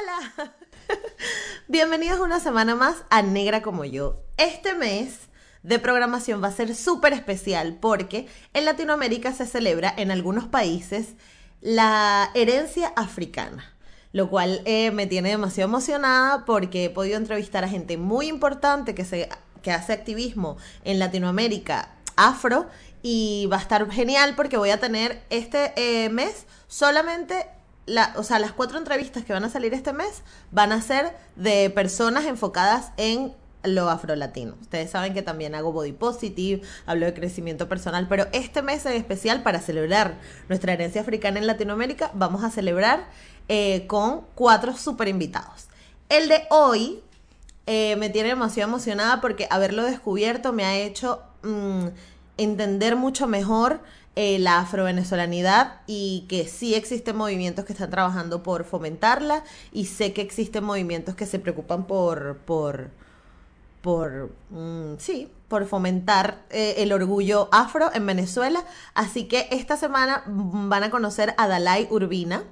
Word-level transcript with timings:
Hola. 0.00 0.52
Bienvenidos 1.68 2.20
una 2.20 2.40
semana 2.40 2.74
más 2.74 3.04
a 3.10 3.22
Negra 3.22 3.60
como 3.60 3.84
yo. 3.84 4.22
Este 4.36 4.74
mes 4.74 5.28
de 5.62 5.78
programación 5.78 6.42
va 6.42 6.48
a 6.48 6.52
ser 6.52 6.74
súper 6.74 7.12
especial 7.12 7.76
porque 7.80 8.26
en 8.54 8.64
Latinoamérica 8.64 9.32
se 9.32 9.46
celebra 9.46 9.92
en 9.96 10.10
algunos 10.10 10.46
países 10.46 11.14
la 11.60 12.30
herencia 12.34 12.92
africana, 12.96 13.74
lo 14.12 14.30
cual 14.30 14.62
eh, 14.64 14.90
me 14.90 15.06
tiene 15.06 15.30
demasiado 15.30 15.68
emocionada 15.68 16.44
porque 16.44 16.84
he 16.84 16.90
podido 16.90 17.16
entrevistar 17.16 17.64
a 17.64 17.68
gente 17.68 17.96
muy 17.96 18.28
importante 18.28 18.94
que, 18.94 19.02
hace 19.70 19.92
activismo 19.92 20.56
en 20.84 20.98
Latinoamérica 20.98 21.90
afro 22.16 22.68
y 23.02 23.48
va 23.52 23.56
a 23.56 23.60
estar 23.60 23.90
genial 23.90 24.34
porque 24.36 24.56
voy 24.56 24.70
a 24.70 24.80
tener 24.80 25.22
este 25.30 25.72
eh, 25.76 26.08
mes 26.10 26.46
solamente 26.68 27.46
o 28.16 28.22
sea, 28.22 28.38
las 28.38 28.52
cuatro 28.52 28.78
entrevistas 28.78 29.24
que 29.24 29.32
van 29.32 29.44
a 29.44 29.50
salir 29.50 29.74
este 29.74 29.92
mes 29.92 30.22
van 30.50 30.72
a 30.72 30.82
ser 30.82 31.16
de 31.36 31.70
personas 31.70 32.24
enfocadas 32.26 32.92
en 32.96 33.34
lo 33.62 33.90
afrolatino. 33.90 34.54
Ustedes 34.60 34.90
saben 34.90 35.12
que 35.12 35.22
también 35.22 35.54
hago 35.54 35.72
body 35.72 35.92
positive, 35.92 36.62
hablo 36.86 37.06
de 37.06 37.14
crecimiento 37.14 37.68
personal, 37.68 38.06
pero 38.08 38.26
este 38.32 38.62
mes 38.62 38.86
en 38.86 38.92
especial 38.92 39.42
para 39.42 39.60
celebrar 39.60 40.18
nuestra 40.48 40.72
herencia 40.72 41.02
africana 41.02 41.38
en 41.38 41.46
Latinoamérica, 41.46 42.10
vamos 42.14 42.42
a 42.44 42.50
celebrar 42.50 43.06
eh, 43.48 43.86
con 43.86 44.22
cuatro 44.34 44.76
super 44.76 45.08
invitados. 45.08 45.68
El 46.08 46.28
de 46.28 46.44
hoy 46.50 47.02
eh, 47.66 47.96
me 47.96 48.08
tiene 48.08 48.30
demasiado 48.30 48.68
emocionada 48.68 49.20
porque 49.20 49.46
haberlo 49.50 49.84
descubierto 49.84 50.52
me 50.52 50.64
ha 50.64 50.78
hecho 50.78 51.22
mm, 51.42 51.88
entender 52.36 52.96
mucho 52.96 53.26
mejor 53.26 53.80
eh, 54.16 54.40
la 54.40 54.58
afrovenezolanidad 54.58 55.82
y 55.86 56.26
que 56.28 56.48
sí 56.48 56.74
existen 56.74 57.16
movimientos 57.16 57.64
que 57.64 57.72
están 57.72 57.90
trabajando 57.90 58.42
por 58.42 58.64
fomentarla 58.64 59.44
y 59.72 59.86
sé 59.86 60.12
que 60.12 60.20
existen 60.20 60.64
movimientos 60.64 61.14
que 61.14 61.26
se 61.26 61.38
preocupan 61.38 61.86
por, 61.86 62.38
por, 62.38 62.90
por, 63.82 64.30
mm, 64.50 64.94
sí, 64.98 65.30
por 65.46 65.66
fomentar 65.66 66.42
eh, 66.50 66.74
el 66.78 66.92
orgullo 66.92 67.48
afro 67.52 67.90
en 67.94 68.04
Venezuela. 68.04 68.64
Así 68.94 69.24
que 69.28 69.46
esta 69.52 69.76
semana 69.76 70.24
van 70.26 70.82
a 70.82 70.90
conocer 70.90 71.34
a 71.38 71.46
Dalai 71.46 71.86
Urbina. 71.90 72.42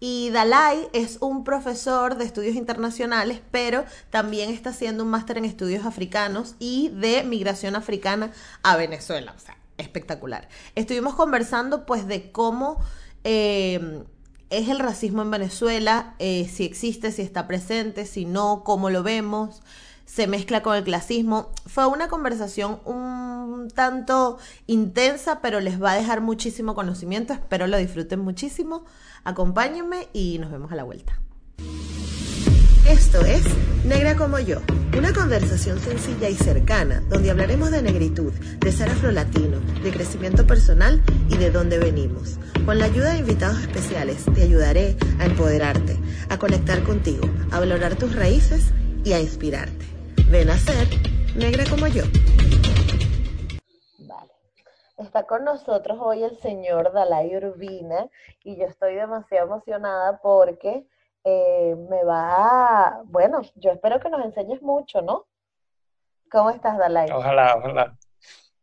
Y 0.00 0.30
Dalai 0.30 0.88
es 0.92 1.18
un 1.20 1.44
profesor 1.44 2.16
de 2.16 2.24
estudios 2.24 2.56
internacionales, 2.56 3.40
pero 3.50 3.84
también 4.10 4.50
está 4.50 4.70
haciendo 4.70 5.04
un 5.04 5.10
máster 5.10 5.38
en 5.38 5.44
estudios 5.44 5.86
africanos 5.86 6.56
y 6.58 6.88
de 6.90 7.24
migración 7.24 7.76
africana 7.76 8.32
a 8.62 8.76
Venezuela. 8.76 9.34
Espectacular. 9.78 10.48
Estuvimos 10.74 11.14
conversando 11.14 11.86
pues 11.86 12.06
de 12.06 12.30
cómo 12.30 12.78
eh, 13.24 14.04
es 14.50 14.68
el 14.68 14.78
racismo 14.78 15.22
en 15.22 15.30
Venezuela, 15.30 16.14
eh, 16.18 16.48
si 16.48 16.64
existe, 16.64 17.10
si 17.10 17.22
está 17.22 17.46
presente, 17.46 18.06
si 18.06 18.24
no, 18.24 18.62
cómo 18.64 18.90
lo 18.90 19.02
vemos, 19.02 19.62
se 20.04 20.26
mezcla 20.26 20.62
con 20.62 20.76
el 20.76 20.84
clasismo. 20.84 21.50
Fue 21.66 21.86
una 21.86 22.08
conversación 22.08 22.80
un 22.84 23.68
tanto 23.74 24.38
intensa, 24.66 25.40
pero 25.40 25.60
les 25.60 25.82
va 25.82 25.92
a 25.92 25.96
dejar 25.96 26.20
muchísimo 26.20 26.74
conocimiento. 26.74 27.32
Espero 27.32 27.66
lo 27.66 27.78
disfruten 27.78 28.20
muchísimo. 28.20 28.84
Acompáñenme 29.24 30.08
y 30.12 30.38
nos 30.38 30.50
vemos 30.50 30.70
a 30.72 30.76
la 30.76 30.84
vuelta. 30.84 31.18
Esto 32.88 33.24
es 33.24 33.42
Negra 33.86 34.14
como 34.14 34.38
yo, 34.38 34.58
una 34.96 35.14
conversación 35.14 35.78
sencilla 35.78 36.28
y 36.28 36.34
cercana 36.34 37.02
donde 37.08 37.30
hablaremos 37.30 37.70
de 37.70 37.80
negritud, 37.80 38.30
de 38.32 38.72
ser 38.72 38.90
afrolatino, 38.90 39.58
de 39.82 39.90
crecimiento 39.90 40.46
personal 40.46 41.02
y 41.30 41.38
de 41.38 41.50
dónde 41.50 41.78
venimos. 41.78 42.38
Con 42.66 42.78
la 42.78 42.84
ayuda 42.84 43.12
de 43.12 43.20
invitados 43.20 43.58
especiales 43.60 44.26
te 44.34 44.42
ayudaré 44.42 44.96
a 45.18 45.24
empoderarte, 45.24 45.96
a 46.28 46.38
conectar 46.38 46.82
contigo, 46.82 47.26
a 47.52 47.60
valorar 47.60 47.96
tus 47.96 48.14
raíces 48.14 48.72
y 49.02 49.14
a 49.14 49.20
inspirarte. 49.20 49.86
Ven 50.30 50.50
a 50.50 50.58
ser 50.58 50.86
negra 51.36 51.64
como 51.70 51.86
yo. 51.86 52.04
Vale. 53.98 54.32
Está 54.98 55.22
con 55.22 55.44
nosotros 55.44 55.98
hoy 56.02 56.22
el 56.22 56.36
señor 56.38 56.92
Dalai 56.92 57.34
Urbina 57.34 58.08
y 58.42 58.56
yo 58.56 58.66
estoy 58.66 58.94
demasiado 58.96 59.46
emocionada 59.46 60.20
porque 60.22 60.86
eh, 61.24 61.74
me 61.88 62.04
va 62.04 63.00
bueno, 63.06 63.40
yo 63.56 63.72
espero 63.72 63.98
que 64.00 64.10
nos 64.10 64.24
enseñes 64.24 64.60
mucho, 64.62 65.02
¿no? 65.02 65.26
¿Cómo 66.30 66.50
estás, 66.50 66.78
Dalai? 66.78 67.10
Ojalá, 67.10 67.56
ojalá. 67.56 67.96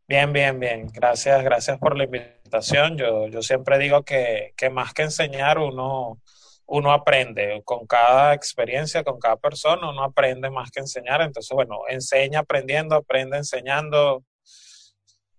Bien, 0.06 0.32
bien, 0.32 0.60
bien. 0.60 0.88
Gracias, 0.92 1.42
gracias 1.42 1.78
por 1.78 1.96
la 1.96 2.04
invitación. 2.04 2.96
Yo, 2.98 3.28
yo 3.28 3.40
siempre 3.42 3.78
digo 3.78 4.04
que, 4.04 4.52
que 4.56 4.68
más 4.68 4.92
que 4.92 5.02
enseñar, 5.02 5.58
uno, 5.58 6.20
uno 6.66 6.92
aprende. 6.92 7.62
Con 7.64 7.86
cada 7.86 8.34
experiencia, 8.34 9.04
con 9.04 9.18
cada 9.18 9.36
persona, 9.36 9.88
uno 9.88 10.04
aprende 10.04 10.50
más 10.50 10.70
que 10.70 10.80
enseñar. 10.80 11.22
Entonces, 11.22 11.54
bueno, 11.54 11.80
enseña 11.88 12.40
aprendiendo, 12.40 12.94
aprende 12.94 13.38
enseñando. 13.38 14.22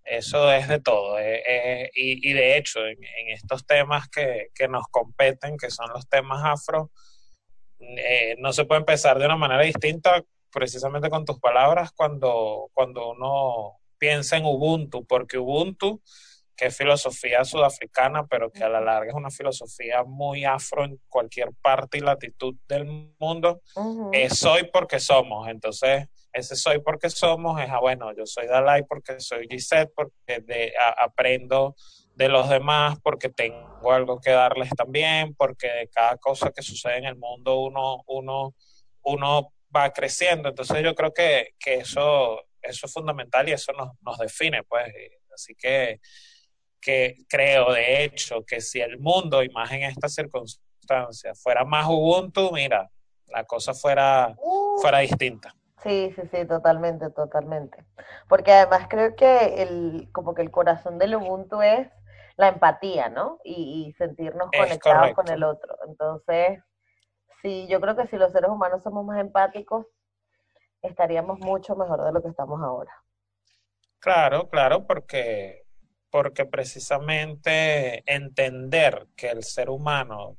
Eso 0.04 0.52
es 0.52 0.68
de 0.68 0.80
todo. 0.80 1.20
Eh, 1.20 1.44
eh, 1.48 1.92
y, 1.94 2.32
y, 2.32 2.34
de 2.34 2.58
hecho, 2.58 2.80
en, 2.86 2.98
en 3.04 3.30
estos 3.30 3.66
temas 3.66 4.10
que, 4.10 4.48
que, 4.56 4.68
nos 4.68 4.88
competen, 4.88 5.56
que 5.58 5.70
son 5.70 5.90
los 5.94 6.10
temas 6.10 6.44
afro, 6.44 6.90
eh, 7.98 8.36
no 8.40 8.54
se 8.54 8.66
puede 8.66 8.80
empezar 8.80 9.20
de 9.20 9.26
una 9.26 9.36
manera 9.36 9.64
distinta, 9.64 10.24
precisamente 10.52 11.10
con 11.10 11.26
tus 11.26 11.40
palabras, 11.40 11.92
cuando, 11.94 12.70
cuando 12.74 13.12
uno 13.12 13.80
piensa 13.98 14.38
en 14.38 14.46
Ubuntu, 14.46 15.06
porque 15.06 15.38
Ubuntu, 15.38 16.02
que 16.56 16.68
es 16.68 16.78
filosofía 16.78 17.44
sudafricana, 17.44 18.28
pero 18.28 18.52
que 18.52 18.64
a 18.64 18.70
la 18.70 18.82
larga 18.82 19.10
es 19.10 19.16
una 19.16 19.32
filosofía 19.32 20.04
muy 20.04 20.46
afro 20.46 20.86
en 20.86 21.00
cualquier 21.10 21.50
parte 21.62 21.98
y 21.98 22.02
latitud 22.02 22.56
del 22.68 23.14
mundo, 23.20 23.62
es 24.12 24.38
soy 24.38 24.70
porque 24.72 25.00
somos. 25.00 25.48
Entonces, 25.48 26.08
ese 26.32 26.56
soy 26.56 26.80
porque 26.80 27.10
somos 27.10 27.62
es, 27.62 27.70
ah, 27.70 27.80
bueno, 27.80 28.14
yo 28.16 28.26
soy 28.26 28.48
Dalai 28.48 28.84
porque 28.84 29.20
soy 29.20 29.48
Gisette, 29.50 29.92
porque 29.96 30.42
de, 30.42 30.74
aprendo 31.00 31.76
de 32.16 32.30
los 32.30 32.50
demás 32.50 33.00
porque 33.02 33.30
tengo 33.30 33.92
algo 33.92 34.20
que 34.22 34.32
darles 34.32 34.70
también, 34.72 35.34
porque 35.36 35.68
de 35.68 35.88
cada 35.90 36.18
cosa 36.18 36.52
que 36.52 36.62
sucede 36.62 36.98
en 36.98 37.06
el 37.06 37.16
mundo 37.16 37.60
uno, 37.60 38.04
uno, 38.08 38.56
uno 39.04 39.54
va 39.76 39.92
creciendo. 39.92 40.50
Entonces 40.50 40.84
yo 40.84 40.94
creo 40.96 41.14
que, 41.14 41.56
que 41.60 41.76
eso, 41.76 42.42
eso 42.62 42.86
es 42.86 42.94
fundamental 42.94 43.50
y 43.50 43.54
eso 43.54 43.74
nos, 43.74 43.92
nos 44.02 44.18
define, 44.18 44.64
pues. 44.64 44.86
Así 45.34 45.56
que, 45.56 46.00
que 46.80 47.18
creo, 47.28 47.74
de 47.74 48.04
hecho, 48.04 48.44
que 48.46 48.62
si 48.62 48.82
el 48.82 49.00
mundo, 49.00 49.42
y 49.44 49.50
más 49.50 49.72
en 49.72 49.84
estas 49.84 50.14
circunstancias, 50.14 51.42
fuera 51.42 51.66
más 51.66 51.88
Ubuntu, 51.88 52.52
mira, 52.52 52.90
la 53.28 53.44
cosa 53.46 53.74
fuera, 53.74 54.36
fuera 54.80 55.00
distinta. 55.00 55.56
Sí, 55.82 56.14
sí, 56.16 56.22
sí, 56.32 56.46
totalmente, 56.46 57.10
totalmente. 57.10 57.84
Porque 58.30 58.54
además 58.54 58.88
creo 58.90 59.16
que 59.16 59.64
el, 59.64 60.10
como 60.14 60.34
que 60.34 60.42
el 60.42 60.52
corazón 60.52 60.98
del 60.98 61.16
Ubuntu 61.16 61.62
es 61.62 61.90
la 62.38 62.50
empatía, 62.50 63.10
¿no? 63.10 63.40
Y, 63.44 63.94
sentirnos 63.98 64.50
conectados 64.58 65.14
con 65.14 65.30
el 65.30 65.44
otro. 65.44 65.78
Entonces, 65.88 66.60
sí, 67.42 67.68
yo 67.70 67.80
creo 67.80 67.96
que 67.96 68.08
si 68.08 68.18
los 68.18 68.32
seres 68.32 68.50
humanos 68.50 68.84
somos 68.84 69.06
más 69.06 69.20
empáticos, 69.20 69.86
estaríamos 70.82 71.40
mucho 71.40 71.76
mejor 71.76 72.04
de 72.04 72.12
lo 72.12 72.22
que 72.22 72.30
estamos 72.30 72.62
ahora. 72.62 72.92
Claro, 74.00 74.50
claro, 74.50 74.86
porque, 74.86 75.64
porque 76.10 76.46
precisamente 76.46 78.04
entender 78.12 79.08
que 79.16 79.30
el 79.30 79.44
ser 79.44 79.70
humano 79.70 80.38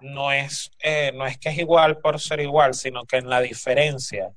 no 0.00 0.30
es, 0.30 0.70
eh, 0.80 1.10
no 1.14 1.26
es 1.26 1.38
que 1.38 1.48
es 1.48 1.58
igual 1.58 1.98
por 1.98 2.20
ser 2.20 2.40
igual, 2.40 2.74
sino 2.74 3.04
que 3.04 3.16
en 3.16 3.30
la 3.30 3.40
diferencia 3.40 4.30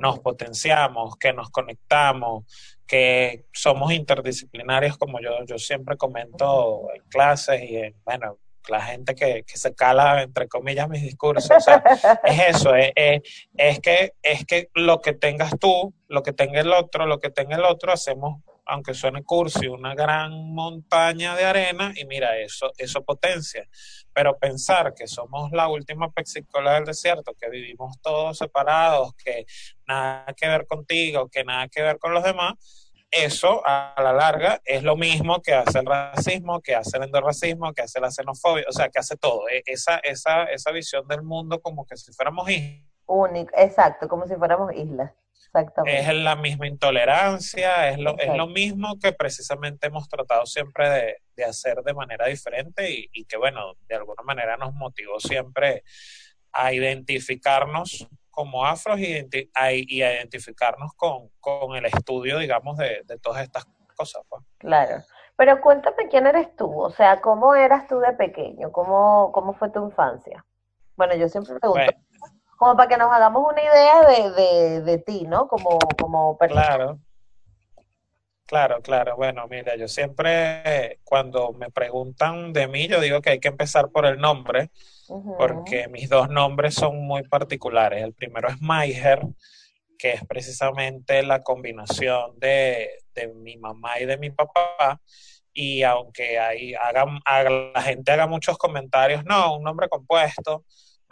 nos 0.00 0.18
potenciamos, 0.20 1.16
que 1.16 1.32
nos 1.32 1.48
conectamos, 1.48 2.44
que 2.86 3.46
somos 3.52 3.92
interdisciplinarios, 3.92 4.96
como 4.96 5.20
yo, 5.20 5.44
yo 5.44 5.58
siempre 5.58 5.96
comento 5.96 6.88
en 6.94 7.02
clases 7.08 7.62
y 7.62 7.76
en, 7.76 7.94
bueno, 8.04 8.38
la 8.68 8.80
gente 8.80 9.14
que, 9.14 9.44
que 9.44 9.56
se 9.56 9.74
cala, 9.74 10.22
entre 10.22 10.48
comillas, 10.48 10.88
mis 10.88 11.02
discursos. 11.02 11.50
O 11.50 11.60
sea, 11.60 11.82
es 12.24 12.56
eso, 12.56 12.74
es, 12.74 12.92
es, 13.56 13.80
que, 13.80 14.12
es 14.22 14.44
que 14.44 14.70
lo 14.74 15.00
que 15.00 15.12
tengas 15.12 15.58
tú, 15.58 15.94
lo 16.08 16.22
que 16.22 16.32
tenga 16.32 16.60
el 16.60 16.72
otro, 16.72 17.06
lo 17.06 17.18
que 17.18 17.30
tenga 17.30 17.56
el 17.56 17.64
otro, 17.64 17.92
hacemos, 17.92 18.42
aunque 18.66 18.94
suene 18.94 19.22
cursi, 19.22 19.68
una 19.68 19.94
gran 19.94 20.32
montaña 20.52 21.34
de 21.36 21.44
arena 21.44 21.92
y 21.94 22.04
mira, 22.04 22.36
eso, 22.38 22.72
eso 22.76 23.02
potencia. 23.04 23.66
Pero 24.12 24.36
pensar 24.38 24.94
que 24.94 25.06
somos 25.06 25.52
la 25.52 25.68
última 25.68 26.10
pexicola 26.10 26.74
del 26.74 26.84
desierto, 26.84 27.34
que 27.40 27.48
vivimos 27.48 28.00
todos 28.02 28.38
separados, 28.38 29.14
que 29.14 29.46
nada 29.86 30.26
que 30.36 30.48
ver 30.48 30.66
contigo, 30.66 31.28
que 31.28 31.44
nada 31.44 31.68
que 31.68 31.82
ver 31.82 31.98
con 31.98 32.12
los 32.12 32.24
demás, 32.24 32.54
eso 33.10 33.62
a 33.64 33.94
la 34.02 34.12
larga 34.12 34.60
es 34.64 34.82
lo 34.82 34.96
mismo 34.96 35.40
que 35.40 35.54
hace 35.54 35.78
el 35.78 35.86
racismo, 35.86 36.60
que 36.60 36.74
hace 36.74 36.96
el 36.96 37.04
endorracismo, 37.04 37.72
que 37.72 37.82
hace 37.82 38.00
la 38.00 38.10
xenofobia, 38.10 38.64
o 38.68 38.72
sea, 38.72 38.88
que 38.88 38.98
hace 38.98 39.16
todo. 39.16 39.48
E, 39.48 39.62
esa, 39.66 39.98
esa, 39.98 40.44
esa 40.44 40.70
visión 40.72 41.06
del 41.06 41.22
mundo 41.22 41.60
como 41.60 41.86
que 41.86 41.96
si 41.96 42.12
fuéramos 42.12 42.50
islas. 42.50 42.82
Exacto, 43.56 44.08
como 44.08 44.26
si 44.26 44.34
fuéramos 44.34 44.74
islas. 44.74 45.12
Exactamente. 45.56 46.00
Es 46.00 46.14
la 46.14 46.36
misma 46.36 46.66
intolerancia, 46.66 47.88
es 47.88 47.98
lo, 47.98 48.18
es 48.18 48.34
lo 48.36 48.46
mismo 48.46 48.98
que 49.00 49.12
precisamente 49.12 49.86
hemos 49.86 50.08
tratado 50.08 50.44
siempre 50.44 50.88
de, 50.90 51.16
de 51.34 51.44
hacer 51.44 51.82
de 51.82 51.94
manera 51.94 52.26
diferente 52.26 52.90
y, 52.90 53.08
y, 53.12 53.24
que, 53.24 53.36
bueno, 53.36 53.74
de 53.88 53.94
alguna 53.94 54.22
manera 54.22 54.56
nos 54.56 54.74
motivó 54.74 55.18
siempre 55.18 55.82
a 56.52 56.72
identificarnos 56.72 58.06
como 58.30 58.66
afros 58.66 59.00
y, 59.00 59.26
a, 59.54 59.72
identificarnos 59.72 60.92
con, 60.94 61.30
con, 61.40 61.74
el 61.74 61.86
estudio, 61.86 62.38
digamos, 62.38 62.76
de, 62.76 63.02
de 63.04 63.18
todas 63.18 63.42
estas 63.42 63.64
cosas. 63.96 64.22
Pues. 64.28 64.42
Claro. 64.58 65.02
Pero 65.36 65.60
cuéntame 65.60 66.08
quién 66.10 66.26
eres 66.26 66.54
tú, 66.56 66.80
o 66.80 66.90
sea, 66.90 67.20
¿cómo 67.20 67.54
eras 67.54 67.86
tú 67.86 67.98
de 67.98 68.12
pequeño? 68.12 68.72
¿Cómo, 68.72 69.32
cómo 69.32 69.52
fue 69.54 69.70
tu 69.70 69.84
infancia? 69.84 70.44
Bueno, 70.96 71.14
yo 71.14 71.28
siempre 71.28 71.58
pregunto, 71.60 71.92
como 72.56 72.76
para 72.76 72.88
que 72.88 72.96
nos 72.96 73.12
hagamos 73.12 73.44
una 73.50 73.62
idea 73.62 74.02
de, 74.02 74.30
de, 74.30 74.80
de 74.82 74.98
ti, 74.98 75.26
¿no? 75.26 75.48
Como, 75.48 75.78
como 76.00 76.36
persona. 76.36 76.62
Claro. 76.62 76.98
Claro, 78.46 78.80
claro. 78.80 79.16
Bueno, 79.16 79.46
mira, 79.48 79.74
yo 79.74 79.88
siempre 79.88 81.00
cuando 81.02 81.52
me 81.52 81.68
preguntan 81.70 82.52
de 82.52 82.68
mí, 82.68 82.86
yo 82.86 83.00
digo 83.00 83.20
que 83.20 83.30
hay 83.30 83.40
que 83.40 83.48
empezar 83.48 83.90
por 83.90 84.06
el 84.06 84.20
nombre, 84.20 84.70
porque 85.36 85.88
mis 85.88 86.08
dos 86.08 86.28
nombres 86.28 86.74
son 86.74 86.96
muy 87.06 87.24
particulares. 87.24 88.04
El 88.04 88.14
primero 88.14 88.48
es 88.48 88.60
Maiger, 88.60 89.20
que 89.98 90.12
es 90.12 90.24
precisamente 90.26 91.24
la 91.24 91.42
combinación 91.42 92.38
de, 92.38 92.88
de 93.14 93.28
mi 93.34 93.56
mamá 93.56 93.98
y 93.98 94.06
de 94.06 94.16
mi 94.16 94.30
papá. 94.30 95.00
Y 95.52 95.82
aunque 95.82 96.38
hay, 96.38 96.72
la 96.72 97.82
gente 97.82 98.12
haga 98.12 98.28
muchos 98.28 98.58
comentarios, 98.58 99.24
no, 99.24 99.56
un 99.56 99.64
nombre 99.64 99.88
compuesto, 99.88 100.64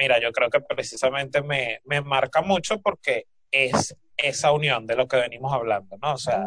mira, 0.04 0.20
yo 0.20 0.32
creo 0.32 0.50
que 0.50 0.60
precisamente 0.60 1.40
me, 1.40 1.80
me 1.86 2.02
marca 2.02 2.42
mucho 2.42 2.78
porque 2.82 3.24
es 3.50 3.96
esa 4.18 4.52
unión 4.52 4.86
de 4.86 4.96
lo 4.96 5.08
que 5.08 5.16
venimos 5.16 5.50
hablando, 5.50 5.96
¿no? 5.96 6.12
O 6.12 6.18
sea, 6.18 6.46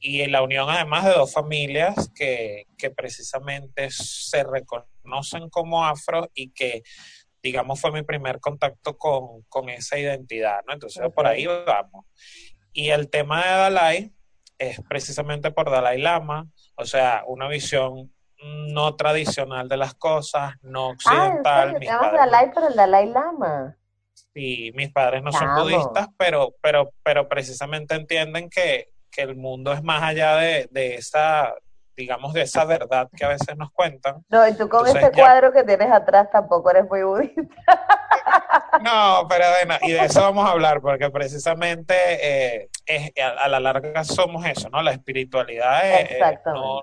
y 0.00 0.26
la 0.26 0.40
unión 0.40 0.70
además 0.70 1.04
de 1.04 1.12
dos 1.12 1.34
familias 1.34 2.10
que, 2.14 2.64
que 2.78 2.90
precisamente 2.90 3.90
se 3.90 4.42
reconocen 4.42 5.50
como 5.50 5.84
afro 5.84 6.30
y 6.34 6.50
que, 6.52 6.82
digamos, 7.42 7.78
fue 7.78 7.92
mi 7.92 8.02
primer 8.04 8.40
contacto 8.40 8.96
con, 8.96 9.42
con 9.50 9.68
esa 9.68 9.98
identidad, 9.98 10.60
¿no? 10.66 10.72
Entonces, 10.72 11.02
por 11.14 11.26
ahí 11.26 11.44
vamos. 11.44 12.06
Y 12.72 12.88
el 12.88 13.10
tema 13.10 13.44
de 13.44 13.50
Dalai 13.50 14.12
es 14.56 14.80
precisamente 14.88 15.50
por 15.50 15.70
Dalai 15.70 16.00
Lama, 16.00 16.48
o 16.76 16.86
sea, 16.86 17.22
una 17.26 17.48
visión 17.48 18.13
no 18.44 18.94
tradicional 18.96 19.68
de 19.68 19.76
las 19.76 19.94
cosas, 19.94 20.54
no 20.62 20.88
occidental. 20.88 21.76
Ah, 21.88 22.10
Dalai 22.12 22.52
por 22.52 22.64
el 22.64 22.76
Dalai 22.76 23.08
Lama. 23.08 23.76
Sí, 24.34 24.72
mis 24.74 24.92
padres 24.92 25.22
no 25.22 25.32
son 25.32 25.54
budistas, 25.54 26.08
pero, 26.16 26.54
pero, 26.60 26.90
pero 27.02 27.28
precisamente 27.28 27.94
entienden 27.94 28.50
que, 28.50 28.92
el 29.16 29.36
mundo 29.36 29.72
es 29.72 29.80
más 29.80 30.02
allá 30.02 30.34
de, 30.38 30.68
esa, 30.74 31.54
digamos, 31.96 32.32
de 32.32 32.42
esa 32.42 32.64
verdad 32.64 33.08
que 33.16 33.24
a 33.24 33.28
veces 33.28 33.56
nos 33.56 33.70
cuentan. 33.70 34.24
No, 34.28 34.46
y 34.48 34.56
tú 34.56 34.68
con 34.68 34.84
ese 34.88 35.12
cuadro 35.12 35.52
que 35.52 35.62
tienes 35.62 35.88
atrás 35.92 36.28
tampoco 36.32 36.68
eres 36.72 36.88
muy 36.90 37.04
budista. 37.04 37.42
No, 38.82 39.26
pero 39.28 39.44
bueno, 39.50 39.78
y 39.82 39.92
de 39.92 40.04
eso 40.04 40.20
vamos 40.20 40.48
a 40.48 40.52
hablar, 40.52 40.80
porque 40.80 41.10
precisamente 41.10 41.94
eh, 41.94 42.70
es, 42.86 43.12
a, 43.22 43.48
la 43.48 43.60
larga 43.60 44.02
somos 44.04 44.44
eso, 44.46 44.68
¿no? 44.68 44.82
La 44.82 44.92
espiritualidad 44.92 45.88
eh, 45.88 46.18
eh, 46.18 46.38
no, 46.46 46.82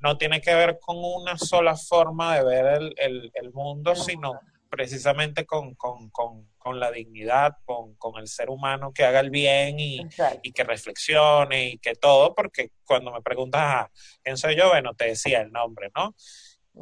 no, 0.00 0.16
tiene 0.16 0.40
que 0.40 0.54
ver 0.54 0.78
con 0.80 0.96
una 0.98 1.36
sola 1.36 1.76
forma 1.76 2.36
de 2.36 2.44
ver 2.44 2.82
el, 2.96 3.32
el, 3.34 3.52
mundo, 3.52 3.94
sino 3.96 4.38
precisamente 4.68 5.44
con, 5.44 5.74
con, 5.74 6.10
con, 6.10 6.48
con 6.58 6.78
la 6.78 6.90
dignidad, 6.90 7.54
con, 7.64 7.94
con, 7.94 8.18
el 8.20 8.28
ser 8.28 8.50
humano 8.50 8.92
que 8.92 9.04
haga 9.04 9.20
el 9.20 9.30
bien 9.30 9.80
y, 9.80 10.00
y, 10.42 10.52
que 10.52 10.64
reflexione 10.64 11.70
y 11.70 11.78
que 11.78 11.94
todo, 11.94 12.34
porque 12.34 12.70
cuando 12.84 13.12
me 13.12 13.22
preguntas, 13.22 13.60
ah, 13.64 13.90
¿quién 14.22 14.36
soy 14.36 14.56
yo? 14.56 14.68
Bueno, 14.68 14.94
te 14.94 15.06
decía 15.06 15.40
el 15.40 15.50
nombre, 15.50 15.90
¿no? 15.96 16.14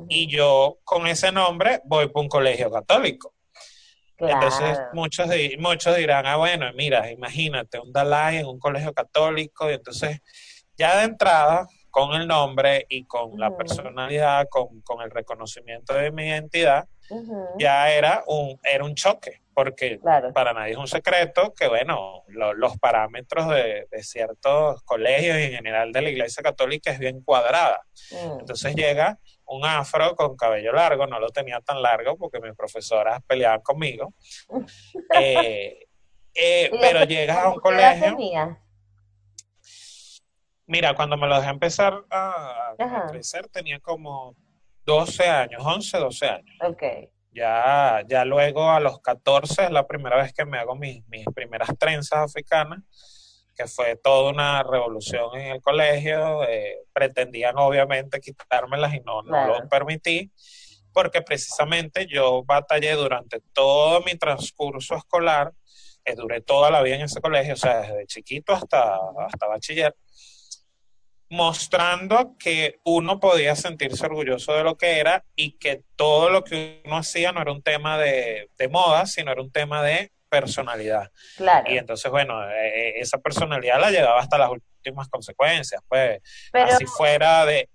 Y 0.09 0.27
yo 0.27 0.79
con 0.85 1.07
ese 1.07 1.33
nombre 1.33 1.81
voy 1.85 2.09
para 2.09 2.23
un 2.23 2.29
colegio 2.29 2.71
católico. 2.71 3.33
Entonces 4.19 4.79
muchos, 4.93 5.29
muchos 5.59 5.97
dirán, 5.97 6.27
ah, 6.27 6.37
bueno, 6.37 6.71
mira, 6.75 7.11
imagínate 7.11 7.79
un 7.79 7.93
Dalai 7.93 8.39
en 8.39 8.47
un 8.47 8.59
colegio 8.59 8.93
católico 8.95 9.71
y 9.71 9.75
entonces 9.75 10.21
ya 10.77 10.99
de 10.99 11.05
entrada 11.05 11.67
con 11.97 12.13
el 12.13 12.29
nombre 12.29 12.85
y 12.91 13.05
con 13.05 13.41
la 13.41 13.57
personalidad, 13.57 14.49
con, 14.51 14.83
con, 14.83 15.01
el 15.01 15.11
reconocimiento 15.11 15.95
de 15.95 16.13
mi 16.13 16.27
identidad, 16.27 16.87
ya 17.59 17.91
era 17.91 18.23
un, 18.27 18.61
era 18.71 18.85
un 18.85 18.95
choque, 18.95 19.41
porque 19.55 19.99
para 20.35 20.53
nadie 20.53 20.73
es 20.73 20.77
un 20.77 20.89
secreto 20.89 21.55
que, 21.55 21.69
bueno, 21.69 22.23
los 22.29 22.77
parámetros 22.77 23.49
de, 23.49 23.89
ciertos 24.03 24.83
colegios 24.83 25.39
y 25.39 25.45
en 25.45 25.53
general 25.53 25.91
de 25.91 26.03
la 26.03 26.11
Iglesia 26.11 26.43
Católica 26.43 26.91
es 26.91 26.99
bien 26.99 27.23
cuadrada. 27.23 27.81
Mm. 28.11 28.41
Entonces 28.41 28.75
llega 28.75 29.19
un 29.47 29.65
afro 29.65 30.15
con 30.17 30.37
cabello 30.37 30.73
largo, 30.73 31.07
no 31.07 31.19
lo 31.19 31.31
tenía 31.31 31.63
tan 31.63 31.81
largo 31.81 32.19
porque 32.19 32.41
mis 32.41 32.53
profesoras 32.53 33.23
peleaban 33.27 33.63
conmigo, 33.63 34.13
eh, 35.19 35.87
eh, 36.35 36.71
pero 36.79 37.05
llegas 37.05 37.39
a 37.39 37.49
un 37.49 37.59
colegio... 37.59 38.19
Mira, 40.67 40.95
cuando 40.95 41.17
me 41.17 41.29
lo 41.29 41.37
dejé 41.37 41.51
empezar 41.51 42.05
a, 42.11 42.75
crecer 43.09 43.49
tenía 43.49 43.79
como 43.79 44.35
12 44.85 45.29
años, 45.29 45.63
11, 45.65 45.99
12 45.99 46.27
años. 46.27 46.57
Ok. 46.63 46.83
Ya, 47.33 48.03
ya 48.09 48.25
luego 48.25 48.71
a 48.71 48.81
los 48.81 49.01
14 49.01 49.65
es 49.65 49.71
la 49.71 49.87
primera 49.87 50.17
vez 50.17 50.33
que 50.33 50.45
me 50.45 50.59
hago 50.59 50.75
mis, 50.75 51.07
mis 51.09 51.27
primeras 51.35 51.69
trenzas 51.79 52.19
africanas, 52.21 52.81
que 53.55 53.67
fue 53.67 53.97
toda 53.97 54.31
una 54.31 54.63
revolución 54.63 55.37
en 55.39 55.53
el 55.53 55.61
colegio. 55.61 56.43
Eh, 56.49 56.79
pretendían 56.93 57.57
obviamente 57.59 58.21
quitármelas 58.21 58.95
y 58.95 59.01
no, 59.01 59.23
no 59.23 59.47
lo 59.47 59.69
permití, 59.69 60.33
porque 60.93 61.23
precisamente 61.23 62.07
yo 62.07 62.43
batallé 62.43 62.93
durante 62.95 63.41
todo 63.53 64.01
mi 64.01 64.17
transcurso 64.17 64.97
escolar, 64.97 65.53
eh, 66.05 66.15
duré 66.15 66.41
toda 66.41 66.71
la 66.71 66.83
vida 66.83 66.97
en 66.97 67.03
ese 67.03 67.21
colegio, 67.21 67.55
o 67.55 67.57
sea, 67.59 67.83
desde 67.83 68.07
chiquito 68.07 68.53
hasta, 68.53 68.99
hasta 69.27 69.47
bachiller 69.47 69.95
mostrando 71.29 72.37
que 72.39 72.79
uno 72.85 73.19
podía 73.19 73.57
sentirse 73.57 74.07
orgulloso 74.07 74.55
de 74.55 74.63
lo 74.63 74.77
que 74.77 75.01
era 75.01 75.25
y 75.35 75.53
que 75.59 75.83
todo 75.97 76.31
lo 76.31 76.45
que 76.45 76.83
uno 76.85 76.99
hacía 76.99 77.33
no 77.33 77.43
era 77.43 77.53
un 77.53 77.63
tema 77.63 77.99
de, 77.99 78.49
moda, 78.71 79.07
sino 79.07 79.33
era 79.33 79.43
un 79.43 79.51
tema 79.51 79.83
de 79.83 80.13
personalidad. 80.29 81.11
Claro. 81.37 81.71
Y 81.73 81.79
entonces, 81.79 82.11
bueno, 82.11 82.49
e, 82.51 82.69
e, 82.69 83.01
esa 83.01 83.19
personalidad 83.19 83.81
la 83.81 83.91
llevaba 83.91 84.21
hasta 84.21 84.39
las 84.39 84.51
últimas 84.51 85.09
consecuencias, 85.09 85.81
pues, 85.89 86.21
así 86.53 86.85
fuera 86.87 87.45
de... 87.45 87.69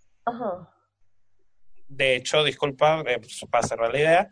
De 1.93 2.15
hecho, 2.15 2.41
disculpa, 2.45 3.03
eh, 3.05 3.19
para 3.49 3.67
cerrar 3.67 3.91
la 3.91 3.99
idea, 3.99 4.29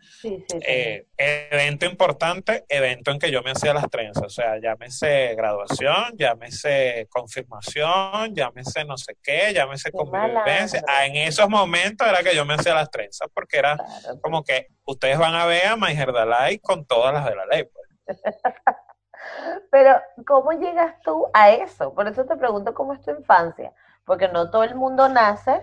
eh, 0.66 1.06
evento 1.16 1.84
importante, 1.84 2.64
evento 2.70 3.10
en 3.10 3.18
que 3.18 3.30
yo 3.30 3.42
me 3.42 3.50
hacía 3.50 3.74
las 3.74 3.90
trenzas, 3.90 4.24
o 4.24 4.30
sea, 4.30 4.58
llámese 4.58 5.34
graduación, 5.34 6.16
llámese 6.16 7.06
confirmación, 7.10 8.34
llámese 8.34 8.84
no 8.86 8.96
sé 8.96 9.18
qué, 9.22 9.52
llámese 9.52 9.92
convivencia. 9.92 10.82
Ah, 10.88 11.04
en 11.04 11.16
esos 11.16 11.50
momentos 11.50 12.08
era 12.08 12.22
que 12.22 12.34
yo 12.34 12.46
me 12.46 12.54
hacía 12.54 12.74
las 12.74 12.90
trenzas, 12.90 13.28
porque 13.34 13.58
era 13.58 13.76
como 14.22 14.42
que 14.42 14.68
ustedes 14.86 15.18
van 15.18 15.34
a 15.34 15.44
ver 15.44 15.66
a 15.66 15.76
Maiger 15.76 16.12
Dalai 16.12 16.58
con 16.60 16.86
todas 16.86 17.12
las 17.12 17.26
de 17.26 17.36
la 17.36 17.44
ley. 17.44 17.64
Pues. 17.64 18.18
Pero, 19.70 20.00
¿cómo 20.26 20.52
llegas 20.52 20.98
tú 21.02 21.26
a 21.34 21.50
eso? 21.50 21.92
Por 21.92 22.08
eso 22.08 22.24
te 22.24 22.36
pregunto 22.36 22.72
cómo 22.72 22.94
es 22.94 23.02
tu 23.02 23.10
infancia, 23.10 23.74
porque 24.06 24.28
no 24.28 24.50
todo 24.50 24.64
el 24.64 24.74
mundo 24.74 25.10
nace 25.10 25.60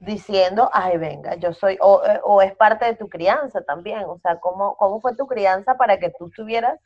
diciendo, 0.00 0.70
ay, 0.72 0.96
venga, 0.96 1.34
yo 1.36 1.52
soy, 1.52 1.76
o, 1.80 2.02
eh, 2.04 2.20
o, 2.22 2.40
es 2.40 2.54
parte 2.54 2.84
de 2.84 2.94
tu 2.94 3.08
crianza 3.08 3.62
también, 3.62 4.04
o 4.04 4.18
sea, 4.18 4.38
¿cómo, 4.38 4.76
¿cómo 4.76 5.00
fue 5.00 5.16
tu 5.16 5.26
crianza 5.26 5.76
para 5.76 5.98
que 5.98 6.12
tú 6.16 6.28
estuvieras 6.28 6.78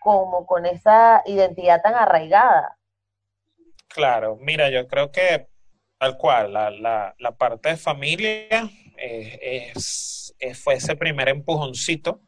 como 0.00 0.46
con 0.46 0.66
esa 0.66 1.22
identidad 1.26 1.82
tan 1.82 1.94
arraigada? 1.94 2.76
Claro, 3.88 4.36
mira, 4.40 4.70
yo 4.70 4.86
creo 4.86 5.10
que 5.10 5.48
tal 5.98 6.16
cual, 6.16 6.52
la, 6.52 6.70
la, 6.70 7.14
la 7.18 7.32
parte 7.32 7.70
de 7.70 7.76
familia 7.76 8.70
eh, 8.96 9.72
es, 9.74 10.34
fue 10.62 10.74
ese 10.74 10.96
primer 10.96 11.28
empujoncito, 11.28 12.20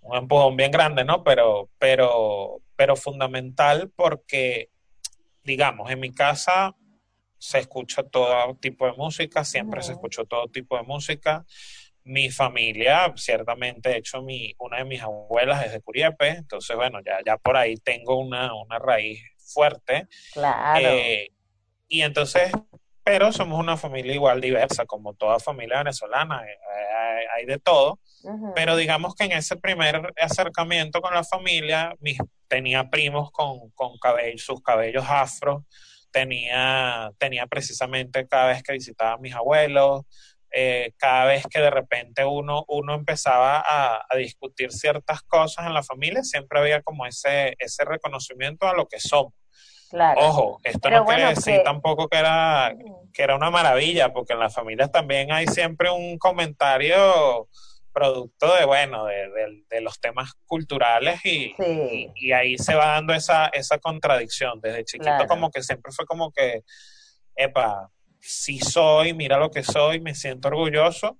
un 0.00 0.16
empujón 0.16 0.56
bien 0.56 0.72
grande, 0.72 1.04
¿no? 1.04 1.22
Pero, 1.22 1.70
pero, 1.78 2.60
pero 2.74 2.96
fundamental 2.96 3.92
porque, 3.94 4.70
digamos, 5.44 5.90
en 5.90 6.00
mi 6.00 6.12
casa 6.12 6.74
se 7.42 7.58
escucha 7.58 8.04
todo 8.04 8.54
tipo 8.54 8.86
de 8.86 8.92
música, 8.92 9.42
siempre 9.42 9.82
se 9.82 9.92
escuchó 9.92 10.24
todo 10.24 10.46
tipo 10.46 10.76
de 10.76 10.84
música. 10.84 11.44
Mi 12.04 12.30
familia, 12.30 13.12
ciertamente, 13.16 13.88
de 13.88 13.96
hecho, 13.96 14.22
mi, 14.22 14.54
una 14.60 14.76
de 14.76 14.84
mis 14.84 15.02
abuelas 15.02 15.66
es 15.66 15.72
de 15.72 15.80
Curiepe, 15.80 16.28
entonces, 16.28 16.76
bueno, 16.76 17.00
ya, 17.04 17.18
ya 17.26 17.36
por 17.38 17.56
ahí 17.56 17.74
tengo 17.78 18.16
una, 18.16 18.54
una 18.54 18.78
raíz 18.78 19.20
fuerte. 19.38 20.06
Claro. 20.32 20.86
Eh, 20.86 21.32
y 21.88 22.02
entonces, 22.02 22.52
pero 23.02 23.32
somos 23.32 23.58
una 23.58 23.76
familia 23.76 24.14
igual 24.14 24.40
diversa, 24.40 24.86
como 24.86 25.14
toda 25.14 25.40
familia 25.40 25.78
venezolana, 25.78 26.44
eh, 26.46 27.26
hay, 27.36 27.44
de 27.44 27.58
todo. 27.58 27.98
Pero 28.54 28.76
digamos 28.76 29.16
que 29.16 29.24
en 29.24 29.32
ese 29.32 29.56
primer 29.56 30.12
acercamiento 30.16 31.00
con 31.00 31.12
la 31.12 31.24
familia, 31.24 31.92
mis, 31.98 32.18
tenía 32.46 32.88
primos 32.88 33.32
con, 33.32 33.70
con 33.70 33.98
cabello, 33.98 34.38
sus 34.38 34.62
cabellos 34.62 35.04
afro, 35.08 35.66
tenía, 36.12 37.10
tenía 37.18 37.46
precisamente 37.46 38.26
cada 38.28 38.46
vez 38.46 38.62
que 38.62 38.74
visitaba 38.74 39.14
a 39.14 39.18
mis 39.18 39.34
abuelos, 39.34 40.02
eh, 40.54 40.92
cada 40.98 41.24
vez 41.24 41.46
que 41.50 41.60
de 41.60 41.70
repente 41.70 42.24
uno, 42.24 42.64
uno 42.68 42.94
empezaba 42.94 43.64
a, 43.66 44.04
discutir 44.16 44.70
ciertas 44.70 45.22
cosas 45.22 45.66
en 45.66 45.74
la 45.74 45.82
familia, 45.82 46.22
siempre 46.22 46.60
había 46.60 46.82
como 46.82 47.06
ese, 47.06 47.56
ese 47.58 47.84
reconocimiento 47.84 48.68
a 48.68 48.74
lo 48.74 48.86
que 48.86 49.00
somos. 49.00 49.32
Ojo, 50.16 50.58
esto 50.62 50.88
no 50.90 51.04
quiere 51.04 51.28
decir 51.28 51.62
tampoco 51.64 52.08
que 52.08 52.18
era, 52.18 52.74
que 53.12 53.22
era 53.22 53.36
una 53.36 53.50
maravilla, 53.50 54.12
porque 54.12 54.32
en 54.32 54.40
las 54.40 54.54
familias 54.54 54.90
también 54.90 55.32
hay 55.32 55.46
siempre 55.46 55.90
un 55.90 56.18
comentario 56.18 57.48
producto 57.92 58.54
de, 58.54 58.64
bueno, 58.64 59.06
de, 59.06 59.80
los 59.80 60.00
temas 60.00 60.34
culturales 60.46 61.24
y, 61.24 61.54
y, 62.14 62.32
ahí 62.32 62.56
se 62.58 62.74
va 62.74 62.86
dando 62.86 63.12
esa, 63.14 63.46
esa 63.48 63.78
contradicción. 63.78 64.60
Desde 64.60 64.84
chiquito 64.84 65.26
como 65.28 65.50
que 65.50 65.62
siempre 65.62 65.92
fue 65.92 66.06
como 66.06 66.32
que, 66.32 66.62
epa, 67.36 67.90
sí 68.20 68.58
soy, 68.58 69.14
mira 69.14 69.36
lo 69.38 69.50
que 69.50 69.62
soy, 69.62 70.00
me 70.00 70.14
siento 70.14 70.48
orgulloso, 70.48 71.18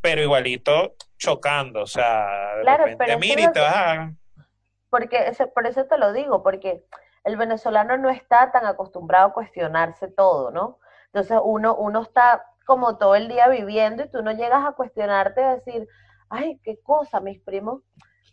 pero 0.00 0.22
igualito 0.22 0.94
chocando, 1.18 1.82
o 1.82 1.86
sea, 1.86 2.56
de 2.64 2.76
repente, 2.76 3.16
mira 3.18 3.42
y 3.42 3.52
te 3.52 3.60
vas 3.60 3.76
a... 3.76 4.12
Porque, 4.88 5.32
por 5.54 5.66
eso 5.66 5.84
te 5.84 5.98
lo 5.98 6.12
digo, 6.12 6.42
porque 6.42 6.82
el 7.24 7.36
venezolano 7.36 7.96
no 7.96 8.10
está 8.10 8.50
tan 8.50 8.66
acostumbrado 8.66 9.28
a 9.28 9.32
cuestionarse 9.32 10.08
todo, 10.08 10.50
¿no? 10.50 10.78
Entonces 11.06 11.38
uno, 11.42 11.76
uno 11.76 12.02
está 12.02 12.44
como 12.64 12.98
todo 12.98 13.14
el 13.16 13.28
día 13.28 13.48
viviendo 13.48 14.04
y 14.04 14.08
tú 14.10 14.22
no 14.22 14.32
llegas 14.32 14.64
a 14.64 14.72
cuestionarte, 14.72 15.42
a 15.42 15.56
decir, 15.56 15.88
ay, 16.30 16.58
qué 16.64 16.80
cosa, 16.80 17.20
mis 17.20 17.40
primos. 17.40 17.82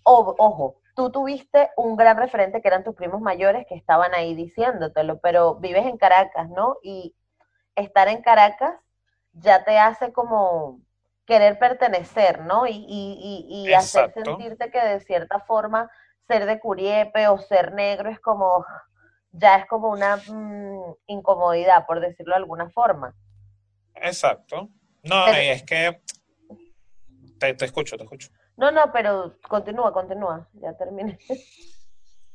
ojo, 0.03 0.79
tú 0.95 1.11
tuviste 1.11 1.69
un 1.75 1.95
gran 1.95 2.17
referente 2.17 2.61
que 2.61 2.67
eran 2.67 2.83
tus 2.83 2.95
primos 2.95 3.21
mayores 3.21 3.65
que 3.67 3.75
estaban 3.75 4.13
ahí 4.13 4.33
diciéndotelo, 4.35 5.19
pero 5.19 5.55
vives 5.55 5.85
en 5.85 5.97
Caracas, 5.97 6.49
¿no? 6.49 6.77
Y 6.81 7.15
estar 7.75 8.07
en 8.07 8.21
Caracas 8.21 8.75
ya 9.33 9.63
te 9.63 9.77
hace 9.77 10.11
como 10.11 10.79
querer 11.25 11.59
pertenecer, 11.59 12.41
¿no? 12.41 12.65
Y, 12.65 12.85
y, 12.87 13.45
y, 13.49 13.73
hacer 13.73 14.13
sentirte 14.13 14.71
que 14.71 14.79
de 14.79 14.99
cierta 15.01 15.41
forma 15.41 15.91
ser 16.27 16.45
de 16.45 16.59
Curiepe 16.59 17.27
o 17.27 17.37
ser 17.37 17.73
negro 17.73 18.09
es 18.09 18.19
como, 18.19 18.65
ya 19.31 19.57
es 19.57 19.65
como 19.67 19.89
una 19.89 20.17
mm, 20.17 20.95
incomodidad, 21.07 21.85
por 21.85 21.99
decirlo 21.99 22.33
de 22.33 22.37
alguna 22.39 22.69
forma. 22.69 23.13
Exacto. 23.95 24.69
No, 25.03 25.27
es 25.27 25.63
que 25.63 26.01
te, 27.39 27.53
te, 27.53 27.65
escucho, 27.65 27.97
te 27.97 28.03
escucho. 28.03 28.29
No, 28.57 28.71
no, 28.71 28.91
pero 28.91 29.35
continúa, 29.47 29.91
continúa, 29.93 30.47
ya 30.53 30.73
terminé. 30.75 31.17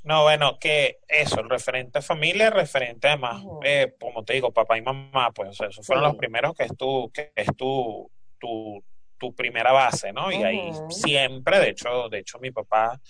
No, 0.04 0.23
bueno, 0.23 0.59
que 0.59 0.99
eso, 1.06 1.40
el 1.40 1.49
referente 1.49 2.00
a 2.00 2.02
familia, 2.02 2.50
referente 2.50 3.06
además, 3.06 3.44
eh, 3.62 3.94
como 4.00 4.25
te 4.25 4.32
digo, 4.32 4.50
papá 4.52 4.76
y 4.76 4.82
mamá, 4.82 5.30
pues 5.30 5.50
o 5.50 5.52
sea, 5.52 5.68
esos 5.68 5.87
fueron 5.87 6.04
los 6.04 6.16
primeros 6.16 6.54
que 6.54 6.64
es 6.64 6.76
tu, 6.76 7.09
que 7.12 7.32
es 7.37 7.47
tu, 7.56 8.11
tu, 8.38 8.82
tu 9.16 9.32
primera 9.32 9.71
base, 9.71 10.12
¿no? 10.12 10.32
Y 10.32 10.42
ahí 10.42 10.73
siempre, 10.90 11.61
de 11.61 11.71
hecho, 11.71 12.09
de 12.09 12.18
hecho 12.18 12.40
mi 12.40 12.50
papá 12.50 13.00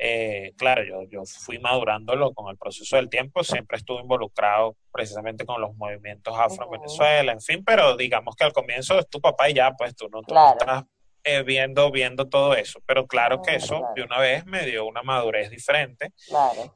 eh, 0.00 0.52
claro, 0.56 0.84
yo, 0.84 1.02
yo 1.10 1.24
fui 1.24 1.58
madurándolo 1.58 2.32
con 2.32 2.48
el 2.50 2.56
proceso 2.56 2.94
del 2.94 3.08
tiempo, 3.08 3.42
siempre 3.42 3.78
estuve 3.78 4.02
involucrado 4.02 4.76
precisamente 4.92 5.44
con 5.44 5.60
los 5.60 5.74
movimientos 5.76 6.38
afro 6.38 6.66
en 6.66 6.70
Venezuela, 6.70 7.32
en 7.32 7.40
fin, 7.40 7.64
pero 7.64 7.96
digamos 7.96 8.36
que 8.36 8.44
al 8.44 8.52
comienzo 8.52 8.96
es 8.96 9.08
tu 9.08 9.20
papá 9.20 9.50
y 9.50 9.54
ya, 9.54 9.72
pues 9.72 9.96
tú 9.96 10.08
no, 10.08 10.20
estás 10.20 10.84
eh, 11.24 11.42
viendo, 11.42 11.90
viendo 11.90 12.28
todo 12.28 12.54
eso, 12.54 12.80
pero 12.86 13.08
claro 13.08 13.42
que 13.42 13.56
eso 13.56 13.82
de 13.96 14.04
una 14.04 14.20
vez 14.20 14.46
me 14.46 14.64
dio 14.64 14.86
una 14.86 15.02
madurez 15.02 15.50
diferente. 15.50 16.12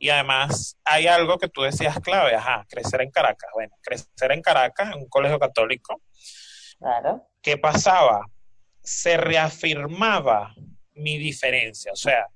Y 0.01 0.09
además 0.09 0.77
hay 0.85 1.07
algo 1.07 1.39
que 1.39 1.49
tú 1.49 1.63
decías 1.63 2.01
clave, 2.01 2.35
ajá, 2.35 2.67
crecer 2.69 3.03
en 3.03 3.13
Caracas, 3.13 3.51
bueno, 3.55 3.77
crecer 3.83 4.33
en 4.33 4.43
Caracas 4.43 4.95
en 4.95 4.99
un 4.99 5.09
colegio 5.09 5.39
católico, 5.39 6.03
claro. 6.77 7.25
¿qué 7.41 7.57
pasaba? 7.57 8.27
Se 8.83 9.17
reafirmaba 9.17 10.53
mi 10.95 11.19
diferencia, 11.19 11.93
o 11.93 11.97
sea, 11.97 12.27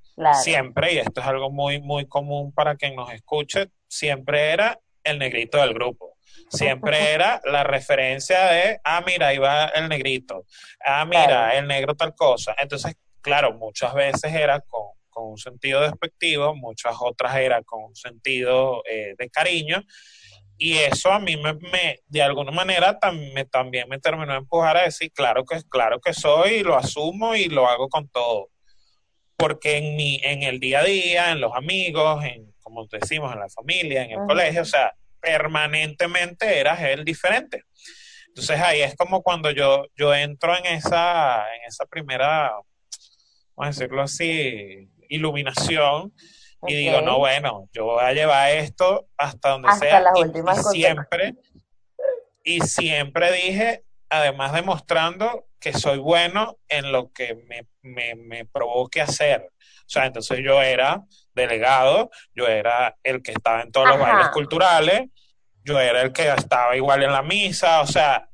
Siempre, 0.43 0.95
y 0.95 0.99
esto 0.99 1.21
es 1.21 1.27
algo 1.27 1.51
muy, 1.51 1.81
muy 1.81 2.07
común 2.07 2.53
para 2.53 2.77
quien 2.77 2.97
nos 2.97 3.13
escuche, 3.13 3.71
siempre 3.87 4.51
era 4.51 4.81
el 5.05 5.19
negrito 5.19 5.59
del 5.59 5.75
grupo. 5.75 6.17
Siempre 6.49 6.97
era 7.15 7.41
la 7.45 7.65
referencia 7.65 8.47
de, 8.47 8.81
ah, 8.85 9.03
mira, 9.07 9.29
ahí 9.29 9.39
va 9.39 9.67
el 9.67 9.89
negrito. 9.89 10.45
Ah, 10.85 11.05
mira, 11.05 11.57
el 11.57 11.67
negro 11.67 11.95
tal 11.95 12.15
cosa. 12.15 12.55
Entonces, 12.59 12.95
claro, 13.21 13.53
muchas 13.53 13.93
veces 13.95 14.33
era 14.33 14.61
con, 14.61 14.83
un 15.19 15.39
sentido 15.39 15.81
despectivo, 15.81 16.55
muchas 16.55 16.95
otras 17.01 17.37
era 17.37 17.63
con 17.63 17.85
un 17.85 17.97
sentido 17.97 18.83
eh, 18.91 19.15
de 19.17 19.31
cariño. 19.31 19.83
Y 20.59 20.75
eso 20.75 21.11
a 21.11 21.19
mí 21.19 21.37
me, 21.37 21.55
me 21.55 22.01
de 22.07 22.23
alguna 22.23 22.51
manera 22.51 22.99
también 22.99 23.89
me 23.89 23.99
terminó 23.99 24.33
de 24.33 24.39
empujar 24.39 24.77
a 24.79 24.83
decir, 24.83 25.13
claro 25.13 25.45
que, 25.45 25.61
claro 25.69 26.01
que 26.01 26.15
soy, 26.15 26.57
y 26.57 26.63
lo 26.63 26.77
asumo 26.77 27.35
y 27.35 27.47
lo 27.47 27.67
hago 27.69 27.89
con 27.89 28.09
todo 28.09 28.51
porque 29.37 29.77
en, 29.77 29.97
mi, 29.97 30.21
en 30.23 30.43
el 30.43 30.61
día 30.61 30.81
a 30.81 30.85
día, 30.85 31.31
en 31.33 31.41
los 31.41 31.55
amigos, 31.55 32.25
en, 32.25 32.53
como 32.63 32.87
decimos, 32.87 33.33
en 33.33 33.41
la 33.41 33.49
familia, 33.49 34.05
en 34.05 34.13
el 34.13 34.27
colegio, 34.27 34.63
o 34.63 34.67
sea, 34.67 34.93
permanentemente 35.21 36.59
eras 36.59 36.81
él 36.83 37.05
diferente. 37.05 37.63
Entonces 38.29 38.61
ahí 38.61 38.83
es 38.83 38.95
como 38.97 39.23
cuando 39.23 39.51
yo, 39.51 39.87
yo 39.97 40.15
entro 40.15 40.57
en 40.57 40.67
esa, 40.67 41.45
en 41.55 41.65
esa 41.67 41.87
primera, 41.87 42.53
vamos 43.55 43.77
a 43.77 43.81
decirlo 43.81 44.03
así, 44.03 44.89
iluminación 45.09 46.13
y 46.67 46.75
digo, 46.75 47.01
no, 47.01 47.19
bueno, 47.19 47.69
yo 47.73 47.85
voy 47.85 48.05
a 48.05 48.13
llevar 48.13 48.51
esto 48.53 49.07
hasta 49.17 49.51
donde 49.51 49.73
sea. 49.79 50.03
y, 50.17 50.79
siempre, 50.79 51.35
y 52.43 52.61
siempre 52.61 53.33
dije, 53.33 53.85
además 54.11 54.53
demostrando 54.53 55.47
que 55.59 55.73
soy 55.73 55.99
bueno 55.99 56.59
en 56.69 56.93
lo 56.93 57.13
que 57.13 57.35
me, 57.49 57.67
me, 57.83 58.15
me, 58.15 58.45
provoque 58.45 59.01
hacer. 59.01 59.51
O 59.53 59.89
sea, 59.89 60.07
entonces 60.07 60.41
yo 60.45 60.63
era 60.63 61.03
delegado, 61.35 62.11
yo 62.35 62.47
era 62.47 62.97
el 63.03 63.23
que 63.23 63.33
estaba 63.33 63.63
en 63.63 63.73
todos 63.73 63.89
los 63.89 63.99
bailes 63.99 64.29
culturales, 64.29 65.09
yo 65.65 65.81
era 65.81 66.03
el 66.03 66.13
que 66.13 66.29
estaba 66.29 66.77
igual 66.77 67.03
en 67.03 67.13
la 67.13 67.23
misa, 67.23 67.81
o 67.81 67.87
sea, 67.87 68.29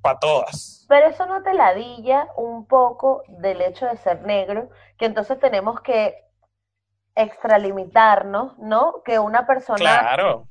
para 0.00 0.18
todas. 0.18 0.86
Pero 0.88 1.08
eso 1.08 1.26
no 1.26 1.42
te 1.42 1.52
ladilla 1.52 2.28
un 2.36 2.66
poco 2.66 3.22
del 3.28 3.60
hecho 3.60 3.86
de 3.86 3.96
ser 3.98 4.22
negro, 4.22 4.70
que 4.98 5.06
entonces 5.06 5.38
tenemos 5.38 5.80
que 5.80 6.14
extralimitarnos, 7.14 8.58
¿no? 8.58 9.02
Que 9.04 9.18
una 9.18 9.46
persona 9.46 9.78
claro 9.78 10.48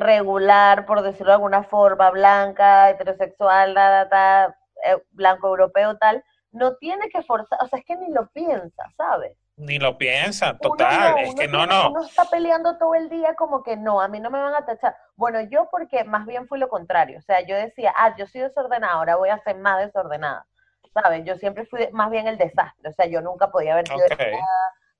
regular, 0.00 0.86
por 0.86 1.02
decirlo 1.02 1.28
de 1.28 1.34
alguna 1.34 1.62
forma, 1.62 2.10
blanca, 2.10 2.90
heterosexual, 2.90 3.76
eh, 3.76 4.96
blanco 5.12 5.48
europeo, 5.48 5.96
tal, 5.98 6.24
no 6.52 6.76
tiene 6.76 7.08
que 7.08 7.22
forzar, 7.22 7.58
o 7.62 7.68
sea, 7.68 7.78
es 7.78 7.84
que 7.84 7.96
ni 7.96 8.10
lo 8.10 8.28
piensa, 8.28 8.84
¿sabes? 8.96 9.36
Ni 9.56 9.78
lo 9.78 9.98
piensa, 9.98 10.56
total, 10.56 11.18
es 11.18 11.34
que 11.34 11.46
no, 11.46 11.66
no. 11.66 11.90
Uno 11.90 12.02
está 12.02 12.24
peleando 12.24 12.78
todo 12.78 12.94
el 12.94 13.10
día 13.10 13.34
como 13.34 13.62
que 13.62 13.76
no, 13.76 14.00
a 14.00 14.08
mí 14.08 14.18
no 14.18 14.30
me 14.30 14.40
van 14.40 14.54
a 14.54 14.64
tachar. 14.64 14.96
Bueno, 15.16 15.40
yo 15.42 15.68
porque 15.70 16.02
más 16.04 16.26
bien 16.26 16.48
fui 16.48 16.58
lo 16.58 16.68
contrario, 16.68 17.18
o 17.18 17.22
sea, 17.22 17.42
yo 17.46 17.54
decía, 17.56 17.92
ah, 17.96 18.16
yo 18.16 18.26
soy 18.26 18.40
desordenada, 18.40 18.94
ahora 18.94 19.16
voy 19.16 19.28
a 19.28 19.38
ser 19.42 19.58
más 19.58 19.78
desordenada, 19.84 20.46
¿sabes? 20.94 21.24
Yo 21.24 21.36
siempre 21.36 21.66
fui 21.66 21.88
más 21.92 22.10
bien 22.10 22.26
el 22.26 22.38
desastre, 22.38 22.88
o 22.88 22.92
sea, 22.92 23.06
yo 23.06 23.20
nunca 23.20 23.50
podía 23.50 23.74
haber 23.74 23.86
sido 23.86 24.00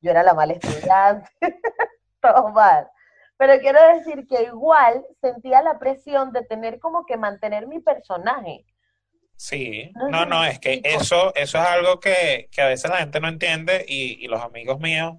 yo 0.02 0.10
era 0.10 0.22
la 0.22 0.34
mala 0.34 0.54
estudiante, 0.54 1.30
todo 2.22 2.48
mal. 2.50 2.88
Pero 3.40 3.58
quiero 3.58 3.80
decir 3.96 4.26
que 4.28 4.42
igual 4.42 5.02
sentía 5.22 5.62
la 5.62 5.78
presión 5.78 6.30
de 6.30 6.44
tener 6.44 6.78
como 6.78 7.06
que 7.06 7.16
mantener 7.16 7.66
mi 7.66 7.80
personaje. 7.80 8.66
Sí, 9.34 9.90
no, 10.10 10.26
no, 10.26 10.44
es 10.44 10.58
que 10.58 10.82
eso, 10.84 11.34
eso 11.34 11.56
es 11.56 11.64
algo 11.64 12.00
que, 12.00 12.50
a 12.58 12.66
veces 12.66 12.90
la 12.90 12.98
gente 12.98 13.18
no 13.18 13.28
entiende 13.28 13.82
y, 13.88 14.28
los 14.28 14.42
amigos 14.42 14.78
míos, 14.78 15.14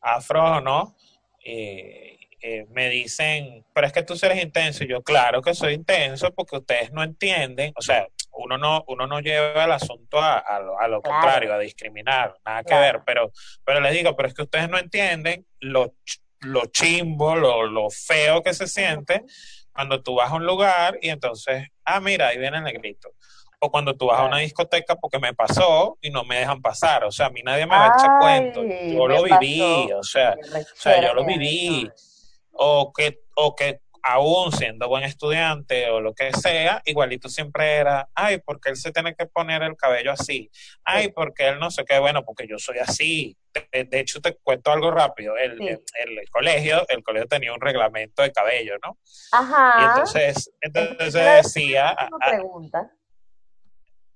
afro 0.00 0.62
no, 0.62 0.96
eh, 1.44 2.18
eh, 2.40 2.64
me 2.70 2.88
dicen, 2.88 3.62
pero 3.74 3.86
es 3.86 3.92
que 3.92 4.04
tú 4.04 4.14
eres 4.22 4.42
intenso. 4.42 4.84
Y 4.84 4.88
yo, 4.88 5.02
claro 5.02 5.42
que 5.42 5.52
soy 5.52 5.74
intenso 5.74 6.32
porque 6.32 6.56
ustedes 6.56 6.90
no 6.92 7.02
entienden, 7.02 7.74
o 7.76 7.82
sea, 7.82 8.08
uno 8.32 8.56
no, 8.56 8.84
uno 8.88 9.06
no 9.06 9.20
lleva 9.20 9.66
el 9.66 9.72
asunto 9.72 10.18
a, 10.18 10.42
lo, 10.88 11.02
contrario, 11.02 11.52
a 11.52 11.58
discriminar, 11.58 12.34
nada 12.42 12.64
que 12.64 12.74
ver, 12.74 13.02
pero, 13.04 13.30
pero 13.66 13.80
les 13.80 13.92
digo, 13.92 14.16
pero 14.16 14.28
es 14.28 14.34
que 14.34 14.44
ustedes 14.44 14.70
no 14.70 14.78
entienden 14.78 15.44
lo 15.58 15.92
lo 16.40 16.66
chimbo, 16.66 17.36
lo, 17.36 17.66
lo 17.66 17.90
feo 17.90 18.42
que 18.42 18.54
se 18.54 18.66
siente 18.66 19.24
cuando 19.72 20.02
tú 20.02 20.14
vas 20.16 20.30
a 20.30 20.34
un 20.34 20.44
lugar 20.44 20.98
y 21.00 21.08
entonces, 21.08 21.68
ah, 21.84 22.00
mira, 22.00 22.28
ahí 22.28 22.38
viene 22.38 22.58
el 22.58 22.64
negrito. 22.64 23.12
O 23.60 23.70
cuando 23.70 23.94
tú 23.94 24.06
vas 24.06 24.20
a 24.20 24.24
una 24.24 24.38
discoteca 24.38 24.96
porque 24.96 25.18
me 25.18 25.34
pasó 25.34 25.98
y 26.00 26.10
no 26.10 26.24
me 26.24 26.38
dejan 26.38 26.62
pasar. 26.62 27.04
O 27.04 27.12
sea, 27.12 27.26
a 27.26 27.30
mí 27.30 27.42
nadie 27.42 27.66
me 27.66 27.76
va 27.76 27.86
a 27.86 27.98
echar 27.98 28.18
cuento. 28.18 28.62
Yo 28.64 29.06
lo 29.06 29.22
viví, 29.22 29.92
o 29.92 30.02
sea, 30.02 30.34
o 30.34 30.76
sea, 30.76 31.02
yo 31.02 31.14
lo 31.14 31.24
viví. 31.24 31.90
O 32.52 32.92
que, 32.92 33.20
o 33.36 33.54
que 33.54 33.80
aún 34.02 34.52
siendo 34.52 34.88
buen 34.88 35.04
estudiante 35.04 35.90
o 35.90 36.00
lo 36.00 36.14
que 36.14 36.32
sea, 36.32 36.82
igualito 36.84 37.28
siempre 37.28 37.76
era, 37.76 38.08
ay, 38.14 38.38
porque 38.44 38.70
él 38.70 38.76
se 38.76 38.92
tiene 38.92 39.14
que 39.14 39.26
poner 39.26 39.62
el 39.62 39.76
cabello 39.76 40.12
así, 40.12 40.50
ay, 40.84 41.12
porque 41.12 41.48
él 41.48 41.58
no 41.58 41.70
sé 41.70 41.84
qué, 41.84 41.98
bueno, 41.98 42.24
porque 42.24 42.46
yo 42.48 42.58
soy 42.58 42.78
así. 42.78 43.36
De, 43.72 43.88
hecho, 43.98 44.20
te 44.20 44.36
cuento 44.36 44.70
algo 44.70 44.92
rápido, 44.92 45.36
el, 45.36 45.60
el, 45.60 46.30
colegio, 46.30 46.86
el 46.88 47.02
colegio 47.02 47.26
tenía 47.26 47.52
un 47.52 47.60
reglamento 47.60 48.22
de 48.22 48.30
cabello, 48.30 48.76
¿no? 48.84 48.96
Ajá. 49.32 49.80
Y 49.80 49.84
entonces, 49.88 50.52
entonces 50.60 51.12
decía... 51.12 51.96
pregunta. 52.24 52.92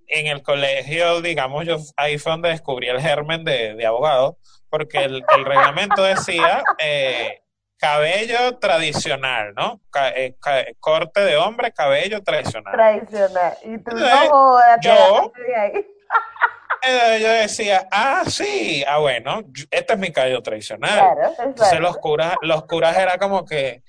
en 0.07 0.29
el 0.29 0.43
colegio, 0.43 1.21
digamos, 1.21 1.67
yo 1.67 1.79
ahí 1.97 2.17
fue 2.19 2.33
donde 2.33 2.51
descubrí 2.51 2.89
el 2.89 3.01
germen 3.01 3.43
de, 3.45 3.75
de 3.75 3.87
abogado, 3.87 4.39
porque 4.71 4.99
el, 4.99 5.25
el 5.37 5.45
reglamento 5.45 6.05
decía 6.05 6.63
eh, 6.79 7.44
cabello 7.79 8.57
tradicional, 8.59 9.53
¿no? 9.55 9.81
Ca- 9.91 10.11
eh, 10.11 10.37
ca- 10.41 10.65
corte 10.81 11.21
de 11.21 11.37
hombre, 11.37 11.73
cabello 11.73 12.23
tradicional. 12.23 12.73
Tradicional. 12.73 13.59
Y 13.63 13.79
tú 13.79 13.97
no 13.97 14.29
jodas, 14.29 14.79
yo-. 14.83 15.33
Eh, 16.87 17.19
yo 17.23 17.29
decía, 17.31 17.89
ah, 17.91 18.25
sí, 18.27 18.85
ah, 18.87 18.99
bueno, 18.99 19.43
este 19.71 19.95
es 19.95 19.99
mi 19.99 20.13
cabello 20.13 20.43
tradicional. 20.43 20.93
Claro, 21.15 21.35
Entonces 21.43 21.81
los 21.81 21.97
curas, 21.97 22.37
los 22.43 22.67
curas 22.67 22.95
era 22.99 23.17
como 23.17 23.47
que, 23.47 23.83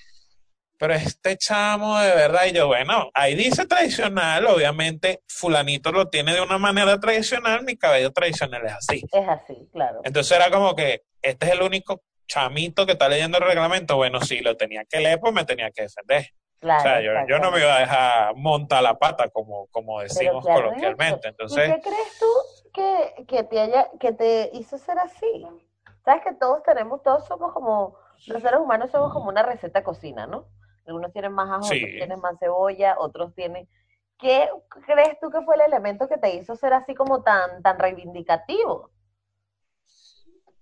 pero 0.78 0.94
este 0.94 1.36
chamo 1.36 2.00
de 2.00 2.16
verdad, 2.16 2.46
y 2.46 2.54
yo, 2.54 2.68
bueno, 2.68 3.10
ahí 3.14 3.36
dice 3.36 3.66
tradicional, 3.66 4.46
obviamente 4.48 5.22
fulanito 5.28 5.92
lo 5.92 6.08
tiene 6.08 6.34
de 6.36 6.40
una 6.42 6.58
manera 6.58 6.98
tradicional, 6.98 7.64
mi 7.66 7.76
cabello 7.76 8.14
tradicional 8.14 8.66
es 8.66 8.72
así. 8.74 9.04
Es 9.12 9.28
así, 9.28 9.70
claro. 9.74 10.00
Entonces 10.06 10.38
era 10.38 10.50
como 10.50 10.74
que, 10.74 11.02
este 11.22 11.48
es 11.48 11.52
el 11.52 11.64
único 11.64 12.02
chamito 12.26 12.86
que 12.86 12.94
está 12.94 13.10
leyendo 13.10 13.38
el 13.38 13.44
reglamento, 13.46 13.96
bueno, 13.96 14.22
sí, 14.22 14.40
lo 14.40 14.56
tenía 14.58 14.84
que 14.86 15.00
leer, 15.00 15.20
pues 15.20 15.34
me 15.34 15.46
tenía 15.46 15.72
que 15.72 15.84
defender. 15.84 16.28
claro 16.60 16.80
o 16.80 16.84
sea, 16.84 17.02
yo, 17.02 17.12
yo 17.28 17.40
no 17.40 17.52
me 17.52 17.60
iba 17.60 17.76
a 17.76 17.80
dejar 17.80 18.36
montar 18.36 18.84
la 18.84 18.98
pata, 18.98 19.30
como, 19.30 19.68
como 19.68 20.02
decimos 20.02 20.46
coloquialmente. 20.46 21.28
¿Y 21.28 21.30
Entonces, 21.30 21.76
qué 21.76 21.82
crees 21.82 22.20
tú 22.20 22.72
que, 22.74 23.26
que 23.28 23.44
te 23.44 23.60
haya, 23.60 23.90
que 24.00 24.12
te 24.12 24.50
hizo 24.54 24.78
ser 24.78 25.00
así? 25.00 25.48
Sabes 26.04 26.24
que 26.24 26.34
todos 26.34 26.62
tenemos, 26.64 27.02
todos 27.04 27.26
somos 27.26 27.54
como, 27.54 27.98
los 28.28 28.42
seres 28.42 28.60
humanos 28.60 28.92
somos 28.92 29.12
como 29.14 29.30
una 29.30 29.44
receta 29.44 29.84
cocina, 29.84 30.28
¿no? 30.28 30.48
Algunos 30.86 31.12
tienen 31.14 31.34
más 31.34 31.50
ajo, 31.50 31.64
Sí. 31.64 31.78
otros 31.84 31.96
tienen 31.98 32.20
más 32.20 32.38
cebolla, 32.40 32.96
otros 33.00 33.34
tienen. 33.34 33.68
¿Qué 34.20 34.48
crees 34.86 35.20
tú 35.20 35.30
que 35.30 35.42
fue 35.42 35.56
el 35.56 35.62
elemento 35.62 36.08
que 36.08 36.18
te 36.18 36.36
hizo 36.36 36.56
ser 36.56 36.74
así 36.74 36.94
como 36.94 37.24
tan, 37.24 37.62
tan 37.64 37.80
reivindicativo? 37.80 38.92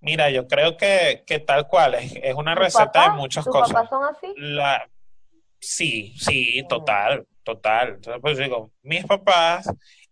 Mira, 0.04 0.30
yo 0.30 0.48
creo 0.48 0.78
que, 0.78 1.24
que 1.26 1.40
tal 1.40 1.68
cual, 1.68 1.96
es, 1.96 2.14
es 2.22 2.36
una 2.36 2.54
¿Tus 2.56 2.64
receta 2.66 3.10
de 3.10 3.16
muchas 3.16 3.44
¿Tus 3.46 3.54
cosas. 3.54 3.74
papás 3.74 3.90
son 3.90 4.04
así? 4.04 4.34
La, 4.38 4.88
sí, 5.60 6.14
sí, 6.20 6.64
total, 6.70 7.26
total. 7.44 7.96
Entonces, 7.96 8.22
pues 8.22 8.38
digo, 8.38 8.72
mis 8.84 9.06
papás, 9.06 9.68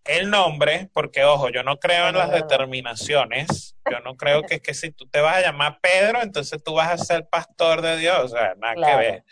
el 0.06 0.30
nombre, 0.32 0.90
porque 0.94 1.24
ojo, 1.26 1.50
yo 1.50 1.62
no 1.64 1.78
creo 1.78 2.08
en 2.10 2.16
las 2.18 2.32
determinaciones, 2.32 3.76
yo 3.90 4.00
no 4.00 4.16
creo 4.16 4.42
que, 4.44 4.60
que 4.60 4.74
si 4.74 4.92
tú 4.92 5.08
te 5.08 5.22
vas 5.22 5.36
a 5.38 5.42
llamar 5.42 5.80
Pedro, 5.82 6.22
entonces 6.24 6.64
tú 6.64 6.74
vas 6.74 6.90
a 6.90 6.98
ser 6.98 7.28
pastor 7.30 7.82
de 7.82 7.98
Dios, 7.98 8.20
o 8.20 8.28
sea, 8.30 8.56
nada 8.58 8.74
Claro. 8.76 8.98
que 8.98 9.04
ver. 9.06 9.24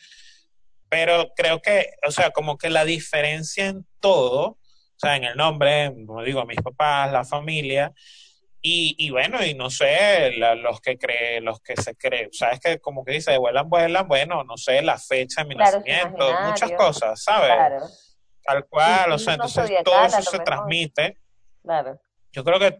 Pero 0.89 1.31
creo 1.35 1.61
que, 1.61 1.91
o 2.07 2.11
sea, 2.11 2.31
como 2.31 2.57
que 2.57 2.69
la 2.69 2.83
diferencia 2.85 3.67
en 3.67 3.85
todo, 3.99 4.41
o 4.51 4.57
sea, 4.97 5.15
en 5.15 5.23
el 5.23 5.37
nombre, 5.37 5.93
como 6.05 6.23
digo, 6.23 6.45
mis 6.45 6.61
papás, 6.61 7.11
la 7.11 7.23
familia, 7.23 7.91
y, 8.61 8.95
y 8.97 9.09
bueno, 9.09 9.43
y 9.45 9.53
no 9.53 9.69
sé, 9.69 10.31
la- 10.37 10.55
los 10.55 10.81
que 10.81 10.97
creen, 10.97 11.45
los 11.45 11.61
que 11.61 11.75
se 11.77 11.95
creen, 11.95 12.29
sabes 12.33 12.59
que 12.59 12.79
como 12.79 13.03
que 13.05 13.13
dice, 13.13 13.37
vuelan, 13.37 13.69
vuelan, 13.69 14.07
bueno, 14.07 14.43
no 14.43 14.57
sé, 14.57 14.81
la 14.81 14.97
fecha 14.97 15.43
de 15.43 15.49
mi 15.49 15.55
Claro, 15.55 15.77
nacimiento, 15.77 16.33
muchas 16.41 16.71
cosas, 16.73 17.23
¿sabes? 17.23 17.53
Claro, 17.55 17.87
Tal 18.43 18.65
cual, 18.67 19.11
o 19.13 19.19
sea, 19.19 19.33
entonces 19.35 19.71
todo 19.83 20.03
eso 20.05 20.21
se 20.21 20.31
mejor. 20.31 20.43
transmite. 20.43 21.17
claro. 21.63 21.99
Yo 22.31 22.43
creo 22.43 22.59
que 22.59 22.79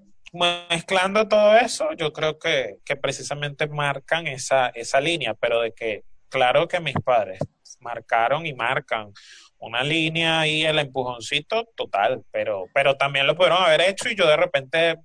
mezclando 0.69 1.27
todo 1.27 1.55
eso, 1.57 1.93
yo 1.93 2.12
creo 2.13 2.38
que, 2.38 2.77
que 2.86 2.95
precisamente 2.95 3.67
marcan 3.67 4.27
esa, 4.27 4.67
esa 4.69 5.00
línea, 5.01 5.33
pero 5.33 5.62
de 5.62 5.74
que, 5.74 6.03
claro 6.29 6.67
que 6.67 6.79
mis 6.79 6.95
padres 7.03 7.39
marcaron 7.79 8.45
y 8.45 8.53
marcan 8.53 9.12
una 9.57 9.83
línea 9.83 10.45
y 10.48 10.63
el 10.65 10.79
empujoncito 10.79 11.65
total, 11.75 12.24
pero, 12.31 12.65
pero 12.74 12.95
también 12.95 13.25
lo 13.27 13.36
pudieron 13.36 13.62
haber 13.63 13.81
hecho 13.81 14.09
y 14.09 14.15
yo 14.15 14.27
de 14.27 14.38
repente 14.38 14.98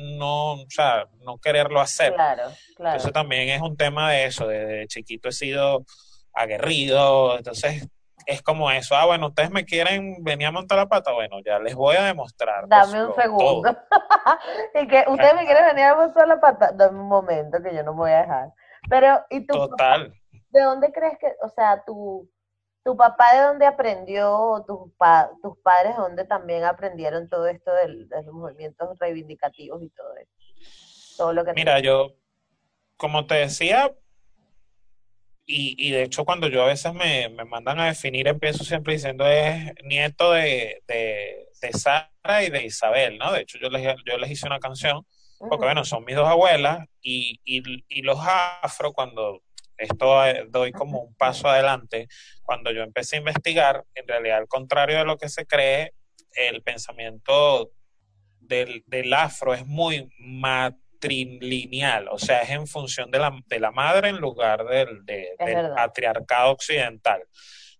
no, 0.00 0.52
o 0.54 0.66
sea, 0.68 1.06
no 1.20 1.38
quererlo 1.38 1.80
hacer. 1.80 2.14
Claro, 2.14 2.44
claro. 2.76 2.96
Entonces 2.96 3.12
también 3.12 3.48
es 3.48 3.60
un 3.60 3.76
tema 3.76 4.10
de 4.10 4.24
eso, 4.26 4.46
de, 4.46 4.64
de 4.66 4.86
chiquito 4.86 5.28
he 5.28 5.32
sido 5.32 5.84
aguerrido, 6.32 7.36
entonces 7.36 7.88
es 8.26 8.42
como 8.42 8.70
eso, 8.70 8.94
ah, 8.94 9.06
bueno, 9.06 9.28
ustedes 9.28 9.50
me 9.50 9.64
quieren 9.64 10.22
venir 10.22 10.48
a 10.48 10.52
montar 10.52 10.76
la 10.76 10.86
pata, 10.86 11.12
bueno, 11.12 11.38
ya 11.44 11.58
les 11.58 11.74
voy 11.74 11.96
a 11.96 12.04
demostrar. 12.04 12.68
Dame 12.68 12.90
pues, 12.90 13.02
un 13.02 13.08
lo- 13.08 13.14
segundo. 13.14 13.76
y 14.74 14.86
que 14.86 15.04
ustedes 15.08 15.34
me 15.34 15.46
quieren 15.46 15.64
venir 15.64 15.84
a 15.84 15.94
mostrar 15.94 16.28
la 16.28 16.38
pata. 16.38 16.70
Dame 16.74 17.00
un 17.00 17.08
momento 17.08 17.62
que 17.62 17.74
yo 17.74 17.82
no 17.82 17.92
me 17.92 17.98
voy 18.00 18.10
a 18.10 18.20
dejar. 18.20 18.52
Pero, 18.90 19.24
¿y 19.30 19.40
papá? 19.40 19.58
Total. 19.60 20.14
¿De 20.50 20.60
dónde 20.62 20.92
crees 20.92 21.18
que, 21.18 21.34
o 21.42 21.48
sea, 21.48 21.82
tu, 21.86 22.30
tu 22.88 22.96
papá 22.96 23.34
de 23.34 23.42
dónde 23.42 23.66
aprendió, 23.66 24.32
o 24.34 24.64
tus, 24.64 24.90
pa- 24.96 25.30
tus 25.42 25.58
padres 25.58 25.94
de 25.94 26.00
dónde 26.00 26.24
también 26.24 26.64
aprendieron 26.64 27.28
todo 27.28 27.46
esto 27.46 27.70
del- 27.74 28.08
de 28.08 28.22
los 28.22 28.32
movimientos 28.32 28.98
reivindicativos 28.98 29.82
y 29.82 29.90
todo 29.90 30.16
eso? 30.16 30.32
Todo 31.18 31.32
lo 31.34 31.44
que 31.44 31.52
Mira, 31.52 31.80
yo, 31.80 32.14
como 32.96 33.26
te 33.26 33.34
decía, 33.34 33.94
y, 35.44 35.74
y 35.86 35.90
de 35.90 36.04
hecho 36.04 36.24
cuando 36.24 36.48
yo 36.48 36.62
a 36.62 36.66
veces 36.68 36.94
me, 36.94 37.28
me 37.28 37.44
mandan 37.44 37.78
a 37.78 37.88
definir, 37.88 38.26
empiezo 38.26 38.64
siempre 38.64 38.94
diciendo 38.94 39.26
es 39.26 39.70
nieto 39.84 40.32
de, 40.32 40.82
de, 40.88 41.46
de 41.60 41.72
Sara 41.72 42.42
y 42.42 42.48
de 42.48 42.64
Isabel, 42.64 43.18
¿no? 43.18 43.32
De 43.32 43.42
hecho 43.42 43.58
yo 43.58 43.68
les, 43.68 43.82
yo 44.06 44.16
les 44.16 44.30
hice 44.30 44.46
una 44.46 44.60
canción 44.60 45.06
porque 45.38 45.56
Ujú. 45.56 45.64
bueno, 45.66 45.84
son 45.84 46.06
mis 46.06 46.16
dos 46.16 46.26
abuelas 46.26 46.86
y, 47.02 47.38
y, 47.44 47.84
y 47.88 48.00
los 48.02 48.18
afro, 48.22 48.94
cuando 48.94 49.42
esto 49.78 50.24
eh, 50.26 50.46
doy 50.48 50.72
como 50.72 51.00
un 51.00 51.14
paso 51.14 51.48
adelante, 51.48 52.08
cuando 52.42 52.70
yo 52.72 52.82
empecé 52.82 53.16
a 53.16 53.20
investigar, 53.20 53.84
en 53.94 54.06
realidad 54.08 54.38
al 54.38 54.48
contrario 54.48 54.98
de 54.98 55.04
lo 55.04 55.16
que 55.18 55.28
se 55.28 55.46
cree, 55.46 55.94
el 56.34 56.62
pensamiento 56.62 57.70
del, 58.40 58.82
del 58.86 59.12
afro 59.12 59.54
es 59.54 59.66
muy 59.66 60.08
matrilineal, 60.98 62.08
o 62.08 62.18
sea, 62.18 62.40
es 62.40 62.50
en 62.50 62.66
función 62.66 63.10
de 63.10 63.18
la, 63.18 63.38
de 63.46 63.60
la 63.60 63.70
madre 63.70 64.08
en 64.08 64.16
lugar 64.16 64.64
del, 64.66 65.04
de- 65.04 65.34
del 65.38 65.54
patriarcado 65.74 66.50
occidental. 66.52 67.22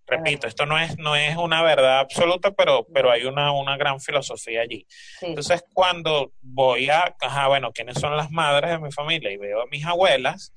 Repito, 0.07 0.47
esto 0.47 0.65
no 0.65 0.79
es, 0.79 0.97
no 0.97 1.17
es 1.17 1.37
una 1.37 1.63
verdad 1.63 1.99
absoluta, 1.99 2.53
pero, 2.53 2.87
pero 2.95 3.11
hay 3.11 3.25
una, 3.25 3.53
una 3.53 3.77
gran 3.77 4.01
filosofía 4.01 4.63
allí. 4.63 4.87
Sí, 5.21 5.27
Entonces, 5.27 5.63
cuando 5.75 6.33
voy 6.41 6.89
a, 6.89 7.15
ajá, 7.21 7.49
bueno, 7.49 7.73
¿quiénes 7.73 7.99
son 7.99 8.17
las 8.17 8.31
madres 8.31 8.71
de 8.71 8.79
mi 8.79 8.91
familia? 8.91 9.31
Y 9.31 9.37
veo 9.37 9.61
a 9.61 9.67
mis 9.67 9.85
abuelas, 9.85 10.55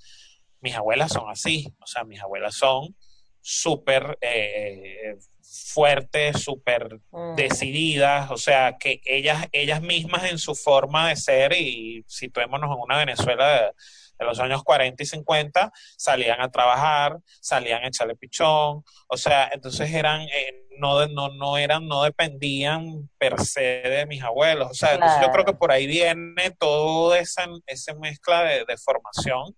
mis 0.62 0.76
abuelas 0.76 1.12
son 1.12 1.30
así, 1.30 1.74
o 1.80 1.88
sea, 1.88 2.04
mis 2.04 2.22
abuelas 2.22 2.56
son 2.56 2.96
súper 3.42 4.18
eh, 4.22 5.18
fuertes, 5.42 6.42
súper 6.44 7.00
Mm. 7.12 7.36
decididas, 7.36 8.32
o 8.32 8.38
sea, 8.38 8.78
que 8.80 9.02
ellas, 9.06 9.48
ellas 9.52 9.82
mismas 9.82 10.30
en 10.32 10.38
su 10.38 10.56
forma 10.56 11.10
de 11.10 11.16
ser, 11.16 11.54
y 11.54 12.04
situémonos 12.08 12.70
en 12.76 12.82
una 12.82 12.98
Venezuela 12.98 13.52
de, 13.54 13.72
de 14.20 14.26
los 14.26 14.40
años 14.40 14.64
40 14.64 15.02
y 15.04 15.06
50, 15.06 15.72
salían 15.98 16.40
a 16.42 16.50
trabajar, 16.52 17.18
salían 17.42 17.84
a 17.84 17.88
echarle 17.88 18.16
pichón, 18.16 18.84
o 19.08 19.18
sea, 19.18 19.50
entonces 19.52 19.92
eran, 19.92 20.22
eh, 20.22 20.68
no, 20.78 21.06
no, 21.08 21.30
no 21.30 21.58
eran, 21.58 21.88
no 21.88 22.04
dependían 22.04 23.10
per 23.18 23.40
se 23.42 23.62
de 23.62 24.06
mis 24.06 24.22
abuelos, 24.24 24.70
o 24.72 24.74
sea, 24.74 24.94
entonces 24.94 25.20
yo 25.22 25.32
creo 25.32 25.44
que 25.46 25.54
por 25.54 25.72
ahí 25.72 25.86
viene 25.88 26.52
toda 26.60 27.20
esa, 27.20 27.46
esa 27.66 27.94
mezcla 27.96 28.44
de, 28.44 28.66
de 28.66 28.78
formación 28.78 29.56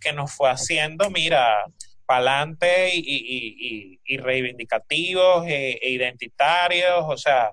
que 0.00 0.12
nos 0.12 0.32
fue 0.32 0.50
haciendo, 0.50 1.10
mira, 1.10 1.64
pa'lante 2.06 2.94
y, 2.94 3.00
y, 3.00 3.56
y, 3.58 4.00
y 4.04 4.16
reivindicativos 4.16 5.46
e, 5.46 5.78
e 5.82 5.90
identitarios, 5.90 7.04
o 7.06 7.16
sea, 7.16 7.52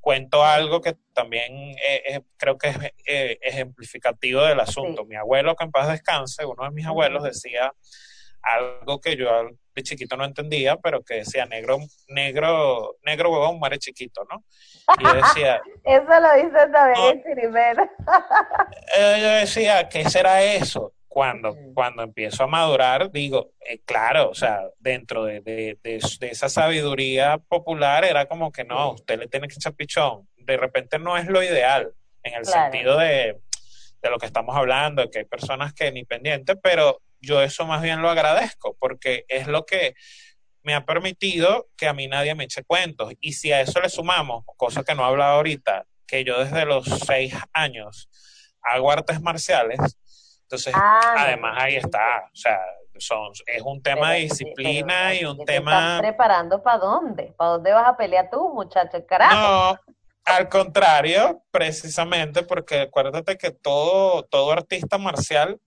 cuento 0.00 0.44
algo 0.44 0.80
que 0.80 0.96
también 1.12 1.52
eh, 1.84 2.02
eh, 2.06 2.20
creo 2.36 2.56
que 2.56 2.68
es 2.68 2.76
eh, 3.06 3.38
ejemplificativo 3.42 4.42
del 4.42 4.60
asunto. 4.60 5.02
Sí. 5.02 5.08
Mi 5.08 5.16
abuelo, 5.16 5.56
que 5.56 5.64
en 5.64 5.72
paz 5.72 5.88
descanse, 5.88 6.44
uno 6.44 6.62
de 6.62 6.70
mis 6.70 6.86
abuelos 6.86 7.24
decía 7.24 7.72
algo 8.46 9.00
que 9.00 9.16
yo 9.16 9.26
de 9.74 9.82
chiquito 9.82 10.16
no 10.16 10.24
entendía, 10.24 10.76
pero 10.76 11.02
que 11.02 11.14
decía 11.14 11.44
negro, 11.46 11.78
negro, 12.08 12.96
negro 13.02 13.30
huevón 13.30 13.58
muere 13.58 13.78
chiquito, 13.78 14.24
¿no? 14.30 14.44
Y 14.98 15.04
yo 15.04 15.14
decía, 15.14 15.60
Eso 15.84 16.20
lo 16.20 16.34
dice 16.36 16.70
también 16.72 17.22
No. 17.52 17.82
eh, 18.96 19.18
yo 19.20 19.28
decía, 19.28 19.88
¿qué 19.88 20.08
será 20.08 20.42
eso? 20.42 20.92
Cuando, 21.16 21.56
cuando 21.72 22.02
empiezo 22.02 22.42
a 22.44 22.46
madurar, 22.46 23.10
digo, 23.10 23.52
eh, 23.66 23.80
claro, 23.86 24.28
o 24.28 24.34
sea, 24.34 24.60
dentro 24.78 25.24
de, 25.24 25.40
de, 25.40 25.78
de, 25.82 25.98
de 26.20 26.26
esa 26.28 26.50
sabiduría 26.50 27.38
popular 27.38 28.04
era 28.04 28.26
como 28.26 28.52
que 28.52 28.64
no, 28.64 28.92
usted 28.92 29.18
le 29.18 29.26
tiene 29.26 29.48
que 29.48 29.54
echar 29.54 29.72
pichón. 29.72 30.28
De 30.36 30.58
repente 30.58 30.98
no 30.98 31.16
es 31.16 31.26
lo 31.26 31.42
ideal, 31.42 31.90
en 32.22 32.34
el 32.34 32.42
Claro. 32.42 32.70
sentido 32.70 32.98
de, 32.98 33.40
de 34.02 34.10
lo 34.10 34.18
que 34.18 34.26
estamos 34.26 34.54
hablando, 34.54 35.08
que 35.10 35.20
hay 35.20 35.24
personas 35.24 35.72
que 35.72 35.90
ni 35.90 36.04
pendientes, 36.04 36.54
pero 36.62 37.00
yo 37.18 37.40
eso 37.40 37.64
más 37.64 37.80
bien 37.80 38.02
lo 38.02 38.10
agradezco, 38.10 38.76
porque 38.78 39.24
es 39.28 39.46
lo 39.46 39.64
que 39.64 39.94
me 40.62 40.74
ha 40.74 40.84
permitido 40.84 41.70
que 41.78 41.88
a 41.88 41.94
mí 41.94 42.08
nadie 42.08 42.34
me 42.34 42.44
eche 42.44 42.62
cuentos. 42.62 43.14
Y 43.22 43.32
si 43.32 43.52
a 43.52 43.62
eso 43.62 43.80
le 43.80 43.88
sumamos, 43.88 44.44
cosa 44.58 44.84
que 44.84 44.94
no 44.94 45.00
he 45.02 45.06
hablado 45.06 45.36
ahorita, 45.36 45.86
que 46.06 46.24
yo 46.24 46.44
desde 46.44 46.66
los 46.66 46.84
seis 46.84 47.32
años 47.54 48.10
hago 48.60 48.90
artes 48.92 49.22
marciales, 49.22 49.78
entonces 50.46 50.72
Ah, 50.76 51.14
además 51.18 51.56
ahí 51.58 51.76
está, 51.76 52.24
o 52.32 52.36
sea, 52.36 52.58
son, 52.98 53.32
es 53.46 53.62
un 53.62 53.82
tema 53.82 54.12
de 54.12 54.20
disciplina 54.20 55.08
pero, 55.10 55.20
y 55.20 55.24
un 55.26 55.38
¿qué 55.38 55.44
te 55.44 55.52
tema... 55.54 55.72
estás 55.72 56.00
preparando 56.00 56.62
para 56.62 56.78
dónde? 56.78 57.34
¿Para 57.36 57.50
dónde 57.50 57.72
vas 57.72 57.88
a 57.88 57.96
pelear 57.96 58.30
tú, 58.30 58.52
muchacho? 58.54 59.04
Carajo. 59.06 59.34
No, 59.34 59.78
Al 60.24 60.48
contrario, 60.48 61.42
precisamente 61.50 62.42
porque 62.42 62.82
acuérdate 62.82 63.36
que 63.36 63.50
todo, 63.50 64.22
todo 64.24 64.52
artista 64.52 64.98
marcial, 64.98 65.60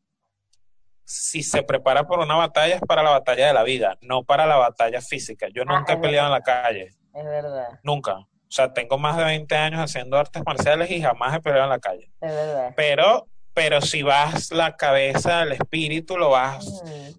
si 1.03 1.43
se 1.43 1.61
prepara 1.63 2.03
por 2.05 2.19
una 2.19 2.35
batalla, 2.35 2.75
es 2.75 2.81
para 2.81 3.03
la 3.03 3.09
batalla 3.11 3.47
de 3.47 3.53
la 3.53 3.63
vida, 3.63 3.97
no 4.01 4.23
para 4.23 4.45
la 4.45 4.55
batalla 4.57 5.01
física. 5.01 5.47
Yo 5.53 5.63
Ah, 5.67 5.77
nunca 5.77 5.93
he 5.93 5.97
peleado 5.97 6.27
en 6.27 6.33
la 6.33 6.41
calle, 6.41 6.89
Es 7.13 7.25
verdad, 7.25 7.79
nunca. 7.83 8.13
O 8.17 8.51
sea, 8.51 8.73
tengo 8.73 8.97
más 8.97 9.15
de 9.17 9.23
20 9.25 9.55
años 9.55 9.79
haciendo 9.81 10.17
artes 10.17 10.41
marciales 10.45 10.89
y 10.89 10.99
jamás 11.01 11.35
he 11.35 11.39
peleado 11.41 11.65
en 11.65 11.69
la 11.69 11.79
calle. 11.79 12.11
es 12.21 12.31
verdad. 12.33 12.73
Pero, 12.75 13.27
pero 13.59 13.81
si 13.81 14.03
vas 14.03 14.51
la 14.51 14.77
cabeza, 14.77 15.43
el 15.43 15.51
espíritu, 15.51 16.15
lo 16.17 16.29
vas 16.29 16.65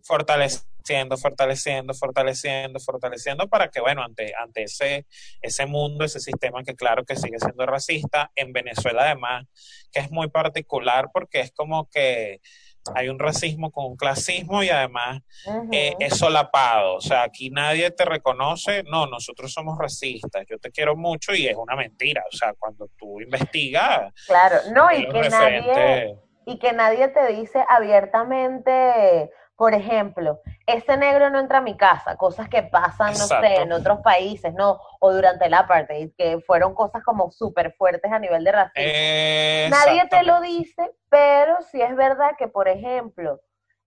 fortaleciendo, 0.05 1.19
fortaleciendo, 1.19 1.93
fortaleciendo, 1.93 2.81
fortaleciendo 2.81 3.47
para 3.47 3.69
que, 3.69 3.79
bueno, 3.83 4.03
ante, 4.03 4.33
ante 4.35 4.63
ese, 4.63 5.05
ese 5.43 5.67
mundo, 5.67 6.03
ese 6.03 6.19
sistema 6.19 6.65
que 6.65 6.75
claro 6.75 7.05
que 7.05 7.15
sigue 7.15 7.39
siendo 7.39 7.67
racista, 7.67 8.31
en 8.35 8.55
Venezuela 8.55 9.03
además, 9.03 9.49
que 9.93 10.01
es 10.01 10.11
muy 10.11 10.29
particular 10.29 11.11
porque 11.13 11.41
es 11.41 11.53
como 11.53 11.91
que 11.91 12.41
hay 12.95 13.09
un 13.09 13.19
racismo 13.19 13.71
con 13.71 13.85
un 13.85 13.97
clasismo 13.97 14.63
y 14.63 14.71
además 14.71 15.21
eh, 15.71 15.95
es 15.99 16.17
solapado, 16.17 16.97
o 16.97 17.01
sea, 17.01 17.23
aquí 17.23 17.51
nadie 17.51 17.91
te 17.91 18.05
reconoce, 18.05 18.83
no, 18.85 19.07
nosotros 19.07 19.53
somos 19.53 19.79
racistas, 19.79 20.47
yo 20.49 20.59
te 20.59 20.71
quiero 20.71 20.97
mucho 20.97 21.35
y 21.35 21.47
es 21.47 21.57
una 21.57 21.77
mentira, 21.77 22.25
o 22.33 22.35
sea, 22.35 22.55
cuando 22.59 22.89
tú 22.97 23.21
investigas, 23.21 24.13
Claro, 24.27 24.57
no, 24.75 24.91
y 24.91 25.03
los 25.03 25.13
que 25.13 25.29
nadie, 25.29 26.17
y 26.51 26.59
que 26.59 26.73
nadie 26.73 27.07
te 27.09 27.29
dice 27.29 27.65
abiertamente, 27.69 29.31
por 29.55 29.73
ejemplo, 29.73 30.41
ese 30.67 30.97
negro 30.97 31.31
no 31.31 31.39
entra 31.39 31.59
a 31.59 31.63
mi 31.63 31.77
casa, 31.77 32.17
cosas 32.17 32.49
que 32.49 32.65
pasan, 32.65 33.13
no 33.13 33.15
sé, 33.15 33.55
en 33.55 33.71
otros 33.73 34.01
países, 34.01 34.53
¿no? 34.55 34.81
O 34.99 35.13
durante 35.13 35.47
el 35.47 35.55
apartheid, 35.55 36.11
que 36.19 36.41
fueron 36.41 36.75
cosas 36.75 37.05
como 37.05 37.31
súper 37.31 37.73
fuertes 37.75 38.11
a 38.11 38.19
nivel 38.19 38.43
de 38.43 38.51
racismo. 38.51 38.83
eh, 38.85 39.69
Nadie 39.71 40.09
te 40.09 40.25
lo 40.25 40.41
dice, 40.41 40.91
pero 41.09 41.63
sí 41.63 41.81
es 41.81 41.95
verdad 41.95 42.33
que, 42.37 42.49
por 42.49 42.67
ejemplo, 42.67 43.41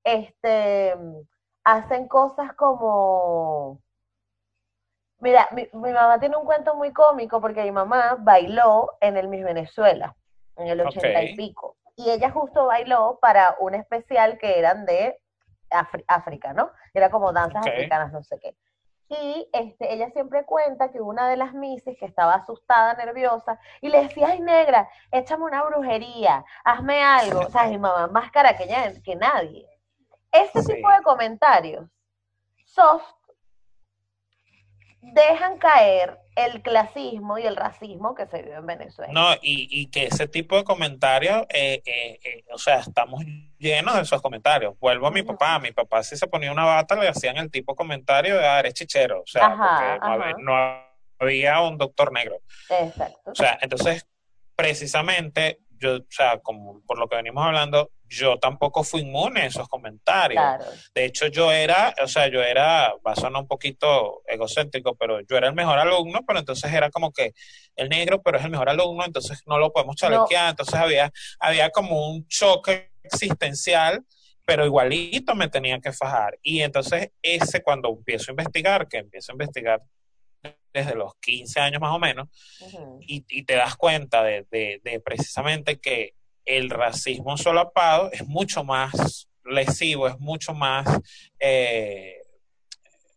este, 0.06 0.96
hacen 1.66 2.08
cosas 2.08 2.54
como... 2.54 3.82
Mira, 5.20 5.50
mi, 5.52 5.68
mi 5.74 5.92
mamá 5.92 6.18
tiene 6.18 6.38
un 6.38 6.46
cuento 6.46 6.76
muy 6.76 6.94
cómico 6.94 7.42
porque 7.42 7.64
mi 7.64 7.72
mamá 7.72 8.16
bailó 8.20 8.94
en 9.02 9.18
el 9.18 9.28
Miss 9.28 9.44
Venezuela, 9.44 10.16
en 10.56 10.68
el 10.68 10.80
ochenta 10.80 11.22
y 11.24 11.32
Ok. 11.32 11.38
pico. 11.38 11.78
Y 11.96 12.10
ella 12.10 12.32
justo 12.32 12.66
bailó 12.66 13.20
para 13.22 13.56
un 13.60 13.76
especial 13.76 14.38
que 14.38 14.58
eran 14.58 14.86
de 14.86 15.20
Afri- 15.70 16.06
África, 16.08 16.54
¿no? 16.54 16.72
Era 16.94 17.10
como 17.10 17.32
danzas 17.34 17.66
africanas, 17.68 18.12
no 18.12 18.24
sé 18.24 18.40
qué. 18.40 18.56
Y 19.10 19.48
este, 19.54 19.94
ella 19.94 20.10
siempre 20.10 20.44
cuenta 20.44 20.92
que 20.92 21.00
una 21.02 21.30
de 21.30 21.38
las 21.38 21.54
mises 21.54 21.96
que 22.00 22.06
estaba 22.06 22.34
asustada, 22.34 22.96
nerviosa, 22.96 23.60
y 23.82 23.90
le 23.90 24.04
decía, 24.04 24.28
ay 24.30 24.40
negra, 24.40 24.90
échame 25.12 25.44
una 25.44 25.64
brujería, 25.64 26.44
hazme 26.64 27.04
algo. 27.04 27.42
O 27.42 27.50
sea, 27.50 27.66
mi 27.68 27.78
mamá 27.78 28.08
más 28.08 28.32
cara 28.32 28.56
que, 28.58 28.64
ella- 28.64 28.94
que 29.04 29.16
nadie. 29.16 29.68
Ese 30.32 30.64
Sí. 30.64 30.74
tipo 30.74 30.90
de 30.90 31.02
comentarios 31.04 31.86
soft 32.66 33.14
dejan 35.02 35.58
caer 35.60 36.20
el 36.36 36.62
clasismo 36.62 37.38
y 37.38 37.44
el 37.44 37.56
racismo 37.56 38.16
que 38.16 38.26
se 38.28 38.42
vive 38.42 38.56
en 38.56 38.66
Venezuela. 38.66 39.14
No, 39.14 39.34
y, 39.42 39.68
y 39.70 39.88
que 39.88 40.06
ese 40.06 40.28
tipo 40.28 40.58
de 40.58 40.64
comentarios, 40.64 41.46
eh, 41.50 41.82
eh, 41.86 42.20
eh, 42.24 42.46
o 42.52 42.58
sea, 42.58 42.80
estamos 42.80 43.24
llenos 43.58 43.96
de 43.96 44.02
esos 44.02 44.22
comentarios. 44.22 44.78
Vuelvo 44.80 45.08
a 45.08 45.12
mi 45.12 45.24
papá, 45.24 45.60
mi 45.60 45.72
papá 45.72 46.04
si 46.04 46.18
se 46.18 46.28
ponía 46.28 46.52
una 46.52 46.66
bata 46.66 46.96
le 46.96 47.08
hacían 47.08 47.38
el 47.38 47.52
tipo 47.52 47.74
de 47.74 47.78
comentario 47.78 48.38
de, 48.38 48.48
ah, 48.48 48.60
eres 48.60 48.74
chichero, 48.74 49.22
o 49.22 49.28
sea, 49.28 49.46
Ajá, 49.46 50.00
porque 50.00 50.06
no 50.06 50.14
había, 50.14 50.26
ajá. 50.28 50.38
no 50.40 50.84
había 51.20 51.62
un 51.62 51.78
doctor 51.78 52.12
negro. 52.12 52.38
Exacto. 52.70 53.32
O 53.32 53.36
sea, 53.36 53.58
entonces, 53.62 54.08
precisamente, 54.56 55.60
yo, 55.84 55.98
o 55.98 56.06
sea, 56.10 56.40
como 56.40 56.82
por 56.86 56.98
lo 56.98 57.08
que 57.08 57.18
venimos 57.18 57.46
hablando, 57.46 57.92
yo 58.08 58.38
tampoco 58.38 58.84
fui 58.84 59.02
inmune 59.02 59.42
a 59.42 59.46
esos 59.48 59.68
comentarios. 59.68 60.42
Claro. 60.42 60.66
De 60.94 61.06
hecho, 61.06 61.28
yo 61.28 61.52
era, 61.52 61.94
o 62.02 62.08
sea, 62.08 62.28
yo 62.28 62.42
era, 62.42 62.94
va 63.06 63.12
a 63.12 63.16
sonar 63.16 63.42
un 63.42 63.48
poquito 63.48 64.22
egocéntrico, 64.28 64.96
pero 64.96 65.20
yo 65.22 65.36
era 65.36 65.48
el 65.48 65.54
mejor 65.54 65.80
alumno, 65.80 66.22
pero 66.26 66.40
entonces 66.40 66.72
era 66.72 66.90
como 66.90 67.12
que 67.12 67.34
el 67.76 67.90
negro, 67.90 68.22
pero 68.22 68.38
es 68.38 68.46
el 68.46 68.52
mejor 68.52 68.70
alumno, 68.70 69.04
entonces 69.06 69.42
no 69.46 69.58
lo 69.58 69.74
podemos 69.74 69.96
chalequear, 69.96 70.52
entonces 70.52 70.76
había, 70.76 71.12
había 71.40 71.70
como 71.70 72.10
un 72.10 72.26
choque 72.28 72.92
existencial, 73.04 74.06
pero 74.46 74.66
igualito 74.66 75.36
me 75.36 75.50
tenía 75.50 75.80
que 75.80 75.92
fajar. 75.92 76.38
Y 76.42 76.62
entonces 76.62 77.10
ese, 77.22 77.62
cuando 77.62 77.90
empiezo 77.90 78.32
a 78.32 78.34
investigar, 78.34 78.88
que 78.88 78.98
empiezo 78.98 79.32
a 79.32 79.36
investigar 79.36 79.82
desde 80.74 80.96
los 80.96 81.16
15 81.22 81.60
años 81.60 81.80
más 81.82 81.94
o 81.96 82.00
menos, 82.00 82.28
y, 83.02 83.24
y 83.30 83.44
te 83.44 83.56
das 83.56 83.76
cuenta 83.76 84.24
de, 84.24 84.46
de- 84.50 84.82
de 84.84 85.00
precisamente 85.00 85.80
que 85.80 86.16
el 86.46 86.70
racismo 86.70 87.38
solapado 87.38 88.10
es 88.12 88.26
mucho 88.28 88.64
más 88.64 89.28
lesivo, 89.46 90.08
es 90.08 90.18
mucho 90.20 90.54
más 90.54 90.88
eh, 91.40 92.18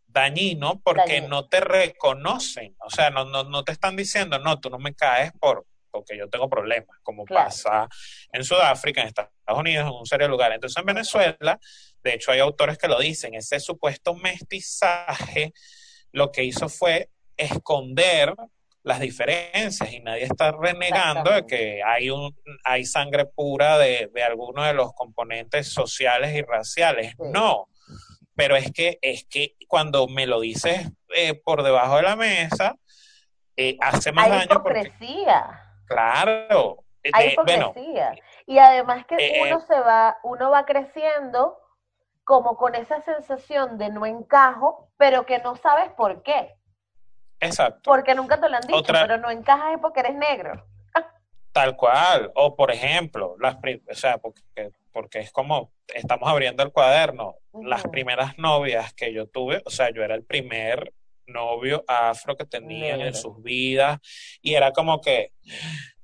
dañino 0.07 0.79
porque 0.83 1.13
Dañino. 1.15 1.27
no 1.27 1.47
te 1.47 1.59
reconocen, 1.59 2.75
o 2.85 2.89
sea, 2.89 3.09
no, 3.09 3.25
no, 3.25 3.43
no 3.43 3.63
te 3.63 3.71
están 3.71 3.95
diciendo, 3.95 4.39
no, 4.39 4.59
tú 4.59 4.69
no 4.69 4.77
me 4.79 4.93
caes 4.93 5.31
por 5.39 5.65
porque 5.89 6.17
yo 6.17 6.29
tengo 6.29 6.47
problemas, 6.47 6.95
como 7.01 7.25
Claro. 7.25 7.45
pasa 7.45 7.87
en 8.31 8.43
Sudáfrica, 8.43 9.01
en 9.01 9.07
Estados 9.07 9.31
Unidos, 9.47 9.87
en 9.87 9.93
un 9.93 10.05
serio 10.05 10.27
lugar. 10.27 10.51
Entonces 10.51 10.77
en 10.77 10.85
Venezuela, 10.85 11.59
de 12.03 12.13
hecho 12.13 12.31
hay 12.31 12.39
autores 12.39 12.77
que 12.77 12.87
lo 12.87 12.99
dicen, 12.99 13.33
ese 13.33 13.59
supuesto 13.59 14.13
mestizaje 14.13 15.53
lo 16.11 16.31
que 16.31 16.43
hizo 16.43 16.69
fue 16.69 17.09
esconder 17.37 18.33
las 18.83 18.99
diferencias 18.99 19.91
y 19.91 19.99
nadie 19.99 20.23
está 20.23 20.51
renegando 20.51 21.31
de 21.31 21.45
que 21.45 21.81
hay 21.83 22.09
un 22.09 22.35
hay 22.63 22.85
sangre 22.85 23.25
pura 23.25 23.77
de, 23.77 24.09
de 24.13 24.23
algunos 24.23 24.65
de 24.65 24.73
los 24.73 24.93
componentes 24.93 25.71
sociales 25.73 26.33
y 26.35 26.41
raciales. 26.41 27.11
Sí. 27.11 27.23
No, 27.33 27.67
pero 28.35 28.55
es 28.55 28.71
que 28.71 28.97
es 29.01 29.25
que 29.29 29.55
cuando 29.67 30.07
me 30.07 30.25
lo 30.25 30.39
dices 30.39 30.89
eh, 31.15 31.33
por 31.33 31.63
debajo 31.63 31.97
de 31.97 32.03
la 32.03 32.15
mesa 32.15 32.75
eh, 33.57 33.75
hace 33.81 34.11
más 34.11 34.25
Hay 34.25 34.31
daño 34.31 34.63
porque 34.63 34.79
hipocresía. 34.81 35.61
claro, 35.85 36.83
eh, 37.03 37.09
Hay 37.13 37.29
de- 37.29 37.35
bueno, 37.35 37.71
hipocresía. 37.75 38.13
Y 38.45 38.59
además 38.59 39.05
que 39.05 39.15
Eh, 39.19 39.41
uno 39.43 39.59
se 39.59 39.77
va, 39.79 40.17
uno 40.23 40.49
va 40.51 40.65
creciendo 40.65 41.57
como 42.23 42.55
con 42.57 42.75
esa 42.75 43.01
sensación 43.01 43.77
de 43.77 43.89
no 43.89 44.05
encajo, 44.05 44.91
pero 44.97 45.25
que 45.25 45.39
no 45.39 45.55
sabes 45.57 45.89
por 45.93 46.23
qué. 46.23 46.55
Exacto. 47.39 47.81
Porque 47.83 48.15
nunca 48.15 48.39
te 48.39 48.49
lo 48.49 48.55
han 48.55 48.61
dicho, 48.61 48.75
Otra- 48.75 49.01
pero 49.01 49.17
no 49.17 49.29
encajas 49.31 49.77
porque 49.81 49.99
eres 50.01 50.15
negro. 50.15 50.65
Tal 51.51 51.75
cual. 51.75 52.31
O 52.35 52.55
por 52.55 52.71
ejemplo, 52.71 53.35
las 53.39 53.55
pri- 53.57 53.81
o 53.89 53.95
sea, 53.95 54.19
porque, 54.19 54.41
porque 54.91 55.19
es 55.19 55.31
como 55.31 55.71
estamos 55.87 56.29
abriendo 56.29 56.61
el 56.61 56.71
cuaderno. 56.71 57.35
Las 57.63 57.83
primeras 57.83 58.37
novias 58.37 58.93
que 58.93 59.11
yo 59.11 59.25
tuve, 59.27 59.61
o 59.65 59.69
sea, 59.71 59.89
yo 59.91 60.03
era 60.03 60.13
el 60.13 60.23
primer 60.23 60.93
novio 61.25 61.83
afro 61.87 62.37
que 62.37 62.45
tenían 62.45 63.01
en 63.01 63.13
sus 63.15 63.41
vidas 63.41 63.99
y 64.41 64.53
era 64.53 64.71
como 64.71 65.01
que, 65.01 65.33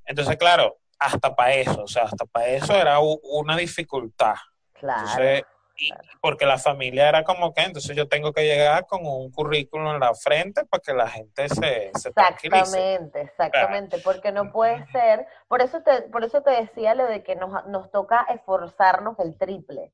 entonces 0.05 0.35
claro, 0.37 0.79
hasta 0.99 1.35
para 1.35 1.53
eso, 1.53 1.83
o 1.83 1.87
sea, 1.87 2.03
hasta 2.03 2.25
para 2.25 2.47
eso 2.47 2.75
era 2.75 2.97
una 2.99 3.55
dificultad. 3.55 4.35
Claro. 4.73 4.99
Entonces, 5.01 5.43
claro. 5.75 6.09
porque 6.21 6.45
la 6.45 6.57
familia 6.57 7.09
era 7.09 7.23
como 7.23 7.53
que, 7.53 7.61
entonces 7.61 7.95
yo 7.95 8.07
tengo 8.07 8.33
que 8.33 8.43
llegar 8.43 8.85
con 8.85 9.05
un 9.05 9.31
currículum 9.31 9.93
en 9.93 9.99
la 9.99 10.13
frente 10.13 10.65
para 10.65 10.81
que 10.81 10.93
la 10.93 11.07
gente 11.07 11.49
se, 11.49 11.91
se. 11.93 12.09
Exactamente, 12.09 13.21
exactamente, 13.21 13.97
porque 13.99 14.31
no 14.31 14.51
puede 14.51 14.85
ser, 14.87 15.27
por 15.47 15.61
eso 15.61 15.81
te, 15.81 16.03
por 16.03 16.23
eso 16.23 16.41
te 16.41 16.51
decía 16.51 16.95
lo 16.95 17.05
de 17.05 17.23
que 17.23 17.35
nos, 17.35 17.65
nos 17.67 17.91
toca 17.91 18.25
esforzarnos 18.29 19.19
el 19.19 19.37
triple, 19.37 19.91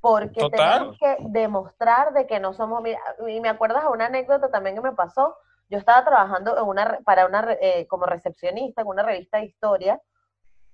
porque 0.00 0.40
Total. 0.40 0.78
tenemos 0.78 0.98
que 0.98 1.16
demostrar 1.28 2.12
de 2.12 2.26
que 2.26 2.40
no 2.40 2.52
somos, 2.52 2.82
mira, 2.82 3.00
y 3.28 3.40
me 3.40 3.48
acuerdas 3.48 3.84
a 3.84 3.90
una 3.90 4.06
anécdota 4.06 4.50
también 4.50 4.76
que 4.76 4.82
me 4.82 4.92
pasó, 4.92 5.36
yo 5.70 5.78
estaba 5.78 6.04
trabajando 6.04 6.58
en 6.58 6.64
una, 6.64 6.98
para 7.04 7.26
una, 7.26 7.56
eh, 7.60 7.86
como 7.86 8.04
recepcionista 8.04 8.82
en 8.82 8.88
una 8.88 9.04
revista 9.04 9.38
de 9.38 9.44
historia, 9.44 10.00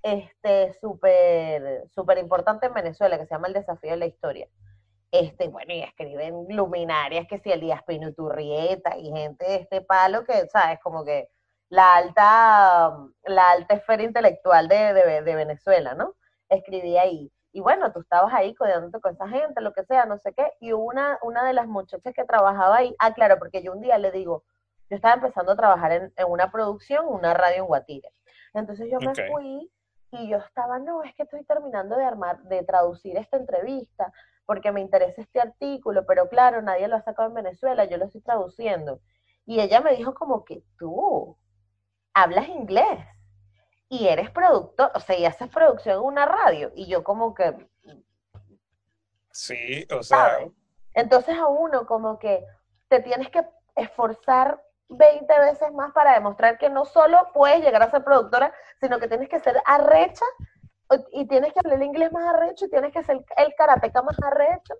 este, 0.06 0.72
súper, 0.80 1.84
súper 1.92 2.18
importante 2.18 2.66
en 2.66 2.74
Venezuela, 2.74 3.18
que 3.18 3.26
se 3.26 3.34
llama 3.34 3.48
El 3.48 3.54
Desafío 3.54 3.90
de 3.90 3.96
la 3.96 4.06
Historia. 4.06 4.48
Este, 5.10 5.48
bueno, 5.48 5.72
y 5.74 5.82
escriben 5.82 6.46
luminarias 6.48 7.26
que 7.28 7.40
si 7.40 7.50
Elías 7.50 7.82
Pinuturrieta 7.82 8.96
y 8.98 9.10
gente 9.10 9.44
de 9.44 9.56
este 9.56 9.80
palo 9.80 10.24
que, 10.24 10.46
¿sabes? 10.48 10.78
Como 10.80 11.04
que 11.04 11.28
la 11.70 11.96
alta, 11.96 12.96
la 13.24 13.50
alta 13.50 13.74
esfera 13.74 14.04
intelectual 14.04 14.68
de, 14.68 14.94
de, 14.94 15.22
de 15.22 15.34
Venezuela, 15.34 15.94
¿no? 15.94 16.14
Escribí 16.48 16.96
ahí. 16.98 17.32
Y 17.50 17.60
bueno, 17.60 17.92
tú 17.92 18.00
estabas 18.00 18.32
ahí 18.32 18.54
codeándote 18.54 19.00
con 19.00 19.14
esa 19.14 19.28
gente, 19.28 19.60
lo 19.60 19.72
que 19.72 19.84
sea, 19.84 20.04
no 20.06 20.18
sé 20.18 20.32
qué. 20.34 20.52
Y 20.60 20.70
una, 20.72 21.18
una 21.22 21.44
de 21.44 21.52
las 21.52 21.66
muchachas 21.66 22.12
que 22.14 22.24
trabajaba 22.24 22.76
ahí, 22.76 22.94
ah, 23.00 23.12
claro, 23.12 23.38
porque 23.38 23.62
yo 23.62 23.72
un 23.72 23.80
día 23.80 23.98
le 23.98 24.12
digo, 24.12 24.44
yo 24.88 24.96
estaba 24.96 25.14
empezando 25.14 25.52
a 25.52 25.56
trabajar 25.56 25.90
en, 25.90 26.12
en 26.16 26.26
una 26.28 26.52
producción, 26.52 27.06
una 27.08 27.34
radio 27.34 27.62
en 27.62 27.66
Guatire. 27.66 28.12
Entonces 28.54 28.88
yo 28.90 29.00
me 29.00 29.14
fui 29.30 29.70
y 30.10 30.28
yo 30.28 30.38
estaba, 30.38 30.78
no, 30.78 31.02
es 31.02 31.14
que 31.14 31.24
estoy 31.24 31.44
terminando 31.44 31.96
de 31.96 32.04
armar, 32.04 32.42
de 32.44 32.62
traducir 32.62 33.16
esta 33.16 33.36
entrevista, 33.36 34.12
porque 34.44 34.72
me 34.72 34.80
interesa 34.80 35.20
este 35.20 35.40
artículo, 35.40 36.06
pero 36.06 36.28
claro, 36.28 36.62
nadie 36.62 36.88
lo 36.88 36.96
ha 36.96 37.02
sacado 37.02 37.28
en 37.28 37.34
Venezuela, 37.34 37.84
yo 37.84 37.96
lo 37.96 38.06
estoy 38.06 38.20
traduciendo. 38.20 39.00
Y 39.44 39.60
ella 39.60 39.80
me 39.80 39.94
dijo 39.96 40.14
como 40.14 40.44
que 40.44 40.62
tú, 40.78 41.36
hablas 42.14 42.48
inglés 42.48 43.04
y 43.88 44.08
eres 44.08 44.30
productor, 44.30 44.90
o 44.94 45.00
sea, 45.00 45.18
y 45.18 45.26
haces 45.26 45.48
producción 45.48 45.96
en 45.96 46.04
una 46.04 46.26
radio. 46.26 46.72
Y 46.74 46.86
yo 46.86 47.04
como 47.04 47.34
que... 47.34 47.68
Sí, 49.30 49.86
o 49.90 50.02
sea... 50.02 50.38
Entonces 50.94 51.36
a 51.36 51.46
uno 51.46 51.86
como 51.86 52.18
que 52.18 52.42
te 52.88 53.00
tienes 53.00 53.28
que 53.28 53.44
esforzar 53.74 54.62
20 54.88 55.40
veces 55.40 55.72
más 55.72 55.92
para 55.92 56.14
demostrar 56.14 56.58
que 56.58 56.70
no 56.70 56.84
solo 56.84 57.30
puedes 57.34 57.62
llegar 57.62 57.82
a 57.82 57.90
ser 57.90 58.04
productora, 58.04 58.52
sino 58.80 58.98
que 58.98 59.08
tienes 59.08 59.28
que 59.28 59.40
ser 59.40 59.60
arrecha 59.66 60.24
y 61.12 61.26
tienes 61.26 61.52
que 61.52 61.60
hablar 61.60 61.78
el 61.78 61.86
inglés 61.86 62.12
más 62.12 62.34
arrecho 62.34 62.66
y 62.66 62.70
tienes 62.70 62.92
que 62.92 63.02
ser 63.02 63.24
el 63.36 63.54
karateca 63.56 64.02
más 64.02 64.16
arrecho 64.22 64.74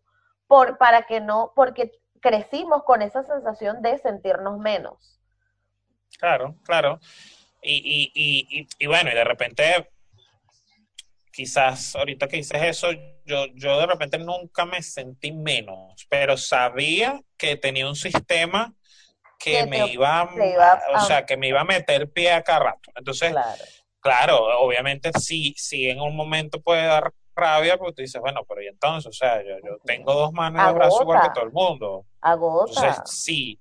por, 0.46 0.78
para 0.78 1.02
que 1.02 1.20
no, 1.20 1.52
porque 1.56 1.90
crecimos 2.20 2.84
con 2.84 3.02
esa 3.02 3.24
sensación 3.24 3.82
de 3.82 3.98
sentirnos 3.98 4.58
menos. 4.58 5.20
Claro, 6.18 6.54
claro. 6.64 7.00
Y, 7.60 7.74
y, 7.74 8.12
y, 8.14 8.68
y 8.78 8.86
bueno, 8.86 9.10
y 9.10 9.14
de 9.14 9.24
repente, 9.24 9.90
quizás 11.32 11.96
ahorita 11.96 12.28
que 12.28 12.36
dices 12.36 12.62
eso, 12.62 12.88
yo, 13.24 13.46
yo 13.54 13.78
de 13.80 13.86
repente 13.86 14.18
nunca 14.18 14.64
me 14.64 14.82
sentí 14.82 15.32
menos, 15.32 16.06
pero 16.08 16.36
sabía 16.36 17.20
que 17.36 17.56
tenía 17.56 17.88
un 17.88 17.96
sistema 17.96 18.75
que, 19.38 19.66
me 19.66 19.86
iba, 19.92 20.30
o 20.94 21.00
sea, 21.00 21.24
que 21.24 21.36
me 21.36 21.48
iba 21.48 21.60
a 21.60 21.64
meter 21.64 22.10
pie 22.10 22.32
a 22.32 22.42
cada 22.42 22.60
rato. 22.60 22.90
Entonces, 22.94 23.34
claro, 24.00 24.60
obviamente 24.60 25.10
sí, 25.18 25.54
sí 25.56 25.88
en 25.88 26.00
un 26.00 26.16
momento 26.16 26.60
puede 26.60 26.86
dar 26.86 27.12
rabia, 27.34 27.76
porque 27.76 27.92
tú 27.92 28.02
dices, 28.02 28.20
bueno, 28.20 28.42
pero 28.48 28.62
y 28.62 28.68
entonces, 28.68 29.08
o 29.08 29.12
sea, 29.12 29.42
yo, 29.42 29.56
yo 29.64 29.76
tengo 29.84 30.14
dos 30.14 30.32
manos 30.32 30.66
de 30.66 30.72
brazo 30.72 31.02
igual 31.02 31.22
que 31.22 31.34
todo 31.34 31.44
el 31.44 31.52
mundo. 31.52 32.06
Agota. 32.20 32.72
Entonces, 32.72 33.02
sí, 33.04 33.60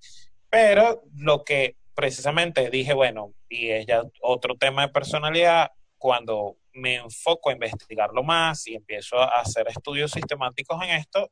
pero 0.50 1.04
lo 1.16 1.44
que 1.44 1.76
precisamente 1.94 2.70
dije, 2.70 2.94
bueno, 2.94 3.34
y 3.50 3.70
es 3.70 3.86
ya 3.86 4.04
otro 4.22 4.56
tema 4.56 4.84
de 4.84 4.94
personalidad, 4.94 5.72
cuando 5.98 6.58
me 6.74 6.96
enfoco 6.96 7.50
a 7.50 7.54
investigarlo 7.54 8.22
más 8.22 8.68
y 8.68 8.76
empiezo 8.76 9.18
a 9.18 9.40
hacer 9.40 9.68
estudios 9.70 10.12
sistemáticos 10.12 10.82
en 10.84 10.92
esto, 10.92 11.32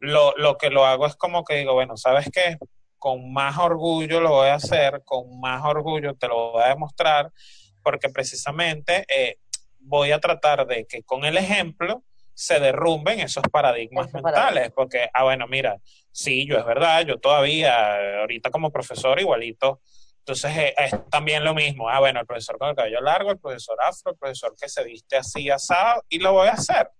lo, 0.00 0.34
lo 0.36 0.56
que 0.56 0.70
lo 0.70 0.84
hago 0.84 1.06
es 1.06 1.16
como 1.16 1.44
que 1.44 1.56
digo, 1.56 1.74
bueno, 1.74 1.96
¿sabes 1.96 2.28
qué? 2.32 2.56
Con 3.00 3.32
más 3.32 3.58
orgullo 3.58 4.20
lo 4.20 4.30
voy 4.30 4.48
a 4.48 4.54
hacer, 4.54 5.02
con 5.04 5.40
más 5.40 5.64
orgullo 5.64 6.14
te 6.14 6.28
lo 6.28 6.52
voy 6.52 6.62
a 6.62 6.68
demostrar, 6.68 7.32
porque 7.82 8.10
precisamente 8.10 9.04
eh, 9.08 9.38
voy 9.80 10.12
a 10.12 10.20
tratar 10.20 10.66
de 10.66 10.86
que 10.86 11.02
con 11.02 11.24
el 11.24 11.36
ejemplo 11.36 12.04
se 12.34 12.60
derrumben 12.60 13.20
esos 13.20 13.42
paradigmas 13.50 14.12
mentales, 14.14 14.70
porque, 14.74 15.08
ah, 15.12 15.24
bueno, 15.24 15.46
mira, 15.48 15.78
sí, 16.12 16.46
yo 16.46 16.58
es 16.58 16.64
verdad, 16.64 17.04
yo 17.06 17.18
todavía, 17.18 18.20
ahorita 18.20 18.50
como 18.50 18.70
profesor 18.70 19.18
igualito, 19.18 19.80
entonces 20.18 20.56
eh, 20.56 20.74
es 20.78 21.10
también 21.10 21.42
lo 21.42 21.54
mismo, 21.54 21.88
ah, 21.88 22.00
bueno, 22.00 22.20
el 22.20 22.26
profesor 22.26 22.58
con 22.58 22.68
el 22.68 22.76
cabello 22.76 23.00
largo, 23.00 23.30
el 23.30 23.38
profesor 23.38 23.76
afro, 23.82 24.12
el 24.12 24.18
profesor 24.18 24.54
que 24.58 24.68
se 24.68 24.84
viste 24.84 25.16
así 25.16 25.50
asado, 25.50 26.04
y 26.08 26.18
lo 26.18 26.32
voy 26.32 26.48
a 26.48 26.52
hacer. 26.52 26.90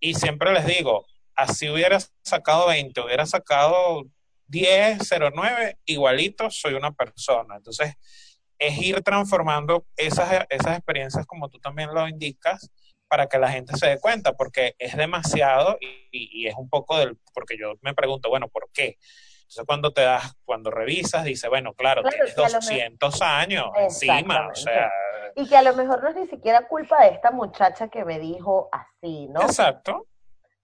Y 0.00 0.14
siempre 0.14 0.52
les 0.52 0.66
digo, 0.66 1.06
así 1.34 1.68
hubiera 1.68 1.98
sacado 2.22 2.66
20, 2.68 3.00
hubiera 3.00 3.26
sacado 3.26 4.04
10, 4.50 4.98
09, 5.32 5.78
igualito 5.86 6.50
soy 6.50 6.74
una 6.74 6.90
persona. 6.92 7.56
Entonces, 7.56 7.94
es 8.58 8.78
ir 8.78 9.00
transformando 9.02 9.86
esas, 9.96 10.44
esas 10.50 10.76
experiencias 10.76 11.26
como 11.26 11.48
tú 11.48 11.58
también 11.58 11.94
lo 11.94 12.06
indicas 12.06 12.70
para 13.08 13.26
que 13.26 13.38
la 13.38 13.50
gente 13.50 13.76
se 13.76 13.88
dé 13.88 13.98
cuenta, 13.98 14.34
porque 14.34 14.74
es 14.78 14.96
demasiado 14.96 15.78
y, 15.80 16.46
es 16.46 16.54
un 16.56 16.68
poco 16.68 16.98
del, 16.98 17.18
porque 17.34 17.56
yo 17.58 17.74
me 17.80 17.94
pregunto, 17.94 18.28
bueno, 18.28 18.48
¿por 18.48 18.70
qué? 18.72 18.98
Entonces 19.40 19.64
cuando 19.66 19.92
te 19.92 20.02
das, 20.02 20.32
cuando 20.44 20.70
revisas, 20.70 21.24
dice, 21.24 21.48
bueno, 21.48 21.72
claro, 21.74 22.02
tienes 22.04 22.36
200 22.36 23.22
años 23.22 23.66
encima, 23.76 24.48
o 24.48 24.54
sea... 24.54 24.90
Y 25.34 25.48
que 25.48 25.56
a 25.56 25.62
lo 25.62 25.74
mejor 25.74 26.02
no 26.02 26.10
es 26.10 26.16
ni 26.16 26.26
siquiera 26.28 26.68
culpa 26.68 27.02
de 27.04 27.10
esta 27.10 27.30
muchacha 27.30 27.88
que 27.88 28.04
me 28.04 28.18
dijo 28.18 28.68
así, 28.70 29.26
¿no? 29.28 29.42
Exacto. 29.42 30.06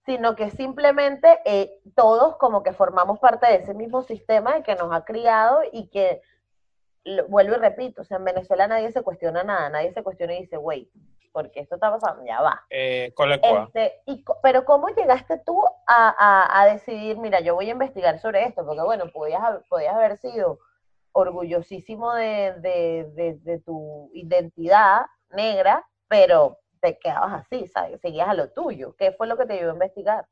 Sino 0.07 0.35
que 0.35 0.49
simplemente 0.49 1.39
eh, 1.45 1.79
todos 1.95 2.37
como 2.37 2.63
que 2.63 2.73
formamos 2.73 3.19
parte 3.19 3.45
de 3.45 3.57
ese 3.57 3.75
mismo 3.75 4.01
sistema 4.01 4.63
que 4.63 4.73
nos 4.73 4.91
ha 4.91 5.05
criado 5.05 5.61
y 5.71 5.89
que 5.89 6.23
vuelvo 7.27 7.55
y 7.55 7.59
repito, 7.59 8.01
o 8.01 8.05
sea, 8.05 8.17
en 8.17 8.25
Venezuela 8.25 8.67
nadie 8.67 8.91
se 8.91 9.03
cuestiona 9.03 9.43
nada, 9.43 9.69
nadie 9.69 9.93
se 9.93 10.03
cuestiona 10.03 10.33
y 10.33 10.41
dice, 10.41 10.57
wait, 10.57 10.89
porque 11.31 11.59
esto 11.59 11.75
está 11.75 11.91
pasando, 11.91 12.25
ya 12.25 12.41
va. 12.41 12.65
Eh, 12.71 13.13
este, 13.43 14.01
y, 14.07 14.25
pero 14.41 14.65
¿cómo 14.65 14.89
llegaste 14.89 15.37
tú 15.45 15.63
a, 15.85 16.61
a, 16.61 16.65
decidir, 16.65 17.17
mira, 17.17 17.41
yo 17.41 17.53
voy 17.53 17.69
a 17.69 17.73
investigar 17.73 18.19
sobre 18.19 18.43
esto? 18.45 18.65
Porque 18.65 18.81
bueno, 18.81 19.05
podías, 19.13 19.41
podías 19.69 19.93
haber 19.93 20.17
sido 20.17 20.59
orgullosísimo 21.11 22.13
de, 22.13 22.55
de, 22.59 23.37
de, 23.43 23.59
tu 23.59 24.09
identidad 24.13 25.05
negra, 25.31 25.87
pero 26.07 26.57
te 26.87 26.99
quedabas 26.99 27.45
así, 27.45 27.67
¿sabes? 27.67 27.99
Seguías 28.01 28.29
a 28.29 28.33
lo 28.33 28.49
tuyo. 28.51 28.95
¿Qué 28.97 29.11
fue 29.11 29.27
lo 29.27 29.37
que 29.37 29.45
te 29.45 29.55
llevó 29.55 29.71
a 29.71 29.73
investigar? 29.73 30.25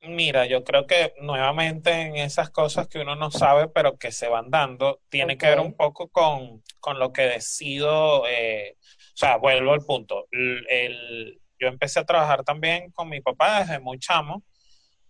Mira, 0.00 0.46
yo 0.46 0.64
creo 0.64 0.86
que 0.86 1.14
nuevamente 1.20 1.90
en 1.90 2.16
esas 2.16 2.50
cosas 2.50 2.88
que 2.88 3.00
uno 3.00 3.16
no 3.16 3.30
sabe, 3.30 3.68
pero 3.68 3.96
que 3.96 4.12
se 4.12 4.28
van 4.28 4.50
dando, 4.50 5.00
tiene 5.08 5.38
que 5.38 5.46
ver 5.46 5.60
un 5.60 5.74
poco 5.74 6.08
con, 6.08 6.62
con 6.78 6.98
lo 6.98 7.12
que 7.12 7.22
decido, 7.22 8.26
eh, 8.28 8.76
o 8.78 9.16
sea, 9.16 9.38
vuelvo 9.38 9.72
al 9.72 9.80
punto. 9.80 10.26
El, 10.30 11.40
yo 11.58 11.68
empecé 11.68 12.00
a 12.00 12.04
trabajar 12.04 12.44
también 12.44 12.90
con 12.92 13.08
mi 13.08 13.22
papá 13.22 13.60
desde 13.60 13.78
muy 13.78 13.98
chamo, 13.98 14.42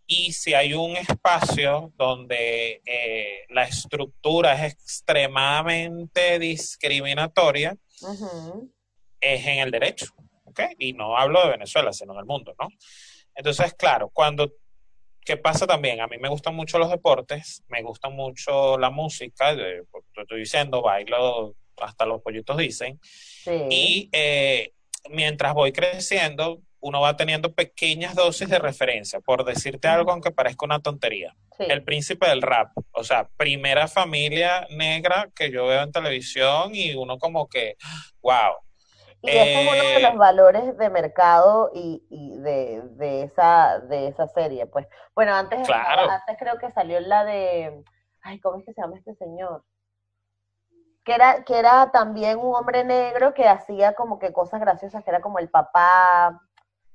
y 0.06 0.32
si 0.32 0.54
hay 0.54 0.74
un 0.74 0.96
espacio 0.96 1.92
donde 1.96 2.82
eh, 2.84 3.46
la 3.48 3.64
estructura 3.64 4.52
es 4.54 4.74
extremadamente 4.74 6.38
discriminatoria, 6.38 7.76
es 9.20 9.46
en 9.46 9.58
el 9.58 9.70
derecho, 9.72 10.06
¿ok? 10.54 10.74
Y 10.78 10.92
no 10.92 11.16
hablo 11.16 11.42
de 11.42 11.50
Venezuela, 11.50 11.92
sino 11.92 12.12
en 12.12 12.20
el 12.20 12.26
mundo, 12.26 12.54
¿no? 12.58 12.68
Entonces, 13.34 13.74
claro, 13.74 14.10
cuando 14.12 14.52
¿Qué 15.24 15.38
pasa 15.38 15.66
también? 15.66 16.02
A 16.02 16.06
mí 16.06 16.18
me 16.18 16.28
gustan 16.28 16.54
mucho 16.54 16.78
los 16.78 16.90
deportes, 16.90 17.64
me 17.68 17.82
gusta 17.82 18.10
mucho 18.10 18.76
la 18.76 18.90
música, 18.90 19.56
te 19.56 19.80
estoy 20.20 20.40
diciendo, 20.40 20.82
bailo, 20.82 21.54
hasta 21.78 22.04
los 22.04 22.20
pollitos 22.20 22.58
dicen. 22.58 23.00
Y 23.70 24.10
eh, 24.12 24.72
mientras 25.08 25.54
voy 25.54 25.72
creciendo, 25.72 26.60
uno 26.80 27.00
va 27.00 27.16
teniendo 27.16 27.54
pequeñas 27.54 28.14
dosis 28.14 28.50
de 28.50 28.58
referencia. 28.58 29.18
Por 29.20 29.46
decirte 29.46 29.88
algo, 29.88 30.12
aunque 30.12 30.30
parezca 30.30 30.66
una 30.66 30.80
tontería. 30.80 31.34
El 31.58 31.82
príncipe 31.84 32.28
del 32.28 32.42
rap. 32.42 32.72
O 32.92 33.02
sea, 33.02 33.26
primera 33.38 33.88
familia 33.88 34.66
negra 34.70 35.30
que 35.34 35.50
yo 35.50 35.66
veo 35.66 35.82
en 35.82 35.92
televisión 35.92 36.74
y 36.74 36.94
uno 36.94 37.16
como 37.16 37.48
que, 37.48 37.76
wow, 38.20 38.56
y 39.26 39.30
ese 39.30 39.62
es 39.62 39.72
uno 39.72 39.88
de 39.88 40.00
los 40.00 40.12
eh, 40.12 40.16
valores 40.18 40.76
de 40.76 40.90
mercado 40.90 41.70
y, 41.74 42.02
de, 42.10 42.82
de, 42.90 43.22
esa, 43.22 43.78
de 43.78 44.08
esa 44.08 44.28
serie, 44.28 44.66
pues. 44.66 44.86
Bueno, 45.14 45.34
antes, 45.34 45.66
antes 45.70 46.36
creo 46.38 46.58
que 46.58 46.70
salió 46.72 47.00
la 47.00 47.24
de, 47.24 47.82
ay, 48.20 48.38
¿cómo 48.40 48.58
es 48.58 48.66
que 48.66 48.74
se 48.74 48.82
llama 48.82 48.98
este 48.98 49.14
señor? 49.14 49.64
Que 51.04 51.14
era, 51.14 51.42
que 51.44 51.58
era 51.58 51.90
también 51.90 52.38
un 52.38 52.54
hombre 52.54 52.84
negro 52.84 53.32
que 53.32 53.48
hacía 53.48 53.94
como 53.94 54.18
que 54.18 54.32
cosas 54.32 54.60
graciosas, 54.60 55.02
que 55.04 55.10
era 55.10 55.20
como 55.20 55.38
el 55.38 55.48
papá, 55.48 56.40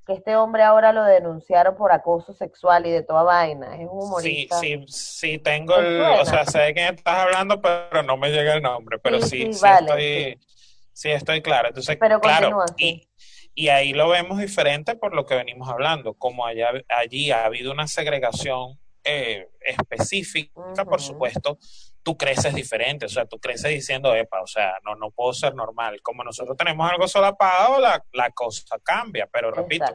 que 0.05 0.13
este 0.13 0.35
hombre 0.35 0.61
ahora 0.61 0.93
lo 0.93 1.03
denunciaron 1.03 1.75
por 1.75 1.91
acoso 1.91 2.33
sexual 2.33 2.85
y 2.85 2.91
de 2.91 3.01
toda 3.01 3.23
vaina. 3.23 3.75
Es 3.75 3.87
un 3.89 4.03
humorista. 4.03 4.59
Sí, 4.59 4.83
sí, 4.85 4.85
sí, 4.87 5.39
tengo 5.39 5.75
el, 5.77 6.01
o 6.01 6.25
sea, 6.25 6.45
sé 6.45 6.59
de 6.59 6.73
quién 6.73 6.93
estás 6.93 7.25
hablando, 7.25 7.59
pero 7.59 8.03
no 8.03 8.17
me 8.17 8.29
llega 8.29 8.53
el 8.53 8.61
nombre, 8.61 8.99
pero 8.99 9.19
sí, 9.21 9.51
sí, 9.51 9.65
estoy 9.65 10.39
Sí, 10.41 10.58
estoy 11.05 11.41
claro. 11.41 11.69
Entonces, 11.69 11.97
claro, 11.97 12.65
y, 12.77 13.07
y, 13.55 13.69
ahí 13.69 13.93
lo 13.93 14.09
vemos 14.09 14.39
diferente 14.39 14.95
por 14.95 15.13
lo 15.13 15.25
que 15.25 15.35
venimos 15.35 15.69
hablando, 15.69 16.13
como 16.13 16.45
allá, 16.45 16.71
allí 16.89 17.31
ha 17.31 17.45
habido 17.45 17.71
una 17.71 17.87
segregación 17.87 18.79
eh, 19.03 19.47
específica, 19.61 20.85
por 20.85 21.01
supuesto, 21.01 21.57
tú 22.03 22.17
creces 22.17 22.53
diferente, 22.53 23.05
o 23.05 23.09
sea, 23.09 23.25
tú 23.25 23.39
creces 23.39 23.71
diciendo, 23.71 24.13
epa, 24.13 24.41
o 24.41 24.47
sea, 24.47 24.73
no, 24.83 24.95
no 24.95 25.11
puedo 25.11 25.33
ser 25.33 25.55
normal. 25.55 26.01
Como 26.01 26.23
nosotros 26.23 26.57
tenemos 26.57 26.89
algo 26.89 27.07
solapado, 27.07 27.79
la, 27.79 28.03
la 28.11 28.29
cosa 28.31 28.77
cambia, 28.83 29.27
pero 29.31 29.51
repito, 29.51 29.85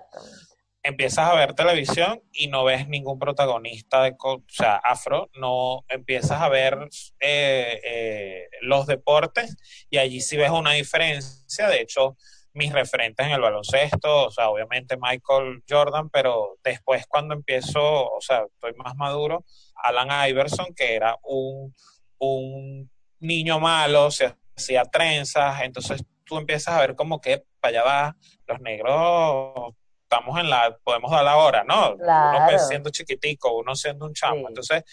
empiezas 0.84 1.26
a 1.26 1.34
ver 1.34 1.54
televisión 1.54 2.22
y 2.30 2.48
no 2.48 2.62
ves 2.62 2.86
ningún 2.86 3.18
protagonista 3.18 4.02
de, 4.02 4.14
o 4.22 4.44
sea, 4.48 4.76
afro, 4.76 5.30
no 5.34 5.82
empiezas 5.88 6.42
a 6.42 6.48
ver 6.50 6.88
eh, 7.20 7.80
eh, 7.82 8.48
los 8.60 8.86
deportes 8.86 9.56
y 9.88 9.96
allí 9.96 10.20
sí 10.20 10.36
ves 10.36 10.50
una 10.50 10.72
diferencia. 10.72 11.68
De 11.68 11.80
hecho, 11.80 12.16
mis 12.52 12.70
referentes 12.70 13.26
en 13.26 13.32
el 13.32 13.40
baloncesto, 13.40 14.26
o 14.26 14.30
sea, 14.30 14.50
obviamente 14.50 14.98
Michael 14.98 15.64
Jordan, 15.66 16.10
pero 16.10 16.58
después 16.62 17.06
cuando 17.08 17.34
empiezo, 17.34 17.80
o 17.82 18.20
sea, 18.20 18.44
estoy 18.44 18.74
más 18.74 18.94
maduro, 18.94 19.44
Alan 19.82 20.28
Iverson, 20.28 20.74
que 20.76 20.94
era 20.94 21.16
un, 21.22 21.74
un 22.18 22.90
niño 23.20 23.58
malo, 23.58 24.10
se 24.10 24.34
hacía 24.54 24.84
trenzas, 24.84 25.62
entonces 25.62 26.04
tú 26.24 26.36
empiezas 26.36 26.74
a 26.74 26.80
ver 26.80 26.94
como 26.94 27.22
que 27.22 27.42
para 27.58 27.80
allá 27.80 27.84
va, 27.84 28.16
los 28.46 28.60
negros 28.60 29.74
estamos 30.14 30.38
en 30.40 30.50
la, 30.50 30.76
podemos 30.82 31.10
dar 31.10 31.24
la 31.24 31.36
hora, 31.36 31.64
¿no? 31.64 31.94
Uno 31.94 32.46
pues 32.48 32.68
siendo 32.68 32.90
chiquitico, 32.90 33.56
uno 33.56 33.74
siendo 33.74 34.06
un 34.06 34.14
chamo. 34.14 34.48
Entonces, 34.48 34.84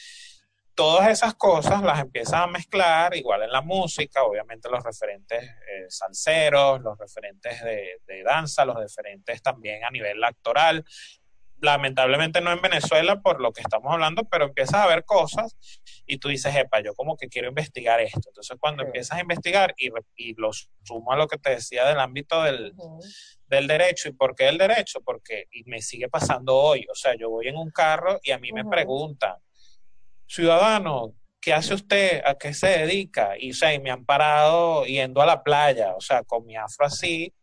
todas 0.73 1.10
esas 1.10 1.36
cosas 1.36 1.84
las 1.84 1.99
empiezas 1.99 2.41
a 2.41 2.47
mezclar, 2.47 3.15
igual 3.15 3.43
en 3.43 3.51
la 3.51 3.62
música, 3.62 4.23
obviamente 4.23 4.69
los 4.69 4.84
referentes 4.84 5.43
eh, 5.43 5.86
salseros, 5.89 6.81
los 6.81 6.97
referentes 6.97 7.63
de, 7.63 8.01
de, 8.07 8.23
danza, 8.23 8.65
los 8.65 8.75
referentes 8.75 9.41
también 9.41 9.84
a 9.84 9.91
nivel 9.91 10.23
actoral. 10.23 10.84
Lamentablemente 11.62 12.41
no 12.41 12.52
en 12.52 12.62
Venezuela 12.62 13.21
por 13.21 13.39
lo 13.39 13.54
que 13.54 13.62
estamos 13.62 13.93
hablando, 13.93 14.24
pero 14.26 14.45
empiezas 14.45 14.82
a 14.82 14.88
ver 14.88 15.06
cosas 15.06 15.56
y 16.06 16.17
tú 16.17 16.28
dices, 16.28 16.56
epa, 16.56 16.82
yo 16.82 16.93
como 16.95 17.15
que 17.15 17.30
quiero 17.30 17.47
investigar 17.50 18.02
esto. 18.02 18.21
Entonces 18.28 18.58
cuando 18.60 18.84
empiezas 18.84 19.17
a 19.17 19.21
investigar 19.21 19.74
y, 19.78 19.89
y 20.15 20.34
lo 20.36 20.50
sumo 20.84 21.12
a 21.12 21.15
lo 21.15 21.28
que 21.28 21.38
te 21.38 21.52
decía 21.52 21.86
del 21.86 22.00
ámbito 22.00 22.41
del, 22.41 22.74
del 23.45 23.67
derecho, 23.67 24.10
¿y 24.10 24.13
por 24.13 24.36
qué 24.36 24.50
el 24.50 24.58
derecho? 24.58 25.02
Porque 25.02 25.45
y 25.52 25.63
me 25.65 25.82
sigue 25.82 26.10
pasando 26.10 26.56
hoy, 26.58 26.86
o 26.91 26.95
sea, 26.95 27.15
yo 27.15 27.30
voy 27.30 27.47
en 27.47 27.58
un 27.58 27.69
carro 27.69 28.19
y 28.24 28.32
a 28.32 28.39
mí 28.39 28.52
me 28.52 28.65
preguntan, 28.65 29.36
ciudadano, 30.28 31.13
¿qué 31.41 31.54
hace 31.54 31.74
usted? 31.74 32.21
¿A 32.24 32.36
qué 32.36 32.54
se 32.54 32.67
dedica? 32.67 33.38
Y, 33.38 33.52
o 33.52 33.54
sea, 33.54 33.74
y 33.74 33.80
me 33.80 33.91
han 33.91 34.06
parado 34.06 34.86
yendo 34.86 35.21
a 35.21 35.26
la 35.26 35.43
playa, 35.43 35.95
o 35.95 36.02
sea, 36.02 36.24
con 36.24 36.45
mi 36.45 36.56
afro 36.56 36.86
así. 36.86 37.34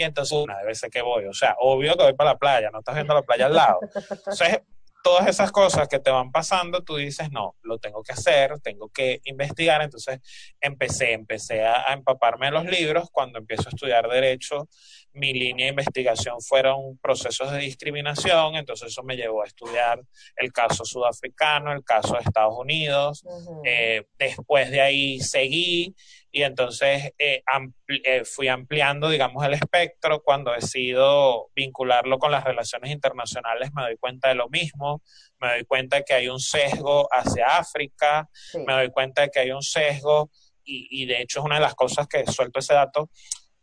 Y 0.00 0.02
entonces 0.02 0.32
una 0.32 0.56
de 0.56 0.64
veces 0.64 0.88
que 0.90 1.02
voy, 1.02 1.26
o 1.26 1.34
sea, 1.34 1.54
obvio 1.58 1.94
que 1.94 2.04
voy 2.04 2.14
para 2.14 2.30
la 2.30 2.38
playa, 2.38 2.70
no 2.70 2.78
estás 2.78 2.94
viendo 2.94 3.12
la 3.12 3.20
playa 3.20 3.44
al 3.44 3.54
lado. 3.54 3.80
Entonces, 4.10 4.62
todas 5.02 5.26
esas 5.26 5.52
cosas 5.52 5.88
que 5.88 5.98
te 5.98 6.10
van 6.10 6.32
pasando, 6.32 6.82
tú 6.82 6.96
dices, 6.96 7.30
no, 7.30 7.54
lo 7.60 7.76
tengo 7.76 8.02
que 8.02 8.12
hacer, 8.12 8.58
tengo 8.60 8.88
que 8.88 9.20
investigar. 9.24 9.82
Entonces 9.82 10.20
empecé, 10.58 11.12
empecé 11.12 11.66
a, 11.66 11.90
a, 11.90 11.92
empaparme 11.92 12.48
en 12.48 12.54
los 12.54 12.64
libros. 12.64 13.10
Cuando 13.12 13.38
empiezo 13.38 13.68
a 13.68 13.72
estudiar 13.74 14.08
derecho, 14.08 14.70
mi 15.12 15.34
línea 15.34 15.66
de 15.66 15.70
investigación 15.70 16.40
fueron 16.40 16.96
procesos 16.96 17.50
de 17.52 17.58
discriminación, 17.58 18.54
entonces 18.54 18.88
eso 18.88 19.02
me 19.02 19.16
llevó 19.16 19.42
a 19.42 19.46
estudiar 19.46 20.00
el 20.36 20.50
caso 20.50 20.86
sudafricano, 20.86 21.72
el 21.72 21.84
caso 21.84 22.14
de 22.14 22.20
Estados 22.20 22.54
Unidos. 22.56 23.22
Uh 23.24 23.28
-huh. 23.28 23.62
eh, 23.66 24.06
después 24.18 24.70
de 24.70 24.80
ahí 24.80 25.20
seguí 25.20 25.94
y 26.32 26.42
entonces 26.42 27.12
eh, 27.18 27.42
ampli 27.46 28.00
eh, 28.04 28.24
fui 28.24 28.46
ampliando, 28.48 29.08
digamos, 29.08 29.44
el 29.44 29.54
espectro. 29.54 30.22
Cuando 30.22 30.52
decido 30.52 31.50
vincularlo 31.54 32.18
con 32.18 32.30
las 32.30 32.44
relaciones 32.44 32.90
internacionales, 32.90 33.70
me 33.74 33.82
doy 33.82 33.96
cuenta 33.96 34.28
de 34.28 34.36
lo 34.36 34.48
mismo, 34.48 35.02
me 35.40 35.48
doy 35.48 35.64
cuenta 35.64 35.96
de 35.96 36.04
que 36.04 36.14
hay 36.14 36.28
un 36.28 36.38
sesgo 36.38 37.08
hacia 37.10 37.58
África, 37.58 38.28
sí. 38.32 38.58
me 38.66 38.74
doy 38.74 38.90
cuenta 38.90 39.22
de 39.22 39.30
que 39.30 39.40
hay 39.40 39.50
un 39.50 39.62
sesgo, 39.62 40.30
y, 40.62 41.02
y, 41.02 41.06
de 41.06 41.22
hecho 41.22 41.40
es 41.40 41.44
una 41.46 41.56
de 41.56 41.62
las 41.62 41.74
cosas 41.74 42.06
que 42.06 42.24
suelto 42.26 42.60
ese 42.60 42.74
dato. 42.74 43.10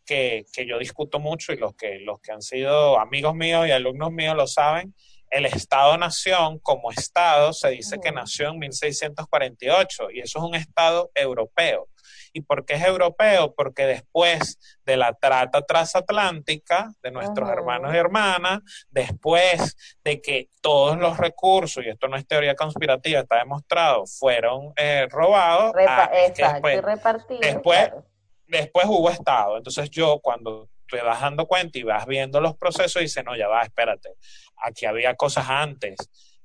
Que, 0.05 0.45
que 0.53 0.65
yo 0.65 0.79
discuto 0.79 1.19
mucho 1.19 1.51
y 1.51 1.57
los 1.57 1.75
que, 1.75 1.99
los 1.99 2.21
que 2.21 2.31
han 2.31 2.41
sido 2.41 2.97
amigos 2.97 3.35
míos 3.35 3.67
y 3.67 3.71
alumnos 3.71 4.09
míos 4.13 4.37
lo 4.37 4.47
saben, 4.47 4.95
el 5.29 5.45
Estado-Nación 5.45 6.59
como 6.59 6.91
Estado 6.91 7.51
se 7.53 7.69
dice 7.71 7.95
uh 7.95 7.99
-huh. 7.99 8.03
que 8.03 8.11
nació 8.11 8.49
en 8.49 8.59
1648 8.59 10.11
y 10.11 10.21
eso 10.21 10.39
es 10.39 10.45
un 10.45 10.55
Estado 10.55 11.11
europeo. 11.13 11.89
¿Y 12.37 12.41
por 12.41 12.65
qué 12.65 12.75
es 12.75 12.83
europeo? 12.83 13.55
Porque 13.55 13.87
después 13.87 14.59
de 14.85 14.95
la 14.95 15.13
trata 15.13 15.63
transatlántica 15.63 16.93
de 17.01 17.09
nuestros 17.09 17.49
uh 17.49 17.51
-huh. 17.51 17.57
hermanos 17.57 17.95
y 17.95 17.97
hermanas, 17.97 18.59
después 18.91 19.75
de 20.03 20.21
que 20.21 20.49
todos 20.61 20.99
los 20.99 21.17
recursos, 21.17 21.83
y 21.83 21.89
esto 21.89 22.07
no 22.07 22.15
es 22.15 22.27
teoría 22.27 22.53
conspirativa, 22.53 23.21
está 23.21 23.39
demostrado, 23.39 24.05
fueron 24.05 24.71
eh, 24.75 25.07
robados, 25.09 25.73
Repa 25.73 26.03
ah, 26.03 26.27
exacto, 26.27 26.67
después, 26.67 26.81
repartidos. 26.83 27.41
Después, 27.41 27.87
claro. 27.87 28.05
después 28.45 28.85
hubo 28.87 29.09
Estado. 29.09 29.57
Entonces 29.57 29.89
yo 29.89 30.19
cuando 30.19 30.69
te 30.87 31.01
vas 31.01 31.19
dando 31.19 31.47
cuenta 31.47 31.79
y 31.79 31.83
vas 31.83 32.05
viendo 32.05 32.39
los 32.39 32.55
procesos, 32.55 33.01
dices, 33.01 33.25
no, 33.25 33.35
ya 33.35 33.47
va, 33.47 33.63
espérate, 33.63 34.13
aquí 34.57 34.85
había 34.85 35.15
cosas 35.15 35.49
antes 35.49 35.95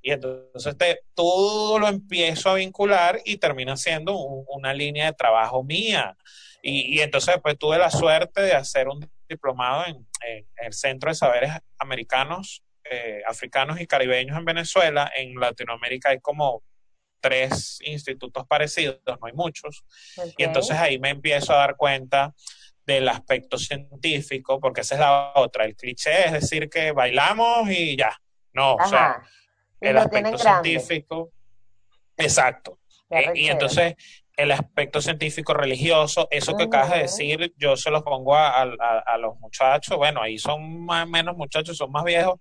y 0.02 0.10
entonces 0.10 0.76
te, 0.76 1.00
todo 1.14 1.78
lo 1.78 1.88
empiezo 1.88 2.50
a 2.50 2.54
vincular 2.54 3.20
y 3.24 3.36
termina 3.36 3.76
siendo 3.76 4.16
un, 4.16 4.44
una 4.48 4.74
línea 4.74 5.06
de 5.06 5.12
trabajo 5.12 5.62
mía. 5.62 6.16
Y, 6.62 6.96
y, 6.96 7.00
entonces 7.00 7.36
pues 7.42 7.58
tuve 7.58 7.78
la 7.78 7.90
suerte 7.90 8.40
de 8.40 8.52
hacer 8.52 8.88
un 8.88 9.08
diplomado 9.28 9.86
en, 9.86 10.06
en 10.26 10.46
el 10.56 10.72
Centro 10.72 11.10
de 11.10 11.14
Saberes 11.14 11.52
Americanos, 11.78 12.62
eh, 12.90 13.22
Africanos 13.26 13.80
y 13.80 13.86
Caribeños 13.86 14.36
en 14.36 14.44
Venezuela. 14.44 15.10
En 15.16 15.34
Latinoamérica 15.34 16.10
hay 16.10 16.20
como 16.20 16.62
tres 17.20 17.78
institutos 17.84 18.44
parecidos, 18.46 19.00
no 19.06 19.26
hay 19.26 19.32
muchos. 19.32 19.84
Okay. 20.16 20.34
Y 20.38 20.44
entonces 20.44 20.76
ahí 20.76 20.98
me 20.98 21.10
empiezo 21.10 21.52
a 21.52 21.58
dar 21.58 21.76
cuenta 21.76 22.34
del 22.84 23.08
aspecto 23.08 23.58
científico, 23.58 24.58
porque 24.58 24.80
esa 24.80 24.96
es 24.96 25.00
la 25.00 25.32
otra. 25.36 25.64
El 25.64 25.76
cliché 25.76 26.26
es 26.26 26.32
decir 26.32 26.68
que 26.68 26.90
bailamos 26.90 27.70
y 27.70 27.96
ya. 27.96 28.16
No, 28.52 28.76
Ajá. 28.78 28.84
o 28.84 28.88
sea, 28.88 29.22
el 29.82 29.98
aspecto 29.98 30.38
científico. 30.38 31.30
Exacto. 32.16 32.78
Eh, 33.10 33.32
y 33.34 33.48
entonces 33.48 33.94
el 34.36 34.50
aspecto 34.52 35.00
científico 35.00 35.52
religioso, 35.52 36.26
eso 36.30 36.56
que 36.56 36.64
uh 36.64 36.66
-huh. 36.66 36.68
acabas 36.68 36.90
de 36.92 36.98
decir, 37.02 37.54
yo 37.58 37.76
se 37.76 37.90
los 37.90 38.02
pongo 38.02 38.34
a, 38.34 38.62
a, 38.62 38.98
a, 39.04 39.18
los 39.18 39.38
muchachos, 39.38 39.96
bueno, 39.98 40.22
ahí 40.22 40.38
son 40.38 40.84
más 40.84 41.06
menos 41.06 41.36
muchachos, 41.36 41.76
son 41.76 41.92
más 41.92 42.04
viejos, 42.04 42.40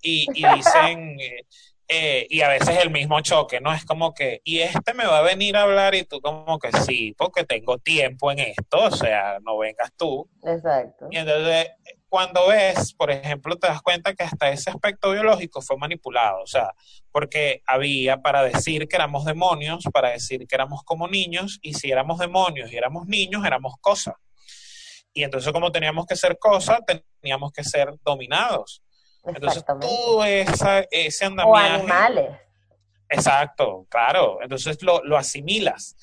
y, 0.00 0.26
y 0.34 0.42
dicen, 0.56 1.18
eh, 1.20 1.44
eh, 1.88 2.26
y 2.30 2.40
a 2.40 2.48
veces 2.48 2.78
el 2.82 2.90
mismo 2.90 3.20
choque, 3.20 3.60
¿no? 3.60 3.72
Es 3.74 3.84
como 3.84 4.14
que, 4.14 4.40
y 4.44 4.60
este 4.60 4.94
me 4.94 5.04
va 5.04 5.18
a 5.18 5.22
venir 5.22 5.56
a 5.56 5.62
hablar 5.62 5.94
y 5.94 6.04
tú 6.04 6.20
como 6.20 6.58
que 6.58 6.72
sí, 6.72 7.14
porque 7.18 7.44
tengo 7.44 7.76
tiempo 7.78 8.30
en 8.30 8.38
esto, 8.38 8.78
o 8.84 8.90
sea, 8.90 9.38
no 9.42 9.58
vengas 9.58 9.92
tú. 9.96 10.28
Exacto. 10.42 11.08
Y 11.10 11.18
entonces, 11.18 11.68
cuando 12.12 12.48
ves, 12.48 12.92
por 12.92 13.10
ejemplo, 13.10 13.56
te 13.56 13.68
das 13.68 13.80
cuenta 13.80 14.12
que 14.12 14.22
hasta 14.22 14.50
ese 14.50 14.68
aspecto 14.68 15.12
biológico 15.12 15.62
fue 15.62 15.78
manipulado, 15.78 16.42
o 16.42 16.46
sea, 16.46 16.74
porque 17.10 17.62
había 17.66 18.20
para 18.20 18.42
decir 18.42 18.86
que 18.86 18.96
éramos 18.96 19.24
demonios, 19.24 19.84
para 19.90 20.10
decir 20.10 20.46
que 20.46 20.54
éramos 20.54 20.84
como 20.84 21.08
niños, 21.08 21.58
y 21.62 21.72
si 21.72 21.90
éramos 21.90 22.18
demonios 22.18 22.70
y 22.70 22.76
éramos 22.76 23.06
niños, 23.06 23.46
éramos 23.46 23.76
cosas. 23.80 24.16
Y 25.14 25.22
entonces 25.22 25.50
como 25.54 25.72
teníamos 25.72 26.04
que 26.04 26.14
ser 26.14 26.38
cosas, 26.38 26.80
teníamos 27.22 27.50
que 27.50 27.64
ser 27.64 27.94
dominados. 28.04 28.82
Entonces, 29.24 29.64
todo 29.64 30.22
esa, 30.22 30.80
ese 30.90 31.24
andamiaje. 31.24 31.76
O 31.76 31.76
animales. 31.76 32.30
Exacto, 33.08 33.86
claro. 33.88 34.38
Entonces 34.42 34.82
lo, 34.82 35.02
lo 35.02 35.16
asimilas. 35.16 35.96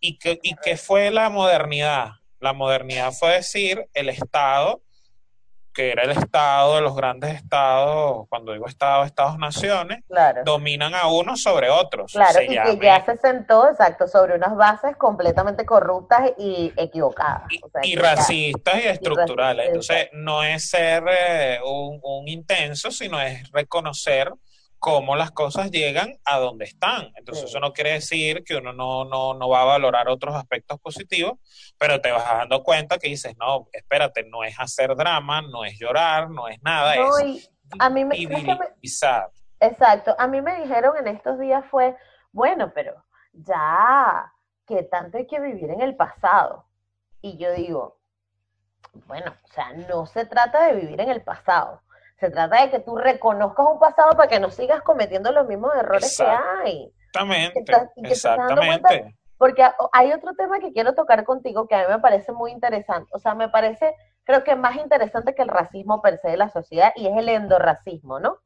¿Y 0.00 0.18
qué, 0.18 0.40
¿Y 0.42 0.56
qué 0.56 0.76
fue 0.76 1.12
la 1.12 1.30
modernidad? 1.30 2.08
La 2.40 2.52
modernidad 2.52 3.12
fue 3.12 3.34
decir 3.34 3.88
el 3.94 4.08
Estado, 4.08 4.83
que 5.74 5.90
era 5.90 6.04
el 6.04 6.12
Estado 6.12 6.80
los 6.80 6.94
grandes 6.94 7.34
estados, 7.34 8.26
cuando 8.28 8.52
digo 8.52 8.66
Estado, 8.66 9.04
Estados-naciones, 9.04 10.04
claro. 10.06 10.42
dominan 10.44 10.94
a 10.94 11.08
unos 11.08 11.42
sobre 11.42 11.68
otros. 11.70 12.12
Claro, 12.12 12.32
se 12.32 12.44
y 12.44 12.54
llame, 12.54 12.78
que 12.78 12.86
ya 12.86 13.04
se 13.04 13.16
sentó, 13.16 13.68
exacto, 13.68 14.06
sobre 14.06 14.36
unas 14.36 14.54
bases 14.56 14.96
completamente 14.96 15.66
corruptas 15.66 16.32
y 16.38 16.72
equivocadas. 16.76 17.42
Y, 17.50 17.60
o 17.62 17.68
sea, 17.68 17.80
y 17.84 17.96
racistas 17.96 18.76
y 18.76 18.86
estructurales. 18.86 19.64
Y 19.64 19.68
Entonces, 19.68 20.08
no 20.12 20.42
es 20.42 20.68
ser 20.68 21.04
eh, 21.08 21.58
un, 21.64 21.98
un 22.02 22.28
intenso, 22.28 22.90
sino 22.90 23.20
es 23.20 23.50
reconocer 23.50 24.32
cómo 24.84 25.16
las 25.16 25.30
cosas 25.30 25.70
llegan 25.70 26.18
a 26.26 26.38
donde 26.38 26.66
están. 26.66 27.10
Entonces, 27.16 27.46
eso 27.46 27.58
no 27.58 27.72
quiere 27.72 27.92
decir 27.92 28.44
que 28.44 28.56
uno 28.56 28.74
no, 28.74 29.06
no, 29.06 29.32
no 29.32 29.48
va 29.48 29.62
a 29.62 29.64
valorar 29.64 30.10
otros 30.10 30.34
aspectos 30.34 30.78
positivos, 30.78 31.38
pero 31.78 32.02
te 32.02 32.12
vas 32.12 32.22
dando 32.22 32.62
cuenta 32.62 32.98
que 32.98 33.08
dices, 33.08 33.34
no, 33.38 33.66
espérate, 33.72 34.24
no 34.24 34.44
es 34.44 34.54
hacer 34.60 34.94
drama, 34.94 35.40
no 35.40 35.64
es 35.64 35.78
llorar, 35.78 36.28
no 36.28 36.48
es 36.48 36.62
nada, 36.62 36.96
no, 36.96 37.16
es 37.16 37.50
a 37.78 37.88
mí 37.88 38.04
me, 38.04 38.14
civilizar. 38.14 39.30
Exacto, 39.58 40.14
a 40.18 40.26
mí 40.26 40.42
me 40.42 40.60
dijeron 40.60 40.98
en 40.98 41.08
estos 41.08 41.38
días 41.38 41.64
fue, 41.70 41.96
bueno, 42.30 42.70
pero 42.74 42.92
ya, 43.32 44.30
¿qué 44.66 44.82
tanto 44.82 45.16
hay 45.16 45.26
que 45.26 45.40
vivir 45.40 45.70
en 45.70 45.80
el 45.80 45.96
pasado? 45.96 46.66
Y 47.22 47.38
yo 47.38 47.54
digo, 47.54 48.00
bueno, 49.06 49.32
o 49.44 49.48
sea, 49.48 49.72
no 49.72 50.04
se 50.04 50.26
trata 50.26 50.66
de 50.66 50.74
vivir 50.74 51.00
en 51.00 51.08
el 51.08 51.22
pasado, 51.22 51.80
se 52.16 52.30
trata 52.30 52.62
de 52.62 52.70
que 52.70 52.80
tú 52.80 52.96
reconozcas 52.96 53.66
un 53.66 53.78
pasado 53.78 54.10
para 54.12 54.28
que 54.28 54.40
no 54.40 54.50
sigas 54.50 54.82
cometiendo 54.82 55.32
los 55.32 55.46
mismos 55.46 55.74
errores 55.74 56.16
que 56.16 56.24
hay. 56.24 56.92
Exactamente. 57.14 57.64
exactamente. 57.96 59.16
porque 59.36 59.64
hay 59.92 60.12
otro 60.12 60.34
tema 60.34 60.58
que 60.58 60.72
quiero 60.72 60.94
tocar 60.94 61.24
contigo 61.24 61.68
que 61.68 61.74
a 61.74 61.86
mí 61.86 61.94
me 61.94 62.00
parece 62.00 62.32
muy 62.32 62.50
interesante. 62.50 63.10
O 63.12 63.18
sea, 63.18 63.34
me 63.34 63.48
parece, 63.48 63.94
creo 64.24 64.42
que 64.44 64.56
más 64.56 64.76
interesante 64.76 65.34
que 65.34 65.42
el 65.42 65.48
racismo 65.48 66.00
per 66.00 66.18
se 66.18 66.28
de 66.28 66.36
la 66.36 66.48
sociedad 66.48 66.92
y 66.96 67.06
es 67.06 67.16
el 67.16 67.28
endorracismo, 67.28 68.20
¿no? 68.20 68.38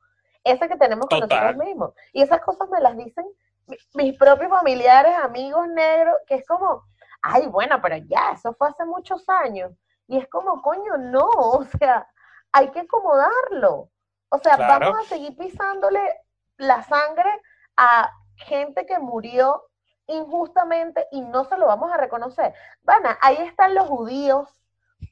Ese 0.45 0.69
que 0.69 0.77
tenemos 0.77 1.07
con 1.07 1.21
Total. 1.21 1.41
nosotros 1.41 1.67
mismos. 1.67 1.93
Y 2.13 2.23
esas 2.23 2.41
cosas 2.41 2.69
me 2.71 2.81
las 2.81 2.97
dicen 2.97 3.27
mis 3.95 4.17
propios 4.17 4.51
familiares, 4.51 5.13
amigos 5.23 5.69
negros, 5.69 6.15
que 6.27 6.37
es 6.37 6.47
como, 6.47 6.85
ay, 7.23 7.47
bueno, 7.47 7.81
pero 7.83 7.97
ya, 7.97 8.33
eso 8.33 8.55
fue 8.55 8.69
hace 8.69 8.85
muchos 8.85 9.29
años. 9.29 9.73
Y 10.07 10.19
es 10.19 10.29
como, 10.29 10.63
coño, 10.63 10.97
no, 10.97 11.29
o 11.37 11.65
sea, 11.79 12.07
hay 12.53 12.71
que 12.71 12.81
acomodarlo. 12.81 13.91
O 14.31 14.39
sea, 14.39 14.57
claro. 14.57 14.87
vamos 14.87 15.07
a 15.07 15.09
seguir 15.09 15.37
pisándole 15.37 16.01
la 16.57 16.83
sangre 16.83 17.31
a 17.77 18.11
gente 18.37 18.85
que 18.87 18.99
murió 18.99 19.65
injustamente 20.07 21.07
y 21.13 21.21
no 21.21 21.45
se 21.45 21.57
lo 21.57 21.67
vamos 21.67 21.93
a 21.93 21.97
reconocer. 21.97 22.55
Van, 22.83 23.03
ahí 23.21 23.37
están 23.37 23.75
los 23.75 23.89
judíos 23.89 24.59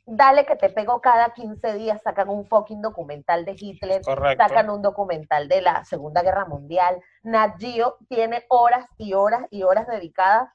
dale 0.06 0.46
que 0.46 0.56
te 0.56 0.70
pego 0.70 1.00
cada 1.00 1.30
15 1.30 1.74
días, 1.74 2.00
sacan 2.02 2.28
un 2.28 2.46
fucking 2.46 2.80
documental 2.80 3.44
de 3.44 3.56
Hitler, 3.58 4.02
sacan 4.04 4.70
un 4.70 4.82
documental 4.82 5.48
de 5.48 5.62
la 5.62 5.84
Segunda 5.84 6.22
Guerra 6.22 6.44
Mundial. 6.44 7.00
Nat 7.22 7.58
Geo 7.58 7.96
tiene 8.08 8.44
horas 8.48 8.86
y 8.98 9.14
horas 9.14 9.46
y 9.50 9.64
horas 9.64 9.86
dedicadas, 9.86 10.50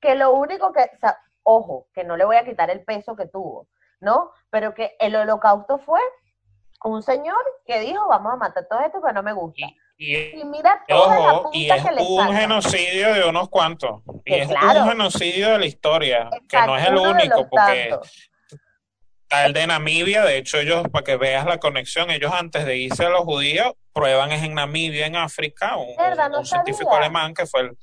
que 0.00 0.14
lo 0.14 0.32
único 0.32 0.72
que, 0.72 0.90
ojo, 1.42 1.86
que 1.92 2.04
no 2.04 2.16
le 2.16 2.24
voy 2.24 2.36
a 2.36 2.44
quitar 2.44 2.70
el 2.70 2.82
peso 2.84 3.14
que 3.14 3.26
tuvo, 3.26 3.68
¿no? 4.00 4.32
Pero 4.50 4.74
que 4.74 4.96
el 4.98 5.14
holocausto 5.16 5.78
fue 5.78 6.00
un 6.84 7.02
señor 7.02 7.36
que 7.66 7.80
dijo, 7.80 8.06
vamos 8.08 8.32
a 8.34 8.36
matar 8.36 8.66
todo 8.68 8.80
esto 8.80 9.00
que 9.04 9.12
no 9.12 9.22
me 9.22 9.32
gusta. 9.32 9.66
Y, 9.96 10.42
mira 10.44 10.82
toda 10.88 11.18
la 11.18 11.42
punta 11.42 11.56
y 11.56 11.70
es 11.70 11.84
un 12.00 12.34
genocidio 12.34 13.14
de 13.14 13.28
unos 13.28 13.48
cuantos. 13.48 14.02
y 14.24 14.34
es 14.34 14.48
un 14.48 14.88
genocidio 14.88 15.50
de 15.52 15.58
la 15.58 15.66
historia, 15.66 16.30
que 16.48 16.58
no 16.66 16.76
es 16.76 16.86
el 16.86 16.96
único, 16.96 17.48
porque 17.48 17.96
el 19.30 19.52
de 19.52 19.66
Namibia, 19.66 20.24
de 20.24 20.38
hecho 20.38 20.58
ellos, 20.58 20.86
para 20.92 21.04
que 21.04 21.16
veas 21.16 21.46
la 21.46 21.58
conexión, 21.58 22.10
ellos 22.10 22.32
antes 22.32 22.66
de 22.66 22.76
irse 22.76 23.04
a 23.04 23.08
los 23.08 23.22
judíos, 23.22 23.72
prueban 23.92 24.32
es 24.32 24.42
en 24.42 24.54
Namibia, 24.54 25.06
en 25.06 25.16
África, 25.16 25.76
un, 25.76 26.44
científico 26.44 26.94
alemán 26.94 27.32
que 27.34 27.46
fue 27.46 27.62
el, 27.62 27.78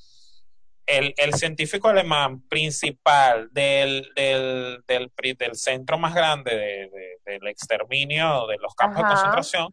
el, 0.97 1.33
científico 1.33 1.87
alemán 1.87 2.41
principal 2.47 3.49
del, 3.51 4.09
del, 4.15 4.83
del, 4.87 5.11
del 5.37 5.55
centro 5.55 5.97
más 5.97 6.13
grande 6.13 6.89
del 7.25 7.47
exterminio 7.47 8.47
de 8.47 8.57
los 8.57 8.73
campos 8.75 9.03
de 9.03 9.09
concentración, 9.09 9.69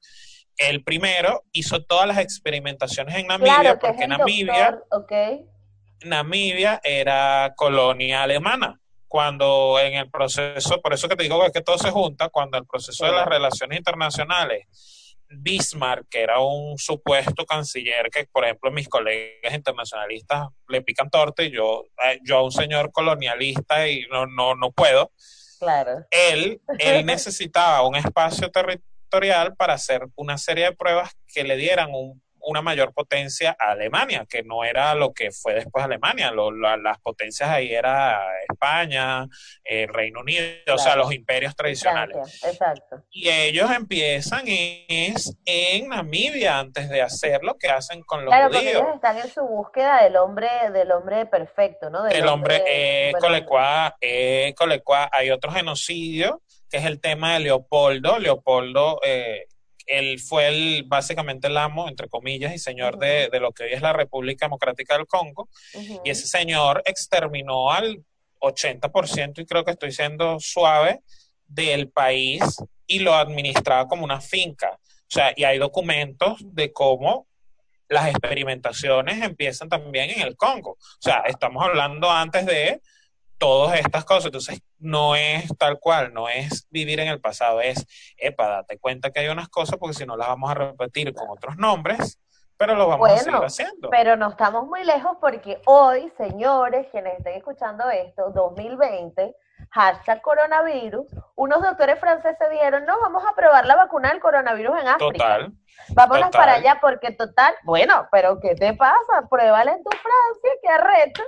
el 0.56 0.82
primero 0.82 1.44
hizo 1.52 1.82
todas 1.84 2.06
las 2.06 2.18
experimentaciones 2.18 3.14
en 3.14 3.26
Namibia, 3.28 3.78
porque 3.78 4.06
Namibia, 4.06 4.78
Namibia 6.04 6.80
era 6.82 7.54
colonia 7.56 8.24
alemana. 8.24 8.80
Cuando 9.06 9.78
en 9.80 9.94
el 9.94 10.10
proceso, 10.10 10.82
por 10.82 10.92
eso 10.92 11.08
que 11.08 11.16
te 11.16 11.22
digo 11.22 11.42
que 11.50 11.62
todo 11.62 11.78
se 11.78 11.90
junta, 11.90 12.28
cuando 12.28 12.58
el 12.58 12.66
proceso 12.66 13.06
de 13.06 13.12
las 13.12 13.26
relaciones 13.26 13.78
internacionales, 13.78 14.66
Bismarck, 15.30 16.08
que 16.08 16.22
era 16.22 16.40
un 16.40 16.78
supuesto 16.78 17.44
canciller 17.44 18.08
que, 18.10 18.26
por 18.32 18.44
ejemplo, 18.44 18.70
mis 18.70 18.88
colegas 18.88 19.54
internacionalistas 19.54 20.48
le 20.68 20.82
pican 20.82 21.10
torte, 21.10 21.46
y 21.46 21.50
yo, 21.50 21.84
eh, 22.06 22.18
yo 22.24 22.38
a 22.38 22.44
un 22.44 22.52
señor 22.52 22.90
colonialista 22.92 23.88
y 23.88 24.06
no, 24.10 24.26
no, 24.26 24.54
no 24.54 24.70
puedo. 24.72 25.12
Claro. 25.58 26.06
Él, 26.10 26.60
él 26.78 27.06
necesitaba 27.06 27.86
un 27.86 27.96
espacio 27.96 28.50
territorial 28.50 29.54
para 29.56 29.74
hacer 29.74 30.06
una 30.16 30.38
serie 30.38 30.66
de 30.66 30.72
pruebas 30.72 31.12
que 31.26 31.44
le 31.44 31.56
dieran 31.56 31.90
un 31.92 32.22
una 32.40 32.62
mayor 32.62 32.92
potencia 32.92 33.56
a 33.58 33.72
Alemania, 33.72 34.26
que 34.28 34.42
no 34.42 34.64
era 34.64 34.94
lo 34.94 35.12
que 35.12 35.30
fue 35.30 35.54
después 35.54 35.84
Alemania. 35.84 36.32
las 36.32 36.98
potencias 37.00 37.48
ahí 37.48 37.72
era 37.72 38.20
España, 38.48 39.26
eh, 39.64 39.86
Reino 39.86 40.20
Unido, 40.20 40.74
o 40.74 40.78
sea, 40.78 40.96
los 40.96 41.12
imperios 41.12 41.54
tradicionales. 41.54 42.42
Exacto. 42.44 43.04
Y 43.10 43.28
ellos 43.28 43.70
empiezan 43.70 44.44
es 44.46 45.36
en 45.44 45.88
Namibia 45.88 46.58
antes 46.58 46.88
de 46.88 47.02
hacer 47.02 47.42
lo 47.42 47.56
que 47.56 47.68
hacen 47.68 48.02
con 48.02 48.24
los 48.24 48.32
claro, 48.32 48.48
judíos. 48.48 48.74
Ellos 48.74 48.94
están 48.94 49.18
en 49.18 49.28
su 49.28 49.42
búsqueda 49.42 50.02
del 50.02 50.16
hombre, 50.16 50.48
del 50.72 50.90
hombre 50.92 51.26
perfecto, 51.26 51.90
¿no? 51.90 52.02
Del 52.04 52.16
el 52.16 52.28
hombre, 52.28 52.62
eh, 52.66 53.12
eh, 54.00 54.54
hay 55.12 55.30
otro 55.30 55.50
genocidio 55.50 56.42
que 56.70 56.78
es 56.78 56.84
el 56.84 57.00
tema 57.00 57.34
de 57.34 57.40
Leopoldo. 57.40 58.18
Leopoldo 58.18 59.00
eh, 59.04 59.46
él 59.88 60.20
fue 60.20 60.48
el, 60.48 60.84
básicamente 60.86 61.48
el 61.48 61.56
amo, 61.56 61.88
entre 61.88 62.08
comillas, 62.08 62.54
y 62.54 62.58
señor 62.58 62.98
de, 62.98 63.28
lo 63.40 63.52
que 63.52 63.64
hoy 63.64 63.72
es 63.72 63.82
la 63.82 63.92
República 63.92 64.46
Democrática 64.46 64.96
del 64.96 65.06
Congo. 65.06 65.48
Y 66.04 66.10
ese 66.10 66.26
señor 66.26 66.82
exterminó 66.84 67.72
al 67.72 68.04
80%, 68.40 69.40
y 69.40 69.46
creo 69.46 69.64
que 69.64 69.72
estoy 69.72 69.92
siendo 69.92 70.38
suave, 70.38 71.00
del 71.46 71.90
país 71.90 72.42
y 72.86 72.98
lo 72.98 73.14
administraba 73.14 73.88
como 73.88 74.04
una 74.04 74.20
finca. 74.20 74.78
O 74.78 75.10
sea, 75.10 75.32
y 75.34 75.44
hay 75.44 75.58
documentos 75.58 76.38
de 76.44 76.72
cómo 76.72 77.26
las 77.88 78.08
experimentaciones 78.08 79.22
empiezan 79.22 79.70
también 79.70 80.10
en 80.10 80.20
el 80.20 80.36
Congo. 80.36 80.72
O 80.72 81.00
sea, 81.00 81.22
estamos 81.26 81.64
hablando 81.64 82.10
antes 82.10 82.44
de 82.44 82.82
todas 83.38 83.80
estas 83.80 84.04
cosas. 84.04 84.26
Entonces, 84.26 84.60
no 84.78 85.16
es 85.16 85.48
tal 85.58 85.78
cual, 85.78 86.12
no 86.12 86.28
es 86.28 86.66
vivir 86.70 87.00
en 87.00 87.08
el 87.08 87.20
pasado, 87.20 87.60
es, 87.60 87.86
epa, 88.16 88.48
date 88.48 88.78
cuenta 88.78 89.10
que 89.10 89.20
hay 89.20 89.28
unas 89.28 89.48
cosas 89.48 89.78
porque 89.78 89.94
si 89.94 90.06
no 90.06 90.16
las 90.16 90.28
vamos 90.28 90.50
a 90.50 90.54
repetir 90.54 91.12
con 91.14 91.28
otros 91.30 91.56
nombres, 91.56 92.20
pero 92.56 92.74
lo 92.74 92.88
vamos 92.88 93.10
a 93.10 93.16
seguir 93.18 93.40
haciendo. 93.40 93.88
Pero 93.88 94.16
no 94.16 94.30
estamos 94.30 94.66
muy 94.66 94.84
lejos 94.84 95.16
porque 95.20 95.60
hoy, 95.66 96.12
señores, 96.18 96.88
quienes 96.90 97.18
estén 97.18 97.34
escuchando 97.34 97.88
esto, 97.88 98.30
2020, 98.30 99.34
hashtag 99.70 100.20
coronavirus, 100.22 101.06
unos 101.36 101.62
doctores 101.62 102.00
franceses 102.00 102.50
dijeron, 102.50 102.84
no, 102.84 102.98
vamos 103.00 103.22
a 103.28 103.34
probar 103.34 103.64
la 103.64 103.76
vacuna 103.76 104.10
del 104.10 104.20
coronavirus 104.20 104.80
en 104.80 104.88
África. 104.88 105.12
Total. 105.12 105.52
Vámonos 105.90 106.30
para 106.30 106.54
allá 106.54 106.78
porque 106.80 107.12
total, 107.12 107.54
bueno, 107.62 108.08
pero 108.10 108.40
¿qué 108.40 108.54
te 108.56 108.74
pasa? 108.74 109.28
Pruébala 109.30 109.72
en 109.72 109.82
tu 109.84 109.90
Francia, 109.90 110.50
que 110.60 110.68
arrecha. 110.68 111.22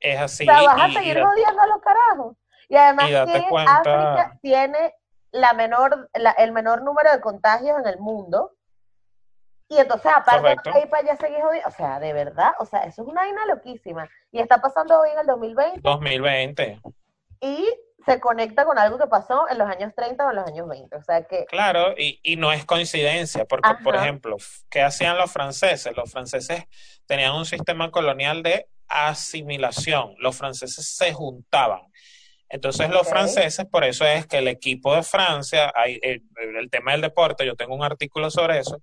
Es, 0.00 0.20
así. 0.20 0.42
O 0.42 0.52
sea, 0.52 0.62
vas 0.62 0.90
a 0.90 0.92
seguir 0.92 1.22
odiando 1.22 1.62
a 1.62 1.66
los 1.66 1.80
carajos. 1.80 2.36
Y 2.68 2.76
además 2.76 3.06
que 3.08 3.46
África 3.56 4.38
tiene 4.40 4.94
la 5.34 5.52
menor, 5.52 6.08
el 6.38 6.52
menor 6.52 6.82
número 6.82 7.10
de 7.10 7.20
contagios 7.20 7.78
en 7.80 7.88
el 7.88 7.98
mundo. 7.98 8.52
Y 9.68 9.78
entonces, 9.78 10.12
aparte 10.14 10.70
ahí 10.70 10.86
para 10.86 11.12
allá 11.12 11.16
jodiendo. 11.16 11.68
O 11.68 11.70
sea, 11.70 11.98
de 11.98 12.12
verdad, 12.12 12.52
o 12.58 12.66
sea, 12.66 12.84
eso 12.84 13.02
es 13.02 13.08
una 13.08 13.22
vaina 13.22 13.44
loquísima. 13.46 14.08
Y 14.30 14.38
está 14.38 14.60
pasando 14.60 15.00
hoy 15.00 15.10
en 15.10 15.18
el 15.18 15.26
2020. 15.26 15.80
2020. 15.82 16.80
Y 17.40 17.66
se 18.06 18.20
conecta 18.20 18.64
con 18.64 18.78
algo 18.78 18.98
que 18.98 19.06
pasó 19.06 19.48
en 19.48 19.58
los 19.58 19.68
años 19.68 19.92
30 19.96 20.24
o 20.24 20.30
en 20.30 20.36
los 20.36 20.46
años 20.46 20.68
20. 20.68 20.96
O 20.96 21.02
sea 21.02 21.24
que. 21.24 21.46
Claro, 21.46 21.94
y, 21.98 22.20
y 22.22 22.36
no 22.36 22.52
es 22.52 22.64
coincidencia, 22.64 23.44
porque, 23.44 23.70
por 23.82 23.96
ejemplo, 23.96 24.36
¿qué 24.70 24.82
hacían 24.82 25.16
los 25.16 25.32
franceses? 25.32 25.96
Los 25.96 26.12
franceses 26.12 26.64
tenían 27.06 27.34
un 27.34 27.46
sistema 27.46 27.90
colonial 27.90 28.44
de 28.44 28.68
asimilación. 28.86 30.14
Los 30.18 30.36
franceses 30.36 30.86
se 30.94 31.12
juntaban 31.12 31.80
entonces 32.48 32.90
los 32.90 33.08
franceses, 33.08 33.66
por 33.66 33.84
eso 33.84 34.04
es 34.04 34.26
que 34.26 34.38
el 34.38 34.48
equipo 34.48 34.94
de 34.94 35.02
Francia, 35.02 35.72
hay, 35.74 35.98
el, 36.02 36.22
tema 36.70 36.92
del 36.92 37.00
deporte, 37.00 37.46
yo 37.46 37.56
tengo 37.56 37.74
un 37.74 37.82
artículo 37.82 38.30
sobre 38.30 38.58
eso, 38.58 38.80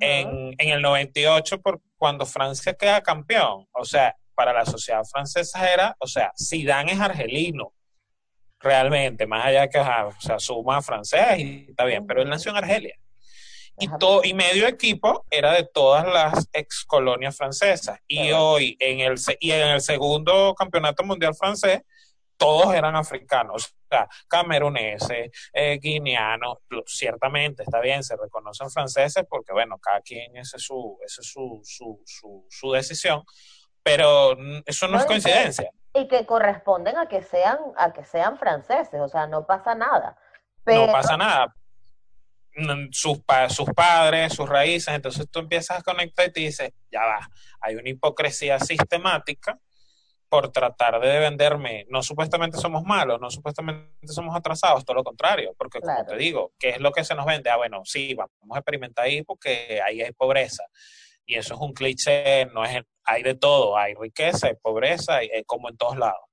en, 0.00 0.54
en, 0.58 0.68
el 0.70 0.82
98, 0.82 1.60
por, 1.60 1.80
cuando 1.96 2.26
Francia 2.26 2.74
queda 2.74 3.02
campeón, 3.02 3.66
o 3.72 3.84
sea, 3.84 4.16
para 4.34 4.52
la 4.52 4.64
sociedad 4.64 5.04
francesa 5.04 5.70
era, 5.70 5.96
o 5.98 6.06
sea, 6.06 6.32
Zidane 6.36 6.92
es 6.92 7.00
argelino, 7.00 7.72
realmente, 8.62 9.26
más 9.26 9.46
allá 9.46 9.68
que, 9.68 9.78
o 9.78 10.20
sea, 10.20 10.38
suma 10.38 10.80
francés 10.82 11.38
y 11.38 11.66
está 11.68 11.84
bien, 11.84 12.06
pero 12.06 12.22
él 12.22 12.28
nació 12.28 12.50
en 12.52 12.58
Argelia. 12.58 12.94
Y, 13.78 13.88
todo, 13.98 14.22
y 14.22 14.34
medio 14.34 14.68
equipo 14.68 15.24
era 15.30 15.52
de 15.52 15.64
todas 15.64 16.06
las 16.06 16.48
ex 16.52 16.84
colonias 16.84 17.36
francesas. 17.36 17.98
Y 18.06 18.30
hoy, 18.30 18.76
en 18.78 19.00
el, 19.00 19.14
y 19.40 19.50
en 19.50 19.68
el 19.68 19.80
segundo 19.80 20.54
campeonato 20.54 21.02
mundial 21.02 21.34
francés, 21.34 21.80
todos 22.42 22.74
eran 22.74 22.96
africanos, 22.96 23.66
o 23.66 23.86
sea, 23.88 24.08
cameruneses, 24.28 25.30
eh, 25.52 25.78
guineanos, 25.80 26.58
ciertamente 26.86 27.62
está 27.62 27.80
bien, 27.80 28.02
se 28.02 28.16
reconocen 28.16 28.70
franceses 28.70 29.24
porque, 29.28 29.52
bueno, 29.52 29.78
cada 29.78 30.00
quien, 30.00 30.36
esa 30.36 30.56
es 30.56 30.64
su, 30.64 30.98
esa 31.04 31.20
es 31.20 31.28
su, 31.28 31.60
su, 31.62 32.02
su, 32.04 32.46
su 32.50 32.72
decisión, 32.72 33.22
pero 33.82 34.36
eso 34.66 34.88
no, 34.88 34.98
es 34.98 35.04
coincidencia. 35.04 35.70
y 35.94 36.08
que 36.08 36.26
corresponden 36.26 36.98
a 36.98 37.06
que 37.06 37.22
sean, 37.22 37.58
a 37.76 37.92
que 37.92 38.04
sean 38.04 38.38
franceses, 38.38 39.00
o 39.00 39.08
sea, 39.08 39.26
no 39.26 39.46
pasa 39.46 39.74
nada. 39.74 40.16
No 40.66 40.86
pasa 40.86 41.16
nada. 41.16 41.54
Sus, 42.90 43.18
sus 43.48 43.68
padres, 43.70 44.34
sus 44.34 44.48
raíces, 44.48 44.94
entonces 44.94 45.26
tú 45.30 45.38
empiezas 45.38 45.78
a 45.78 45.82
conectar 45.82 46.26
y 46.26 46.32
te 46.32 46.40
dices, 46.40 46.72
ya 46.90 47.04
va, 47.04 47.28
hay 47.60 47.76
una 47.76 47.88
hipocresía 47.88 48.58
sistemática 48.58 49.58
por 50.32 50.50
tratar 50.50 50.98
de 50.98 51.18
venderme, 51.18 51.84
no 51.90 52.02
supuestamente 52.02 52.56
somos 52.56 52.84
malos, 52.84 53.20
no 53.20 53.30
supuestamente 53.30 54.06
somos 54.06 54.34
atrasados, 54.34 54.82
todo 54.82 54.96
lo 54.96 55.04
contrario, 55.04 55.54
porque 55.58 55.78
como 55.78 56.06
te 56.06 56.16
digo, 56.16 56.54
¿qué 56.58 56.70
es 56.70 56.80
lo 56.80 56.90
que 56.90 57.04
se 57.04 57.14
nos 57.14 57.26
vende? 57.26 57.50
Ah, 57.50 57.58
bueno, 57.58 57.82
sí, 57.84 58.14
vamos 58.14 58.32
a 58.54 58.60
experimentar 58.60 59.04
ahí 59.04 59.22
porque 59.24 59.82
ahí 59.86 60.00
hay 60.00 60.10
pobreza. 60.12 60.64
Y 61.26 61.34
eso 61.34 61.52
es 61.52 61.60
un 61.60 61.74
cliché, 61.74 62.46
no 62.46 62.64
es, 62.64 62.82
hay 63.04 63.22
de 63.22 63.34
todo, 63.34 63.76
hay 63.76 63.92
riqueza, 63.92 64.46
hay 64.46 64.54
pobreza, 64.54 65.16
hay, 65.16 65.44
como 65.44 65.68
en 65.68 65.76
todos 65.76 65.98
lados. 65.98 66.24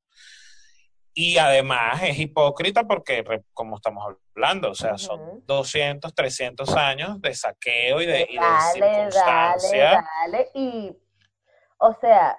Y 1.14 1.38
además 1.38 2.02
es 2.02 2.18
hipócrita 2.20 2.86
porque, 2.86 3.26
como 3.54 3.76
estamos 3.76 4.16
hablando, 4.34 4.72
o 4.72 4.76
sea, 4.76 4.98
son 4.98 5.46
200, 5.46 6.16
300 6.16 6.74
años 6.78 7.22
de 7.22 7.34
saqueo 7.34 8.02
y 8.02 8.06
de, 8.06 8.22
y 8.22 8.38
circunstancia. 8.74 9.84
Dale, 9.84 10.08
dale. 10.24 10.52
Y, 10.54 10.98
o 11.80 11.94
sea, 12.00 12.38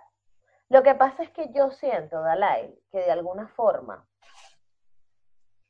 lo 0.71 0.83
que 0.83 0.95
pasa 0.95 1.23
es 1.23 1.31
que 1.31 1.53
yo 1.53 1.71
siento, 1.73 2.21
Dalai, 2.23 2.75
que 2.91 2.99
de 2.99 3.11
alguna 3.11 3.49
forma 3.49 4.07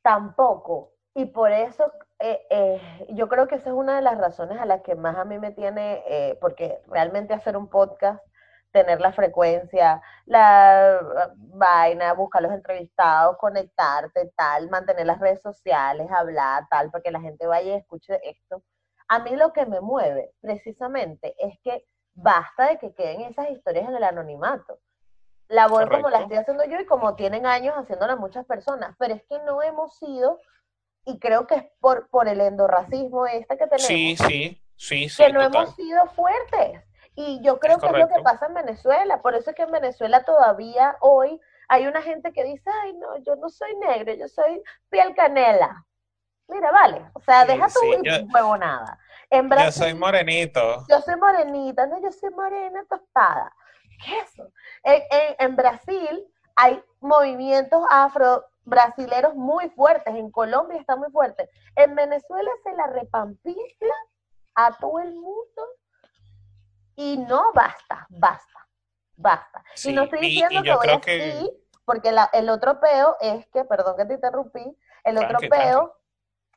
tampoco, 0.01 0.93
y 1.13 1.25
por 1.25 1.51
eso 1.51 1.91
eh, 2.19 2.45
eh, 2.49 3.07
yo 3.09 3.27
creo 3.27 3.47
que 3.47 3.55
esa 3.55 3.69
es 3.69 3.75
una 3.75 3.95
de 3.95 4.01
las 4.01 4.17
razones 4.17 4.59
a 4.59 4.65
las 4.65 4.81
que 4.81 4.95
más 4.95 5.17
a 5.17 5.25
mí 5.25 5.37
me 5.39 5.51
tiene, 5.51 6.03
eh, 6.07 6.37
porque 6.39 6.81
realmente 6.87 7.33
hacer 7.33 7.57
un 7.57 7.67
podcast 7.67 8.23
tener 8.71 9.01
la 9.01 9.11
frecuencia, 9.11 10.01
la 10.25 10.99
vaina, 11.35 12.13
buscar 12.13 12.41
los 12.41 12.53
entrevistados, 12.53 13.37
conectarte, 13.37 14.31
tal, 14.35 14.69
mantener 14.69 15.05
las 15.05 15.19
redes 15.19 15.41
sociales, 15.41 16.09
hablar, 16.09 16.67
tal, 16.69 16.89
para 16.89 17.01
que 17.01 17.11
la 17.11 17.19
gente 17.21 17.47
vaya 17.47 17.73
y 17.73 17.77
escuche 17.77 18.19
esto. 18.23 18.63
A 19.09 19.19
mí 19.19 19.35
lo 19.35 19.51
que 19.51 19.65
me 19.65 19.81
mueve 19.81 20.33
precisamente 20.39 21.35
es 21.37 21.59
que 21.63 21.85
basta 22.13 22.69
de 22.69 22.77
que 22.77 22.93
queden 22.93 23.21
esas 23.21 23.49
historias 23.49 23.89
en 23.89 23.95
el 23.95 24.03
anonimato. 24.03 24.79
La 25.51 25.67
voy 25.67 25.85
como 25.89 26.09
la 26.09 26.21
estoy 26.21 26.37
haciendo 26.37 26.63
yo 26.63 26.79
y 26.79 26.85
como 26.85 27.15
tienen 27.15 27.45
años 27.45 27.75
haciéndola 27.75 28.15
muchas 28.15 28.45
personas, 28.45 28.95
pero 28.97 29.15
es 29.15 29.23
que 29.23 29.37
no 29.39 29.61
hemos 29.61 29.97
sido, 29.97 30.39
y 31.03 31.19
creo 31.19 31.45
que 31.45 31.55
es 31.55 31.65
por, 31.81 32.07
por 32.09 32.29
el 32.29 32.39
endorracismo 32.39 33.25
este 33.25 33.57
que 33.57 33.67
tenemos. 33.67 33.85
Sí, 33.85 34.15
sí, 34.15 34.63
sí, 34.77 35.09
sí. 35.09 35.23
Que 35.23 35.33
no 35.33 35.41
hemos 35.41 35.75
sido 35.75 36.05
fuertes. 36.07 36.81
Y 37.15 37.41
yo 37.43 37.59
creo 37.59 37.79
que 37.79 37.87
es 37.87 37.91
lo 37.91 38.07
que 38.07 38.21
pasa 38.23 38.45
en 38.45 38.53
Venezuela. 38.53 39.21
Por 39.21 39.35
eso 39.35 39.49
es 39.49 39.55
que 39.57 39.63
en 39.63 39.71
Venezuela 39.71 40.23
todavía 40.23 40.95
hoy 41.01 41.37
hay 41.67 41.85
una 41.85 42.01
gente 42.01 42.31
que 42.31 42.45
dice, 42.45 42.69
ay, 42.83 42.93
no, 42.93 43.17
yo 43.17 43.35
no 43.35 43.49
soy 43.49 43.75
negro, 43.75 44.13
yo 44.13 44.29
soy 44.29 44.63
piel 44.89 45.13
canela. 45.13 45.85
Mira, 46.47 46.71
vale. 46.71 47.09
O 47.13 47.19
sea, 47.19 47.43
deja 47.43 47.67
tu 47.67 47.81
huevo 48.33 48.57
nada. 48.57 48.97
En 49.29 49.49
Brasil, 49.49 49.65
yo 49.65 49.71
soy 49.71 49.93
morenito. 49.93 50.85
Yo 50.87 51.01
soy 51.01 51.15
morenita, 51.17 51.87
no, 51.87 52.01
yo 52.01 52.11
soy 52.11 52.29
morena 52.29 52.85
tostada. 52.89 53.53
¿Qué 54.03 54.17
es 54.19 54.33
eso? 54.33 54.51
En, 54.83 55.01
en 55.39 55.55
Brasil 55.55 56.27
hay 56.55 56.83
movimientos 56.99 57.83
afro-brasileros 57.89 59.35
muy 59.35 59.69
fuertes. 59.69 60.13
En 60.13 60.31
Colombia 60.31 60.79
está 60.79 60.95
muy 60.95 61.11
fuerte. 61.11 61.49
En 61.75 61.95
Venezuela 61.95 62.51
se 62.63 62.73
la 62.73 62.87
repampilla 62.87 63.95
a 64.55 64.77
todo 64.77 64.99
el 64.99 65.13
mundo 65.13 65.63
y 66.95 67.17
no 67.17 67.51
basta, 67.53 68.05
basta, 68.09 68.67
basta. 69.15 69.63
y 69.83 69.93
no 69.93 70.03
estoy 70.03 70.19
diciendo 70.19 70.61
que 70.61 70.75
voy 70.75 70.89
así, 70.89 71.51
porque 71.85 72.13
el 72.33 72.49
otro 72.49 72.79
peo 72.79 73.17
es 73.19 73.47
que, 73.47 73.63
perdón 73.63 73.95
que 73.97 74.05
te 74.05 74.13
interrumpí, 74.15 74.77
el 75.03 75.17
otro 75.17 75.39
peo, 75.49 75.95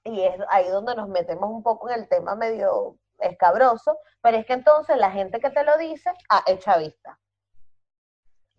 y 0.02 0.22
es 0.22 0.36
ahí 0.50 0.68
donde 0.68 0.94
nos 0.94 1.08
metemos 1.08 1.50
un 1.50 1.62
poco 1.62 1.88
en 1.88 2.00
el 2.00 2.08
tema 2.08 2.34
medio 2.34 2.98
escabroso, 3.18 3.98
pero 4.20 4.36
es 4.36 4.44
que 4.44 4.52
entonces 4.52 4.96
la 4.98 5.10
gente 5.10 5.40
que 5.40 5.50
te 5.50 5.64
lo 5.64 5.78
dice, 5.78 6.10
ah, 6.28 6.42
es 6.46 6.58
chavista. 6.58 7.18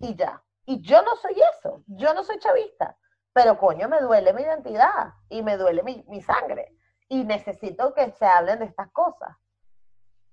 Y 0.06 0.16
ya. 0.16 0.42
Y 0.66 0.82
yo 0.82 1.02
no 1.02 1.16
soy 1.16 1.36
eso, 1.58 1.84
yo 1.88 2.14
no 2.14 2.24
soy 2.24 2.40
chavista, 2.40 2.98
pero 3.34 3.58
coño, 3.58 3.88
me 3.88 4.02
duele 4.02 4.34
mi 4.34 4.42
identidad 4.42 5.14
y 5.30 5.44
me 5.44 5.58
duele 5.58 5.84
mi, 5.84 6.04
mi 6.08 6.22
sangre. 6.22 6.76
Y 7.08 7.24
necesito 7.24 7.94
que 7.94 8.12
se 8.12 8.26
hablen 8.26 8.60
de 8.60 8.66
estas 8.66 8.92
cosas. 8.92 9.30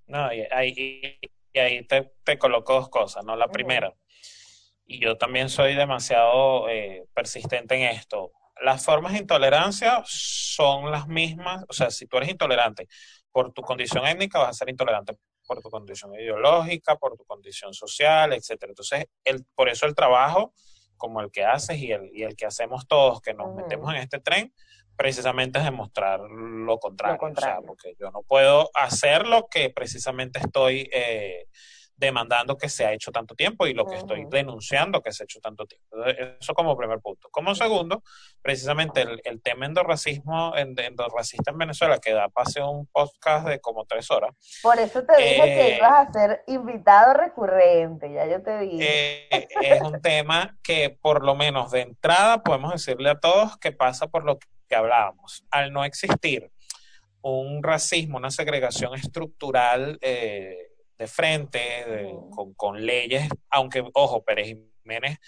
No, 0.06 0.32
y 0.32 0.46
ahí, 0.50 1.18
y 1.52 1.58
ahí 1.58 1.86
te, 1.86 2.14
te 2.24 2.38
coloco 2.38 2.74
dos 2.74 2.88
cosas, 2.88 3.24
¿no? 3.24 3.36
La 3.36 3.48
primera, 3.48 3.92
y 4.84 5.00
yo 5.00 5.16
también 5.16 5.48
soy 5.48 5.74
demasiado 5.74 6.68
eh, 6.68 7.06
persistente 7.14 7.74
en 7.76 7.82
esto, 7.96 8.32
las 8.60 8.84
formas 8.84 9.12
de 9.12 9.18
intolerancia 9.18 10.02
son 10.06 10.90
las 10.90 11.08
mismas, 11.08 11.64
o 11.68 11.72
sea, 11.72 11.90
si 11.90 12.06
tú 12.06 12.18
eres 12.18 12.30
intolerante 12.30 12.88
por 13.30 13.52
tu 13.52 13.62
condición 13.62 14.06
étnica, 14.06 14.38
vas 14.38 14.50
a 14.50 14.52
ser 14.52 14.70
intolerante 14.70 15.16
por 15.46 15.60
tu 15.60 15.70
condición 15.70 16.14
ideológica, 16.14 16.96
por 16.96 17.16
tu 17.16 17.24
condición 17.24 17.74
social, 17.74 18.32
etcétera. 18.32 18.70
Entonces, 18.70 19.06
el, 19.24 19.44
por 19.54 19.68
eso 19.68 19.86
el 19.86 19.94
trabajo 19.94 20.54
como 20.96 21.20
el 21.20 21.32
que 21.32 21.44
haces 21.44 21.78
y 21.78 21.90
el, 21.90 22.10
y 22.14 22.22
el 22.22 22.36
que 22.36 22.46
hacemos 22.46 22.86
todos 22.86 23.20
que 23.20 23.34
nos 23.34 23.52
metemos 23.56 23.92
en 23.92 24.00
este 24.00 24.20
tren, 24.20 24.54
precisamente 24.96 25.58
es 25.58 25.64
demostrar 25.64 26.20
lo 26.20 26.78
contrario, 26.78 27.18
O 27.20 27.40
sea, 27.40 27.58
porque 27.66 27.96
yo 27.98 28.10
no 28.12 28.22
puedo 28.22 28.70
hacer 28.74 29.26
lo 29.26 29.48
que 29.48 29.70
precisamente 29.70 30.38
estoy 30.38 30.88
eh, 30.92 31.46
demandando 32.02 32.58
que 32.58 32.68
se 32.68 32.84
ha 32.84 32.92
hecho 32.92 33.12
tanto 33.12 33.34
tiempo 33.34 33.66
y 33.66 33.74
lo 33.74 33.86
que 33.86 33.94
estoy 33.94 34.26
denunciando 34.28 35.00
que 35.00 35.12
se 35.12 35.22
ha 35.22 35.24
hecho 35.24 35.40
tanto 35.40 35.64
tiempo. 35.66 36.04
Eso 36.40 36.52
como 36.52 36.76
primer 36.76 36.98
punto. 36.98 37.28
Como 37.30 37.54
segundo, 37.54 38.02
precisamente 38.42 39.02
el, 39.24 39.40
tema 39.40 39.66
endorracismo, 39.66 40.54
endorracista 40.56 41.52
en 41.52 41.58
Venezuela, 41.58 41.98
que 41.98 42.12
da 42.12 42.28
pase 42.28 42.60
un 42.60 42.86
podcast 42.86 43.46
de 43.46 43.60
como 43.60 43.84
tres 43.84 44.10
horas. 44.10 44.34
Por 44.62 44.78
eso 44.78 45.04
te 45.04 45.16
dije 45.16 45.42
que 45.42 45.68
eh, 45.68 45.76
ibas 45.76 46.08
a 46.08 46.12
ser 46.12 46.42
invitado 46.48 47.14
recurrente, 47.14 48.12
ya 48.12 48.26
yo 48.26 48.42
te 48.42 48.58
dije. 48.58 49.28
Eh, 49.30 49.48
es 49.62 49.80
un 49.80 50.00
tema 50.00 50.58
que 50.62 50.90
por 50.90 51.24
lo 51.24 51.36
menos 51.36 51.70
de 51.70 51.82
entrada 51.82 52.42
podemos 52.42 52.72
decirle 52.72 53.10
a 53.10 53.20
todos 53.20 53.56
que 53.58 53.70
pasa 53.70 54.08
por 54.08 54.24
lo 54.24 54.38
que 54.68 54.74
hablábamos. 54.74 55.44
Al 55.50 55.72
no 55.72 55.84
existir 55.84 56.50
un 57.22 57.62
racismo, 57.62 58.18
una 58.18 58.30
segregación 58.30 58.94
estructural, 58.94 59.98
eh, 60.02 60.71
de 60.98 61.06
frente, 61.06 62.14
con, 62.56 62.84
leyes, 62.84 63.28
aunque, 63.50 63.84
ojo, 63.94 64.22
Pérez 64.22 64.56
Jiménez 64.82 65.18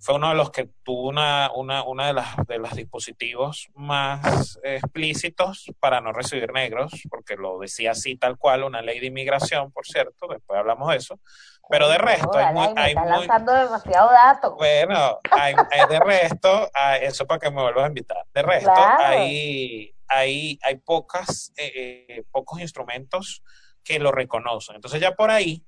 fue 0.00 0.14
uno 0.14 0.30
de 0.30 0.34
los 0.34 0.50
que 0.50 0.70
tuvo 0.82 1.08
una, 1.08 1.50
una, 1.54 1.82
una 1.84 2.06
de, 2.06 2.14
las, 2.14 2.34
de 2.48 2.58
los 2.58 2.74
dispositivos 2.74 3.68
más 3.74 4.58
explícitos 4.62 5.66
para 5.78 6.00
no 6.00 6.12
recibir 6.12 6.50
negros, 6.52 6.90
porque 7.10 7.36
lo 7.36 7.58
decía 7.58 7.90
así 7.90 8.16
tal 8.16 8.38
cual, 8.38 8.64
una 8.64 8.80
ley 8.80 8.98
de 8.98 9.06
inmigración, 9.06 9.70
por 9.70 9.84
cierto, 9.86 10.26
después 10.28 10.58
hablamos 10.58 10.88
de 10.90 10.96
eso, 10.96 11.20
pero 11.68 11.86
de 11.90 11.98
resto 11.98 12.34
hay, 12.34 12.54
muy, 12.54 12.68
hay 12.76 12.94
lanzando 12.94 13.52
demasiado 13.52 14.10
datos. 14.10 14.54
Bueno, 14.56 15.18
hay, 15.30 15.54
de 15.90 16.00
resto, 16.00 16.70
eso 17.02 17.26
para 17.26 17.38
que 17.38 17.50
me 17.50 17.60
vuelvas 17.60 17.84
a 17.84 17.88
invitar, 17.88 18.24
de 18.32 18.42
resto 18.42 18.72
hay, 18.74 19.94
hay, 20.08 20.58
hay 20.62 20.76
pocas, 20.76 21.52
eh, 21.58 22.06
eh, 22.08 22.22
pocos 22.32 22.58
instrumentos 22.58 23.42
que 23.90 23.98
lo 23.98 24.12
reconocen. 24.12 24.76
Entonces 24.76 25.00
ya 25.00 25.16
por 25.16 25.32
ahí, 25.32 25.64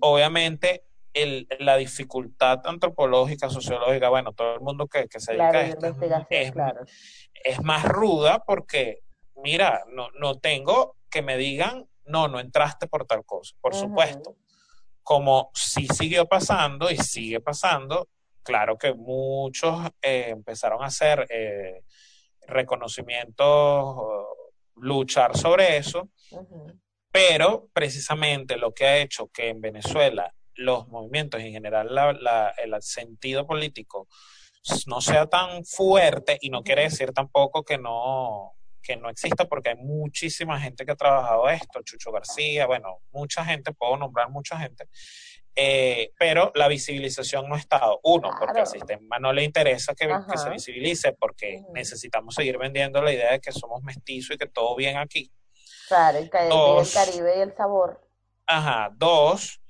obviamente, 0.00 0.84
el, 1.12 1.48
la 1.58 1.76
dificultad 1.76 2.60
antropológica, 2.64 3.50
sociológica, 3.50 4.08
bueno, 4.08 4.32
todo 4.32 4.54
el 4.54 4.60
mundo 4.60 4.86
que, 4.86 5.08
se 5.18 5.32
dedica 5.32 5.58
a 5.58 5.62
esto 5.62 5.86
es, 6.30 6.52
es, 7.44 7.62
más 7.62 7.84
ruda 7.84 8.44
porque, 8.46 9.00
mira, 9.42 9.82
no, 9.92 10.10
no 10.20 10.38
tengo 10.38 10.96
que 11.10 11.22
me 11.22 11.36
digan, 11.36 11.88
no, 12.04 12.28
no 12.28 12.38
entraste 12.38 12.86
por 12.86 13.04
tal 13.04 13.24
cosa, 13.24 13.56
por 13.60 13.74
supuesto. 13.74 14.36
Como 15.02 15.50
si 15.54 15.88
siguió 15.88 16.26
pasando 16.26 16.88
y 16.88 16.96
sigue 16.96 17.40
pasando, 17.40 18.08
claro 18.44 18.78
que 18.78 18.94
muchos 18.94 19.88
eh, 20.00 20.26
empezaron 20.28 20.84
a 20.84 20.86
hacer 20.86 21.26
eh, 21.30 21.82
reconocimientos, 22.46 23.96
luchar 24.76 25.36
sobre 25.36 25.76
eso, 25.76 26.08
pero 27.14 27.70
precisamente 27.72 28.56
lo 28.56 28.74
que 28.74 28.86
ha 28.86 28.98
hecho 28.98 29.28
que 29.28 29.48
en 29.48 29.60
Venezuela 29.60 30.34
los 30.56 30.88
movimientos 30.88 31.40
en 31.40 31.52
general 31.52 31.88
el 32.56 32.74
sentido 32.82 33.46
político 33.46 34.08
no 34.86 35.00
sea 35.00 35.26
tan 35.26 35.64
fuerte 35.64 36.36
y 36.40 36.50
no 36.50 36.64
quiere 36.64 36.82
decir 36.82 37.12
tampoco 37.12 37.62
que 37.62 37.78
no 37.78 38.54
que 38.82 38.96
no 38.96 39.08
exista 39.08 39.44
porque 39.44 39.70
hay 39.70 39.76
muchísima 39.76 40.60
gente 40.60 40.84
que 40.84 40.90
ha 40.90 40.96
trabajado 40.96 41.48
esto, 41.48 41.80
Chucho 41.82 42.10
García, 42.10 42.66
bueno, 42.66 42.98
mucha 43.12 43.44
gente, 43.44 43.72
puedo 43.72 43.96
nombrar 43.96 44.28
mucha 44.28 44.58
gente, 44.58 44.88
eh, 45.54 46.10
pero 46.18 46.50
la 46.54 46.68
visibilización 46.68 47.48
no 47.48 47.54
ha 47.54 47.58
estado. 47.58 47.98
Uno, 48.02 48.30
porque 48.38 48.60
al 48.60 48.66
sistema 48.66 49.18
no 49.18 49.32
le 49.32 49.42
interesa 49.42 49.94
que, 49.94 50.06
que 50.30 50.36
se 50.36 50.50
visibilice, 50.50 51.14
porque 51.14 51.62
necesitamos 51.72 52.34
seguir 52.34 52.58
vendiendo 52.58 53.00
la 53.00 53.12
idea 53.12 53.32
de 53.32 53.40
que 53.40 53.52
somos 53.52 53.82
mestizos 53.82 54.34
y 54.34 54.38
que 54.38 54.48
todo 54.48 54.76
bien 54.76 54.98
aquí. 54.98 55.32
Claro, 55.88 56.18
el, 56.18 56.30
Caribe 56.30 57.38
y 57.38 57.40
el 57.40 57.54
sabor. 57.54 58.00
Ajá, 58.46 58.90
dos, 58.94 59.60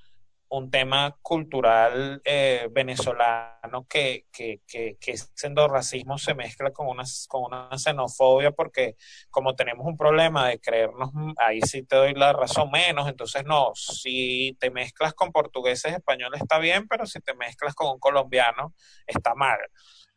un 0.49 0.71
tema 0.71 1.17
cultural 1.21 2.21
eh, 2.25 2.69
venezolano 2.71 3.87
que, 3.89 4.27
que, 4.33 4.61
que, 4.67 4.97
que 5.01 5.17
siendo 5.17 5.67
racismo 5.67 6.17
se 6.19 6.35
mezcla 6.35 6.71
con 6.71 6.87
una, 6.87 7.05
con 7.29 7.45
una 7.45 7.77
xenofobia 7.77 8.53
porque 8.53 8.97
como 9.31 9.57
tenemos 9.57 9.87
un 9.87 9.97
problema 9.97 10.49
de 10.49 10.61
creernos, 10.61 11.11
ahí 11.39 11.61
sí 11.63 11.83
te 11.83 11.97
doy 11.97 12.15
la 12.15 12.33
razón 12.33 12.71
menos, 12.71 13.09
entonces 13.09 13.45
no, 13.45 13.73
si 13.75 14.57
te 14.61 14.71
mezclas 14.71 15.15
con 15.15 15.33
portugueses, 15.33 15.93
españoles 15.93 16.41
está 16.41 16.59
bien, 16.59 16.87
pero 16.87 17.07
si 17.07 17.21
te 17.21 17.35
mezclas 17.35 17.75
con 17.75 17.91
un 17.91 17.99
colombiano 17.99 18.75
está 19.07 19.35
mal 19.35 19.59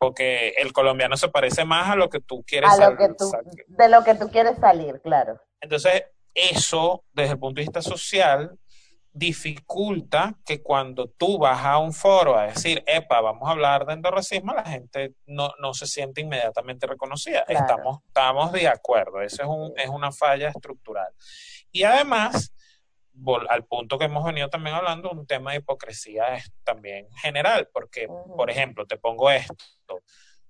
porque 0.00 0.50
el 0.50 0.72
colombiano 0.72 1.16
se 1.16 1.28
parece 1.28 1.64
más 1.64 1.90
a 1.90 1.96
lo 1.96 2.08
que 2.08 2.20
tú 2.20 2.44
quieres 2.46 2.70
a 2.70 2.90
lo 2.90 2.96
que 2.96 3.08
tú, 3.08 3.32
de 3.66 3.88
lo 3.88 4.04
que 4.04 4.14
tú 4.14 4.28
quieres 4.28 4.56
salir, 4.58 5.00
claro. 5.00 5.40
Entonces, 5.60 6.04
eso, 6.34 7.04
desde 7.12 7.32
el 7.32 7.38
punto 7.38 7.60
de 7.60 7.64
vista 7.64 7.82
social, 7.82 8.58
dificulta 9.12 10.38
que 10.44 10.62
cuando 10.62 11.08
tú 11.08 11.38
vas 11.38 11.64
a 11.64 11.78
un 11.78 11.92
foro 11.92 12.38
a 12.38 12.46
decir, 12.46 12.84
epa, 12.86 13.20
vamos 13.20 13.48
a 13.48 13.52
hablar 13.52 13.84
de 13.84 13.94
endorracismo, 13.94 14.54
la 14.54 14.64
gente 14.64 15.14
no, 15.26 15.52
no 15.60 15.74
se 15.74 15.86
siente 15.86 16.20
inmediatamente 16.20 16.86
reconocida. 16.86 17.44
Estamos, 17.48 17.98
estamos 18.06 18.52
de 18.52 18.68
acuerdo, 18.68 19.20
eso 19.20 19.42
es, 19.42 19.48
un, 19.48 19.72
es 19.76 19.88
una 19.88 20.12
falla 20.12 20.48
estructural. 20.48 21.12
Y 21.72 21.82
además, 21.82 22.52
al 23.48 23.64
punto 23.64 23.98
que 23.98 24.04
hemos 24.04 24.24
venido 24.24 24.48
también 24.48 24.76
hablando, 24.76 25.10
un 25.10 25.26
tema 25.26 25.50
de 25.50 25.58
hipocresía 25.58 26.36
es 26.36 26.52
también 26.62 27.08
general, 27.20 27.68
porque, 27.72 28.06
por 28.36 28.50
ejemplo, 28.50 28.86
te 28.86 28.98
pongo 28.98 29.30
esto, 29.30 30.00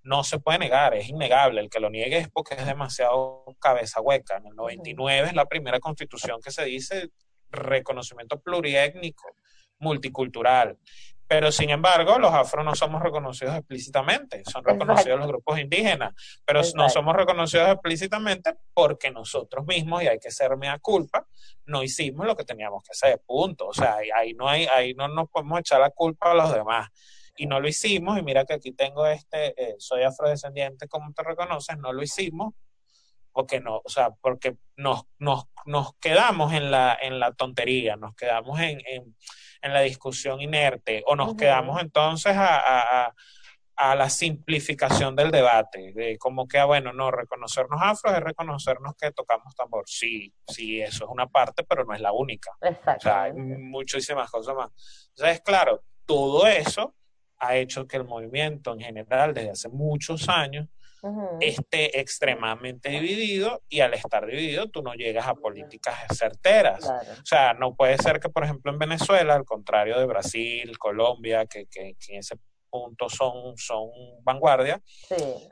no 0.03 0.24
se 0.24 0.38
puede 0.38 0.59
negar, 0.59 0.94
es 0.94 1.09
innegable, 1.09 1.61
el 1.61 1.70
que 1.70 1.80
lo 1.80 1.90
niegue 1.90 2.18
es 2.18 2.28
porque 2.28 2.55
es 2.55 2.66
demasiado 2.66 3.44
cabeza 3.61 4.01
hueca. 4.01 4.36
En 4.36 4.46
el 4.46 4.55
99 4.55 5.28
es 5.28 5.34
la 5.34 5.46
primera 5.46 5.80
constitución 5.80 6.40
que 6.42 6.51
se 6.51 6.64
dice 6.64 7.11
reconocimiento 7.51 8.40
pluriétnico 8.40 9.28
multicultural. 9.78 10.78
Pero 11.28 11.53
sin 11.53 11.68
embargo, 11.68 12.18
los 12.18 12.32
afro 12.32 12.64
no 12.64 12.74
somos 12.74 13.03
reconocidos 13.03 13.55
explícitamente, 13.55 14.42
son 14.51 14.64
reconocidos 14.64 15.18
los 15.18 15.28
grupos 15.28 15.59
indígenas, 15.59 16.14
pero 16.46 16.62
no 16.74 16.88
somos 16.88 17.14
reconocidos 17.14 17.68
explícitamente 17.68 18.55
porque 18.72 19.11
nosotros 19.11 19.66
mismos, 19.66 20.03
y 20.03 20.09
hay 20.09 20.18
que 20.18 20.30
ser 20.30 20.57
mea 20.57 20.78
culpa, 20.78 21.26
no 21.66 21.82
hicimos 21.82 22.26
lo 22.26 22.34
que 22.34 22.44
teníamos 22.44 22.82
que 22.82 22.92
hacer, 22.92 23.20
punto. 23.26 23.66
O 23.66 23.74
sea, 23.74 23.99
ahí 24.16 24.32
no 24.32 24.49
hay, 24.49 24.66
ahí 24.74 24.94
no 24.94 25.07
nos 25.07 25.28
podemos 25.28 25.61
echar 25.61 25.80
la 25.80 25.90
culpa 25.90 26.30
a 26.30 26.34
los 26.34 26.55
demás. 26.55 26.88
Y 27.39 27.47
no 27.47 27.61
lo 27.61 27.68
hicimos, 27.68 28.18
y 28.18 28.22
mira 28.22 28.45
que 28.45 28.55
aquí 28.55 28.72
tengo 28.72 29.07
este, 29.07 29.55
eh, 29.57 29.76
soy 29.78 30.03
afrodescendiente, 30.03 30.89
como 30.89 31.12
te 31.12 31.22
reconoces, 31.22 31.78
no 31.78 31.93
lo 31.93 32.03
hicimos 32.03 32.53
porque 33.39 33.61
no, 33.61 33.80
o 33.84 33.89
sea, 33.89 34.11
porque 34.20 34.57
nos, 34.76 35.05
nos, 35.20 35.45
nos 35.64 35.95
quedamos 36.01 36.53
en 36.53 36.72
la, 36.72 36.99
en 37.01 37.20
la 37.20 37.30
tontería, 37.30 37.95
nos 37.95 38.16
quedamos 38.16 38.59
en, 38.59 38.80
en, 38.84 39.16
en 39.62 39.72
la 39.72 39.80
discusión 39.82 40.41
inerte, 40.41 41.05
o 41.07 41.14
nos 41.14 41.36
quedamos 41.36 41.80
entonces 41.80 42.36
a, 42.36 43.05
a, 43.07 43.14
a, 43.76 43.95
la 43.95 44.11
simplificación 44.11 45.14
del 45.14 45.30
debate, 45.30 45.93
de 45.95 46.18
como 46.18 46.49
que, 46.49 46.59
ah, 46.59 46.64
bueno, 46.64 46.93
no, 46.93 47.12
reconocernos 47.12 47.80
afros 47.80 48.12
es 48.12 48.20
reconocernos 48.20 48.95
que 49.01 49.12
tocamos 49.12 49.55
tambor. 49.55 49.84
Sí, 49.86 50.34
sí, 50.49 50.80
eso 50.80 51.05
es 51.05 51.11
una 51.11 51.28
parte, 51.28 51.62
pero 51.62 51.84
no 51.84 51.95
es 51.95 52.01
la 52.01 52.11
única. 52.11 52.51
O 52.61 53.01
sea, 53.01 53.22
hay 53.22 53.34
muchísimas 53.34 54.28
cosas 54.32 54.57
más. 54.57 54.70
Entonces, 55.16 55.43
claro, 55.43 55.84
todo 56.07 56.45
eso 56.49 56.97
ha 57.39 57.57
hecho 57.57 57.86
que 57.86 57.97
el 57.97 58.05
movimiento 58.05 58.72
en 58.72 58.80
general, 58.80 59.34
desde 59.34 59.51
hace 59.51 59.68
muchos 59.68 60.28
años, 60.28 60.68
esté 61.41 62.01
extremadamente 62.01 62.89
dividido 62.89 63.62
y 63.68 63.80
al 63.80 63.95
estar 63.95 64.26
dividido 64.26 64.68
tú 64.68 64.82
no 64.82 64.95
llegas 64.95 65.28
a 65.28 65.34
políticas 65.34 65.95
certeras. 66.16 66.84
O 66.84 67.24
sea, 67.24 67.55
no 67.55 67.74
puede 67.74 67.97
ser 67.99 68.18
que, 68.18 68.28
por 68.28 68.45
ejemplo, 68.45 68.72
en 68.72 68.78
Venezuela, 68.78 69.34
al 69.34 69.45
contrario 69.45 69.99
de 69.99 70.07
Brasil, 70.07 70.76
Colombia, 70.76 71.47
que, 71.47 71.66
que, 71.66 71.97
en 72.09 72.18
ese 72.18 72.36
punto 72.68 73.09
son, 73.09 73.57
son 73.57 73.89
vanguardia, 74.24 74.82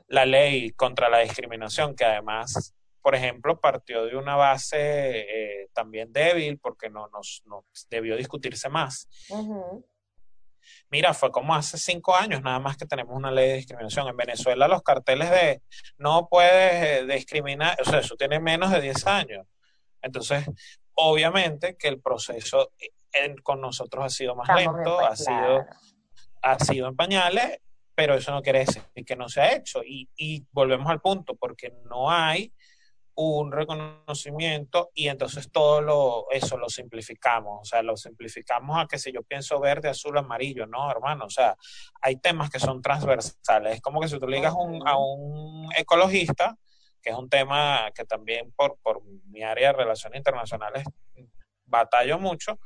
la 0.07 0.25
ley 0.25 0.71
contra 0.71 1.09
la 1.09 1.19
discriminación, 1.19 1.95
que 1.95 2.05
además 2.05 2.73
por 3.07 3.15
ejemplo, 3.15 3.57
partió 3.61 4.03
de 4.05 4.17
una 4.17 4.35
base 4.35 4.77
eh, 4.79 5.69
también 5.73 6.11
débil 6.11 6.59
porque 6.59 6.89
no, 6.89 7.07
nos, 7.07 7.41
debió 7.89 8.17
discutirse 8.17 8.67
más. 8.67 9.07
Mira, 10.89 11.13
fue 11.13 11.31
como 11.31 11.55
hace 11.55 11.77
cinco 11.77 12.15
años 12.15 12.41
nada 12.41 12.59
más 12.59 12.77
que 12.77 12.85
tenemos 12.85 13.15
una 13.15 13.31
ley 13.31 13.49
de 13.49 13.55
discriminación. 13.55 14.07
En 14.07 14.17
Venezuela 14.17 14.67
los 14.67 14.83
carteles 14.83 15.29
de 15.29 15.61
no 15.97 16.27
puedes 16.29 17.01
eh, 17.01 17.05
discriminar, 17.05 17.77
o 17.81 17.85
sea, 17.85 17.99
eso 17.99 18.15
tiene 18.15 18.39
menos 18.39 18.71
de 18.71 18.81
10 18.81 19.07
años. 19.07 19.45
Entonces, 20.01 20.45
obviamente 20.93 21.75
que 21.77 21.87
el 21.87 22.01
proceso 22.01 22.71
eh, 22.79 23.35
con 23.43 23.61
nosotros 23.61 24.05
ha 24.05 24.09
sido 24.09 24.35
más 24.35 24.47
lento, 24.55 24.99
ha 24.99 25.15
sido, 25.15 25.65
ha 26.41 26.59
sido 26.59 26.87
en 26.87 26.95
pañales, 26.95 27.59
pero 27.95 28.15
eso 28.15 28.31
no 28.31 28.41
quiere 28.41 28.59
decir 28.59 28.83
que 29.05 29.15
no 29.15 29.27
se 29.27 29.41
ha 29.41 29.55
hecho. 29.55 29.81
Y, 29.83 30.09
y 30.15 30.45
volvemos 30.51 30.89
al 30.89 31.01
punto, 31.01 31.35
porque 31.35 31.73
no 31.89 32.11
hay 32.11 32.53
un 33.17 33.51
reconocimiento 33.51 34.91
y 34.93 35.07
entonces 35.07 35.51
todo 35.51 35.81
lo, 35.81 36.27
eso 36.29 36.55
lo 36.55 36.69
simplificamos, 36.69 37.61
o 37.61 37.65
sea, 37.65 37.81
lo 37.81 37.97
simplificamos 37.97 38.77
a 38.77 38.85
que 38.85 38.99
si 38.99 39.11
yo 39.11 39.23
pienso 39.23 39.59
verde, 39.59 39.89
azul, 39.89 40.15
amarillo, 40.19 40.67
no, 40.67 40.91
hermano, 40.91 41.25
o 41.25 41.29
sea, 41.29 41.55
hay 41.99 42.17
temas 42.17 42.51
que 42.51 42.59
son 42.59 42.79
transversales, 42.79 43.75
es 43.75 43.81
como 43.81 43.99
que 43.99 44.07
si 44.07 44.19
tú 44.19 44.27
le 44.27 44.37
digas 44.37 44.53
a 44.53 44.97
un 44.97 45.67
ecologista, 45.75 46.55
que 47.01 47.09
es 47.09 47.15
un 47.15 47.27
tema 47.27 47.89
que 47.95 48.05
también 48.05 48.53
por, 48.55 48.77
por 48.83 49.03
mi 49.03 49.41
área 49.41 49.71
de 49.71 49.77
relaciones 49.79 50.17
internacionales 50.17 50.83
batallo 51.65 52.19
mucho, 52.19 52.59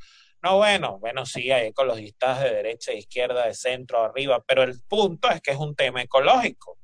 no, 0.44 0.58
bueno, 0.58 1.00
bueno, 1.00 1.26
sí, 1.26 1.50
hay 1.50 1.68
ecologistas 1.68 2.42
de 2.42 2.50
derecha, 2.50 2.92
de 2.92 2.98
izquierda, 2.98 3.46
de 3.46 3.54
centro, 3.54 4.04
arriba, 4.04 4.44
pero 4.46 4.64
el 4.64 4.82
punto 4.86 5.30
es 5.30 5.40
que 5.40 5.52
es 5.52 5.58
un 5.58 5.76
tema 5.76 6.02
ecológico. 6.02 6.78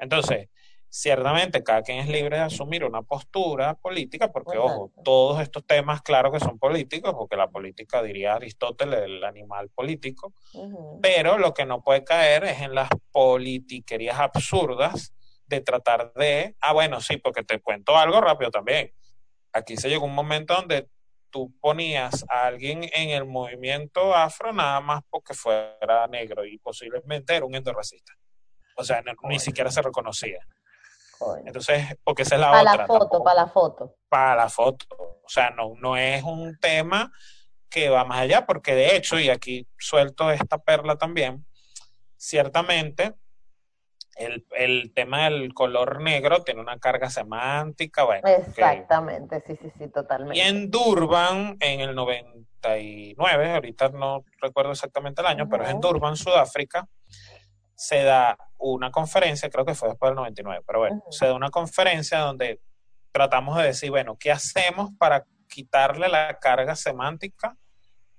Entonces, 0.00 0.48
ciertamente 0.94 1.64
cada 1.64 1.82
quien 1.82 1.98
es 1.98 2.08
libre 2.08 2.36
de 2.36 2.44
asumir 2.44 2.84
una 2.84 3.02
postura 3.02 3.74
política, 3.74 4.30
porque, 4.30 4.58
ojo, 4.58 4.92
todos 5.02 5.42
estos 5.42 5.66
temas, 5.66 6.02
claro 6.02 6.30
que 6.30 6.38
son 6.38 6.56
políticos, 6.56 7.12
porque 7.18 7.36
la 7.36 7.48
política, 7.48 8.00
diría 8.00 8.34
Aristóteles, 8.34 9.00
el 9.02 9.24
animal 9.24 9.70
político, 9.70 10.32
pero 11.02 11.36
lo 11.36 11.52
que 11.52 11.66
no 11.66 11.82
puede 11.82 12.04
caer 12.04 12.44
es 12.44 12.60
en 12.60 12.76
las 12.76 12.88
politiquerías 13.10 14.20
absurdas 14.20 15.12
de 15.46 15.60
tratar 15.60 16.12
de, 16.14 16.54
ah, 16.60 16.72
bueno, 16.72 17.00
sí, 17.00 17.16
porque 17.16 17.42
te 17.42 17.60
cuento 17.60 17.96
algo 17.96 18.20
rápido 18.20 18.52
también. 18.52 18.92
Aquí 19.52 19.76
se 19.76 19.88
llegó 19.88 20.06
un 20.06 20.14
momento 20.14 20.54
donde 20.54 20.88
tú 21.28 21.52
ponías 21.60 22.24
a 22.28 22.46
alguien 22.46 22.88
en 22.94 23.10
el 23.10 23.24
movimiento 23.24 24.14
afro 24.14 24.52
nada 24.52 24.80
más 24.80 25.02
porque 25.10 25.34
fuera 25.34 26.06
negro 26.06 26.44
y 26.44 26.56
posiblemente 26.58 27.34
era 27.34 27.44
un 27.44 27.56
endorracista. 27.56 28.12
O 28.76 28.84
sea, 28.84 29.02
ni 29.24 29.40
siquiera 29.40 29.72
se 29.72 29.82
reconocía. 29.82 30.38
Entonces, 31.44 31.96
porque 32.04 32.22
esa 32.22 32.34
es 32.36 32.40
la 32.40 32.50
para 32.50 32.60
otra. 32.72 32.76
la 32.76 32.86
foto, 32.86 33.24
para 33.24 33.36
la 33.36 33.46
foto. 33.46 33.96
Para 34.08 34.36
la 34.36 34.48
foto. 34.48 34.86
O 34.98 35.28
sea, 35.28 35.50
no, 35.50 35.74
no 35.80 35.96
es 35.96 36.22
un 36.22 36.58
tema 36.58 37.12
que 37.68 37.88
va 37.88 38.04
más 38.04 38.20
allá, 38.20 38.46
porque 38.46 38.74
de 38.74 38.96
hecho, 38.96 39.18
y 39.18 39.30
aquí 39.30 39.66
suelto 39.78 40.30
esta 40.30 40.58
perla 40.58 40.96
también, 40.96 41.44
ciertamente 42.16 43.14
el, 44.16 44.46
el 44.52 44.92
tema 44.94 45.24
del 45.24 45.52
color 45.54 46.00
negro 46.00 46.42
tiene 46.42 46.60
una 46.60 46.78
carga 46.78 47.10
semántica, 47.10 48.04
bueno. 48.04 48.28
Exactamente, 48.28 49.42
sí, 49.46 49.56
sí, 49.60 49.72
sí, 49.78 49.88
totalmente. 49.88 50.38
Y 50.38 50.42
en 50.42 50.70
Durban, 50.70 51.56
en 51.60 51.80
el 51.80 51.94
99, 51.94 53.54
ahorita 53.54 53.88
no 53.88 54.24
recuerdo 54.40 54.72
exactamente 54.72 55.20
el 55.20 55.26
año, 55.26 55.48
pero 55.48 55.64
es 55.64 55.70
en 55.70 55.80
Durban, 55.80 56.16
Sudáfrica, 56.16 56.88
se 57.74 58.02
da 58.02 58.36
una 58.58 58.90
conferencia, 58.90 59.50
creo 59.50 59.64
que 59.64 59.74
fue 59.74 59.90
después 59.90 60.10
del 60.10 60.16
99, 60.16 60.62
pero 60.66 60.78
bueno, 60.80 61.02
se 61.10 61.26
da 61.26 61.34
una 61.34 61.50
conferencia 61.50 62.18
donde 62.18 62.60
tratamos 63.12 63.56
de 63.58 63.64
decir, 63.64 63.90
bueno, 63.90 64.16
¿qué 64.18 64.32
hacemos 64.32 64.90
para 64.98 65.24
quitarle 65.48 66.08
la 66.08 66.38
carga 66.38 66.74
semántica 66.74 67.56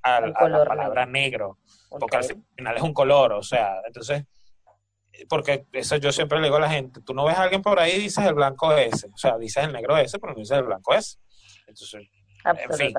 a, 0.02 0.22
la 0.22 0.34
palabra 0.34 1.06
negro? 1.06 1.60
Porque 1.90 2.18
al 2.18 2.24
final 2.56 2.78
es 2.78 2.82
un 2.82 2.94
color, 2.94 3.34
o 3.34 3.44
sea, 3.44 3.82
entonces, 3.86 4.24
porque 5.30 5.66
eso 5.72 5.96
yo 5.98 6.12
siempre 6.12 6.40
le 6.40 6.46
digo 6.46 6.58
a 6.58 6.62
la 6.62 6.70
gente, 6.70 7.02
tú 7.02 7.14
no 7.14 7.26
ves 7.26 7.38
a 7.38 7.44
alguien 7.44 7.62
por 7.62 7.80
ahí 7.80 7.94
y 7.94 8.00
dices 8.00 8.26
el 8.26 8.34
blanco 8.34 8.74
ese, 8.74 9.08
o 9.08 9.18
sea, 9.18 9.38
dices 9.38 9.64
el 9.64 9.74
negro 9.74 9.98
ese, 9.98 10.20
pero 10.20 10.34
no 10.34 10.40
dices 10.40 10.58
el 10.58 10.64
blanco 10.64 10.94
ese. 10.94 11.18
Entonces, 11.68 12.08
en 12.44 12.74
fin. 12.78 12.94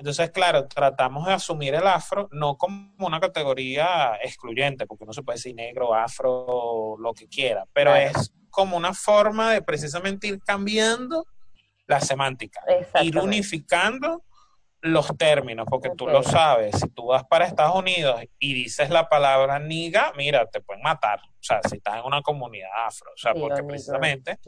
Entonces, 0.00 0.30
claro, 0.30 0.66
tratamos 0.66 1.26
de 1.26 1.34
asumir 1.34 1.74
el 1.74 1.86
afro 1.86 2.26
no 2.32 2.56
como 2.56 2.90
una 3.00 3.20
categoría 3.20 4.18
excluyente, 4.22 4.86
porque 4.86 5.04
no 5.04 5.12
se 5.12 5.22
puede 5.22 5.36
decir 5.36 5.54
negro, 5.54 5.94
afro, 5.94 6.96
lo 6.98 7.12
que 7.12 7.28
quiera, 7.28 7.66
pero 7.74 7.94
es 7.94 8.32
como 8.48 8.78
una 8.78 8.94
forma 8.94 9.52
de 9.52 9.60
precisamente 9.60 10.26
ir 10.26 10.40
cambiando 10.40 11.26
la 11.86 12.00
semántica, 12.00 12.62
ir 13.02 13.18
unificando 13.18 14.24
los 14.80 15.14
términos, 15.18 15.66
porque 15.68 15.90
tú 15.94 16.06
lo 16.06 16.22
sabes, 16.22 16.80
si 16.80 16.88
tú 16.88 17.08
vas 17.08 17.24
para 17.24 17.44
Estados 17.44 17.76
Unidos 17.76 18.22
y 18.38 18.54
dices 18.54 18.88
la 18.88 19.06
palabra 19.06 19.58
niga, 19.58 20.14
mira, 20.16 20.46
te 20.46 20.62
pueden 20.62 20.82
matar, 20.82 21.20
o 21.20 21.42
sea, 21.42 21.60
si 21.68 21.76
estás 21.76 21.96
en 21.98 22.06
una 22.06 22.22
comunidad 22.22 22.70
afro, 22.86 23.10
o 23.14 23.18
sea, 23.18 23.34
porque 23.34 23.62
precisamente 23.64 24.38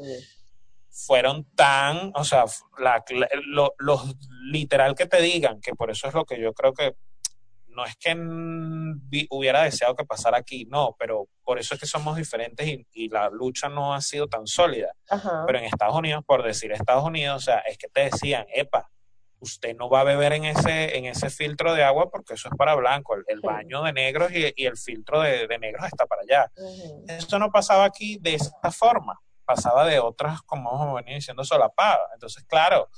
fueron 0.92 1.44
tan, 1.54 2.12
o 2.14 2.22
sea, 2.22 2.44
la, 2.78 3.02
lo, 3.46 3.74
literal 4.50 4.94
que 4.94 5.06
te 5.06 5.22
digan, 5.22 5.60
que 5.60 5.74
por 5.74 5.90
eso 5.90 6.06
es 6.06 6.14
lo 6.14 6.26
que 6.26 6.38
yo 6.38 6.52
creo 6.52 6.74
que 6.74 6.94
no 7.68 7.86
es 7.86 7.96
que 7.96 8.14
hubiera 9.30 9.62
deseado 9.62 9.96
que 9.96 10.04
pasara 10.04 10.36
aquí, 10.36 10.66
no, 10.66 10.94
pero 10.98 11.28
por 11.42 11.58
eso 11.58 11.74
es 11.74 11.80
que 11.80 11.86
somos 11.86 12.16
diferentes 12.16 12.68
y, 12.92 13.08
la 13.08 13.30
lucha 13.30 13.70
no 13.70 13.94
ha 13.94 14.02
sido 14.02 14.28
tan 14.28 14.46
sólida. 14.46 14.92
Pero 15.46 15.58
en 15.58 15.64
Estados 15.64 15.96
Unidos, 15.96 16.22
por 16.26 16.42
decir 16.42 16.70
Estados 16.72 17.04
Unidos, 17.04 17.36
o 17.36 17.40
sea, 17.40 17.60
es 17.60 17.78
que 17.78 17.88
te 17.88 18.10
decían, 18.10 18.44
epa, 18.54 18.90
usted 19.40 19.74
no 19.74 19.88
va 19.88 20.00
a 20.00 20.04
beber 20.04 20.34
en 20.34 20.44
ese, 20.44 20.98
en 20.98 21.06
ese 21.06 21.30
filtro 21.30 21.72
de 21.74 21.82
agua 21.82 22.10
porque 22.10 22.34
eso 22.34 22.50
es 22.50 22.56
para 22.58 22.74
blanco, 22.74 23.16
el, 23.26 23.40
baño 23.40 23.82
de 23.84 23.94
negros 23.94 24.30
y, 24.32 24.66
el 24.66 24.76
filtro 24.76 25.22
de, 25.22 25.48
negros 25.58 25.86
está 25.86 26.04
para 26.04 26.22
allá. 26.22 26.52
Eso 27.08 27.38
no 27.38 27.50
pasaba 27.50 27.86
aquí 27.86 28.18
de 28.20 28.34
esa 28.34 28.70
forma 28.70 29.18
pasaba 29.44 29.86
de 29.86 29.98
otras, 29.98 30.42
como 30.42 30.94
venía 30.94 31.14
diciendo, 31.14 31.44
solapadas. 31.44 32.08
Entonces, 32.14 32.44
claro, 32.44 32.88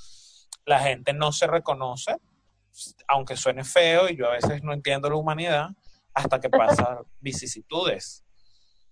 la 0.64 0.80
gente 0.80 1.12
no 1.12 1.32
se 1.32 1.46
reconoce, 1.46 2.16
aunque 3.08 3.36
suene 3.36 3.64
feo, 3.64 4.08
y 4.08 4.16
yo 4.16 4.26
a 4.26 4.32
veces 4.32 4.62
no 4.62 4.72
entiendo 4.72 5.08
la 5.08 5.16
humanidad, 5.16 5.70
hasta 6.12 6.40
que 6.40 6.48
pasa 6.48 7.00
vicisitudes. 7.20 8.24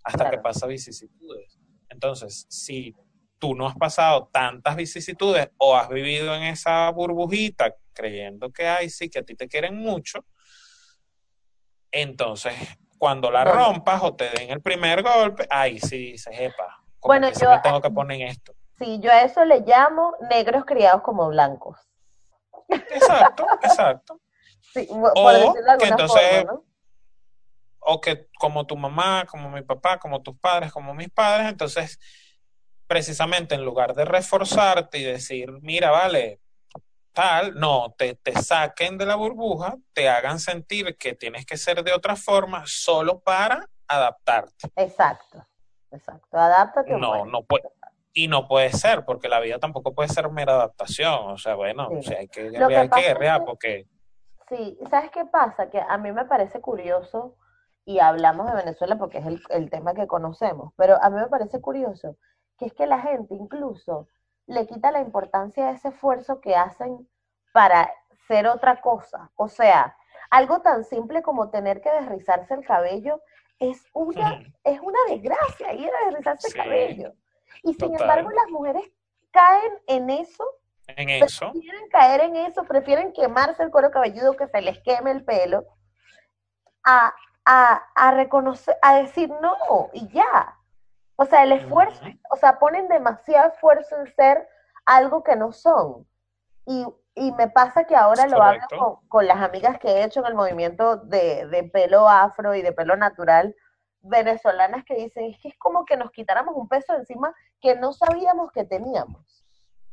Hasta 0.05 0.30
que 0.30 0.38
pasa 0.38 0.66
vicisitudes. 0.66 1.59
Entonces, 1.88 2.46
si 2.48 2.96
tú 3.38 3.55
no 3.55 3.68
has 3.68 3.76
pasado 3.76 4.28
tantas 4.32 4.76
vicisitudes 4.76 5.50
o 5.59 5.76
has 5.76 5.88
vivido 5.88 6.34
en 6.34 6.44
esa 6.44 6.90
burbujita 6.90 7.74
creyendo 7.92 8.53
que 8.53 8.66
hay, 8.66 8.90
sí, 8.90 9.09
que 9.09 9.20
a 9.20 9.24
ti 9.24 9.34
te 9.34 9.48
quieren 9.48 9.76
mucho, 9.76 10.24
entonces 11.90 12.55
cuando 12.98 13.32
la 13.32 13.44
rompas 13.44 14.00
o 14.05 14.14
te 14.14 14.30
den 14.30 14.50
el 14.50 14.62
primer 14.62 15.03
golpe, 15.03 15.44
ahí 15.50 15.80
sí 15.80 16.12
dices, 16.12 16.32
epa, 16.38 16.82
bueno, 17.03 17.28
yo 17.30 17.61
tengo 17.62 17.80
que 17.80 17.90
poner 17.90 18.22
esto. 18.22 18.55
Sí, 18.78 18.98
yo 19.00 19.11
a 19.11 19.22
eso 19.22 19.44
le 19.44 19.61
llamo 19.61 20.14
negros 20.30 20.64
criados 20.64 21.03
como 21.03 21.28
blancos. 21.28 21.78
Exacto, 22.68 23.46
exacto. 23.62 24.20
Sí, 24.72 24.86
por 24.86 25.12
o 25.14 25.28
alguna 25.28 26.09
forma, 26.09 26.44
¿no? 26.44 26.64
O 27.80 28.00
que 28.00 28.28
como 28.38 28.66
tu 28.66 28.76
mamá, 28.76 29.26
como 29.26 29.50
mi 29.50 29.62
papá, 29.62 29.98
como 29.98 30.22
tus 30.22 30.38
padres, 30.38 30.72
como 30.72 30.94
mis 30.94 31.11
padres, 31.11 31.48
entonces 31.48 31.98
precisamente 32.86 33.55
en 33.55 33.64
lugar 33.64 33.94
de 33.94 34.05
reforzarte 34.05 34.98
y 34.98 35.05
decir, 35.05 35.50
mira, 35.62 35.90
vale, 35.90 36.40
tal, 37.12 37.55
no, 37.55 37.94
te, 37.96 38.14
te 38.16 38.32
saquen 38.40 38.98
de 38.98 39.07
la 39.07 39.14
burbuja, 39.14 39.76
te 39.92 40.09
hagan 40.09 40.38
sentir 40.38 40.96
que 40.96 41.14
tienes 41.14 41.46
que 41.46 41.57
ser 41.57 41.82
de 41.82 41.92
otra 41.92 42.16
forma 42.16 42.64
solo 42.66 43.20
para 43.20 43.66
adaptarte. 43.86 44.70
Exacto, 44.76 45.44
exacto, 45.93 46.38
adáptate. 46.38 46.97
No, 46.97 47.24
no 47.24 47.43
puede. 47.43 47.68
Y 48.14 48.28
no 48.28 48.47
puede 48.47 48.70
ser, 48.72 49.05
porque 49.07 49.28
la 49.28 49.40
vida 49.40 49.59
tampoco 49.59 49.95
puede 49.95 50.11
ser 50.11 50.30
mera 50.30 50.53
adaptación. 50.53 51.30
O 51.30 51.38
sea, 51.38 51.55
bueno, 51.55 51.88
o 51.88 52.03
sea, 52.03 52.18
hay 52.18 52.28
que 52.28 52.51
guerrear, 52.51 52.82
hay 52.82 52.88
que 52.90 53.09
guerrear, 53.09 53.45
porque... 53.45 53.86
Sí, 54.49 54.78
¿sabes 54.90 55.11
qué 55.11 55.24
pasa? 55.24 55.70
Que 55.70 55.80
a 55.80 55.97
mí 55.97 56.12
me 56.12 56.26
parece 56.26 56.61
curioso, 56.61 57.36
y 57.84 58.01
hablamos 58.01 58.47
de 58.47 58.57
Venezuela 58.57 58.99
porque 58.99 59.18
es 59.18 59.26
el, 59.26 59.43
el 59.49 59.70
tema 59.70 59.95
que 59.95 60.07
conocemos, 60.07 60.72
pero 60.76 61.03
a 61.03 61.09
mí 61.09 61.16
me 61.16 61.28
parece 61.28 61.61
curioso 61.61 62.16
que 62.59 62.66
es 62.66 62.74
que 62.74 62.86
la 62.86 63.01
gente 63.01 63.34
incluso 63.34 64.09
le 64.47 64.66
quita 64.66 64.93
la 64.93 65.01
importancia 65.01 65.66
de 65.66 65.72
ese 65.72 65.88
esfuerzo 65.88 66.40
que 66.40 66.55
hacen 66.55 67.09
para 67.53 67.90
ser 68.28 68.47
otra 68.47 68.80
cosa. 68.80 69.30
O 69.36 69.49
sea, 69.49 69.97
algo 70.30 70.61
tan 70.61 70.84
simple 70.84 71.22
como 71.22 71.51
tener 71.51 71.80
que 71.80 71.90
desrizarse 71.93 72.55
el 72.55 72.64
cabello 72.64 73.20
es 73.62 73.86
una, 73.92 74.42
es 74.64 74.80
una 74.80 74.98
desgracia 75.08 75.72
ir 75.72 75.88
a 75.88 76.06
desrizarse 76.06 76.48
el 76.48 76.54
cabello. 76.54 77.12
Y 77.62 77.74
sin 77.74 77.92
embargo, 77.98 78.28
las 78.30 78.48
mujeres 78.50 78.90
caen 79.30 79.72
en 79.86 80.10
eso. 80.10 80.44
En 80.88 81.08
eso. 81.08 81.52
Prefieren 81.52 81.88
caer 81.90 82.20
en 82.22 82.36
eso, 82.36 82.64
prefieren 82.64 83.12
quemarse 83.12 83.62
el 83.62 83.70
cuero 83.70 83.92
cabelludo 83.92 84.36
que 84.36 84.48
se 84.48 84.60
les 84.60 84.80
queme 84.80 85.12
el 85.12 85.24
pelo, 85.24 85.64
a, 86.82 87.14
a, 87.44 87.86
a 87.94 88.10
reconocer, 88.10 88.76
a 88.82 88.96
decir 88.96 89.30
no, 89.40 89.90
y 89.92 90.08
ya. 90.08 90.58
O 91.14 91.24
sea, 91.24 91.44
el 91.44 91.52
esfuerzo, 91.52 92.04
o 92.30 92.36
sea, 92.36 92.58
ponen 92.58 92.88
demasiado 92.88 93.52
esfuerzo 93.52 93.96
en 94.00 94.12
ser 94.12 94.48
algo 94.84 95.22
que 95.22 95.36
no 95.36 95.52
son. 95.52 96.04
Y, 96.66 96.86
me 97.36 97.48
pasa 97.48 97.84
que 97.84 97.94
ahora 97.94 98.26
lo 98.26 98.42
hablo 98.42 99.00
con, 99.08 99.26
las 99.26 99.38
amigas 99.38 99.78
que 99.78 99.88
he 99.88 100.04
hecho 100.04 100.20
en 100.20 100.26
el 100.26 100.34
movimiento 100.34 100.96
de, 100.96 101.46
de, 101.46 101.64
pelo 101.64 102.08
afro 102.08 102.54
y 102.54 102.62
de 102.62 102.72
pelo 102.72 102.96
natural 102.96 103.54
venezolanas 104.00 104.84
que 104.84 104.94
dicen, 104.94 105.24
es 105.26 105.38
que 105.38 105.48
es 105.48 105.58
como 105.58 105.84
que 105.84 105.96
nos 105.96 106.10
quitáramos 106.10 106.54
un 106.56 106.68
peso 106.68 106.94
encima 106.94 107.34
que 107.60 107.76
no 107.76 107.92
sabíamos 107.92 108.50
que 108.52 108.64
teníamos. 108.64 109.44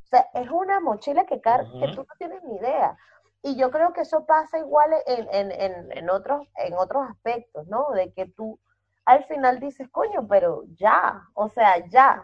O 0.03 0.07
sea, 0.07 0.27
es 0.33 0.49
una 0.49 0.79
mochila 0.79 1.25
que, 1.25 1.41
que 1.41 1.87
tú 1.93 2.03
no 2.03 2.15
tienes 2.17 2.43
ni 2.43 2.55
idea. 2.55 2.97
Y 3.41 3.55
yo 3.55 3.69
creo 3.71 3.93
que 3.93 4.01
eso 4.01 4.25
pasa 4.25 4.57
igual 4.57 4.91
en, 5.05 5.27
en, 5.31 5.51
en, 5.51 5.91
en, 5.91 6.09
otros, 6.09 6.47
en 6.55 6.73
otros 6.73 7.07
aspectos, 7.09 7.67
¿no? 7.67 7.91
De 7.91 8.11
que 8.13 8.25
tú 8.25 8.59
al 9.05 9.23
final 9.25 9.59
dices, 9.59 9.87
coño, 9.89 10.27
pero 10.27 10.63
ya, 10.75 11.23
o 11.33 11.49
sea, 11.49 11.77
ya. 11.87 12.23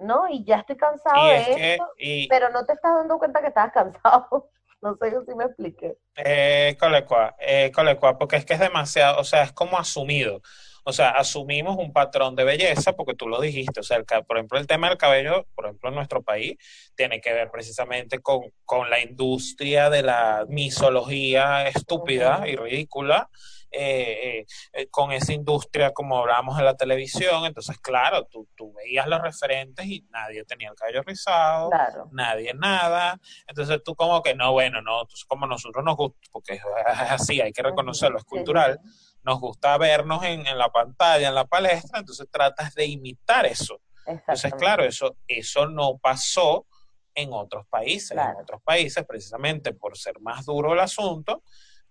¿No? 0.00 0.28
Y 0.28 0.44
ya 0.44 0.56
estoy 0.56 0.76
cansado 0.76 1.26
de 1.26 1.74
esto, 1.74 1.88
pero 2.28 2.50
no 2.50 2.64
te 2.64 2.72
estás 2.72 2.94
dando 2.94 3.18
cuenta 3.18 3.40
que 3.40 3.48
estás 3.48 3.72
cansado. 3.72 4.50
no 4.82 4.96
sé 4.96 5.10
si 5.26 5.34
me 5.34 5.44
expliqué. 5.44 5.96
Eh, 6.16 6.76
colecua, 6.78 7.36
eh, 7.38 7.70
colecua, 7.74 8.18
porque 8.18 8.36
es 8.36 8.44
que 8.44 8.54
es 8.54 8.60
demasiado, 8.60 9.20
o 9.20 9.24
sea, 9.24 9.42
es 9.42 9.52
como 9.52 9.78
asumido. 9.78 10.40
O 10.84 10.92
sea, 10.92 11.10
asumimos 11.10 11.76
un 11.76 11.92
patrón 11.92 12.34
de 12.34 12.44
belleza 12.44 12.94
porque 12.94 13.14
tú 13.14 13.28
lo 13.28 13.40
dijiste. 13.40 13.80
O 13.80 13.82
sea, 13.82 13.98
el, 13.98 14.04
por 14.04 14.38
ejemplo, 14.38 14.58
el 14.58 14.66
tema 14.66 14.88
del 14.88 14.96
cabello, 14.96 15.46
por 15.54 15.66
ejemplo, 15.66 15.90
en 15.90 15.94
nuestro 15.94 16.22
país, 16.22 16.56
tiene 16.94 17.20
que 17.20 17.32
ver 17.32 17.50
precisamente 17.50 18.20
con, 18.20 18.40
con 18.64 18.88
la 18.88 19.00
industria 19.00 19.90
de 19.90 20.02
la 20.02 20.46
misología 20.48 21.68
estúpida 21.68 22.44
y 22.46 22.56
ridícula 22.56 23.28
eh, 23.70 24.44
eh, 24.72 24.86
con 24.90 25.12
esa 25.12 25.32
industria 25.32 25.92
como 25.92 26.18
hablábamos 26.18 26.58
en 26.58 26.64
la 26.64 26.76
televisión, 26.76 27.44
entonces 27.44 27.78
claro, 27.78 28.26
tú, 28.26 28.48
tú 28.56 28.72
veías 28.72 29.06
los 29.06 29.20
referentes 29.20 29.86
y 29.86 30.06
nadie 30.10 30.44
tenía 30.44 30.70
el 30.70 30.74
cabello 30.74 31.02
rizado, 31.02 31.70
nadie 32.12 32.52
nada, 32.54 33.18
entonces 33.46 33.80
tú 33.84 33.94
como 33.94 34.22
que 34.22 34.34
no, 34.34 34.52
bueno, 34.52 34.82
no, 34.82 35.02
entonces 35.02 35.24
como 35.24 35.46
nosotros 35.46 35.84
nos 35.84 35.96
gusta, 35.96 36.18
porque 36.32 36.54
es 36.54 36.62
así, 37.10 37.40
hay 37.40 37.52
que 37.52 37.62
reconocerlo, 37.62 38.18
es 38.18 38.24
cultural, 38.24 38.80
nos 39.22 39.38
gusta 39.40 39.76
vernos 39.78 40.24
en, 40.24 40.46
en 40.46 40.58
la 40.58 40.70
pantalla, 40.70 41.28
en 41.28 41.34
la 41.34 41.44
palestra, 41.44 42.00
entonces 42.00 42.26
tratas 42.30 42.74
de 42.74 42.86
imitar 42.86 43.46
eso. 43.46 43.80
Entonces, 44.06 44.52
claro, 44.54 44.84
eso, 44.84 45.16
eso 45.26 45.66
no 45.66 45.98
pasó 45.98 46.66
en 47.14 47.32
otros 47.32 47.66
países. 47.68 48.12
En 48.12 48.36
otros 48.40 48.62
países, 48.62 49.04
precisamente 49.06 49.72
por 49.72 49.96
ser 49.96 50.20
más 50.20 50.44
duro 50.46 50.72
el 50.72 50.80
asunto, 50.80 51.42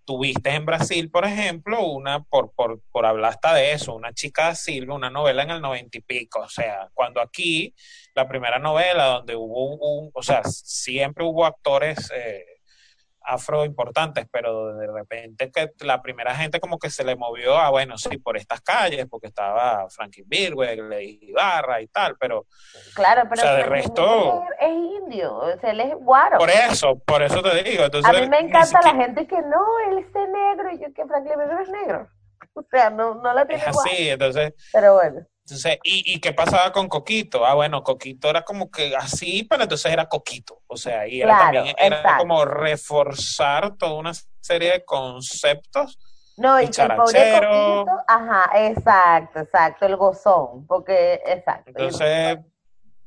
tuviste 0.04 0.50
en 0.50 0.66
Brasil, 0.66 1.10
por 1.10 1.24
ejemplo, 1.24 1.84
una, 1.86 2.22
por, 2.22 2.52
por, 2.52 2.80
por 2.90 3.06
hablar 3.06 3.30
hasta 3.32 3.54
de 3.54 3.72
eso, 3.72 3.94
una 3.94 4.12
chica 4.12 4.50
de 4.50 4.56
Silva, 4.56 4.94
una 4.94 5.10
novela 5.10 5.42
en 5.42 5.50
el 5.50 5.60
noventa 5.60 5.98
y 5.98 6.00
pico, 6.00 6.40
o 6.40 6.48
sea, 6.48 6.88
cuando 6.94 7.20
aquí, 7.20 7.74
la 8.14 8.28
primera 8.28 8.58
novela 8.58 9.06
donde 9.06 9.36
hubo 9.36 9.76
un, 9.76 10.10
o 10.12 10.22
sea, 10.22 10.42
siempre 10.44 11.24
hubo 11.24 11.44
actores 11.44 12.10
eh, 12.14 12.44
afro 13.30 13.64
importantes, 13.64 14.26
pero 14.30 14.74
de 14.74 14.86
repente 14.86 15.50
que 15.50 15.70
la 15.80 16.02
primera 16.02 16.34
gente 16.34 16.60
como 16.60 16.78
que 16.78 16.90
se 16.90 17.04
le 17.04 17.16
movió 17.16 17.56
a, 17.56 17.70
bueno, 17.70 17.96
sí, 17.96 18.18
por 18.18 18.36
estas 18.36 18.60
calles, 18.60 19.06
porque 19.08 19.28
estaba 19.28 19.88
Frankie 19.90 20.24
Birwell, 20.26 20.92
Ibarra 21.22 21.80
y 21.80 21.86
tal, 21.88 22.16
pero... 22.18 22.46
Claro, 22.94 23.22
pero 23.28 23.42
o 23.42 23.44
sea, 23.44 23.54
de 23.54 23.62
resto... 23.64 24.44
Es, 24.60 24.70
indio, 24.70 25.34
o 25.34 25.58
sea, 25.60 25.70
él 25.70 25.80
es 25.80 25.94
guaro. 25.94 26.38
Por 26.38 26.50
eso, 26.50 26.98
por 27.06 27.22
eso 27.22 27.42
te 27.42 27.62
digo. 27.62 27.84
Entonces, 27.84 28.14
a 28.14 28.20
mí 28.20 28.28
me 28.28 28.40
encanta 28.40 28.80
la 28.82 28.94
gente 28.94 29.26
que 29.26 29.40
no, 29.42 29.64
él 29.88 29.98
es 29.98 30.12
negro 30.14 30.70
y 30.72 30.80
yo 30.80 30.92
que 30.94 31.06
Frankie 31.06 31.30
Birwell 31.30 31.62
es 31.62 31.68
negro. 31.68 32.08
O 32.52 32.64
sea, 32.68 32.90
no, 32.90 33.14
no 33.14 33.32
la 33.32 33.46
tiene 33.46 33.62
Es 33.62 33.68
así, 33.68 34.08
entonces... 34.08 34.52
Pero 34.72 34.94
bueno. 34.94 35.20
Entonces, 35.50 35.78
¿y, 35.82 36.14
¿y 36.14 36.20
qué 36.20 36.32
pasaba 36.32 36.70
con 36.70 36.88
Coquito? 36.88 37.44
Ah, 37.44 37.54
bueno, 37.54 37.82
Coquito 37.82 38.30
era 38.30 38.42
como 38.42 38.70
que 38.70 38.94
así, 38.94 39.42
pero 39.42 39.64
entonces 39.64 39.92
era 39.92 40.08
Coquito. 40.08 40.62
O 40.68 40.76
sea, 40.76 41.08
y 41.08 41.20
era 41.20 41.38
también 41.38 41.74
era 41.76 42.18
como 42.18 42.44
reforzar 42.44 43.76
toda 43.76 43.94
una 43.94 44.12
serie 44.40 44.72
de 44.72 44.84
conceptos. 44.84 45.98
No, 46.36 46.60
y 46.60 46.68
que 46.68 46.82
el 46.82 46.94
pobre 46.94 47.40
Coquito, 47.40 47.98
ajá, 48.06 48.50
exacto, 48.68 49.40
exacto, 49.40 49.86
el 49.86 49.96
gozón, 49.96 50.66
porque, 50.66 51.20
exacto. 51.26 51.70
Entonces, 51.70 52.38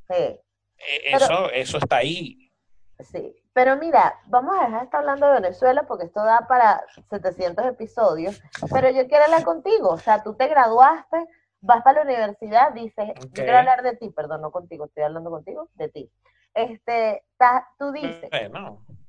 sí. 0.09 0.15
E, 0.15 1.15
eso, 1.15 1.49
eso 1.49 1.77
está 1.77 1.97
ahí. 1.97 2.51
Sí, 2.99 3.33
pero 3.53 3.77
mira, 3.77 4.19
vamos 4.25 4.55
a 4.57 4.65
dejar 4.65 4.79
de 4.79 4.85
estar 4.85 4.99
hablando 4.99 5.27
de 5.27 5.33
Venezuela 5.41 5.83
porque 5.83 6.05
esto 6.05 6.23
da 6.23 6.47
para 6.47 6.83
700 7.09 7.65
episodios, 7.67 8.41
pero 8.71 8.89
yo 8.89 9.07
quiero 9.07 9.25
hablar 9.25 9.43
contigo, 9.43 9.89
o 9.89 9.97
sea, 9.97 10.23
tú 10.23 10.33
te 10.35 10.47
graduaste, 10.47 11.17
vas 11.63 11.81
para 11.81 12.03
la 12.03 12.11
universidad, 12.11 12.73
dices, 12.73 13.13
yo 13.15 13.31
quiero 13.31 13.57
hablar 13.57 13.83
de 13.83 13.95
ti, 13.95 14.09
perdón, 14.09 14.41
no 14.41 14.51
contigo, 14.51 14.85
estoy 14.85 15.03
hablando 15.03 15.31
contigo, 15.31 15.69
de 15.75 15.89
ti. 15.89 16.11
Este, 16.53 17.23
tú 17.79 17.91
dices, 17.93 18.29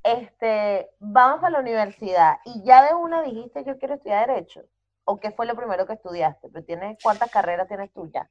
este, 0.03 0.89
vamos 1.01 1.43
a 1.43 1.51
la 1.51 1.59
universidad 1.59 2.39
y 2.45 2.63
ya 2.65 2.87
de 2.87 2.95
una 2.95 3.23
dijiste 3.23 3.65
yo 3.65 3.77
quiero 3.79 3.95
estudiar 3.95 4.29
Derecho. 4.29 4.63
¿O 5.07 5.21
qué 5.21 5.33
fue 5.33 5.45
lo 5.45 5.55
primero 5.55 5.87
que 5.87 5.93
estudiaste? 5.95 6.49
¿Pero 6.49 6.65
tienes, 6.65 6.97
¿Cuántas 7.03 7.31
carreras 7.31 7.69
tienes 7.69 7.93
tú 7.93 8.11
ya? 8.11 8.31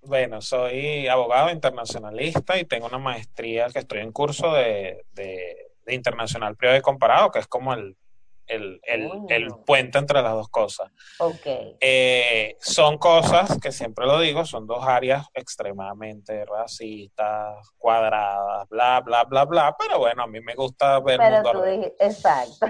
Bueno, 0.00 0.40
soy 0.40 1.06
abogado 1.08 1.50
internacionalista 1.50 2.56
y 2.56 2.64
tengo 2.64 2.86
una 2.86 2.98
maestría 2.98 3.66
que 3.68 3.80
estoy 3.80 3.98
en 3.98 4.12
curso 4.12 4.54
de, 4.54 5.04
de, 5.12 5.72
de 5.84 5.94
internacional 5.94 6.56
privado 6.56 6.78
y 6.78 6.82
comparado, 6.82 7.30
que 7.30 7.40
es 7.40 7.46
como 7.46 7.74
el 7.74 7.96
el, 8.48 8.80
el, 8.82 9.10
el, 9.28 9.52
oh. 9.52 9.64
puente 9.64 9.98
entre 9.98 10.22
las 10.22 10.32
dos 10.32 10.48
cosas. 10.48 10.90
Okay. 11.18 11.76
Eh, 11.80 12.56
son 12.60 12.98
cosas 12.98 13.58
que 13.60 13.72
siempre 13.72 14.06
lo 14.06 14.18
digo, 14.20 14.44
son 14.44 14.66
dos 14.66 14.84
áreas 14.84 15.26
extremadamente 15.34 16.44
racistas, 16.44 17.70
cuadradas, 17.76 18.68
bla, 18.68 19.00
bla, 19.00 19.24
bla, 19.24 19.44
bla, 19.44 19.76
pero 19.78 19.98
bueno, 19.98 20.22
a 20.22 20.26
mí 20.26 20.40
me 20.40 20.54
gusta 20.54 20.98
ver 21.00 21.18
pero 21.18 21.42
mundo 21.42 21.52
tú 21.52 21.94
exacto. 22.00 22.66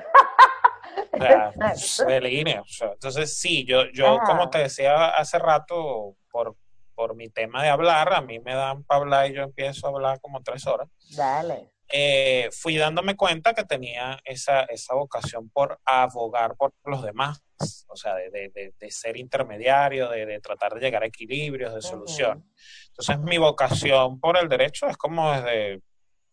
de 2.07 2.21
línea. 2.21 2.63
entonces, 2.81 3.39
sí, 3.39 3.65
yo, 3.65 3.85
yo 3.93 4.19
como 4.25 4.51
te 4.51 4.59
decía 4.59 5.09
hace 5.09 5.39
rato, 5.39 6.17
por, 6.31 6.57
por 6.95 7.15
mi 7.15 7.29
tema 7.29 7.63
de 7.63 7.69
hablar, 7.69 8.13
a 8.13 8.21
mí 8.21 8.39
me 8.41 8.55
dan 8.55 8.85
para 8.85 9.01
hablar 9.01 9.31
y 9.31 9.35
yo 9.35 9.43
empiezo 9.43 9.87
a 9.87 9.91
hablar 9.91 10.21
como 10.21 10.43
tres 10.43 10.67
horas. 10.67 10.89
Dale. 11.17 11.71
Eh, 11.91 12.51
fui 12.53 12.77
dándome 12.77 13.17
cuenta 13.17 13.55
que 13.55 13.65
tenía 13.65 14.19
esa, 14.25 14.65
esa 14.65 14.95
vocación 14.95 15.49
por 15.49 15.81
abogar 15.87 16.55
por 16.57 16.75
los 16.85 17.03
demás, 17.03 17.43
o 17.89 17.97
sea, 17.97 18.15
de, 18.15 18.31
de, 18.31 18.75
de 18.79 18.91
ser 18.91 19.17
intermediario, 19.17 20.11
de, 20.11 20.41
tratar 20.41 20.75
de 20.75 20.81
llegar 20.81 21.03
a 21.03 21.07
equilibrios, 21.07 21.75
de 21.75 21.81
solución. 21.81 22.45
Entonces, 22.89 23.19
mi 23.21 23.39
vocación 23.39 24.21
por 24.21 24.37
el 24.37 24.49
derecho 24.49 24.87
es 24.87 24.97
como 24.97 25.33
desde 25.33 25.81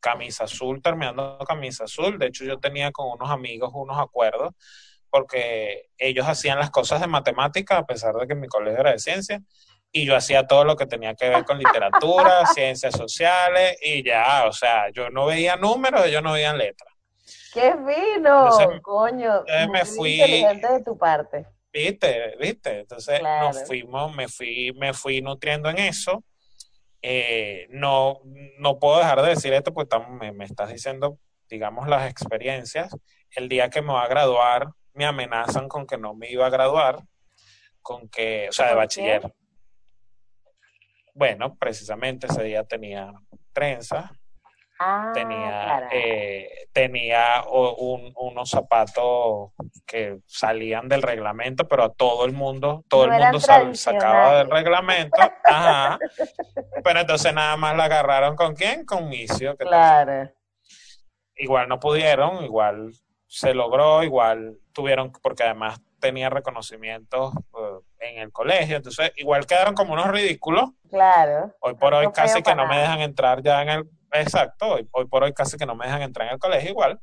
camisa 0.02 0.44
azul, 0.44 0.82
terminando 0.82 1.38
camisa 1.48 1.86
azul. 1.86 2.20
De 2.20 2.28
hecho, 2.28 2.44
yo 2.44 2.60
tenía 2.60 2.92
con 2.92 3.12
unos 3.12 3.30
amigos 3.30 3.72
unos 3.74 3.98
acuerdos 3.98 4.54
porque 5.10 5.88
ellos 5.98 6.28
hacían 6.28 6.60
las 6.60 6.72
cosas 6.72 7.00
de 7.00 7.08
matemática, 7.08 7.78
a 7.78 7.86
pesar 7.86 8.14
de 8.16 8.28
que 8.28 8.36
mi 8.36 8.48
colegio 8.48 8.82
era 8.82 8.92
de 8.92 9.00
ciencia, 9.00 9.42
y 9.96 10.06
yo 10.06 10.14
hacía 10.14 10.46
todo 10.46 10.66
lo 10.66 10.76
que 10.76 10.86
tenía 10.86 11.16
que 11.16 11.30
ver 11.30 11.46
con 11.46 11.58
literatura, 11.58 12.46
ciencias 12.54 12.94
sociales 12.94 13.78
y 13.82 14.04
ya, 14.04 14.44
o 14.46 14.52
sea, 14.52 14.90
yo 14.92 15.10
no 15.10 15.26
veía 15.28 15.56
números, 15.56 16.06
ellos 16.06 16.22
no 16.22 16.34
veían 16.34 16.58
letras. 16.58 16.94
¡Qué 17.54 17.74
fino! 17.74 18.50
Coño, 18.82 19.46
me 19.72 19.86
fui 19.86 20.16
inteligente 20.16 20.68
de 20.68 20.84
tu 20.84 20.98
parte. 20.98 21.46
Viste, 21.72 22.36
viste. 22.38 22.82
Entonces 22.82 23.22
nos 23.22 23.66
fuimos, 23.66 24.14
me 24.14 24.28
fui, 24.28 24.74
me 24.76 24.94
fui 24.94 25.22
nutriendo 25.22 25.70
en 25.70 25.78
eso. 25.78 26.26
Eh, 27.02 27.68
no, 27.70 28.20
no 28.60 28.78
puedo 28.80 28.98
dejar 28.98 29.22
de 29.22 29.30
decir 29.30 29.54
esto, 29.54 29.74
pues 29.74 29.88
me, 30.20 30.34
me 30.34 30.44
estás 30.44 30.74
diciendo, 30.74 31.20
digamos, 31.48 31.88
las 31.88 32.12
experiencias. 32.12 32.94
El 33.32 33.48
día 33.48 33.70
que 33.70 33.82
me 33.82 33.94
va 33.94 34.04
a 34.04 34.10
graduar, 34.10 34.68
me 34.94 35.06
amenazan 35.06 35.70
con 35.70 35.88
que 35.88 35.98
no 35.98 36.14
me 36.14 36.30
iba 36.30 36.46
a 36.46 36.50
graduar, 36.50 37.00
con 37.82 38.10
que, 38.10 38.48
o 38.50 38.52
sea, 38.52 38.68
de 38.68 38.76
bachiller. 38.76 39.34
Bueno, 41.16 41.56
precisamente 41.56 42.28
ese 42.28 42.44
día 42.44 42.66
tenía 42.66 43.10
trenza, 43.54 44.12
ah, 44.78 45.12
tenía, 45.14 45.88
eh, 45.90 46.68
tenía 46.74 47.46
unos 47.48 48.50
zapatos 48.50 49.52
que 49.88 50.20
salían 50.26 50.90
del 50.90 51.02
reglamento, 51.02 51.70
pero 51.70 51.86
a 51.86 51.94
todo 51.94 52.26
el 52.26 52.34
mundo, 52.34 52.84
todo 52.90 53.06
el 53.06 53.12
mundo 53.12 53.40
sacaba 53.40 54.40
del 54.40 54.52
reglamento. 54.52 55.22
Ajá. 55.46 55.98
Pero 56.84 57.00
entonces 57.00 57.34
nada 57.34 57.56
más 57.56 57.78
la 57.78 57.86
agarraron 57.86 58.36
con 58.36 58.54
quién? 58.54 58.86
Con 58.86 59.08
Micio. 59.08 59.56
claro. 59.56 60.30
Igual 61.38 61.70
no 61.70 61.80
pudieron, 61.80 62.44
igual 62.44 62.92
se 63.26 63.54
logró, 63.54 64.04
igual 64.04 64.58
tuvieron, 64.74 65.14
porque 65.22 65.44
además 65.44 65.80
tenía 66.02 66.30
reconocimientos 66.30 67.34
eh, 67.58 67.75
en 68.06 68.20
el 68.20 68.32
colegio, 68.32 68.78
entonces 68.78 69.12
igual 69.18 69.46
quedaron 69.46 69.76
como 69.76 69.94
unos 69.94 70.08
ridículos. 70.08 70.72
Claro. 70.90 71.54
Hoy 71.60 71.76
por 71.76 71.94
hoy 71.94 72.12
casi 72.14 72.42
que 72.42 72.56
no 72.56 72.68
me 72.68 72.78
dejan 72.78 73.02
entrar 73.02 73.42
ya 73.42 73.62
en 73.62 73.70
el, 73.70 73.90
exacto, 74.12 74.68
hoy, 74.70 75.06
por 75.08 75.24
hoy 75.24 75.34
casi 75.34 75.58
que 75.58 75.66
no 75.66 75.76
me 75.76 75.86
dejan 75.86 76.02
entrar 76.02 76.28
en 76.28 76.34
el 76.34 76.40
colegio 76.40 76.70
igual, 76.72 77.00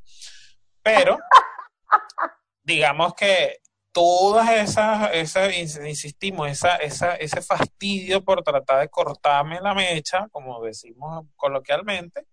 pero 0.83 1.19
digamos 2.63 3.15
que 3.15 3.59
todas 3.93 4.51
esas, 4.51 5.11
esas 5.13 5.57
insistimos, 5.57 6.49
esa, 6.49 6.77
esa, 6.77 7.15
ese 7.17 7.43
fastidio 7.43 8.25
por 8.25 8.43
tratar 8.43 8.81
de 8.81 8.89
cortarme 8.89 9.61
la 9.61 9.75
mecha, 9.75 10.27
como 10.31 10.63
decimos 10.63 11.27
coloquialmente, 11.37 12.27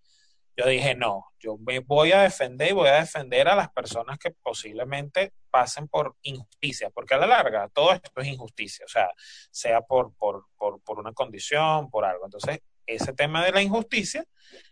yo 0.59 0.67
dije, 0.67 0.93
no, 0.93 1.31
yo 1.39 1.57
me 1.57 1.79
voy 1.79 2.11
a 2.11 2.23
defender 2.23 2.71
y 2.71 2.73
voy 2.73 2.89
a 2.89 2.99
defender 2.99 3.47
a 3.47 3.55
las 3.55 3.69
personas 3.71 4.19
que 4.19 4.31
posiblemente 4.31 5.31
pasen 5.49 5.87
por 5.87 6.17
injusticia, 6.21 6.89
porque 6.89 7.13
a 7.13 7.17
la 7.17 7.27
larga 7.27 7.69
todo 7.69 7.93
esto 7.93 8.11
es 8.17 8.27
injusticia, 8.27 8.83
o 8.83 8.89
sea, 8.89 9.09
sea 9.51 9.79
por, 9.81 10.13
por, 10.17 10.47
por, 10.57 10.81
por 10.81 10.99
una 10.99 11.13
condición, 11.13 11.89
por 11.89 12.03
algo. 12.03 12.25
Entonces, 12.25 12.59
ese 12.85 13.13
tema 13.13 13.45
de 13.45 13.53
la 13.53 13.61
injusticia 13.61 14.25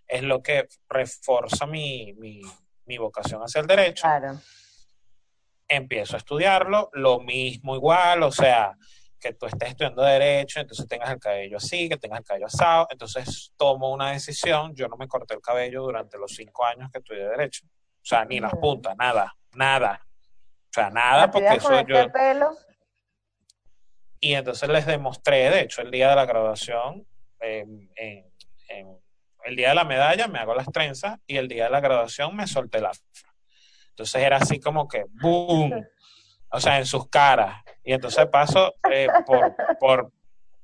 es 0.06 0.24
lo 0.24 0.44
que 0.44 0.68
refuerza 0.90 1.66
mi, 1.66 2.14
mi, 2.18 2.42
mi 2.84 2.98
vocación 2.98 3.42
hacia 3.42 3.62
el 3.62 3.68
derecho. 3.68 4.02
Claro. 4.02 4.42
Empiezo 5.70 6.16
a 6.16 6.20
estudiarlo, 6.20 6.90
lo 6.92 7.22
mismo 7.22 7.78
igual, 7.78 8.24
o 8.24 8.32
sea, 8.34 8.76
que 9.20 9.34
tú 9.34 9.46
estés 9.48 9.70
estudiando 9.70 10.04
derecho, 10.04 10.60
entonces 10.60 10.88
tengas 10.88 11.10
el 11.10 11.20
cabello 11.20 11.58
así, 11.58 11.90
que 11.90 11.98
tengas 11.98 12.20
el 12.20 12.26
cabello 12.26 12.46
asado, 12.46 12.88
entonces 12.90 13.52
tomo 13.58 13.92
una 13.92 14.12
decisión, 14.12 14.76
yo 14.76 14.88
no 14.88 14.98
me 14.98 15.08
corté 15.08 15.34
el 15.34 15.42
cabello 15.42 15.84
durante 15.84 16.18
los 16.18 16.32
cinco 16.32 16.66
años 16.66 16.90
que 16.92 17.00
estudié 17.00 17.28
derecho, 17.28 17.66
o 17.66 18.06
sea, 18.06 18.26
ni 18.26 18.40
las 18.40 18.54
puntas, 18.54 18.96
nada, 18.98 19.36
nada, 19.54 20.02
o 20.04 20.74
sea, 20.74 20.90
nada, 20.90 21.32
porque 21.32 21.56
eso 21.56 21.74
este 21.74 21.94
yo... 21.94 22.12
Pelo? 22.12 22.52
Y 24.20 24.34
entonces 24.34 24.68
les 24.70 24.86
demostré, 24.86 25.50
de 25.50 25.62
hecho, 25.62 25.82
el 25.82 25.92
día 25.92 26.10
de 26.10 26.16
la 26.16 26.26
graduación, 26.26 27.06
en, 27.40 27.90
el 29.46 29.56
día 29.56 29.70
de 29.70 29.76
la 29.76 29.86
medalla 29.86 30.28
me 30.28 30.40
hago 30.40 30.54
las 30.54 30.68
trenzas 30.68 31.20
y 31.26 31.38
el 31.38 31.48
día 31.48 31.66
de 31.66 31.70
la 31.70 31.80
graduación 31.80 32.36
me 32.36 32.48
solté 32.48 32.82
la... 32.82 32.92
Entonces 33.90 34.22
era 34.22 34.38
así 34.38 34.60
como 34.60 34.88
que, 34.88 35.06
¡boom! 35.22 35.72
O 36.50 36.60
sea, 36.60 36.78
en 36.78 36.86
sus 36.86 37.08
caras. 37.10 37.64
Y 37.84 37.94
entonces 37.94 38.26
paso 38.28 38.76
eh, 38.92 39.08
por, 39.26 39.56
por, 39.80 40.12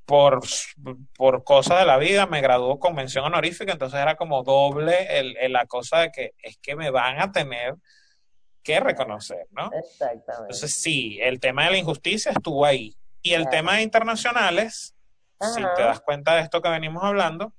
por, 0.06 0.40
por 1.16 1.44
cosas 1.44 1.80
de 1.80 1.86
la 1.86 1.98
vida, 1.98 2.26
me 2.26 2.42
graduó 2.42 2.80
con 2.80 2.96
mención 2.96 3.26
honorífica, 3.26 3.72
entonces 3.72 4.00
era 4.00 4.16
como 4.16 4.44
doble 4.44 5.20
el, 5.20 5.52
la 5.52 5.66
cosa 5.66 6.00
de 6.00 6.12
que 6.12 6.34
es 6.42 6.58
que 6.58 6.76
me 6.76 6.90
van 6.90 7.22
a 7.22 7.32
tener 7.32 7.76
que 8.62 8.80
reconocer, 8.80 9.48
¿no? 9.52 9.70
Exactamente. 9.74 10.32
Entonces 10.42 10.76
sí, 10.76 11.20
el 11.22 11.40
tema 11.40 11.66
de 11.66 11.72
la 11.72 11.78
injusticia 11.78 12.32
estuvo 12.32 12.66
ahí. 12.66 12.96
Y 13.22 13.34
el 13.34 13.48
tema 13.50 13.76
de 13.76 13.84
internacionales, 13.84 14.96
si 15.40 15.62
te 15.76 15.82
das 15.82 16.02
cuenta 16.02 16.36
de 16.36 16.42
esto 16.42 16.62
que 16.62 16.70
venimos 16.70 17.04
hablando, 17.04 17.54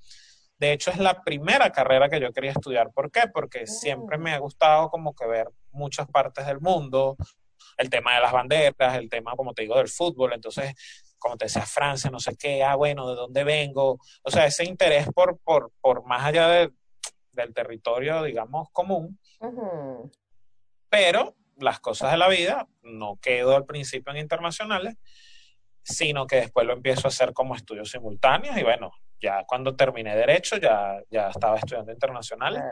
de 0.58 0.72
hecho 0.72 0.90
es 0.90 0.98
la 0.98 1.22
primera 1.22 1.70
carrera 1.70 2.08
que 2.08 2.20
yo 2.20 2.32
quería 2.32 2.52
estudiar. 2.52 2.90
¿Por 2.92 3.10
qué? 3.10 3.22
Porque 3.32 3.66
siempre 3.66 4.18
me 4.18 4.32
ha 4.32 4.38
gustado 4.38 4.88
como 4.90 5.14
que 5.14 5.26
ver 5.26 5.50
muchas 5.70 6.06
partes 6.06 6.46
del 6.46 6.60
mundo, 6.60 7.16
el 7.76 7.90
tema 7.90 8.14
de 8.14 8.20
las 8.20 8.32
banderas, 8.32 8.96
el 8.96 9.08
tema, 9.08 9.34
como 9.36 9.54
te 9.54 9.62
digo, 9.62 9.76
del 9.76 9.88
fútbol, 9.88 10.32
entonces, 10.32 10.74
como 11.18 11.36
te 11.36 11.46
decía, 11.46 11.62
Francia, 11.62 12.10
no 12.10 12.20
sé 12.20 12.36
qué, 12.36 12.62
ah, 12.62 12.76
bueno, 12.76 13.08
¿de 13.08 13.16
dónde 13.16 13.44
vengo? 13.44 13.98
O 14.22 14.30
sea, 14.30 14.46
ese 14.46 14.64
interés 14.64 15.08
por, 15.14 15.38
por, 15.38 15.72
por 15.80 16.04
más 16.04 16.24
allá 16.24 16.48
del 17.32 17.54
territorio, 17.54 18.22
digamos, 18.22 18.68
común, 18.70 19.18
pero 20.88 21.34
las 21.56 21.80
cosas 21.80 22.10
de 22.12 22.18
la 22.18 22.28
vida, 22.28 22.68
no 22.82 23.18
quedo 23.20 23.56
al 23.56 23.64
principio 23.64 24.12
en 24.12 24.18
internacionales, 24.18 24.96
sino 25.82 26.26
que 26.26 26.36
después 26.36 26.66
lo 26.66 26.72
empiezo 26.72 27.06
a 27.06 27.08
hacer 27.08 27.32
como 27.32 27.54
estudios 27.54 27.90
simultáneos 27.90 28.56
y 28.56 28.62
bueno, 28.62 28.92
ya 29.20 29.44
cuando 29.44 29.76
terminé 29.76 30.16
derecho 30.16 30.56
ya, 30.56 31.00
ya 31.10 31.28
estaba 31.28 31.56
estudiando 31.56 31.92
internacionales 31.92 32.62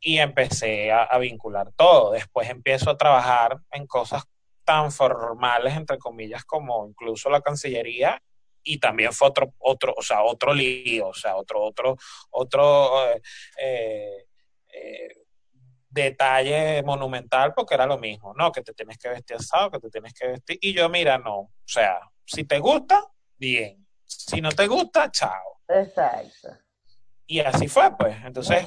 y 0.00 0.18
empecé 0.18 0.92
a, 0.92 1.04
a, 1.04 1.18
vincular 1.18 1.72
todo. 1.76 2.12
Después 2.12 2.48
empiezo 2.50 2.90
a 2.90 2.96
trabajar 2.96 3.58
en 3.70 3.86
cosas 3.86 4.24
tan 4.64 4.90
formales, 4.90 5.74
entre 5.76 5.98
comillas, 5.98 6.44
como 6.44 6.86
incluso 6.86 7.30
la 7.30 7.40
Cancillería, 7.40 8.20
y 8.62 8.78
también 8.78 9.12
fue 9.12 9.28
otro, 9.28 9.52
otro, 9.58 9.94
o 9.96 10.02
sea, 10.02 10.22
otro 10.22 10.54
lío, 10.54 11.08
o 11.08 11.14
sea, 11.14 11.36
otro, 11.36 11.62
otro, 11.62 11.96
otro 12.30 13.12
eh, 13.12 14.26
eh, 14.72 15.08
detalle 15.88 16.82
monumental, 16.82 17.52
porque 17.54 17.74
era 17.74 17.86
lo 17.86 17.98
mismo, 17.98 18.32
¿no? 18.34 18.50
Que 18.50 18.62
te 18.62 18.72
tienes 18.72 18.98
que 18.98 19.10
vestir 19.10 19.36
asado, 19.36 19.70
que 19.70 19.78
te 19.78 19.90
tienes 19.90 20.14
que 20.14 20.28
vestir, 20.28 20.58
y 20.60 20.72
yo, 20.72 20.88
mira, 20.88 21.18
no, 21.18 21.38
o 21.38 21.52
sea, 21.64 22.00
si 22.24 22.44
te 22.44 22.58
gusta, 22.58 23.04
bien, 23.36 23.86
si 24.04 24.40
no 24.40 24.50
te 24.50 24.66
gusta, 24.66 25.10
chao. 25.10 25.60
Exacto. 25.68 26.48
Y 27.26 27.40
así 27.40 27.68
fue, 27.68 27.94
pues, 27.96 28.16
entonces, 28.24 28.66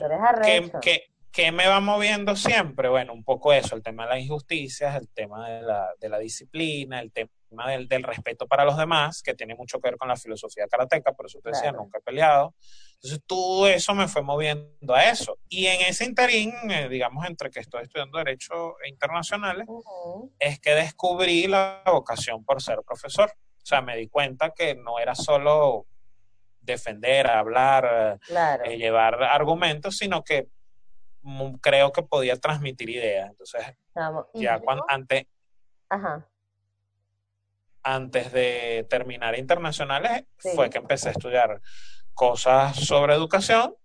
¿qué, 0.82 1.08
¿Qué 1.38 1.52
me 1.52 1.68
va 1.68 1.80
moviendo 1.80 2.36
siempre? 2.36 2.90
Bueno, 2.90 3.14
un 3.14 3.24
poco 3.24 3.54
eso, 3.54 3.76
el 3.76 3.84
tema 3.84 4.06
de 4.06 4.16
las 4.16 4.24
injusticias, 4.24 4.96
el 4.96 5.08
tema 5.10 5.48
de 5.48 5.62
la, 5.62 5.88
de 6.00 6.10
la 6.10 6.18
disciplina, 6.18 7.00
el 7.00 7.12
tema 7.12 7.30
del, 7.68 7.88
del, 7.88 8.02
respeto 8.02 8.48
para 8.48 8.66
los 8.66 8.76
demás, 8.76 9.22
que 9.22 9.36
tiene 9.36 9.54
mucho 9.54 9.80
que 9.80 9.92
ver 9.92 9.98
con 9.98 10.08
la 10.08 10.16
filosofía 10.16 10.66
karateca, 10.68 11.14
por 11.14 11.28
eso 11.28 11.38
te 11.40 11.52
decía, 11.52 11.72
nunca 11.72 12.00
he 12.00 12.02
peleado. 12.02 12.56
Entonces, 12.96 13.22
todo 13.28 13.68
eso 13.68 13.94
me 13.94 14.08
fue 14.08 14.24
moviendo 14.24 14.96
a 14.96 15.12
eso. 15.12 15.38
Y 15.48 15.68
en 15.68 15.82
ese 15.82 16.06
interín, 16.06 16.56
eh, 16.72 16.90
digamos, 16.90 17.24
entre 17.28 17.52
que 17.52 17.60
estoy 17.60 17.84
estudiando 17.84 18.18
Derecho 18.18 18.74
Internacionales, 18.88 19.68
es 20.40 20.60
que 20.60 20.72
descubrí 20.72 21.46
la 21.46 21.84
vocación 21.86 22.44
por 22.46 22.64
ser 22.64 22.80
profesor. 22.84 23.30
O 23.30 23.66
sea, 23.68 23.84
me 23.84 23.96
di 23.96 24.08
cuenta 24.08 24.56
que 24.56 24.74
no 24.74 24.98
era 24.98 25.14
solo 25.14 25.86
defender, 26.62 27.28
hablar, 27.28 28.20
eh, 28.66 28.78
llevar 28.78 29.22
argumentos, 29.24 29.98
sino 29.98 30.24
que 30.24 30.48
creo 31.61 31.91
que 31.91 32.03
podía 32.03 32.36
transmitir 32.38 32.89
ideas. 32.89 33.30
Entonces, 33.30 33.65
ya 34.34 34.59
cuando, 34.59 34.86
antes, 34.88 35.26
antes 37.84 38.32
de 38.32 38.86
terminar 38.89 39.38
internacionales, 39.38 40.26
fue 40.55 40.70
que 40.70 40.78
empecé 40.78 41.09
a 41.09 41.11
estudiar 41.11 41.61
cosas 42.13 42.76
sobre 42.76 43.13
educación 43.13 43.76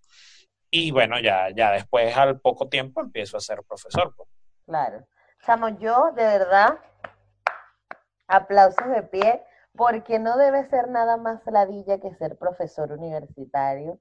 y 0.74 0.90
bueno, 0.90 1.20
ya, 1.20 1.50
ya 1.54 1.70
después 1.70 2.16
al 2.16 2.40
poco 2.40 2.68
tiempo 2.68 3.02
empiezo 3.02 3.36
a 3.36 3.40
ser 3.40 3.62
profesor. 3.62 4.14
Pues. 4.16 4.28
Claro. 4.64 5.06
Chamo, 5.44 5.68
yo 5.78 6.12
de 6.16 6.24
verdad, 6.24 6.78
aplausos 8.26 8.88
de 8.88 9.02
pie, 9.02 9.42
porque 9.76 10.18
no 10.18 10.38
debe 10.38 10.64
ser 10.70 10.88
nada 10.88 11.18
más 11.18 11.42
ladilla 11.46 12.00
que 12.00 12.14
ser 12.14 12.38
profesor 12.38 12.90
universitario 12.92 14.00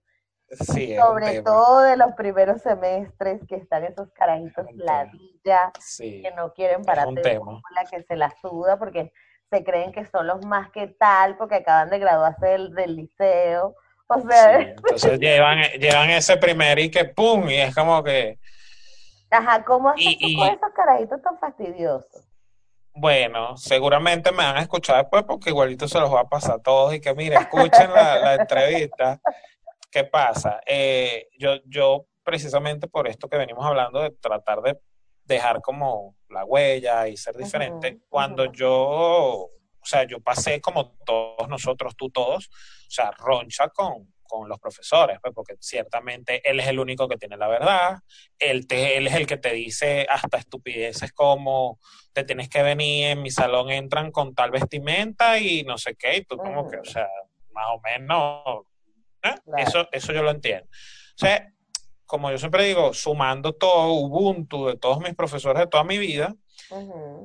sobre 0.57 1.41
todo 1.41 1.81
de 1.81 1.97
los 1.97 2.13
primeros 2.13 2.61
semestres 2.61 3.41
que 3.47 3.55
están 3.55 3.85
esos 3.85 4.09
carajitos 4.11 4.65
ladilla 4.75 5.71
que 5.97 6.33
no 6.35 6.53
quieren 6.53 6.83
pararte 6.83 7.21
de 7.21 7.39
la 7.39 7.85
que 7.89 8.03
se 8.03 8.15
la 8.15 8.33
suda 8.41 8.77
porque 8.77 9.13
se 9.49 9.63
creen 9.63 9.91
que 9.91 10.05
son 10.05 10.27
los 10.27 10.45
más 10.45 10.69
que 10.71 10.87
tal 10.87 11.37
porque 11.37 11.55
acaban 11.55 11.89
de 11.89 11.99
graduarse 11.99 12.45
del, 12.45 12.95
liceo. 12.95 13.75
O 14.07 14.19
sea, 14.21 14.59
entonces 14.59 15.19
llevan, 15.19 15.61
llevan 15.79 16.09
ese 16.09 16.37
primer 16.37 16.79
y 16.79 16.91
que 16.91 17.05
pum, 17.05 17.49
y 17.49 17.55
es 17.55 17.73
como 17.73 18.03
que. 18.03 18.39
Ajá, 19.29 19.63
¿cómo 19.63 19.89
haces 19.89 20.17
con 20.19 20.47
esos 20.47 20.73
carajitos 20.75 21.21
tan 21.21 21.37
fastidiosos? 21.39 22.27
Bueno, 22.93 23.55
seguramente 23.55 24.31
me 24.31 24.43
van 24.43 24.57
a 24.57 24.61
escuchar 24.61 24.97
después 24.97 25.23
porque 25.23 25.49
igualito 25.49 25.87
se 25.87 25.99
los 25.99 26.13
va 26.13 26.21
a 26.21 26.29
pasar 26.29 26.55
a 26.55 26.61
todos 26.61 26.93
y 26.93 26.99
que 26.99 27.13
mire, 27.13 27.37
escuchen 27.37 27.93
la, 27.93 28.19
la 28.19 28.35
entrevista 28.35 29.21
¿Qué 29.91 30.05
pasa? 30.05 30.61
Eh, 30.65 31.27
yo, 31.37 31.57
yo, 31.65 32.07
precisamente 32.23 32.87
por 32.87 33.07
esto 33.07 33.27
que 33.27 33.37
venimos 33.37 33.65
hablando 33.65 34.01
de 34.01 34.11
tratar 34.11 34.61
de, 34.61 34.79
dejar 35.25 35.61
como 35.61 36.15
la 36.29 36.45
huella 36.45 37.07
y 37.07 37.17
ser 37.17 37.35
diferente. 37.35 37.99
Cuando 38.09 38.51
yo, 38.51 38.73
o 38.73 39.51
sea, 39.83 40.05
yo 40.05 40.19
pasé 40.21 40.61
como 40.61 40.91
todos 41.05 41.47
nosotros, 41.49 41.95
tú 41.95 42.09
todos, 42.09 42.47
o 42.47 42.89
sea, 42.89 43.11
roncha 43.11 43.69
con, 43.69 44.13
con 44.23 44.47
los 44.47 44.59
profesores, 44.59 45.19
pues, 45.21 45.33
porque 45.33 45.55
ciertamente 45.59 46.41
él 46.49 46.59
es 46.59 46.67
el 46.67 46.79
único 46.79 47.07
que 47.07 47.17
tiene 47.17 47.37
la 47.37 47.47
verdad, 47.47 47.97
él, 48.39 48.67
te, 48.67 48.97
él 48.97 49.07
es 49.07 49.15
el 49.15 49.27
que 49.27 49.37
te 49.37 49.51
dice 49.51 50.07
hasta 50.09 50.37
estupideces 50.37 51.11
como 51.11 51.79
te 52.13 52.23
tienes 52.23 52.47
que 52.49 52.63
venir, 52.63 53.07
en 53.07 53.21
mi 53.21 53.29
salón 53.29 53.71
entran 53.71 54.11
con 54.11 54.33
tal 54.33 54.51
vestimenta 54.51 55.37
y 55.37 55.63
no 55.63 55.77
sé 55.77 55.95
qué, 55.95 56.17
y 56.17 56.25
tú 56.25 56.37
como 56.37 56.69
que, 56.69 56.77
o 56.77 56.85
sea, 56.85 57.09
más 57.51 57.65
o 57.73 57.81
menos, 57.81 58.65
¿eh? 59.23 59.35
eso, 59.57 59.87
eso 59.91 60.13
yo 60.13 60.23
lo 60.23 60.31
entiendo. 60.31 60.65
O 60.65 61.17
sea, 61.17 61.53
como 62.05 62.29
yo 62.29 62.37
siempre 62.37 62.65
digo, 62.65 62.93
sumando 62.93 63.53
todo 63.53 63.93
Ubuntu 63.93 64.67
de 64.67 64.77
todos 64.77 64.99
mis 64.99 65.15
profesores 65.15 65.61
de 65.61 65.67
toda 65.67 65.83
mi 65.83 65.97
vida, 65.97 66.35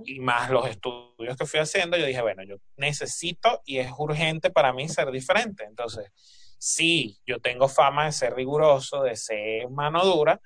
y 0.05 0.21
más 0.21 0.51
los 0.51 0.69
estudios 0.69 1.37
que 1.37 1.47
fui 1.47 1.61
haciendo, 1.61 1.97
yo 1.97 2.07
dije, 2.07 2.21
bueno, 2.21 2.43
yo 2.43 2.57
necesito 2.77 3.63
y 3.65 3.79
es 3.79 3.91
urgente 3.97 4.51
para 4.51 4.73
mí 4.73 4.89
ser 4.89 5.11
diferente. 5.11 5.65
Entonces, 5.65 6.11
sí, 6.59 7.19
yo 7.27 7.41
tengo 7.41 7.69
fama 7.69 8.07
de 8.07 8.13
ser 8.13 8.35
riguroso, 8.35 9.03
de 9.03 9.17
ser 9.17 9.69
mano 9.71 10.05
dura, 10.05 10.41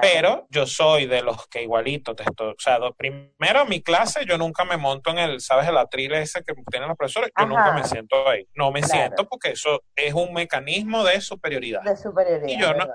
pero 0.00 0.46
yo 0.50 0.66
soy 0.66 1.06
de 1.06 1.22
los 1.22 1.46
que 1.48 1.62
igualito 1.62 2.14
te 2.14 2.22
estoy, 2.22 2.52
o 2.52 2.54
sea, 2.58 2.78
primero 2.96 3.64
mi 3.66 3.82
clase 3.82 4.24
yo 4.26 4.38
nunca 4.38 4.64
me 4.64 4.76
monto 4.76 5.10
en 5.10 5.18
el, 5.18 5.40
¿sabes? 5.40 5.68
El 5.68 5.76
atril 5.76 6.12
ese 6.14 6.44
que 6.44 6.54
tienen 6.70 6.88
los 6.88 6.96
profesores, 6.96 7.30
yo 7.38 7.46
nunca 7.46 7.72
me 7.72 7.84
siento 7.84 8.28
ahí, 8.28 8.46
no 8.54 8.70
me 8.70 8.82
siento 8.82 9.28
porque 9.28 9.50
eso 9.50 9.82
es 9.96 10.14
un 10.14 10.32
mecanismo 10.32 11.04
de 11.04 11.20
superioridad. 11.20 11.82
De 11.82 11.96
superioridad. 11.96 12.48
Y 12.48 12.60
yo, 12.60 12.74
no, 12.74 12.86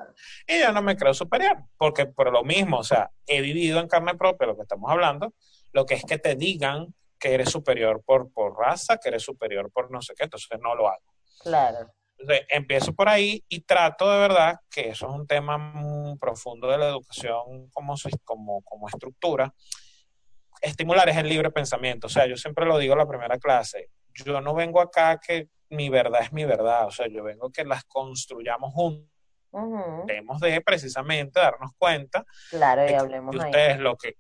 y 0.48 0.60
yo 0.60 0.72
no 0.72 0.82
me 0.82 0.96
creo 0.96 1.14
superior, 1.14 1.58
porque 1.78 2.06
por 2.06 2.32
lo 2.32 2.44
mismo, 2.44 2.78
o 2.78 2.84
sea, 2.84 3.12
he 3.26 3.42
vivido 3.42 3.80
en 3.80 3.88
carne 3.88 4.16
propia 4.16 4.48
lo 4.48 4.56
que 4.56 4.62
estamos 4.62 4.90
hablando, 4.90 5.34
lo 5.74 5.86
que 5.86 5.96
es 5.96 6.06
que 6.06 6.18
te 6.18 6.36
digan 6.36 6.94
que 7.20 7.34
eres 7.34 7.50
superior 7.50 8.02
por, 8.06 8.32
por 8.32 8.58
raza, 8.58 8.98
que 8.98 9.10
eres 9.10 9.24
superior 9.24 9.72
por 9.72 9.92
no 9.92 10.02
sé 10.02 10.14
qué, 10.16 10.26
entonces 10.26 10.58
no 10.62 10.76
lo 10.76 10.88
hago. 10.88 11.04
Claro. 11.40 11.92
Entonces, 12.18 12.45
empiezo 12.49 12.93
por 12.93 13.09
ahí 13.09 13.43
y 13.47 13.61
trato 13.61 14.09
de 14.11 14.20
verdad, 14.20 14.59
que 14.70 14.89
eso 14.89 15.07
es 15.07 15.13
un 15.13 15.28
tema 15.28 15.57
muy 15.57 16.18
profundo 16.18 16.68
de 16.68 16.78
la 16.78 16.88
educación 16.88 17.70
como, 17.72 17.95
como, 18.24 18.61
como 18.63 18.88
estructura, 18.88 19.53
estimular 20.61 21.07
es 21.09 21.18
el 21.18 21.30
libre 21.30 21.51
pensamiento. 21.51 22.07
O 22.07 22.09
sea, 22.09 22.26
yo 22.26 22.36
siempre 22.36 22.65
lo 22.65 22.78
digo 22.78 22.93
en 22.93 22.99
la 22.99 23.07
primera 23.07 23.38
clase, 23.38 23.89
yo 24.13 24.41
no 24.41 24.55
vengo 24.55 24.82
acá 24.82 25.20
que 25.20 25.49
mi 25.70 25.89
verdad 25.89 26.22
es 26.22 26.34
mi 26.34 26.45
verdad, 26.45 26.88
o 26.88 26.91
sea, 26.91 27.07
yo 27.07 27.24
vengo 27.24 27.51
que 27.51 27.63
las 27.63 27.84
construyamos 27.84 28.74
juntos. 28.74 29.07
Tenemos 30.05 30.39
de 30.39 30.61
precisamente 30.61 31.39
darnos 31.39 31.72
cuenta 31.78 32.26
claro, 32.49 32.89
y 32.89 32.93
hablemos 32.93 33.34
de 33.34 33.45
ustedes 33.45 33.80
lo 33.80 33.95
que 33.95 34.15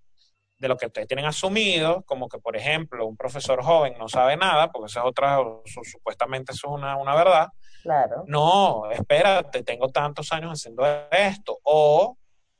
de 0.59 0.67
lo 0.67 0.75
que 0.75 0.87
ustedes 0.87 1.07
tienen 1.07 1.25
asumido, 1.25 2.03
como 2.03 2.27
que, 2.27 2.39
por 2.39 2.55
ejemplo, 2.55 3.05
un 3.05 3.15
profesor 3.15 3.63
joven 3.63 3.95
no 3.99 4.07
sabe 4.07 4.37
nada, 4.37 4.71
porque 4.71 4.87
esa 4.87 5.01
es 5.01 5.05
otra, 5.05 5.37
supuestamente 5.83 6.51
eso 6.53 6.67
es 6.67 6.73
una, 6.73 6.97
una 6.97 7.13
verdad. 7.15 7.49
Claro. 7.87 8.25
No, 8.27 8.91
espérate, 8.91 9.63
tengo 9.63 9.87
tantos 9.87 10.29
años 10.33 10.51
haciendo 10.51 10.83
esto. 11.09 11.57
O 11.63 12.17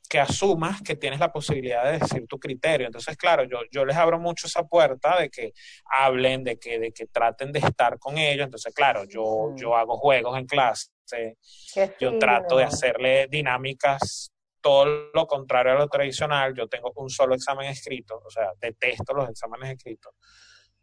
que 0.08 0.22
asumas 0.22 0.82
que 0.82 0.96
tienes 0.96 1.20
la 1.20 1.34
posibilidad 1.34 1.84
de 1.84 2.00
decir 2.00 2.26
tu 2.28 2.40
criterio. 2.40 2.88
Entonces, 2.88 3.18
claro, 3.18 3.44
yo, 3.44 3.60
yo 3.70 3.84
les 3.84 3.98
abro 3.98 4.20
mucho 4.20 4.48
esa 4.48 4.64
puerta 4.64 5.20
de 5.20 5.30
que 5.30 5.52
hablen, 5.84 6.46
de 6.46 6.58
que, 6.58 6.80
de 6.80 6.94
que 6.94 7.08
traten 7.08 7.52
de 7.52 7.60
estar 7.60 8.00
con 8.00 8.18
ellos. 8.18 8.46
Entonces, 8.46 8.74
claro, 8.74 9.04
yo, 9.04 9.54
yo 9.58 9.76
hago 9.76 9.98
juegos 9.98 10.38
en 10.38 10.46
clase, 10.46 10.92
yo 12.00 12.18
trato 12.18 12.56
de 12.56 12.64
hacerle 12.64 13.28
dinámicas 13.30 14.32
todo 14.62 15.10
lo 15.14 15.28
contrario 15.28 15.74
a 15.74 15.76
lo 15.76 15.90
tradicional, 15.90 16.54
yo 16.56 16.70
tengo 16.70 16.94
un 16.96 17.10
solo 17.10 17.36
examen 17.36 17.68
escrito, 17.68 18.22
o 18.26 18.30
sea, 18.30 18.54
detesto 18.62 19.14
los 19.14 19.30
exámenes 19.30 19.72
escritos. 19.72 20.14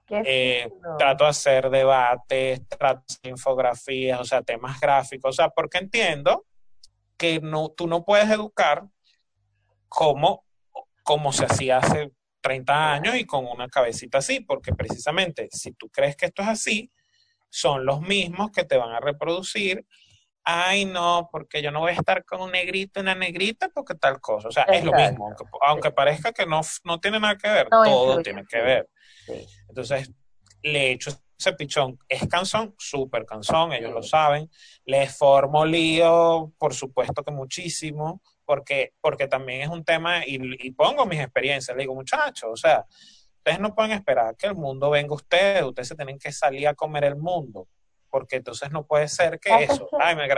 Eh, 0.08 0.70
trato 0.98 1.24
de 1.24 1.30
hacer 1.30 1.70
debates, 1.70 2.68
trato 2.68 3.02
de 3.08 3.14
hacer 3.14 3.30
infografías, 3.30 4.20
o 4.20 4.24
sea, 4.24 4.42
temas 4.42 4.78
gráficos, 4.78 5.30
o 5.30 5.32
sea, 5.32 5.48
porque 5.48 5.78
entiendo 5.78 6.44
que 7.16 7.40
no, 7.40 7.70
tú 7.70 7.86
no 7.86 8.04
puedes 8.04 8.28
educar 8.30 8.84
como, 9.88 10.44
como 11.02 11.32
se 11.32 11.46
hacía 11.46 11.78
hace 11.78 12.12
30 12.42 12.92
años 12.92 13.16
y 13.16 13.24
con 13.24 13.46
una 13.46 13.68
cabecita 13.68 14.18
así, 14.18 14.40
porque 14.40 14.74
precisamente 14.74 15.48
si 15.50 15.72
tú 15.72 15.88
crees 15.88 16.16
que 16.16 16.26
esto 16.26 16.42
es 16.42 16.48
así, 16.48 16.92
son 17.48 17.86
los 17.86 18.00
mismos 18.02 18.50
que 18.50 18.64
te 18.64 18.76
van 18.76 18.90
a 18.90 19.00
reproducir 19.00 19.86
ay 20.44 20.84
no, 20.84 21.28
porque 21.32 21.62
yo 21.62 21.70
no 21.70 21.80
voy 21.80 21.92
a 21.92 21.94
estar 21.94 22.24
con 22.24 22.42
un 22.42 22.52
negrito 22.52 23.00
y 23.00 23.02
una 23.02 23.14
negrita 23.14 23.70
porque 23.70 23.94
tal 23.94 24.20
cosa. 24.20 24.48
O 24.48 24.52
sea, 24.52 24.64
es 24.64 24.84
lo 24.84 24.92
mismo, 24.92 25.34
aunque, 25.66 25.90
parezca 25.90 26.32
que 26.32 26.46
no, 26.46 26.60
no 26.84 27.00
tiene 27.00 27.18
nada 27.18 27.36
que 27.36 27.48
ver, 27.48 27.68
todo 27.68 28.20
tiene 28.20 28.44
que 28.44 28.60
ver. 28.60 28.88
Entonces, 29.68 30.10
le 30.62 30.92
echo 30.92 31.10
ese 31.38 31.52
pichón. 31.52 31.98
Es 32.08 32.26
canción, 32.28 32.74
súper 32.78 33.26
canción, 33.26 33.72
ellos 33.72 33.92
lo 33.92 34.02
saben. 34.02 34.50
Les 34.84 35.16
formo 35.16 35.64
lío, 35.64 36.52
por 36.58 36.74
supuesto 36.74 37.22
que 37.22 37.30
muchísimo, 37.30 38.22
porque, 38.44 38.92
porque 39.00 39.26
también 39.26 39.62
es 39.62 39.68
un 39.68 39.84
tema, 39.84 40.26
y, 40.26 40.38
y 40.66 40.70
pongo 40.72 41.06
mis 41.06 41.20
experiencias, 41.20 41.76
le 41.76 41.82
digo, 41.82 41.94
muchachos, 41.94 42.50
o 42.52 42.56
sea, 42.56 42.84
ustedes 43.38 43.58
no 43.58 43.74
pueden 43.74 43.92
esperar 43.92 44.36
que 44.36 44.46
el 44.46 44.54
mundo 44.54 44.90
venga 44.90 45.12
a 45.12 45.16
ustedes, 45.16 45.62
ustedes 45.62 45.88
se 45.88 45.96
tienen 45.96 46.18
que 46.18 46.32
salir 46.32 46.68
a 46.68 46.74
comer 46.74 47.04
el 47.04 47.16
mundo 47.16 47.66
porque 48.14 48.36
entonces 48.36 48.70
no 48.70 48.86
puede 48.86 49.08
ser 49.08 49.40
que 49.40 49.64
eso, 49.64 49.88
ay, 50.00 50.14
me, 50.14 50.28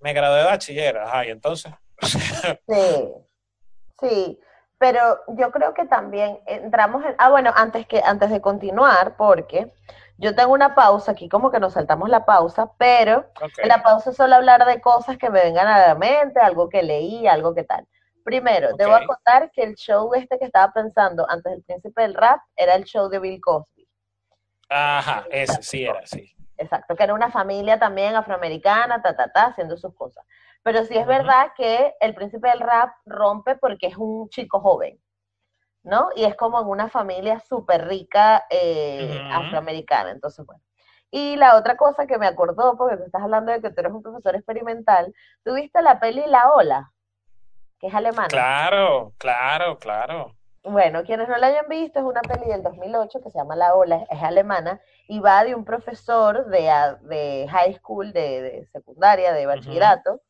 me 0.00 0.12
gradué 0.12 0.38
de 0.38 0.44
bachiller, 0.44 0.98
ay, 0.98 1.30
entonces. 1.30 1.72
sí, 2.02 3.12
sí, 4.00 4.38
pero 4.78 5.20
yo 5.28 5.50
creo 5.50 5.74
que 5.74 5.86
también 5.86 6.38
entramos 6.46 7.04
en, 7.04 7.14
ah, 7.18 7.30
bueno, 7.30 7.52
antes, 7.54 7.86
que, 7.86 8.00
antes 8.04 8.30
de 8.30 8.40
continuar, 8.40 9.16
porque 9.16 9.72
yo 10.18 10.34
tengo 10.34 10.52
una 10.52 10.74
pausa, 10.74 11.12
aquí 11.12 11.28
como 11.28 11.50
que 11.50 11.60
nos 11.60 11.74
saltamos 11.74 12.08
la 12.08 12.24
pausa, 12.24 12.70
pero 12.78 13.26
en 13.58 13.68
la 13.68 13.82
pausa 13.82 14.12
solo 14.12 14.36
hablar 14.36 14.64
de 14.64 14.80
cosas 14.80 15.18
que 15.18 15.30
me 15.30 15.42
vengan 15.42 15.66
a 15.66 15.88
la 15.88 15.94
mente, 15.94 16.40
algo 16.40 16.68
que 16.68 16.82
leí, 16.82 17.26
algo 17.26 17.54
que 17.54 17.64
tal. 17.64 17.86
Primero, 18.24 18.76
debo 18.76 18.94
acotar 18.94 19.50
que 19.52 19.62
el 19.62 19.74
show 19.74 20.12
este 20.14 20.38
que 20.38 20.44
estaba 20.44 20.72
pensando 20.72 21.24
antes 21.30 21.50
del 21.50 21.62
príncipe 21.62 22.02
del 22.02 22.14
rap 22.14 22.40
era 22.56 22.74
el 22.74 22.84
show 22.84 23.08
de 23.08 23.18
Bill 23.18 23.40
Cosby. 23.40 23.88
Ajá, 24.68 25.24
ese 25.30 25.62
sí 25.62 25.84
era, 25.84 26.04
sí. 26.04 26.34
Exacto, 26.58 26.94
que 26.94 27.04
era 27.04 27.14
una 27.14 27.30
familia 27.30 27.78
también 27.78 28.16
afroamericana, 28.16 29.00
ta, 29.00 29.16
ta, 29.16 29.32
ta, 29.32 29.46
haciendo 29.46 29.76
sus 29.76 29.94
cosas. 29.94 30.24
Pero 30.62 30.84
sí 30.84 30.96
es 30.96 31.06
verdad 31.06 31.52
que 31.56 31.94
el 32.00 32.14
príncipe 32.14 32.48
del 32.48 32.60
rap 32.60 32.90
rompe 33.06 33.56
porque 33.56 33.86
es 33.86 33.96
un 33.96 34.28
chico 34.28 34.60
joven, 34.60 35.00
¿no? 35.82 36.10
Y 36.14 36.24
es 36.24 36.36
como 36.36 36.60
en 36.60 36.66
una 36.66 36.88
familia 36.88 37.40
súper 37.40 37.86
rica 37.86 38.44
eh, 38.50 39.20
afroamericana, 39.32 40.10
entonces 40.10 40.44
bueno. 40.44 40.62
Y 41.10 41.36
la 41.36 41.56
otra 41.56 41.76
cosa 41.76 42.06
que 42.06 42.18
me 42.18 42.26
acordó, 42.26 42.76
porque 42.76 42.98
tú 42.98 43.04
estás 43.04 43.22
hablando 43.22 43.50
de 43.50 43.62
que 43.62 43.70
tú 43.70 43.80
eres 43.80 43.92
un 43.92 44.02
profesor 44.02 44.34
experimental, 44.34 45.14
¿tuviste 45.42 45.80
la 45.80 45.98
peli 46.00 46.22
La 46.26 46.52
Ola? 46.52 46.92
Que 47.78 47.86
es 47.86 47.94
alemana. 47.94 48.28
Claro, 48.28 49.14
claro, 49.16 49.78
claro. 49.78 50.34
Bueno, 50.64 51.04
quienes 51.04 51.28
no 51.28 51.38
la 51.38 51.46
hayan 51.46 51.68
visto, 51.68 51.98
es 51.98 52.04
una 52.04 52.20
peli 52.20 52.46
del 52.46 52.62
2008 52.62 53.20
que 53.22 53.30
se 53.30 53.38
llama 53.38 53.56
La 53.56 53.74
Ola, 53.74 54.04
es 54.10 54.22
alemana, 54.22 54.80
y 55.06 55.20
va 55.20 55.44
de 55.44 55.54
un 55.54 55.64
profesor 55.64 56.46
de, 56.46 56.70
de 57.02 57.46
high 57.48 57.74
school, 57.74 58.12
de, 58.12 58.68
secundaria, 58.72 59.32
de 59.32 59.46
bachillerato, 59.46 60.20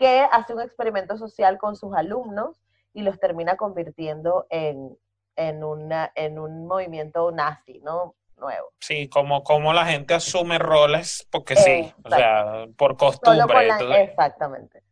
que 0.00 0.26
hace 0.32 0.54
un 0.54 0.62
experimento 0.62 1.18
social 1.18 1.58
con 1.58 1.76
sus 1.76 1.94
alumnos 1.94 2.56
y 2.94 3.02
los 3.02 3.20
termina 3.20 3.56
convirtiendo 3.56 4.46
en, 4.48 4.96
en, 5.36 5.62
una, 5.62 6.10
en 6.14 6.38
un 6.38 6.66
movimiento 6.66 7.30
nazi, 7.30 7.80
¿no? 7.80 8.14
Nuevo. 8.38 8.72
Sí, 8.80 9.10
como, 9.10 9.44
como 9.44 9.74
la 9.74 9.84
gente 9.84 10.14
asume 10.14 10.58
roles, 10.58 11.28
porque 11.30 11.54
sí, 11.54 11.92
o 12.02 12.08
sea, 12.08 12.64
por 12.78 12.96
costumbre. 12.96 13.68
Exactamente. 14.02 14.82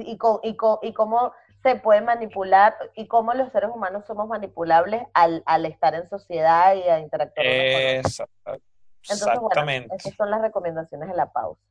Y, 0.00 0.18
con, 0.18 0.40
y, 0.42 0.54
con, 0.56 0.76
y 0.82 0.92
cómo 0.92 1.32
se 1.62 1.76
puede 1.76 2.02
manipular 2.02 2.76
y 2.94 3.08
cómo 3.08 3.32
los 3.32 3.50
seres 3.50 3.70
humanos 3.74 4.04
somos 4.06 4.28
manipulables 4.28 5.02
al, 5.14 5.42
al 5.46 5.64
estar 5.64 5.94
en 5.94 6.06
sociedad 6.10 6.74
y 6.74 6.82
a 6.82 7.00
interactuar. 7.00 7.46
Exacto. 7.46 8.60
Exactamente. 9.02 9.96
esas 9.96 10.14
son 10.14 10.30
las 10.30 10.42
recomendaciones 10.42 11.08
de 11.08 11.16
la 11.16 11.32
pausa. 11.32 11.62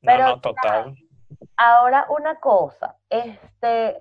Pero, 0.00 0.26
no, 0.26 0.40
total. 0.40 0.96
Ahora 1.56 2.06
una 2.08 2.40
cosa, 2.40 2.96
este, 3.08 4.00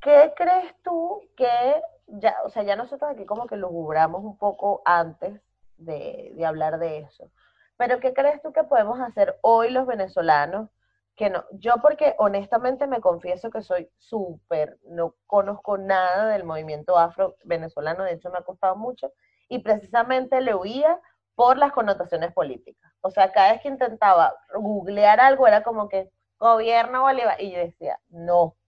¿qué 0.00 0.32
crees 0.36 0.74
tú 0.82 1.20
que 1.36 1.82
ya, 2.06 2.36
o 2.44 2.50
sea, 2.50 2.62
ya 2.62 2.76
nosotros 2.76 3.10
aquí 3.10 3.24
como 3.26 3.46
que 3.46 3.56
lo 3.56 3.68
un 3.70 4.36
poco 4.38 4.82
antes 4.84 5.40
de, 5.76 6.32
de 6.34 6.46
hablar 6.46 6.78
de 6.78 7.00
eso, 7.00 7.30
pero 7.76 8.00
¿qué 8.00 8.12
crees 8.12 8.42
tú 8.42 8.52
que 8.52 8.64
podemos 8.64 9.00
hacer 9.00 9.38
hoy 9.42 9.70
los 9.70 9.86
venezolanos? 9.86 10.68
Que 11.16 11.30
no, 11.30 11.44
yo 11.52 11.76
porque 11.82 12.14
honestamente 12.18 12.86
me 12.86 13.00
confieso 13.00 13.50
que 13.50 13.62
soy 13.62 13.90
súper, 13.98 14.78
no 14.84 15.14
conozco 15.26 15.78
nada 15.78 16.28
del 16.28 16.44
movimiento 16.44 16.98
afro 16.98 17.36
venezolano, 17.44 18.04
de 18.04 18.12
hecho 18.12 18.30
me 18.30 18.38
ha 18.38 18.42
costado 18.42 18.76
mucho, 18.76 19.12
y 19.48 19.58
precisamente 19.60 20.40
le 20.40 20.54
huía 20.54 20.98
por 21.40 21.56
las 21.56 21.72
connotaciones 21.72 22.34
políticas. 22.34 22.92
O 23.00 23.10
sea, 23.10 23.32
cada 23.32 23.52
vez 23.52 23.62
que 23.62 23.68
intentaba 23.68 24.36
googlear 24.52 25.20
algo 25.20 25.46
era 25.46 25.62
como 25.62 25.88
que 25.88 26.12
gobierno 26.38 27.00
Bolívar 27.00 27.40
y 27.40 27.50
yo 27.50 27.60
decía, 27.60 27.98
no, 28.10 28.58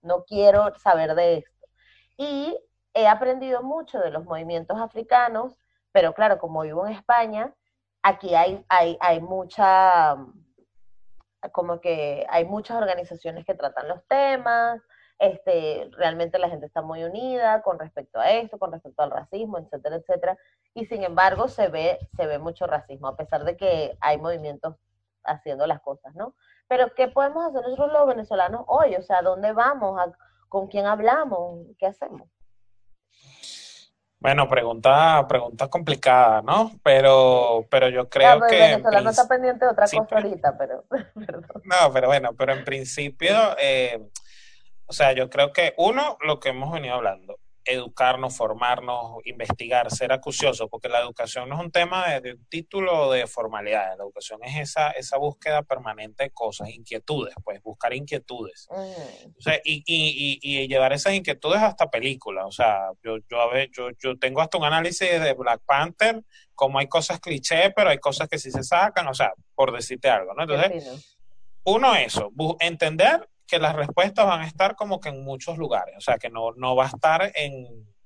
no 0.00 0.24
quiero 0.24 0.74
saber 0.78 1.14
de 1.14 1.36
esto. 1.36 1.66
Y 2.16 2.58
he 2.94 3.06
aprendido 3.06 3.62
mucho 3.62 3.98
de 3.98 4.10
los 4.10 4.24
movimientos 4.24 4.80
africanos, 4.80 5.58
pero 5.92 6.14
claro, 6.14 6.38
como 6.38 6.62
vivo 6.62 6.86
en 6.86 6.94
España, 6.94 7.54
aquí 8.02 8.34
hay, 8.34 8.64
hay, 8.70 8.96
hay 9.02 9.20
mucha, 9.20 10.16
como 11.52 11.82
que 11.82 12.24
hay 12.30 12.46
muchas 12.46 12.78
organizaciones 12.78 13.44
que 13.44 13.52
tratan 13.52 13.88
los 13.88 14.02
temas, 14.08 14.80
este, 15.18 15.90
realmente 15.92 16.38
la 16.38 16.48
gente 16.48 16.64
está 16.64 16.80
muy 16.80 17.04
unida 17.04 17.60
con 17.60 17.78
respecto 17.78 18.18
a 18.18 18.30
esto, 18.30 18.58
con 18.58 18.72
respecto 18.72 19.02
al 19.02 19.10
racismo, 19.10 19.58
etcétera, 19.58 19.96
etcétera, 19.96 20.38
y 20.76 20.84
sin 20.84 21.02
embargo 21.02 21.48
se 21.48 21.68
ve, 21.68 21.98
se 22.14 22.26
ve 22.26 22.38
mucho 22.38 22.66
racismo, 22.66 23.08
a 23.08 23.16
pesar 23.16 23.44
de 23.44 23.56
que 23.56 23.96
hay 23.98 24.18
movimientos 24.18 24.76
haciendo 25.24 25.66
las 25.66 25.80
cosas, 25.80 26.14
¿no? 26.14 26.34
Pero 26.68 26.92
¿qué 26.94 27.08
podemos 27.08 27.46
hacer 27.46 27.62
nosotros 27.62 27.92
los 27.92 28.06
venezolanos 28.06 28.62
hoy? 28.66 28.94
O 28.94 29.02
sea, 29.02 29.22
¿dónde 29.22 29.52
vamos? 29.52 29.98
¿Con 30.50 30.66
quién 30.66 30.84
hablamos? 30.84 31.66
¿Qué 31.78 31.86
hacemos? 31.86 32.28
Bueno, 34.18 34.48
pregunta, 34.48 35.26
pregunta 35.26 35.68
complicada, 35.68 36.42
¿no? 36.42 36.72
Pero, 36.82 37.66
pero 37.70 37.88
yo 37.88 38.10
creo 38.10 38.40
que. 38.46 38.64
El 38.64 38.70
venezolano 38.72 39.10
está 39.10 39.26
pendiente 39.26 39.64
de 39.64 39.70
otra 39.70 39.86
cosa 39.86 40.16
ahorita, 40.16 40.58
pero. 40.58 40.84
no, 41.64 41.92
pero 41.94 42.08
bueno, 42.08 42.34
pero 42.36 42.52
en 42.52 42.64
principio, 42.64 43.34
eh, 43.58 44.10
o 44.84 44.92
sea, 44.92 45.12
yo 45.12 45.30
creo 45.30 45.54
que 45.54 45.72
uno, 45.78 46.18
lo 46.20 46.38
que 46.38 46.50
hemos 46.50 46.70
venido 46.70 46.96
hablando, 46.96 47.38
educarnos, 47.66 48.36
formarnos, 48.36 49.16
investigar, 49.24 49.90
ser 49.90 50.12
acucioso, 50.12 50.68
porque 50.68 50.88
la 50.88 51.00
educación 51.00 51.48
no 51.48 51.56
es 51.56 51.60
un 51.60 51.70
tema 51.70 52.08
de, 52.20 52.34
un 52.34 52.46
título 52.46 53.10
de 53.10 53.26
formalidad, 53.26 53.96
la 53.98 54.04
educación 54.04 54.40
es 54.44 54.56
esa, 54.56 54.90
esa 54.92 55.18
búsqueda 55.18 55.62
permanente 55.62 56.24
de 56.24 56.30
cosas, 56.30 56.70
inquietudes, 56.70 57.34
pues 57.44 57.60
buscar 57.62 57.92
inquietudes. 57.92 58.68
Mm. 58.70 59.30
O 59.36 59.40
sea, 59.40 59.60
y, 59.64 59.82
y, 59.86 60.38
y, 60.40 60.68
llevar 60.68 60.92
esas 60.92 61.14
inquietudes 61.14 61.60
hasta 61.60 61.90
películas, 61.90 62.44
o 62.46 62.52
sea, 62.52 62.90
yo, 63.02 63.16
yo, 63.28 63.40
a 63.40 63.52
ver, 63.52 63.70
yo, 63.72 63.90
yo 63.98 64.16
tengo 64.18 64.40
hasta 64.40 64.58
un 64.58 64.64
análisis 64.64 65.20
de 65.20 65.34
Black 65.34 65.62
Panther, 65.66 66.22
como 66.54 66.78
hay 66.78 66.86
cosas 66.86 67.20
cliché, 67.20 67.70
pero 67.74 67.90
hay 67.90 67.98
cosas 67.98 68.28
que 68.28 68.38
sí 68.38 68.50
se 68.50 68.62
sacan, 68.62 69.08
o 69.08 69.14
sea, 69.14 69.32
por 69.54 69.72
decirte 69.72 70.08
algo, 70.08 70.34
¿no? 70.34 70.42
Entonces, 70.42 71.14
uno 71.64 71.96
eso, 71.96 72.30
entender 72.60 73.28
que 73.46 73.58
las 73.58 73.76
respuestas 73.76 74.26
van 74.26 74.42
a 74.42 74.46
estar 74.46 74.74
como 74.74 75.00
que 75.00 75.10
en 75.10 75.24
muchos 75.24 75.56
lugares, 75.58 75.94
o 75.96 76.00
sea, 76.00 76.18
que 76.18 76.30
no, 76.30 76.52
no 76.56 76.74
va 76.74 76.84
a 76.84 76.88
estar 76.88 77.22
en, 77.34 77.54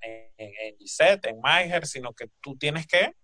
en, 0.01 0.31
en 0.37 0.77
Gisette, 0.77 1.25
en 1.27 1.39
Maiger, 1.39 1.85
sino 1.85 2.13
que 2.13 2.27
tú 2.41 2.57
tienes 2.57 2.87
que 2.87 3.15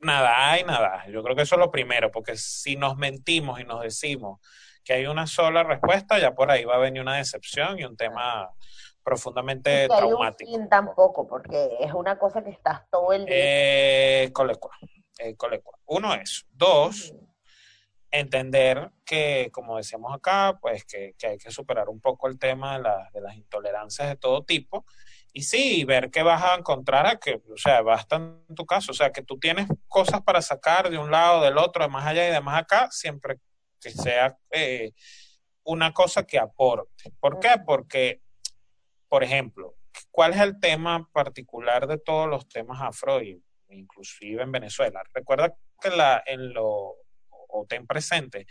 nada 0.00 0.58
y 0.58 0.64
nada. 0.64 1.06
Yo 1.08 1.22
creo 1.22 1.36
que 1.36 1.42
eso 1.42 1.54
es 1.54 1.60
lo 1.60 1.70
primero, 1.70 2.10
porque 2.10 2.36
si 2.36 2.76
nos 2.76 2.96
mentimos 2.96 3.60
y 3.60 3.64
nos 3.64 3.82
decimos 3.82 4.40
que 4.84 4.94
hay 4.94 5.06
una 5.06 5.26
sola 5.26 5.64
respuesta, 5.64 6.18
ya 6.18 6.34
por 6.34 6.50
ahí 6.50 6.64
va 6.64 6.76
a 6.76 6.78
venir 6.78 7.02
una 7.02 7.16
decepción 7.16 7.78
y 7.78 7.84
un 7.84 7.96
tema 7.96 8.50
profundamente 9.02 9.88
traumático. 9.88 10.50
Hay 10.50 10.68
tampoco, 10.68 11.26
porque 11.26 11.76
es 11.80 11.92
una 11.92 12.18
cosa 12.18 12.42
que 12.42 12.50
estás 12.50 12.88
todo 12.90 13.12
el 13.12 13.24
día. 13.24 13.34
Eh, 13.36 14.32
colecua, 14.32 14.76
eh, 15.18 15.36
colecua. 15.36 15.78
Uno 15.86 16.14
es. 16.14 16.46
Dos, 16.50 17.14
entender 18.20 18.90
que, 19.04 19.50
como 19.52 19.76
decíamos 19.76 20.14
acá, 20.14 20.58
pues 20.60 20.84
que, 20.84 21.14
hay 21.22 21.38
que 21.38 21.50
superar 21.50 21.88
un 21.88 22.00
poco 22.00 22.28
el 22.28 22.38
tema 22.38 22.78
de, 22.78 22.88
de, 23.12 23.20
las 23.20 23.36
intolerancias 23.36 24.08
de 24.08 24.16
todo 24.16 24.44
tipo. 24.44 24.84
Y 25.32 25.42
sí, 25.42 25.84
ver 25.84 26.10
qué 26.10 26.22
vas 26.22 26.42
a 26.42 26.54
encontrar, 26.54 27.06
a 27.06 27.16
que, 27.16 27.42
o 27.52 27.56
sea, 27.56 27.82
basta 27.82 28.16
en 28.16 28.54
tu 28.54 28.64
caso, 28.64 28.92
o 28.92 28.94
sea, 28.94 29.12
que 29.12 29.22
tú 29.22 29.38
tienes 29.38 29.68
cosas 29.86 30.22
para 30.22 30.40
sacar 30.40 30.88
de 30.88 30.96
un 30.96 31.10
lado, 31.10 31.42
del 31.42 31.58
otro, 31.58 31.84
de 31.84 31.90
más 31.90 32.06
allá 32.06 32.26
y 32.26 32.32
de 32.32 32.40
más 32.40 32.62
acá, 32.62 32.88
siempre 32.90 33.38
que 33.80 33.90
sea 33.90 34.38
eh, 34.50 34.92
una 35.64 35.92
cosa 35.92 36.24
que 36.26 36.38
aporte. 36.38 37.12
¿Por 37.20 37.38
qué? 37.38 37.50
Porque, 37.66 38.22
por 39.08 39.22
ejemplo, 39.22 39.76
¿cuál 40.10 40.32
es 40.32 40.40
el 40.40 40.58
tema 40.58 41.08
particular 41.12 41.86
de 41.86 41.98
todos 41.98 42.28
los 42.28 42.48
temas 42.48 42.80
afro, 42.80 43.20
inclusive 43.68 44.42
en 44.42 44.52
Venezuela? 44.52 45.02
Recuerda 45.12 45.54
que 45.80 45.90
la, 45.90 46.22
en 46.24 46.54
lo 46.54 46.94
o 47.56 47.66
ten 47.66 47.86
presente 47.86 48.46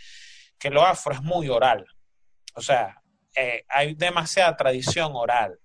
que 0.58 0.70
lo 0.70 0.86
afro 0.86 1.14
es 1.14 1.22
muy 1.22 1.50
oral. 1.50 1.86
O 2.56 2.62
sea, 2.62 3.02
eh, 3.36 3.66
hay 3.68 3.94
demasiada 3.96 4.56
tradición 4.56 5.12
oral. 5.14 5.60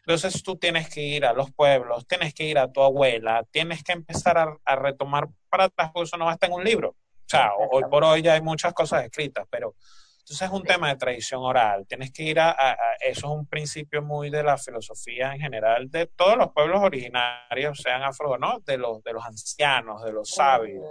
Entonces 0.00 0.42
tú 0.42 0.56
tienes 0.56 0.88
que 0.88 1.00
ir 1.00 1.24
a 1.24 1.32
los 1.32 1.50
pueblos, 1.50 2.06
tienes 2.06 2.32
que 2.32 2.44
ir 2.44 2.58
a 2.58 2.70
tu 2.70 2.80
abuela, 2.80 3.44
tienes 3.50 3.82
que 3.82 3.92
empezar 3.92 4.38
a, 4.64 4.76
retomar 4.76 5.26
para 5.48 5.64
atrás, 5.64 5.90
porque 5.92 6.06
eso 6.06 6.16
no 6.16 6.26
va 6.26 6.32
a 6.32 6.34
estar 6.34 6.48
en 6.48 6.54
un 6.54 6.64
libro. 6.64 6.90
O 6.90 7.28
sea, 7.28 7.50
hoy 7.72 7.82
por 7.90 8.04
hoy 8.04 8.22
ya 8.22 8.34
hay 8.34 8.40
muchas 8.40 8.72
cosas 8.72 9.04
escritas, 9.04 9.46
pero 9.50 9.74
entonces 10.20 10.46
es 10.46 10.52
un 10.52 10.62
tema 10.62 10.88
de 10.88 10.96
tradición 10.96 11.42
oral. 11.42 11.86
Tienes 11.88 12.12
que 12.12 12.22
ir 12.22 12.38
a, 12.38 12.76
eso 13.00 13.26
es 13.26 13.32
un 13.32 13.46
principio 13.46 14.00
muy 14.00 14.30
de 14.30 14.44
la 14.44 14.56
filosofía 14.58 15.32
en 15.32 15.40
general 15.40 15.90
de 15.90 16.06
todos 16.06 16.36
los 16.36 16.52
pueblos 16.52 16.80
originarios, 16.82 17.78
sean 17.78 18.04
afro 18.04 18.38
no, 18.38 18.60
de 18.60 18.78
los, 18.78 19.02
de 19.02 19.12
los 19.12 19.24
ancianos, 19.24 20.04
de 20.04 20.12
los 20.12 20.30
sabios. 20.30 20.84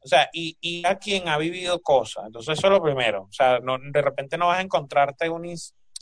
O 0.00 0.08
sea, 0.08 0.28
y, 0.32 0.56
y 0.60 0.86
a 0.86 0.96
quien 0.96 1.28
ha 1.28 1.38
vivido 1.38 1.80
cosas. 1.80 2.26
Entonces, 2.26 2.58
eso 2.58 2.68
es 2.68 2.72
lo 2.72 2.82
primero. 2.82 3.22
O 3.22 3.32
sea, 3.32 3.58
no, 3.60 3.78
de 3.78 4.02
repente 4.02 4.38
no 4.38 4.48
vas 4.48 4.58
a 4.58 4.62
encontrarte 4.62 5.28
un... 5.28 5.44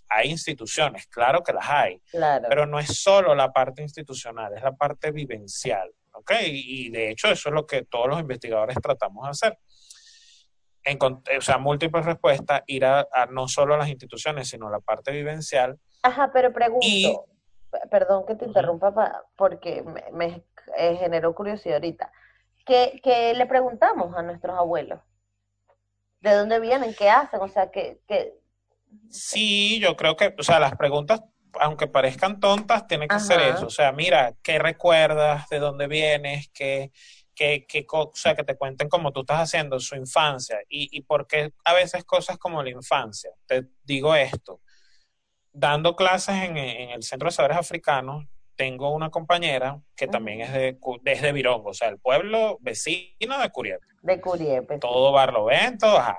Hay 0.08 0.30
instituciones, 0.30 1.08
claro 1.08 1.42
que 1.42 1.52
las 1.52 1.68
hay, 1.68 2.00
claro. 2.12 2.46
pero 2.48 2.64
no 2.64 2.78
es 2.78 3.02
solo 3.02 3.34
la 3.34 3.52
parte 3.52 3.82
institucional, 3.82 4.54
es 4.54 4.62
la 4.62 4.76
parte 4.76 5.10
vivencial. 5.10 5.90
¿Ok? 6.12 6.32
Y, 6.46 6.90
de 6.90 7.10
hecho, 7.10 7.28
eso 7.28 7.48
es 7.48 7.54
lo 7.54 7.66
que 7.66 7.82
todos 7.82 8.08
los 8.08 8.20
investigadores 8.20 8.76
tratamos 8.80 9.24
de 9.24 9.30
hacer. 9.30 9.58
En, 10.84 10.98
o 11.02 11.40
sea, 11.40 11.58
múltiples 11.58 12.04
respuestas, 12.04 12.62
ir 12.66 12.84
a, 12.84 13.06
no 13.30 13.48
solo 13.48 13.74
a 13.74 13.78
las 13.78 13.88
instituciones, 13.88 14.48
sino 14.48 14.68
a 14.68 14.70
la 14.70 14.80
parte 14.80 15.10
vivencial. 15.10 15.78
Ajá, 16.02 16.30
pero 16.32 16.52
pregunto, 16.52 17.26
perdón 17.90 18.24
que 18.26 18.36
te 18.36 18.44
interrumpa 18.46 19.24
porque 19.36 19.82
me, 19.82 20.04
me 20.12 20.44
eh, 20.78 20.96
generó 20.96 21.34
curiosidad 21.34 21.76
ahorita. 21.76 22.10
¿Qué 22.66 23.32
le 23.36 23.46
preguntamos 23.46 24.14
a 24.16 24.22
nuestros 24.22 24.58
abuelos? 24.58 25.00
¿De 26.20 26.34
dónde 26.34 26.58
vienen? 26.60 26.94
¿Qué 26.94 27.08
hacen? 27.08 27.40
O 27.40 27.48
sea, 27.48 27.70
que... 27.70 28.00
Sí, 29.08 29.78
yo 29.80 29.96
creo 29.96 30.16
que, 30.16 30.34
o 30.36 30.42
sea, 30.42 30.58
las 30.58 30.76
preguntas, 30.76 31.22
aunque 31.60 31.86
parezcan 31.86 32.40
tontas, 32.40 32.86
tienen 32.86 33.08
que 33.08 33.20
ser 33.20 33.40
eso. 33.40 33.66
O 33.66 33.70
sea, 33.70 33.92
mira, 33.92 34.34
¿qué 34.42 34.58
recuerdas? 34.58 35.48
¿De 35.48 35.60
dónde 35.60 35.86
vienes? 35.86 36.50
¿Qué, 36.52 36.90
qué, 37.36 37.66
qué 37.68 37.86
o 37.88 38.10
sea, 38.14 38.34
que 38.34 38.42
te 38.42 38.56
cuenten 38.56 38.88
cómo 38.88 39.12
tú 39.12 39.20
estás 39.20 39.40
haciendo 39.40 39.78
su 39.78 39.94
infancia 39.94 40.58
y, 40.68 40.88
y 40.90 41.02
por 41.02 41.26
qué 41.28 41.52
a 41.64 41.74
veces 41.74 42.04
cosas 42.04 42.38
como 42.38 42.62
la 42.62 42.70
infancia. 42.70 43.30
Te 43.46 43.66
digo 43.84 44.14
esto, 44.16 44.60
dando 45.52 45.94
clases 45.94 46.34
en, 46.36 46.56
en 46.56 46.90
el 46.90 47.02
Centro 47.02 47.28
de 47.28 47.32
Saberes 47.32 47.58
Africanos, 47.58 48.26
tengo 48.56 48.90
una 48.90 49.10
compañera 49.10 49.80
que 49.94 50.08
también 50.08 50.40
es 50.40 50.52
de, 50.52 50.78
desde 51.02 51.32
Virongo, 51.32 51.70
o 51.70 51.74
sea, 51.74 51.88
el 51.88 51.98
pueblo 51.98 52.58
vecino 52.60 53.38
de 53.40 53.50
Curiepe. 53.50 53.86
De 54.02 54.20
Curiepe. 54.20 54.78
Todo 54.78 55.12
Barlovento, 55.12 55.86
ajá. 55.86 56.18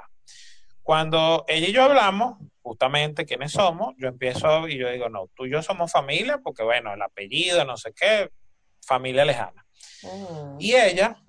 Cuando 0.84 1.44
ella 1.48 1.68
y 1.68 1.74
yo 1.74 1.84
hablamos, 1.84 2.38
justamente 2.62 3.26
quiénes 3.26 3.52
somos, 3.52 3.94
yo 3.98 4.08
empiezo 4.08 4.68
y 4.68 4.78
yo 4.78 4.90
digo, 4.90 5.10
no, 5.10 5.28
tú 5.36 5.46
y 5.46 5.52
yo 5.52 5.62
somos 5.62 5.92
familia, 5.92 6.40
porque 6.44 6.64
bueno, 6.64 6.94
el 6.94 7.02
apellido, 7.02 7.66
no 7.66 7.76
sé 7.76 7.94
qué, 7.94 8.30
familia 8.86 9.26
lejana. 9.26 9.66
Y 10.60 10.76
ella 10.76 11.22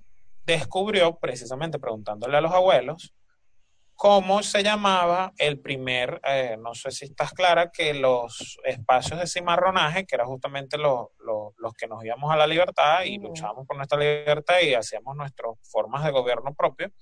descubrió, 0.45 1.17
precisamente 1.17 1.79
preguntándole 1.79 2.37
a 2.37 2.41
los 2.41 2.53
abuelos, 2.53 3.13
cómo 3.99 4.41
se 4.43 4.63
llamaba 4.63 5.33
el 5.37 5.59
primer, 5.59 6.21
eh, 6.23 6.55
no 6.57 6.73
sé 6.73 6.89
si 6.89 7.03
estás 7.03 7.33
clara, 7.33 7.69
que 7.69 7.93
los 7.93 8.57
espacios 8.63 9.19
de 9.19 9.27
cimarronaje, 9.27 10.05
que 10.05 10.15
eran 10.15 10.27
justamente 10.27 10.77
los, 10.77 11.09
que 11.77 11.85
nos 11.85 12.05
íbamos 12.05 12.31
a 12.31 12.37
la 12.37 12.47
libertad 12.47 13.03
y 13.03 13.17
luchábamos 13.17 13.67
por 13.67 13.75
nuestra 13.75 13.99
libertad 13.99 14.61
y 14.63 14.73
hacíamos 14.73 15.17
nuestras 15.17 15.51
formas 15.63 16.05
de 16.05 16.11
gobierno 16.11 16.53
propio, 16.53 16.93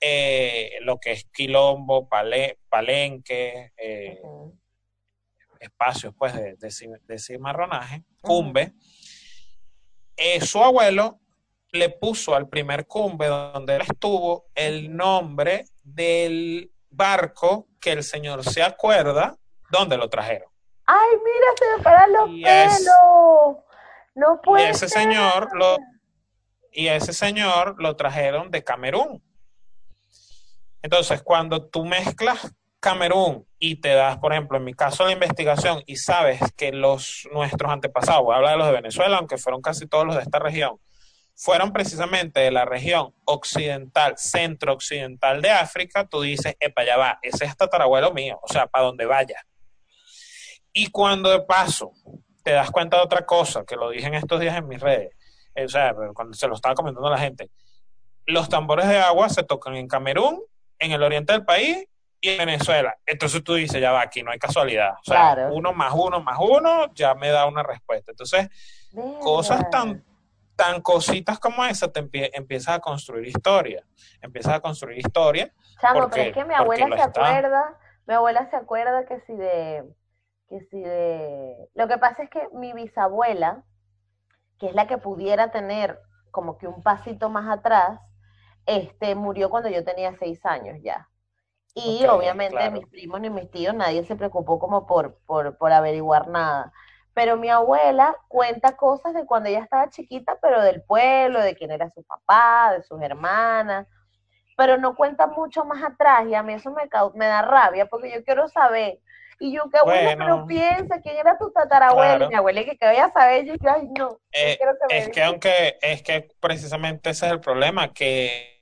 eh, 0.00 0.78
lo 0.80 0.98
que 0.98 1.12
es 1.12 1.26
quilombo, 1.30 2.08
palenque, 2.08 3.72
eh, 3.76 4.22
espacios 5.60 6.14
pues 6.16 6.32
de, 6.32 6.56
de, 6.56 7.18
cimarronaje, 7.18 8.02
cumbe, 8.22 8.72
su 10.40 10.64
abuelo 10.64 11.20
le 11.74 11.90
puso 11.90 12.34
al 12.36 12.48
primer 12.48 12.86
cumbe 12.86 13.26
donde 13.26 13.74
él 13.74 13.82
estuvo 13.82 14.46
el 14.54 14.96
nombre 14.96 15.64
del 15.82 16.70
barco 16.88 17.66
que 17.80 17.90
el 17.90 18.04
señor 18.04 18.44
se 18.44 18.62
acuerda 18.62 19.36
donde 19.70 19.96
lo 19.96 20.08
trajeron. 20.08 20.48
¡Ay, 20.86 21.16
mira, 21.16 21.46
se 21.58 21.76
me 21.76 21.82
paran 21.82 22.12
los 22.12 22.28
pelos! 22.30 23.56
no 24.14 24.40
puede 24.40 24.68
y 24.68 24.70
ese 24.70 24.88
señor 24.88 25.48
lo 25.56 25.76
Y 26.70 26.86
ese 26.86 27.12
señor 27.12 27.74
lo 27.82 27.96
trajeron 27.96 28.52
de 28.52 28.62
Camerún. 28.62 29.20
Entonces, 30.80 31.22
cuando 31.22 31.66
tú 31.66 31.84
mezclas 31.84 32.54
Camerún 32.78 33.48
y 33.58 33.80
te 33.80 33.94
das, 33.94 34.18
por 34.18 34.32
ejemplo, 34.32 34.58
en 34.58 34.64
mi 34.64 34.74
caso 34.74 35.04
la 35.04 35.12
investigación 35.12 35.82
y 35.86 35.96
sabes 35.96 36.40
que 36.56 36.70
los 36.70 37.26
nuestros 37.32 37.72
antepasados, 37.72 38.22
voy 38.22 38.34
a 38.34 38.36
hablar 38.36 38.52
de 38.52 38.58
los 38.58 38.66
de 38.68 38.74
Venezuela, 38.74 39.16
aunque 39.16 39.38
fueron 39.38 39.60
casi 39.60 39.88
todos 39.88 40.06
los 40.06 40.14
de 40.14 40.22
esta 40.22 40.38
región, 40.38 40.78
fueron 41.34 41.72
precisamente 41.72 42.40
de 42.40 42.50
la 42.50 42.64
región 42.64 43.14
occidental, 43.24 44.14
centro-occidental 44.16 45.42
de 45.42 45.50
África, 45.50 46.06
tú 46.06 46.22
dices, 46.22 46.54
epa, 46.60 46.84
ya 46.84 46.96
va, 46.96 47.18
ese 47.22 47.44
es 47.44 47.56
tatarabuelo 47.56 48.12
mío, 48.12 48.38
o 48.42 48.52
sea, 48.52 48.66
para 48.66 48.84
donde 48.84 49.04
vaya. 49.04 49.44
Y 50.72 50.88
cuando 50.88 51.30
de 51.30 51.40
paso 51.40 51.92
te 52.42 52.52
das 52.52 52.70
cuenta 52.70 52.98
de 52.98 53.02
otra 53.02 53.26
cosa, 53.26 53.64
que 53.64 53.76
lo 53.76 53.90
dije 53.90 54.06
en 54.06 54.14
estos 54.14 54.40
días 54.40 54.56
en 54.56 54.68
mis 54.68 54.80
redes, 54.80 55.10
o 55.56 55.68
sea, 55.68 55.94
cuando 56.14 56.34
se 56.34 56.48
lo 56.48 56.54
estaba 56.54 56.74
comentando 56.74 57.08
a 57.08 57.12
la 57.12 57.18
gente, 57.18 57.50
los 58.26 58.48
tambores 58.48 58.88
de 58.88 58.98
agua 58.98 59.28
se 59.28 59.42
tocan 59.42 59.76
en 59.76 59.88
Camerún, 59.88 60.42
en 60.78 60.92
el 60.92 61.02
oriente 61.02 61.32
del 61.32 61.44
país 61.44 61.86
y 62.20 62.30
en 62.30 62.38
Venezuela. 62.38 62.96
Entonces 63.06 63.42
tú 63.44 63.54
dices, 63.54 63.80
ya 63.80 63.92
va, 63.92 64.02
aquí 64.02 64.22
no 64.22 64.30
hay 64.30 64.38
casualidad. 64.38 64.94
O 64.94 65.04
sea, 65.04 65.48
uno 65.52 65.72
más 65.72 65.92
uno 65.94 66.20
más 66.20 66.38
uno 66.40 66.92
ya 66.94 67.14
me 67.14 67.28
da 67.28 67.46
una 67.46 67.62
respuesta. 67.62 68.12
Entonces, 68.12 68.48
cosas 69.20 69.68
tan, 69.70 70.02
tan 70.56 70.80
cositas 70.80 71.38
como 71.38 71.64
esa 71.64 71.92
te 71.92 72.08
empiezas 72.32 72.76
a 72.76 72.80
construir 72.80 73.26
historia. 73.26 73.84
Empiezas 74.20 74.54
a 74.54 74.60
construir 74.60 74.98
historia. 74.98 75.52
Chamo, 75.80 76.08
pero 76.10 76.30
es 76.30 76.34
que 76.34 76.44
mi 76.44 76.54
abuela 76.54 76.88
se 76.96 77.02
acuerda, 77.02 77.78
mi 78.06 78.14
abuela 78.14 78.48
se 78.50 78.56
acuerda 78.56 79.06
que 79.06 79.20
si 79.20 79.34
de, 79.34 79.84
que 80.48 80.60
si 80.70 80.80
de... 80.80 81.68
Lo 81.74 81.88
que 81.88 81.98
pasa 81.98 82.22
es 82.22 82.30
que 82.30 82.48
mi 82.52 82.72
bisabuela, 82.72 83.64
que 84.58 84.68
es 84.68 84.74
la 84.74 84.86
que 84.86 84.98
pudiera 84.98 85.50
tener 85.50 86.00
como 86.30 86.58
que 86.58 86.66
un 86.66 86.82
pasito 86.82 87.28
más 87.30 87.48
atrás, 87.48 88.00
este, 88.66 89.14
murió 89.14 89.50
cuando 89.50 89.68
yo 89.68 89.84
tenía 89.84 90.16
seis 90.18 90.44
años 90.46 90.78
ya. 90.82 91.08
Y 91.74 92.06
obviamente 92.06 92.70
mis 92.70 92.86
primos 92.86 93.20
ni 93.20 93.30
mis 93.30 93.50
tíos, 93.50 93.74
nadie 93.74 94.04
se 94.04 94.14
preocupó 94.14 94.60
como 94.60 94.86
por, 94.86 95.18
por, 95.26 95.58
por 95.58 95.72
averiguar 95.72 96.28
nada. 96.28 96.72
Pero 97.14 97.36
mi 97.36 97.48
abuela 97.48 98.16
cuenta 98.28 98.76
cosas 98.76 99.14
de 99.14 99.24
cuando 99.24 99.48
ella 99.48 99.60
estaba 99.60 99.88
chiquita, 99.88 100.38
pero 100.42 100.62
del 100.62 100.82
pueblo, 100.82 101.40
de 101.40 101.54
quién 101.54 101.70
era 101.70 101.90
su 101.90 102.02
papá, 102.02 102.72
de 102.76 102.82
sus 102.82 103.00
hermanas, 103.00 103.86
pero 104.56 104.78
no 104.78 104.94
cuenta 104.94 105.26
mucho 105.26 105.64
más 105.64 105.82
atrás 105.82 106.26
y 106.28 106.34
a 106.34 106.42
mí 106.42 106.54
eso 106.54 106.72
me, 106.72 106.88
me 107.14 107.26
da 107.26 107.42
rabia 107.42 107.86
porque 107.86 108.12
yo 108.12 108.24
quiero 108.24 108.48
saber. 108.48 108.98
Y 109.40 109.52
yo, 109.52 109.68
qué 109.70 109.80
bueno, 109.82 110.24
pero 110.24 110.46
piensa 110.46 111.00
quién 111.00 111.16
era 111.16 111.36
tu 111.36 111.50
tatarabuela. 111.50 112.28
Mi 112.28 112.34
abuela 112.36 112.64
que, 112.64 112.76
que 112.76 112.86
vaya 112.86 113.06
a 113.06 113.12
saber, 113.12 113.44
yo, 113.44 113.54
ay, 113.68 113.88
no. 113.98 114.20
Eh, 114.32 114.58
es 114.90 115.08
que 115.08 115.22
aunque, 115.22 115.76
es 115.82 116.02
que 116.02 116.28
precisamente 116.40 117.10
ese 117.10 117.26
es 117.26 117.32
el 117.32 117.40
problema, 117.40 117.92
que 117.92 118.53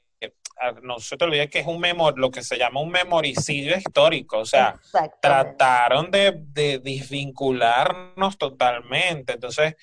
no 0.83 0.99
se 0.99 1.17
te 1.17 1.25
olvide 1.25 1.49
que 1.49 1.61
es 1.61 1.67
un 1.67 1.81
memor, 1.81 2.19
lo 2.19 2.31
que 2.31 2.43
se 2.43 2.57
llama 2.57 2.81
un 2.81 2.91
memoricidio 2.91 3.77
histórico, 3.77 4.39
o 4.39 4.45
sea, 4.45 4.79
trataron 5.21 6.11
de, 6.11 6.35
de, 6.37 6.79
desvincularnos 6.79 8.39
totalmente. 8.39 9.35
Entonces, 9.35 9.75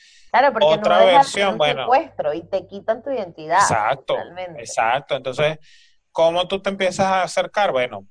otra 0.62 1.06
versión, 1.06 1.58
bueno, 1.58 1.84
secuestro 1.84 2.34
y 2.34 2.44
te 2.44 2.66
quitan 2.68 3.04
tu 3.04 3.10
identidad. 3.10 3.60
Exacto, 3.60 4.16
exacto. 4.58 5.16
Entonces, 5.16 5.60
¿cómo 6.12 6.48
tú 6.48 6.62
te 6.62 6.70
empiezas 6.70 7.06
a 7.06 7.24
acercar? 7.24 7.72
Bueno, 7.72 8.06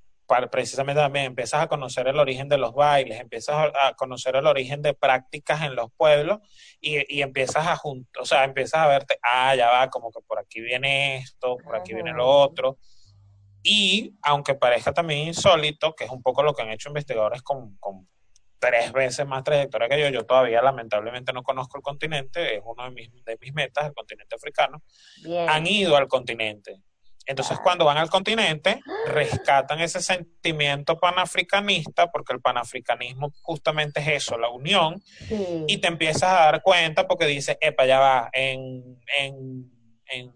precisamente 0.51 1.01
también 1.01 1.27
empiezas 1.27 1.63
a 1.63 1.69
conocer 1.69 2.07
el 2.09 2.19
origen 2.19 2.49
de 2.49 2.59
los 2.59 2.75
bailes, 2.75 3.21
empiezas 3.21 3.73
a, 3.75 3.95
conocer 3.95 4.37
el 4.37 4.47
origen 4.47 4.83
de 4.83 4.95
prácticas 4.95 5.63
en 5.63 5.75
los 5.75 5.91
pueblos 5.97 6.39
y, 6.81 7.23
empiezas 7.23 7.67
a 7.67 7.77
juntar, 7.77 8.23
o 8.23 8.25
sea, 8.27 8.45
empiezas 8.45 8.81
a 8.81 8.89
verte, 8.89 9.19
ah, 9.23 9.55
ya 9.55 9.71
va, 9.71 9.89
como 9.89 10.11
que 10.11 10.21
por 10.27 10.39
aquí 10.39 10.61
viene 10.61 11.17
esto, 11.17 11.57
por 11.57 11.77
aquí 11.77 11.95
viene 11.95 12.13
lo 12.13 12.27
otro. 12.27 12.79
Y 13.63 14.15
aunque 14.23 14.55
parezca 14.55 14.93
también 14.93 15.29
insólito, 15.29 15.95
que 15.95 16.05
es 16.05 16.11
un 16.11 16.23
poco 16.23 16.43
lo 16.43 16.55
que 16.55 16.63
han 16.63 16.71
hecho 16.71 16.91
investigadores 16.91 17.43
con, 17.43 17.77
con 17.79 18.07
tres 18.59 18.93
veces 18.93 19.27
más 19.27 19.45
trayectoria 19.45 19.89
que 19.89 20.01
yo, 20.01 20.09
yo 20.09 20.27
todavía 20.27 20.63
lamentablemente 20.63 21.33
no 21.33 21.43
conozco 21.43 21.79
el 21.79 21.83
continente, 21.83 22.57
es 22.57 22.63
uno 22.65 22.85
de 22.85 22.91
mis, 22.91 23.25
de 23.25 23.39
mis 23.41 23.55
metas, 23.55 23.87
el 23.87 23.95
continente 23.95 24.37
africano, 24.37 24.83
han 25.49 25.67
ido 25.67 25.97
al 25.97 26.09
continente 26.09 26.83
entonces, 27.29 27.59
cuando 27.63 27.85
van 27.85 27.99
al 27.99 28.09
continente, 28.09 28.81
rescatan 29.07 29.81
ese 29.81 30.01
sentimiento 30.01 30.99
panafricanista, 30.99 32.07
porque 32.11 32.33
el 32.33 32.41
panafricanismo 32.41 33.35
justamente 33.43 34.01
es 34.01 34.25
eso, 34.25 34.39
la 34.39 34.49
unión, 34.49 35.03
y 35.67 35.77
te 35.77 35.89
empiezas 35.89 36.23
a 36.23 36.45
dar 36.45 36.63
cuenta 36.63 37.07
porque 37.07 37.27
dices, 37.27 37.59
epa, 37.61 37.85
ya 37.85 37.99
va, 37.99 38.31
en, 38.33 38.99
en, 39.19 39.71
en, 40.07 40.33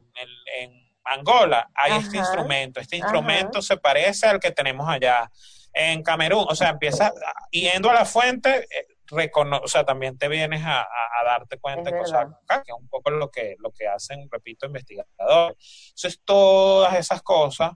en 0.59 0.71
Angola 1.03 1.71
hay 1.75 1.93
este 1.93 2.19
instrumento, 2.19 2.79
este 2.79 2.99
instrumento 2.99 3.63
se 3.63 3.79
parece 3.79 4.27
al 4.27 4.39
que 4.39 4.51
tenemos 4.51 4.87
allá 4.87 5.31
en 5.73 6.03
Camerún, 6.03 6.45
o 6.47 6.55
sea, 6.55 6.69
empiezas 6.69 7.11
yendo 7.51 7.89
a 7.89 7.95
la 7.95 8.05
fuente, 8.05 8.69
eh, 9.19 9.31
o 9.35 9.69
sea, 9.69 9.85
también 9.85 10.17
te 10.19 10.29
vienes 10.29 10.63
a, 10.65 10.87
darte 11.25 11.59
cuenta 11.59 11.91
de 11.91 11.99
cosas 11.99 12.27
que 12.49 12.73
es 12.73 12.79
un 12.79 12.89
poco 12.89 13.11
lo 13.11 13.31
que, 13.31 13.57
lo 13.61 13.71
que 13.71 13.87
hacen, 13.87 14.29
repito, 14.31 14.67
investigadores. 14.67 15.57
Entonces, 15.89 16.21
todas 16.25 16.95
esas 16.95 17.23
cosas, 17.23 17.73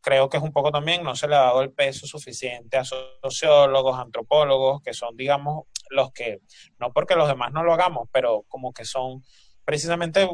creo 0.00 0.28
que 0.28 0.36
es 0.36 0.42
un 0.42 0.52
poco 0.52 0.70
también, 0.70 1.02
no 1.02 1.16
se 1.16 1.26
le 1.26 1.34
ha 1.34 1.40
dado 1.40 1.62
el 1.62 1.72
peso 1.72 2.06
suficiente 2.06 2.76
a 2.76 2.84
sociólogos, 2.84 3.98
antropólogos, 3.98 4.80
que 4.82 4.94
son, 4.94 5.16
digamos, 5.16 5.64
los 5.90 6.12
que, 6.12 6.40
no 6.78 6.92
porque 6.92 7.16
los 7.16 7.28
demás 7.28 7.52
no 7.52 7.62
lo 7.64 7.72
hagamos, 7.72 8.08
pero 8.12 8.44
como 8.48 8.72
que 8.72 8.84
son 8.84 9.22
precisamente 9.64 10.26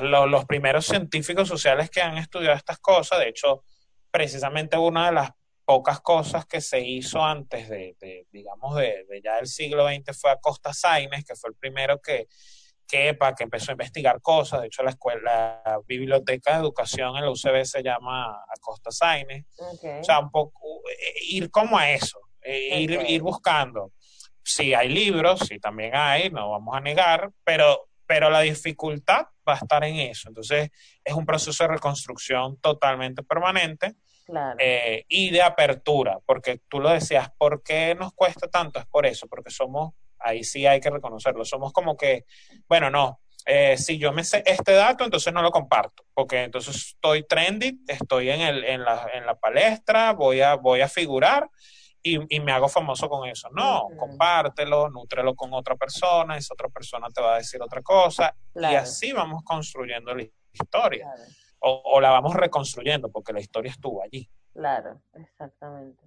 los 0.00 0.44
primeros 0.46 0.86
científicos 0.86 1.48
sociales 1.48 1.90
que 1.90 2.00
han 2.00 2.16
estudiado 2.16 2.56
estas 2.56 2.78
cosas. 2.78 3.18
De 3.18 3.28
hecho, 3.28 3.62
precisamente 4.10 4.78
una 4.78 5.06
de 5.06 5.12
las 5.12 5.30
pocas 5.68 6.00
cosas 6.00 6.46
que 6.46 6.62
se 6.62 6.80
hizo 6.80 7.22
antes 7.22 7.68
de, 7.68 7.94
digamos, 8.32 8.74
de, 8.74 9.04
ya 9.22 9.36
del 9.36 9.46
siglo 9.46 9.86
XX 9.86 10.18
fue 10.18 10.30
Acosta 10.30 10.72
Sainz, 10.72 11.26
que 11.26 11.36
fue 11.36 11.50
el 11.50 11.56
primero 11.56 12.00
que, 12.00 12.26
que, 12.86 13.12
para 13.12 13.34
que 13.34 13.44
empezó 13.44 13.70
a 13.70 13.74
investigar 13.74 14.18
cosas. 14.22 14.62
De 14.62 14.68
hecho, 14.68 14.82
la 14.82 14.92
escuela, 14.92 15.60
la 15.62 15.78
biblioteca 15.86 16.54
de 16.54 16.60
educación 16.60 17.14
en 17.18 17.24
la 17.26 17.30
UCB 17.30 17.66
se 17.66 17.82
llama 17.82 18.34
Acosta 18.48 18.90
Sainz. 18.90 19.44
O 19.60 20.04
sea, 20.04 20.20
un 20.20 20.30
poco, 20.30 20.58
eh, 20.90 21.12
ir 21.28 21.50
como 21.50 21.76
a 21.76 21.90
eso, 21.90 22.18
eh, 22.40 22.80
ir, 22.80 23.04
ir 23.06 23.20
buscando. 23.20 23.92
Sí 24.42 24.72
hay 24.72 24.88
libros, 24.88 25.40
sí 25.46 25.58
también 25.58 25.94
hay, 25.94 26.30
no 26.30 26.48
vamos 26.48 26.74
a 26.74 26.80
negar, 26.80 27.30
pero, 27.44 27.90
pero 28.06 28.30
la 28.30 28.40
dificultad 28.40 29.26
va 29.46 29.52
a 29.52 29.58
estar 29.58 29.84
en 29.84 29.96
eso. 29.96 30.30
Entonces, 30.30 30.70
es 31.04 31.12
un 31.12 31.26
proceso 31.26 31.64
de 31.64 31.74
reconstrucción 31.74 32.58
totalmente 32.58 33.22
permanente 33.22 33.96
eh, 34.58 35.04
y 35.08 35.30
de 35.30 35.42
apertura, 35.42 36.18
porque 36.24 36.60
tú 36.68 36.80
lo 36.80 36.90
decías, 36.90 37.30
¿por 37.38 37.62
qué 37.62 37.94
nos 37.94 38.12
cuesta 38.12 38.48
tanto? 38.48 38.78
Es 38.78 38.86
por 38.86 39.06
eso, 39.06 39.26
porque 39.26 39.50
somos, 39.50 39.94
ahí 40.18 40.44
sí 40.44 40.66
hay 40.66 40.80
que 40.80 40.90
reconocerlo, 40.90 41.44
somos 41.44 41.72
como 41.72 41.96
que, 41.96 42.26
bueno, 42.68 42.90
no, 42.90 43.20
eh, 43.46 43.78
si 43.78 43.96
yo 43.96 44.12
me 44.12 44.24
sé 44.24 44.42
este 44.44 44.72
dato, 44.72 45.04
entonces 45.04 45.32
no 45.32 45.40
lo 45.40 45.50
comparto, 45.50 46.04
porque 46.12 46.42
entonces 46.42 46.76
estoy 46.76 47.22
trendy, 47.22 47.80
estoy 47.88 48.30
en, 48.30 48.42
el, 48.42 48.64
en, 48.64 48.84
la, 48.84 49.08
en 49.14 49.24
la 49.24 49.34
palestra, 49.34 50.12
voy 50.12 50.42
a, 50.42 50.56
voy 50.56 50.82
a 50.82 50.88
figurar 50.88 51.48
y, 52.02 52.40
me 52.40 52.52
hago 52.52 52.68
famoso 52.68 53.08
con 53.08 53.28
eso. 53.28 53.48
No, 53.50 53.88
compártelo, 53.98 54.88
nútrelo 54.90 55.34
con 55.34 55.52
otra 55.52 55.76
persona, 55.76 56.36
esa 56.36 56.54
otra 56.54 56.68
persona 56.68 57.08
te 57.08 57.20
va 57.20 57.34
a 57.34 57.38
decir 57.38 57.60
otra 57.60 57.82
cosa 57.82 58.34
y 58.54 58.64
así 58.64 59.12
vamos 59.12 59.42
construyendo 59.44 60.14
la 60.14 60.24
historia 60.52 61.08
o, 61.60 62.00
la 62.00 62.10
vamos 62.10 62.34
reconstruyendo 62.34 63.10
porque 63.10 63.32
la 63.32 63.40
historia 63.40 63.70
estuvo 63.70 64.02
allí. 64.02 64.28
Claro, 64.52 65.00
exactamente. 65.14 66.02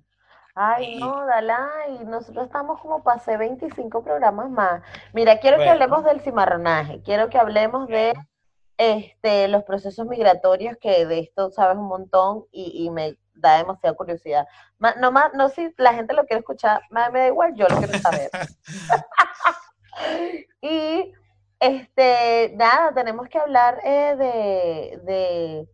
Ay, 0.53 0.99
no, 0.99 1.25
Dalai, 1.25 2.03
nosotros 2.05 2.45
estamos 2.45 2.81
como 2.81 3.03
pasé 3.03 3.37
25 3.37 4.03
programas 4.03 4.49
más. 4.49 4.81
Mira, 5.13 5.39
quiero 5.39 5.57
que 5.57 5.69
hablemos 5.69 6.03
del 6.03 6.19
cimarronaje, 6.19 7.01
quiero 7.03 7.29
que 7.29 7.37
hablemos 7.37 7.87
de 7.87 8.13
este, 8.77 9.47
los 9.47 9.63
procesos 9.63 10.05
migratorios, 10.07 10.75
que 10.77 11.05
de 11.05 11.19
esto 11.19 11.51
sabes 11.51 11.77
un 11.77 11.87
montón 11.87 12.45
y, 12.51 12.89
me 12.89 13.17
da 13.33 13.57
demasiada 13.57 13.95
curiosidad. 13.95 14.45
no, 14.97 15.11
más, 15.11 15.33
no 15.33 15.47
si 15.47 15.73
la 15.77 15.93
gente 15.93 16.13
lo 16.13 16.25
quiere 16.25 16.39
escuchar, 16.39 16.81
me 16.89 17.01
da 17.01 17.27
igual, 17.27 17.53
yo 17.55 17.67
lo 17.69 17.77
quiero 17.77 17.97
saber. 17.99 18.29
y 20.61 21.13
este, 21.61 22.53
nada, 22.55 22.91
tenemos 22.91 23.29
que 23.29 23.37
hablar 23.37 23.79
eh, 23.83 24.15
de, 25.05 25.69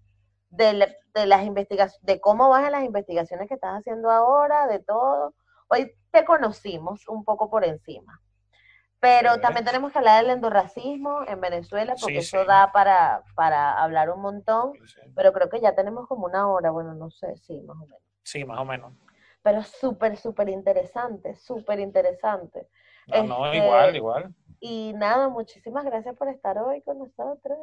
de, 0.50 1.26
las 1.26 1.46
investigaciones, 1.46 2.06
de 2.06 2.20
cómo 2.20 2.50
van 2.50 2.70
las 2.70 2.84
investigaciones 2.84 3.48
que 3.48 3.54
estás 3.54 3.80
haciendo 3.80 4.12
ahora, 4.12 4.68
de 4.68 4.80
todo. 4.80 5.34
Hoy 5.70 5.94
te 6.12 6.26
conocimos 6.26 7.08
un 7.08 7.24
poco 7.24 7.50
por 7.50 7.64
encima. 7.64 8.22
Pero 9.00 9.40
también 9.40 9.64
tenemos 9.64 9.94
que 9.94 10.00
hablar 10.00 10.24
del 10.24 10.34
endorracismo 10.34 11.24
en 11.26 11.40
Venezuela, 11.40 11.96
porque 12.02 12.18
eso 12.18 12.44
da 12.44 12.72
para, 12.74 13.24
para 13.36 13.82
hablar 13.82 14.10
un 14.10 14.22
montón. 14.22 14.74
Pero 15.16 15.32
creo 15.32 15.50
que 15.50 15.62
ya 15.62 15.74
tenemos 15.74 16.06
como 16.08 16.26
una 16.26 16.50
hora, 16.50 16.70
bueno, 16.72 16.96
no 16.96 17.10
sé, 17.12 17.38
sí, 17.38 17.62
más 17.62 17.78
o 17.78 17.86
menos. 17.86 18.02
Sí, 18.24 18.44
más 18.44 18.60
o 18.60 18.66
menos. 18.66 18.94
Pero 19.42 19.64
súper, 19.64 20.18
súper 20.18 20.50
interesante, 20.50 21.36
súper 21.36 21.80
interesante. 21.80 22.68
No, 23.08 23.24
no, 23.24 23.54
igual, 23.54 23.86
este, 23.86 23.98
igual. 23.98 24.36
Y 24.60 24.94
nada, 24.94 25.30
muchísimas 25.30 25.86
gracias 25.86 26.16
por 26.16 26.30
estar 26.30 26.58
hoy 26.58 26.82
con 26.82 26.98
nosotros. 26.98 27.58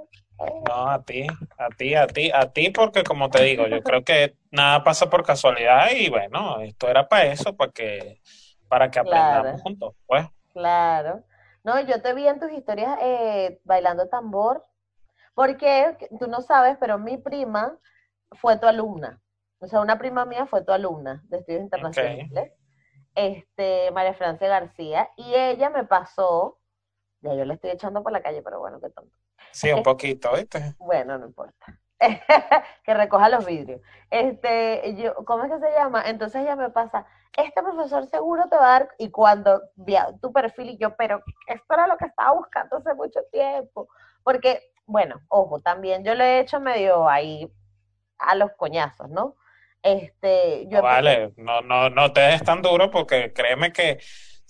No, 0.68 0.90
a 0.90 1.02
ti, 1.02 1.26
a 1.58 1.68
ti, 1.70 1.94
a 1.94 2.06
ti, 2.06 2.30
a 2.32 2.52
ti, 2.52 2.70
porque 2.70 3.02
como 3.02 3.30
te 3.30 3.42
digo, 3.42 3.66
yo 3.66 3.82
creo 3.82 4.04
que 4.04 4.36
nada 4.50 4.84
pasa 4.84 5.10
por 5.10 5.24
casualidad 5.24 5.90
y 5.90 6.08
bueno, 6.08 6.60
esto 6.60 6.88
era 6.88 7.08
para 7.08 7.26
eso, 7.26 7.56
para 7.56 7.72
que, 7.72 8.20
para 8.68 8.90
que 8.90 9.00
aprendamos 9.00 9.60
juntos, 9.62 9.94
pues. 10.06 10.26
Claro. 10.52 11.24
No, 11.64 11.80
yo 11.80 12.00
te 12.00 12.14
vi 12.14 12.28
en 12.28 12.38
tus 12.38 12.52
historias 12.52 12.96
eh, 13.00 13.60
bailando 13.64 14.08
tambor, 14.08 14.64
porque 15.34 15.96
tú 16.20 16.28
no 16.28 16.42
sabes, 16.42 16.76
pero 16.78 16.98
mi 16.98 17.16
prima 17.16 17.76
fue 18.32 18.58
tu 18.58 18.66
alumna. 18.66 19.20
O 19.58 19.66
sea, 19.66 19.80
una 19.80 19.98
prima 19.98 20.26
mía 20.26 20.46
fue 20.46 20.62
tu 20.62 20.72
alumna 20.72 21.22
de 21.24 21.38
estudios 21.38 21.62
internacionales. 21.62 22.52
este, 23.14 23.90
María 23.92 24.14
Francia 24.14 24.46
García, 24.48 25.08
y 25.16 25.34
ella 25.34 25.70
me 25.70 25.84
pasó, 25.84 26.58
ya 27.24 27.34
yo 27.34 27.44
le 27.44 27.54
estoy 27.54 27.70
echando 27.70 28.02
por 28.02 28.12
la 28.12 28.22
calle, 28.22 28.42
pero 28.42 28.60
bueno, 28.60 28.80
qué 28.80 28.90
tonto. 28.90 29.16
Sí, 29.50 29.72
un 29.72 29.82
poquito, 29.82 30.32
¿viste? 30.34 30.74
Bueno, 30.78 31.18
no 31.18 31.26
importa. 31.26 31.80
que 32.84 32.94
recoja 32.94 33.28
los 33.28 33.46
vidrios. 33.46 33.80
Este, 34.10 34.94
yo, 34.96 35.14
¿cómo 35.24 35.44
es 35.44 35.52
que 35.52 35.58
se 35.58 35.72
llama? 35.72 36.02
Entonces 36.06 36.42
ella 36.42 36.56
me 36.56 36.70
pasa, 36.70 37.06
este 37.36 37.62
profesor 37.62 38.06
seguro 38.06 38.44
te 38.50 38.56
va 38.56 38.66
a 38.66 38.80
dar, 38.80 38.88
y 38.98 39.10
cuando 39.10 39.62
vi 39.76 39.96
tu 40.20 40.32
perfil 40.32 40.70
y 40.70 40.76
yo, 40.76 40.94
pero 40.96 41.22
esto 41.46 41.74
era 41.74 41.86
lo 41.86 41.96
que 41.96 42.06
estaba 42.06 42.34
buscando 42.34 42.76
hace 42.76 42.94
mucho 42.94 43.20
tiempo, 43.32 43.88
porque, 44.22 44.60
bueno, 44.86 45.20
ojo, 45.28 45.60
también 45.60 46.04
yo 46.04 46.14
le 46.14 46.24
he 46.24 46.40
hecho 46.40 46.60
medio 46.60 47.08
ahí 47.08 47.50
a 48.18 48.34
los 48.34 48.52
coñazos, 48.52 49.08
¿no? 49.08 49.36
Este, 49.82 50.66
yo 50.68 50.78
no, 50.78 50.82
vale, 50.84 51.32
no, 51.36 51.60
no, 51.60 51.90
no 51.90 52.12
te 52.12 52.20
des 52.20 52.42
tan 52.42 52.62
duro 52.62 52.90
porque 52.90 53.32
créeme 53.34 53.72
que 53.72 53.98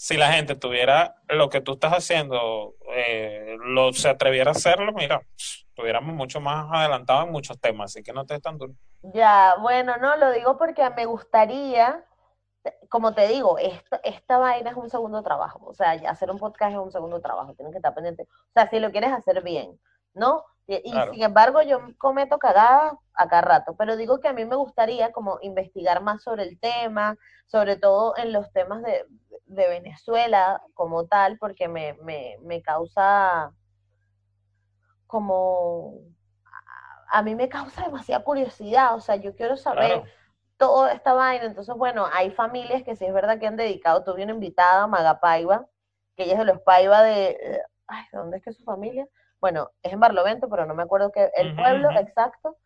si 0.05 0.19
la 0.19 0.31
gente 0.33 0.55
tuviera 0.55 1.17
lo 1.31 1.49
que 1.49 1.63
tú 1.63 1.73
estás 1.73 1.95
haciendo, 1.95 2.75
eh, 2.95 3.57
lo, 3.65 3.91
se 3.95 4.11
atreviera 4.11 4.51
a 4.51 4.53
hacerlo, 4.53 4.93
mira, 4.93 5.23
estuviéramos 5.39 6.15
mucho 6.15 6.43
más 6.43 6.69
adelantados 6.71 7.25
en 7.25 7.33
muchos 7.33 7.59
temas, 7.59 7.91
así 7.91 8.03
que 8.03 8.13
no 8.13 8.27
te 8.27 8.35
des 8.35 8.43
tan 8.43 8.59
duro. 8.59 8.75
Ya, 9.01 9.55
bueno, 9.63 9.97
no, 9.97 10.15
lo 10.19 10.31
digo 10.33 10.59
porque 10.59 10.87
me 10.91 11.07
gustaría, 11.07 12.05
como 12.91 13.15
te 13.15 13.29
digo, 13.29 13.57
esta 14.03 14.37
vaina 14.37 14.73
es 14.73 14.77
un 14.77 14.91
segundo 14.91 15.23
trabajo, 15.23 15.65
o 15.65 15.73
sea, 15.73 15.93
hacer 15.93 16.31
un 16.31 16.39
podcast 16.39 16.73
es 16.73 16.79
un 16.81 16.93
segundo 16.93 17.23
trabajo, 17.23 17.55
tienes 17.55 17.73
que 17.73 17.79
estar 17.79 17.95
pendiente, 17.95 18.25
o 18.25 18.53
sea, 18.53 18.69
si 18.69 18.81
lo 18.81 18.91
quieres 18.91 19.11
hacer 19.11 19.43
bien, 19.43 19.81
¿no? 20.15 20.45
Y, 20.67 20.81
sin 21.13 21.23
embargo, 21.23 21.61
yo 21.61 21.79
cometo 21.99 22.39
cagadas 22.39 22.95
acá 23.13 23.43
rato, 23.43 23.77
pero 23.77 23.97
digo 23.97 24.21
que 24.21 24.29
a 24.29 24.33
mí 24.33 24.47
me 24.47 24.57
gustaría 24.57 25.13
como 25.13 25.39
investigar 25.43 26.03
más 26.03 26.23
sobre 26.23 26.45
el 26.45 26.59
tema, 26.59 27.19
sobre 27.47 27.77
todo 27.77 28.17
en 28.17 28.33
los 28.33 28.51
temas 28.51 28.83
de, 28.83 29.05
de 29.45 29.69
Venezuela 29.69 30.63
como 30.73 31.07
tal, 31.07 31.37
porque 31.39 31.69
me, 31.69 31.95
me, 32.03 32.39
me 32.41 32.63
causa 32.63 33.53
como, 35.07 35.99
a 37.13 37.23
mí 37.23 37.35
me 37.35 37.51
causa 37.51 37.85
demasiada 37.85 38.25
curiosidad, 38.25 38.95
o 38.95 39.01
sea, 39.01 39.17
yo 39.17 39.37
quiero 39.37 39.59
saber 39.59 40.03
toda 40.57 40.93
esta 40.93 41.13
vaina, 41.13 41.45
entonces, 41.45 41.75
bueno, 41.77 42.07
hay 42.11 42.31
familias 42.31 42.83
que 42.85 42.97
sí 42.97 43.05
es 43.05 43.13
verdad 43.13 43.39
que 43.39 43.47
han 43.47 43.57
dedicado, 43.57 44.03
tuve 44.03 44.25
una 44.25 44.33
invitada, 44.33 44.87
Maga 44.87 45.21
Paiva, 45.21 45.67
que 46.17 46.25
ella 46.25 46.33
es 46.33 46.39
de 46.39 46.45
los 46.47 46.61
Paiva 46.63 47.03
de, 47.03 47.61
ay, 47.87 48.05
¿de 48.13 48.19
dónde 48.19 48.39
es 48.39 48.43
que 48.43 48.51
es 48.51 48.57
su 48.57 48.65
familia? 48.65 49.07
Bueno, 49.45 49.73
es 49.83 49.93
en 49.93 50.01
Barlovento, 50.01 50.49
pero 50.49 50.65
no 50.65 50.75
me 50.75 50.85
acuerdo 50.85 51.13
que 51.13 51.31
el 51.37 51.55
pueblo 51.55 51.91
exacto, 51.91 52.57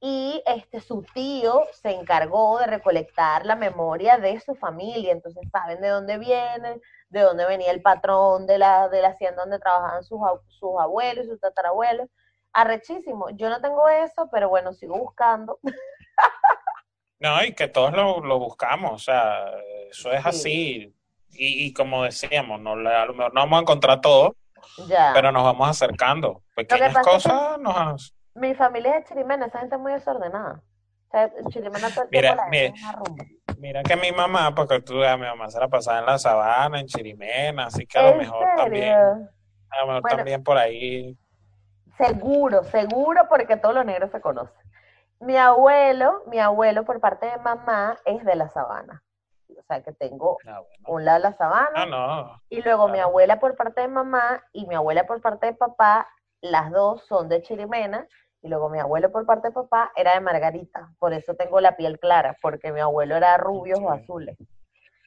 y 0.00 0.42
este 0.44 0.80
su 0.80 1.04
tío 1.14 1.68
se 1.70 1.92
encargó 1.92 2.58
de 2.58 2.66
recolectar 2.66 3.46
la 3.46 3.54
memoria 3.54 4.18
de 4.18 4.40
su 4.40 4.56
familia, 4.56 5.12
entonces 5.12 5.48
saben 5.52 5.80
de 5.80 5.86
dónde 5.86 6.18
vienen, 6.18 6.82
de 7.10 7.20
dónde 7.20 7.46
venía 7.46 7.70
el 7.70 7.80
patrón 7.80 8.44
de 8.48 8.58
la, 8.58 8.88
de 8.88 9.02
la 9.02 9.10
hacienda 9.10 9.42
donde 9.42 9.60
trabajaban 9.60 10.02
sus, 10.02 10.18
sus 10.48 10.80
abuelos 10.80 11.26
y 11.26 11.28
sus 11.28 11.40
tatarabuelos. 11.40 12.08
Arrechísimo. 12.52 13.30
Yo 13.30 13.48
no 13.48 13.60
tengo 13.60 13.88
eso, 13.88 14.28
pero 14.32 14.48
bueno, 14.48 14.72
sigo 14.72 14.98
buscando. 14.98 15.60
No, 17.20 17.44
y 17.44 17.54
que 17.54 17.68
todos 17.68 17.92
lo, 17.92 18.18
lo 18.18 18.40
buscamos, 18.40 18.92
o 18.92 18.98
sea, 18.98 19.46
eso 19.88 20.10
es 20.10 20.26
así. 20.26 20.92
Y, 21.30 21.66
y, 21.66 21.72
como 21.72 22.02
decíamos, 22.02 22.60
no, 22.60 22.72
a 22.72 23.06
lo 23.06 23.14
mejor 23.14 23.32
no 23.32 23.42
vamos 23.42 23.58
a 23.58 23.62
encontrar 23.62 24.00
todo, 24.00 24.34
pero 25.14 25.32
nos 25.32 25.44
vamos 25.44 25.68
acercando. 25.68 26.42
Pequeñas 26.54 26.96
cosas 26.98 27.58
nos... 27.58 28.14
Mi 28.34 28.54
familia 28.54 28.98
es 28.98 29.04
de 29.04 29.08
Chirimena, 29.08 29.46
esa 29.46 29.60
gente 29.60 29.76
es 29.76 29.80
muy 29.80 29.92
desordenada. 29.92 30.62
O 31.08 31.10
sea, 31.10 31.30
Chirimena 31.48 31.88
todo 31.90 32.04
el 32.04 32.10
mira, 32.10 32.36
mira, 32.50 32.74
mira, 33.58 33.82
que 33.82 33.96
mi 33.96 34.12
mamá, 34.12 34.54
porque 34.54 34.80
tú 34.80 34.94
mi 34.94 35.04
mamá 35.04 35.48
se 35.48 35.58
la 35.58 35.68
pasaba 35.68 36.00
en 36.00 36.06
la 36.06 36.18
sabana, 36.18 36.80
en 36.80 36.86
Chirimena, 36.86 37.66
así 37.66 37.86
que 37.86 37.98
a 37.98 38.10
lo 38.10 38.16
mejor 38.16 38.46
también, 38.56 38.94
a 38.94 39.80
lo 39.80 39.86
mejor 39.86 40.02
también 40.10 40.42
por 40.44 40.58
ahí. 40.58 41.16
Seguro, 41.96 42.62
seguro, 42.64 43.22
porque 43.28 43.56
todos 43.56 43.74
los 43.74 43.86
negros 43.86 44.10
se 44.10 44.20
conocen. 44.20 44.54
Mi 45.20 45.38
abuelo, 45.38 46.24
mi 46.26 46.38
abuelo 46.38 46.84
por 46.84 47.00
parte 47.00 47.24
de 47.24 47.38
mamá 47.38 47.96
es 48.04 48.22
de 48.22 48.36
la 48.36 48.50
sabana 48.50 49.02
sea 49.66 49.82
que 49.82 49.92
tengo 49.92 50.38
ah, 50.46 50.62
un 50.86 51.04
lado 51.04 51.20
la 51.20 51.36
sabana. 51.36 51.86
Ah, 51.92 52.40
y 52.48 52.62
luego 52.62 52.88
mi 52.88 52.98
abuela 52.98 53.38
por 53.40 53.56
parte 53.56 53.82
de 53.82 53.88
mamá 53.88 54.42
y 54.52 54.66
mi 54.66 54.74
abuela 54.74 55.06
por 55.06 55.20
parte 55.20 55.46
de 55.46 55.54
papá, 55.54 56.08
las 56.40 56.70
dos 56.70 57.04
son 57.06 57.28
de 57.28 57.42
Chirimena 57.42 58.06
y 58.42 58.48
luego 58.48 58.68
mi 58.68 58.78
abuelo 58.78 59.10
por 59.10 59.26
parte 59.26 59.48
de 59.48 59.54
papá 59.54 59.90
era 59.96 60.14
de 60.14 60.20
Margarita, 60.20 60.92
por 60.98 61.12
eso 61.12 61.34
tengo 61.34 61.60
la 61.60 61.76
piel 61.76 61.98
clara, 61.98 62.36
porque 62.40 62.72
mi 62.72 62.80
abuelo 62.80 63.16
era 63.16 63.36
rubio 63.38 63.76
o 63.76 63.90
azules. 63.90 64.36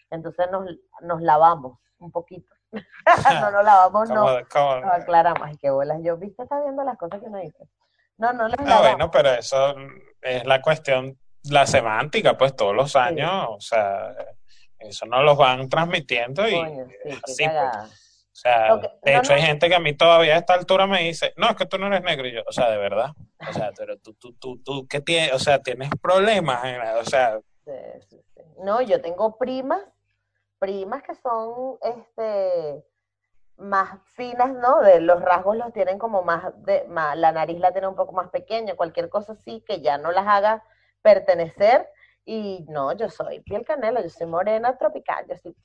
Entonces 0.09 0.49
nos, 0.51 0.65
nos 1.01 1.21
lavamos 1.21 1.79
un 1.99 2.11
poquito. 2.11 2.53
no 3.41 3.51
nos 3.51 3.63
lavamos, 3.63 4.09
no, 4.09 4.25
no 4.25 4.91
aclaramos. 4.91 5.49
qué 5.59 5.69
bolas. 5.69 5.99
Yo, 6.03 6.17
viste, 6.17 6.43
está 6.43 6.61
viendo 6.61 6.83
las 6.83 6.97
cosas 6.97 7.21
que 7.21 7.29
no 7.29 7.39
dice. 7.39 7.67
No, 8.17 8.33
no 8.33 8.47
las 8.47 8.59
ah, 8.59 8.81
bueno, 8.81 9.09
pero 9.09 9.29
eso 9.29 9.75
es 10.21 10.45
la 10.45 10.61
cuestión, 10.61 11.17
la 11.43 11.65
semántica, 11.65 12.37
pues 12.37 12.55
todos 12.55 12.75
los 12.75 12.95
años, 12.97 13.47
o 13.49 13.61
sea, 13.61 14.13
eso 14.79 15.05
nos 15.05 15.23
lo 15.23 15.35
van 15.35 15.67
transmitiendo 15.69 16.47
y 16.47 16.55
así, 17.23 17.45
pues. 17.45 18.09
O 18.31 18.41
sea, 18.41 18.77
de 19.03 19.17
hecho 19.17 19.33
hay 19.33 19.41
gente 19.41 19.67
que 19.67 19.75
a 19.75 19.81
mí 19.81 19.93
todavía 19.93 20.35
a 20.35 20.37
esta 20.37 20.53
altura 20.53 20.87
me 20.87 21.01
dice, 21.03 21.33
no, 21.35 21.49
es 21.49 21.55
que 21.57 21.65
tú 21.65 21.77
no 21.77 21.87
eres 21.87 22.01
negro 22.03 22.25
y 22.25 22.33
yo, 22.33 22.41
o 22.47 22.53
sea, 22.53 22.69
de 22.69 22.77
verdad, 22.77 23.09
o 23.49 23.51
sea, 23.51 23.71
pero 23.77 23.97
tú, 23.97 24.13
tú, 24.13 24.33
tú, 24.33 24.57
tú, 24.63 24.87
¿qué 24.87 25.01
tienes? 25.01 25.33
O 25.33 25.39
sea, 25.39 25.59
tienes 25.59 25.89
problemas, 26.01 26.63
o 27.01 27.03
sea. 27.03 27.37
no, 28.63 28.81
yo 28.81 29.01
tengo 29.01 29.37
primas, 29.37 29.81
primas 30.57 31.03
que 31.03 31.15
son, 31.15 31.79
este, 31.81 32.81
más 33.57 33.99
finas, 34.15 34.53
¿no? 34.53 34.79
De 34.79 35.01
los 35.01 35.21
rasgos 35.21 35.57
los 35.57 35.73
tienen 35.73 35.99
como 35.99 36.23
más, 36.23 36.45
de, 36.63 36.85
más, 36.87 37.17
la 37.17 37.33
nariz 37.33 37.59
la 37.59 37.73
tiene 37.73 37.87
un 37.87 37.95
poco 37.95 38.13
más 38.13 38.29
pequeña, 38.29 38.75
cualquier 38.75 39.09
cosa 39.09 39.33
así 39.33 39.61
que 39.67 39.81
ya 39.81 39.97
no 39.97 40.11
las 40.11 40.25
haga 40.25 40.63
pertenecer 41.01 41.89
y 42.25 42.65
no, 42.69 42.93
yo 42.93 43.09
soy 43.09 43.39
piel 43.41 43.65
canela, 43.65 44.01
yo 44.01 44.09
soy 44.09 44.27
morena 44.27 44.77
tropical, 44.77 45.25
yo 45.27 45.35
soy 45.37 45.55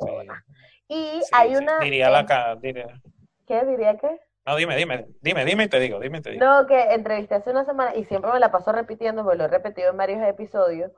buena. 0.00 0.44
Y 0.88 1.22
hay 1.32 1.56
una... 1.56 1.78
Diría 1.80 2.10
la 2.10 2.26
cara, 2.26 2.56
diría. 2.56 3.00
¿Qué? 3.46 3.64
¿Diría 3.64 3.96
qué? 3.98 4.20
No, 4.44 4.56
dime, 4.56 4.76
dime, 4.76 5.06
dime, 5.20 5.44
dime 5.44 5.64
y 5.64 5.68
te 5.68 5.78
digo, 5.78 6.00
dime 6.00 6.18
y 6.18 6.22
te 6.22 6.30
digo. 6.30 6.44
No, 6.44 6.66
que 6.66 6.94
entrevisté 6.94 7.36
hace 7.36 7.50
una 7.50 7.64
semana 7.64 7.94
y 7.94 8.04
siempre 8.04 8.32
me 8.32 8.40
la 8.40 8.50
paso 8.50 8.72
repitiendo, 8.72 9.22
porque 9.22 9.38
lo 9.38 9.44
he 9.44 9.48
repetido 9.48 9.90
en 9.90 9.96
varios 9.96 10.22
episodios. 10.22 10.90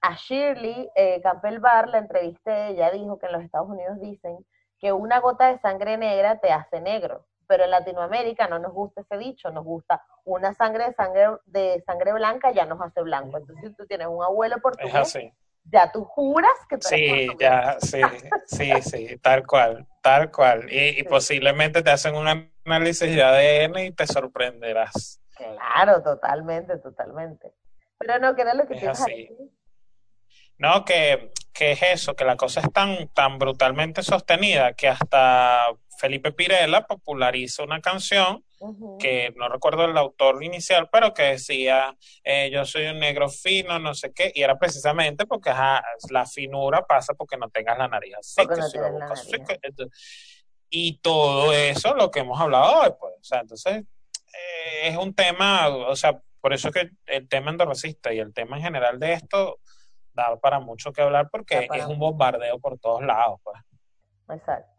A 0.00 0.14
Shirley 0.14 0.88
eh, 0.94 1.20
Campbell 1.22 1.58
Bar 1.58 1.88
la 1.88 1.98
entrevisté, 1.98 2.68
ella 2.68 2.90
dijo 2.90 3.18
que 3.18 3.26
en 3.26 3.32
los 3.32 3.42
Estados 3.42 3.68
Unidos 3.68 4.00
dicen 4.00 4.46
que 4.78 4.92
una 4.92 5.20
gota 5.20 5.48
de 5.48 5.58
sangre 5.58 5.98
negra 5.98 6.40
te 6.40 6.50
hace 6.50 6.80
negro 6.80 7.26
pero 7.50 7.64
en 7.64 7.70
Latinoamérica 7.72 8.46
no 8.46 8.60
nos 8.60 8.72
gusta 8.72 9.00
ese 9.00 9.18
dicho, 9.18 9.50
nos 9.50 9.64
gusta 9.64 10.00
una 10.24 10.54
sangre 10.54 10.86
de 10.86 10.94
sangre 10.94 11.26
de 11.46 11.82
sangre 11.84 12.12
blanca 12.12 12.52
ya 12.52 12.64
nos 12.64 12.80
hace 12.80 13.02
blanco. 13.02 13.38
Entonces, 13.38 13.70
si 13.70 13.74
tú 13.74 13.86
tienes 13.88 14.06
un 14.06 14.22
abuelo 14.22 14.60
portugués, 14.60 15.18
ya 15.64 15.90
tú 15.90 16.04
juras 16.04 16.52
que 16.68 16.78
tú 16.78 16.86
Sí, 16.86 17.26
ya, 17.40 17.76
sí, 17.80 18.00
sí, 18.46 18.70
sí, 18.82 19.18
tal 19.18 19.44
cual, 19.44 19.84
tal 20.00 20.30
cual. 20.30 20.72
Y, 20.72 21.02
posiblemente 21.02 21.82
te 21.82 21.90
hacen 21.90 22.14
un 22.14 22.28
análisis 22.64 23.12
de 23.12 23.20
ADN 23.20 23.78
y 23.80 23.90
te 23.90 24.06
sorprenderás. 24.06 25.20
Claro, 25.34 26.04
totalmente, 26.04 26.78
totalmente. 26.78 27.52
Pero 27.98 28.20
no, 28.20 28.36
que 28.36 28.42
era 28.42 28.54
lo 28.54 28.64
que 28.68 28.74
es 28.74 28.84
así. 28.84 29.28
No, 30.56 30.84
que, 30.84 31.32
que 31.52 31.72
es 31.72 31.82
eso, 31.82 32.14
que 32.14 32.24
la 32.24 32.36
cosa 32.36 32.60
es 32.60 32.72
tan, 32.72 33.08
tan 33.08 33.40
brutalmente 33.40 34.04
sostenida 34.04 34.74
que 34.74 34.86
hasta 34.86 35.66
Felipe 36.00 36.32
Pirela 36.32 36.86
popularizó 36.86 37.64
una 37.64 37.80
canción 37.80 38.42
que 38.98 39.32
no 39.36 39.48
recuerdo 39.48 39.84
el 39.84 39.96
autor 39.96 40.42
inicial, 40.42 40.88
pero 40.90 41.12
que 41.12 41.22
decía 41.22 41.94
eh, 42.24 42.50
yo 42.50 42.64
soy 42.64 42.86
un 42.86 42.98
negro 42.98 43.28
fino, 43.28 43.78
no 43.78 43.94
sé 43.94 44.12
qué, 44.12 44.32
y 44.34 44.42
era 44.42 44.58
precisamente 44.58 45.26
porque 45.26 45.50
la 46.10 46.26
finura 46.26 46.86
pasa 46.86 47.12
porque 47.14 47.36
no 47.36 47.50
tengas 47.50 47.76
la 47.76 47.88
nariz 47.88 48.14
así, 48.18 48.42
y 50.70 50.98
todo 50.98 51.52
eso 51.52 51.94
lo 51.94 52.10
que 52.10 52.20
hemos 52.20 52.40
hablado 52.40 52.80
hoy, 52.80 52.90
pues, 52.98 53.14
o 53.20 53.24
sea, 53.24 53.40
entonces 53.40 53.76
eh, 53.76 54.88
es 54.88 54.96
un 54.96 55.14
tema, 55.14 55.68
o 55.68 55.96
sea, 55.96 56.20
por 56.40 56.54
eso 56.54 56.70
que 56.70 56.90
el 57.06 57.28
tema 57.28 57.50
endorracista 57.50 58.12
y 58.12 58.20
el 58.20 58.32
tema 58.32 58.56
en 58.56 58.62
general 58.62 58.98
de 58.98 59.12
esto 59.14 59.58
da 60.14 60.38
para 60.40 60.60
mucho 60.60 60.92
que 60.92 61.02
hablar 61.02 61.28
porque 61.30 61.68
es 61.72 61.84
un 61.86 61.98
bombardeo 61.98 62.58
por 62.58 62.78
todos 62.78 63.02
lados, 63.02 63.40
pues. 63.42 63.58
Exacto. 64.30 64.69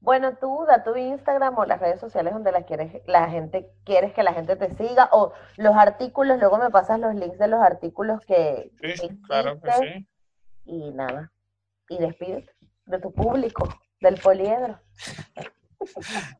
Bueno, 0.00 0.34
tú 0.36 0.64
da 0.66 0.82
tu 0.82 0.96
Instagram 0.96 1.58
o 1.58 1.66
las 1.66 1.78
redes 1.78 2.00
sociales 2.00 2.32
donde 2.32 2.52
la 2.52 2.62
quieres, 2.62 3.02
la 3.06 3.28
gente 3.28 3.70
quieres 3.84 4.14
que 4.14 4.22
la 4.22 4.32
gente 4.32 4.56
te 4.56 4.74
siga 4.76 5.10
o 5.12 5.32
los 5.56 5.76
artículos, 5.76 6.38
luego 6.38 6.56
me 6.56 6.70
pasas 6.70 6.98
los 6.98 7.14
links 7.14 7.38
de 7.38 7.48
los 7.48 7.60
artículos 7.60 8.24
que, 8.26 8.70
sí, 8.80 9.20
claro 9.26 9.60
que 9.60 9.72
sí. 9.72 10.08
Y 10.64 10.90
nada, 10.92 11.30
y 11.88 11.98
despídete 11.98 12.50
de 12.86 12.98
tu 12.98 13.12
público, 13.12 13.68
del 14.00 14.18
poliedro. 14.20 14.78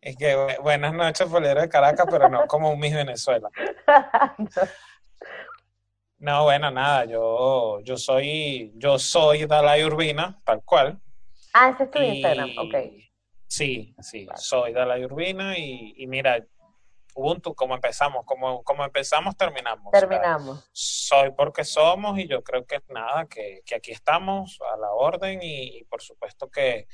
Es 0.02 0.18
que 0.18 0.36
buenas 0.62 0.92
noches, 0.92 1.26
poliedro 1.26 1.62
de 1.62 1.68
Caracas, 1.70 2.06
pero 2.10 2.28
no 2.28 2.46
como 2.46 2.70
un 2.72 2.78
Miss 2.78 2.94
Venezuela. 2.94 3.48
No, 6.18 6.44
bueno, 6.44 6.70
nada, 6.70 7.06
yo, 7.06 7.80
yo 7.80 7.96
soy, 7.96 8.72
yo 8.74 8.98
soy 8.98 9.46
Dalai 9.46 9.82
Urbina, 9.82 10.38
tal 10.44 10.62
cual. 10.62 11.00
Ah, 11.54 11.70
ese 11.70 11.84
es 11.84 11.90
tu 11.90 11.98
Instagram, 11.98 12.50
ok. 12.58 12.74
Sí, 13.50 13.96
sí, 14.00 14.28
soy 14.36 14.72
Dalai 14.72 15.04
Urbina 15.04 15.58
y, 15.58 15.92
y 15.96 16.06
mira, 16.06 16.38
Ubuntu, 17.14 17.54
como 17.54 17.74
empezamos, 17.74 18.24
como, 18.24 18.62
como 18.62 18.84
empezamos, 18.84 19.36
terminamos. 19.36 19.90
Terminamos. 19.92 20.70
soy 20.72 21.32
porque 21.32 21.64
somos 21.64 22.18
y 22.18 22.28
yo 22.28 22.42
creo 22.42 22.64
que 22.64 22.80
nada, 22.88 23.26
que, 23.26 23.62
que 23.66 23.74
aquí 23.74 23.90
estamos 23.90 24.58
a 24.72 24.76
la 24.76 24.92
orden 24.92 25.40
y, 25.42 25.82
por 25.84 26.00
supuesto 26.00 26.48
que 26.48 26.86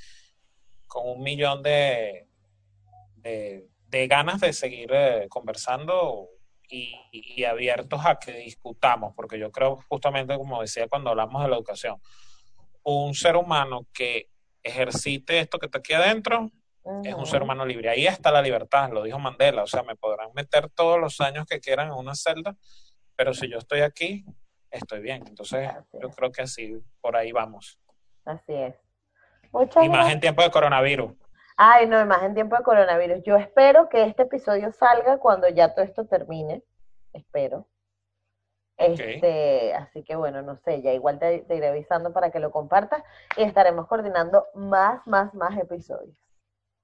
con 0.87 1.07
un 1.09 1.23
millón 1.23 1.63
de, 1.63 2.27
de, 3.17 4.07
ganas 4.09 4.41
de 4.41 4.53
seguir 4.53 4.91
eh, 4.93 5.27
conversando 5.29 6.31
y, 6.69 7.45
abiertos 7.45 8.01
a 8.05 8.19
que 8.19 8.33
discutamos, 8.33 9.13
porque 9.15 9.39
yo 9.39 9.53
creo 9.53 9.79
justamente 9.89 10.37
como 10.37 10.63
decía 10.63 10.89
cuando 10.89 11.11
hablamos 11.11 11.43
de 11.43 11.51
la 11.51 11.57
educación, 11.57 12.01
un 12.83 13.15
ser 13.15 13.37
humano 13.37 13.87
que 13.93 14.31
ejercite 14.67 15.41
esto 15.41 15.59
que 15.59 15.67
está 15.67 15.79
aquí 15.79 15.93
adentro 15.93 16.51
es 17.03 17.15
un 17.15 17.27
ser 17.27 17.43
humano 17.43 17.67
libre. 17.67 17.89
Ahí 17.89 18.07
está 18.07 18.31
la 18.31 18.41
libertad, 18.41 18.91
lo 18.93 19.03
dijo 19.03 19.19
Mandela. 19.19 19.65
O 19.65 19.67
sea, 19.67 19.83
me 19.83 19.97
podrán 19.97 20.31
meter 20.35 20.69
todos 20.71 21.01
los 21.01 21.21
años 21.21 21.45
que 21.47 21.61
quieran 21.61 21.89
en 21.89 21.95
una 21.95 22.15
celda, 22.15 22.55
pero 23.17 23.35
si 23.35 23.51
yo 23.51 23.59
estoy 23.59 23.81
aquí, 23.81 24.25
estoy 24.71 25.01
bien. 25.01 25.25
Entonces, 25.27 25.69
yo 26.01 26.11
creo 26.11 26.31
que 26.31 26.43
así, 26.43 26.81
por 27.01 27.17
ahí 27.17 27.33
vamos. 27.33 27.79
Así 28.25 28.53
es. 28.53 28.75
y 29.83 29.89
más 29.89 30.13
en 30.13 30.21
tiempo 30.21 30.43
de 30.43 30.51
coronavirus. 30.51 31.13
Ay, 31.57 31.87
no, 31.89 32.05
más 32.07 32.23
en 32.23 32.35
tiempo 32.35 32.57
de 32.57 32.63
coronavirus. 32.63 33.23
Yo 33.25 33.37
espero 33.37 33.89
que 33.89 34.05
este 34.05 34.25
episodio 34.25 34.71
salga 34.73 35.19
cuando 35.19 35.49
ya 35.49 35.75
todo 35.75 35.85
esto 35.85 36.07
termine. 36.07 36.63
Espero. 37.13 37.67
Este, 38.77 39.73
así 39.75 40.03
que 40.03 40.17
bueno, 40.17 40.43
no 40.43 40.57
sé, 40.65 40.83
ya 40.83 40.93
igual 40.93 41.19
te, 41.19 41.39
te 41.41 41.57
iré 41.57 41.69
avisando 41.69 42.13
para 42.13 42.31
que 42.31 42.41
lo 42.41 42.51
compartas 42.51 43.03
y 43.37 43.43
estaremos 43.43 43.87
coordinando 43.87 44.47
más, 44.55 45.07
más, 45.07 45.33
más 45.35 45.59
episodios. 45.59 46.15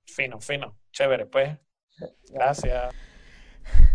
Fino, 0.04 0.40
fino. 0.40 0.74
Chévere, 0.90 1.26
pues. 1.26 1.58
Gracias. 2.30 2.94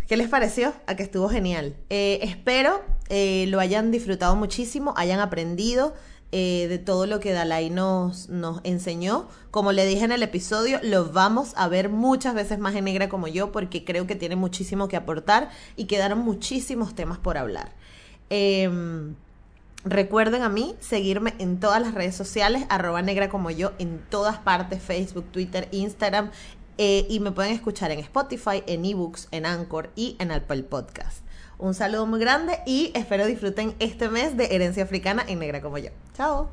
¿Qué 0.07 0.15
les 0.15 0.30
pareció? 0.30 0.74
A 0.86 0.95
que 0.95 1.03
estuvo 1.03 1.28
genial. 1.28 1.76
Eh, 1.90 2.19
espero 2.22 2.82
eh, 3.10 3.45
lo 3.48 3.60
hayan 3.60 3.91
disfrutado 3.91 4.36
muchísimo, 4.36 4.94
hayan 4.95 5.19
aprendido 5.19 5.94
eh, 6.32 6.68
de 6.68 6.78
todo 6.78 7.06
lo 7.07 7.19
que 7.19 7.34
Dalai 7.34 7.69
nos, 7.69 8.30
nos 8.30 8.61
enseñó. 8.64 9.28
Como 9.52 9.72
le 9.72 9.86
dije 9.86 10.06
en 10.06 10.11
el 10.11 10.24
episodio, 10.24 10.80
lo 10.84 11.11
vamos 11.11 11.53
a 11.57 11.68
ver 11.68 11.90
muchas 11.90 12.36
veces 12.36 12.60
más 12.60 12.76
en 12.76 12.86
negra 12.86 13.10
como 13.10 13.28
yo 13.28 13.52
porque 13.52 13.84
creo 13.84 14.07
que 14.07 14.15
tiene 14.15 14.36
muchísimo 14.36 14.88
que 14.88 14.95
aportar 14.95 15.49
y 15.76 15.86
quedaron 15.86 16.19
muchísimos 16.19 16.95
temas 16.95 17.18
por 17.18 17.38
hablar. 17.38 17.74
Em, 18.30 19.16
Recuerden 19.90 20.41
a 20.41 20.49
mí 20.49 20.76
seguirme 20.82 21.34
en 21.40 21.60
todas 21.60 21.82
las 21.82 21.94
redes 21.94 22.16
sociales, 22.16 22.66
arroba 22.68 23.02
negra 23.02 23.30
como 23.30 23.52
yo, 23.52 23.72
en 23.80 24.02
todas 24.10 24.38
partes, 24.38 24.82
Facebook, 24.82 25.26
Twitter, 25.32 25.70
Instagram, 25.72 26.32
eh, 26.78 27.06
y 27.10 27.20
me 27.22 27.32
pueden 27.32 27.54
escuchar 27.54 27.91
en 27.91 27.99
Spotify, 27.99 28.64
en 28.68 28.84
eBooks, 28.84 29.30
en 29.32 29.45
Anchor 29.45 29.90
y 29.95 30.18
en 30.20 30.32
Apple 30.32 30.64
Podcast. 30.64 31.22
Un 31.58 31.74
saludo 31.74 32.06
muy 32.06 32.20
grande 32.20 32.60
y 32.66 32.91
espero 32.95 33.26
disfruten 33.26 33.76
este 33.80 34.10
mes 34.10 34.36
de 34.36 34.54
Herencia 34.54 34.84
Africana 34.84 35.24
en 35.26 35.40
Negra 35.40 35.62
como 35.62 35.78
yo. 35.78 35.90
Chao. 36.16 36.49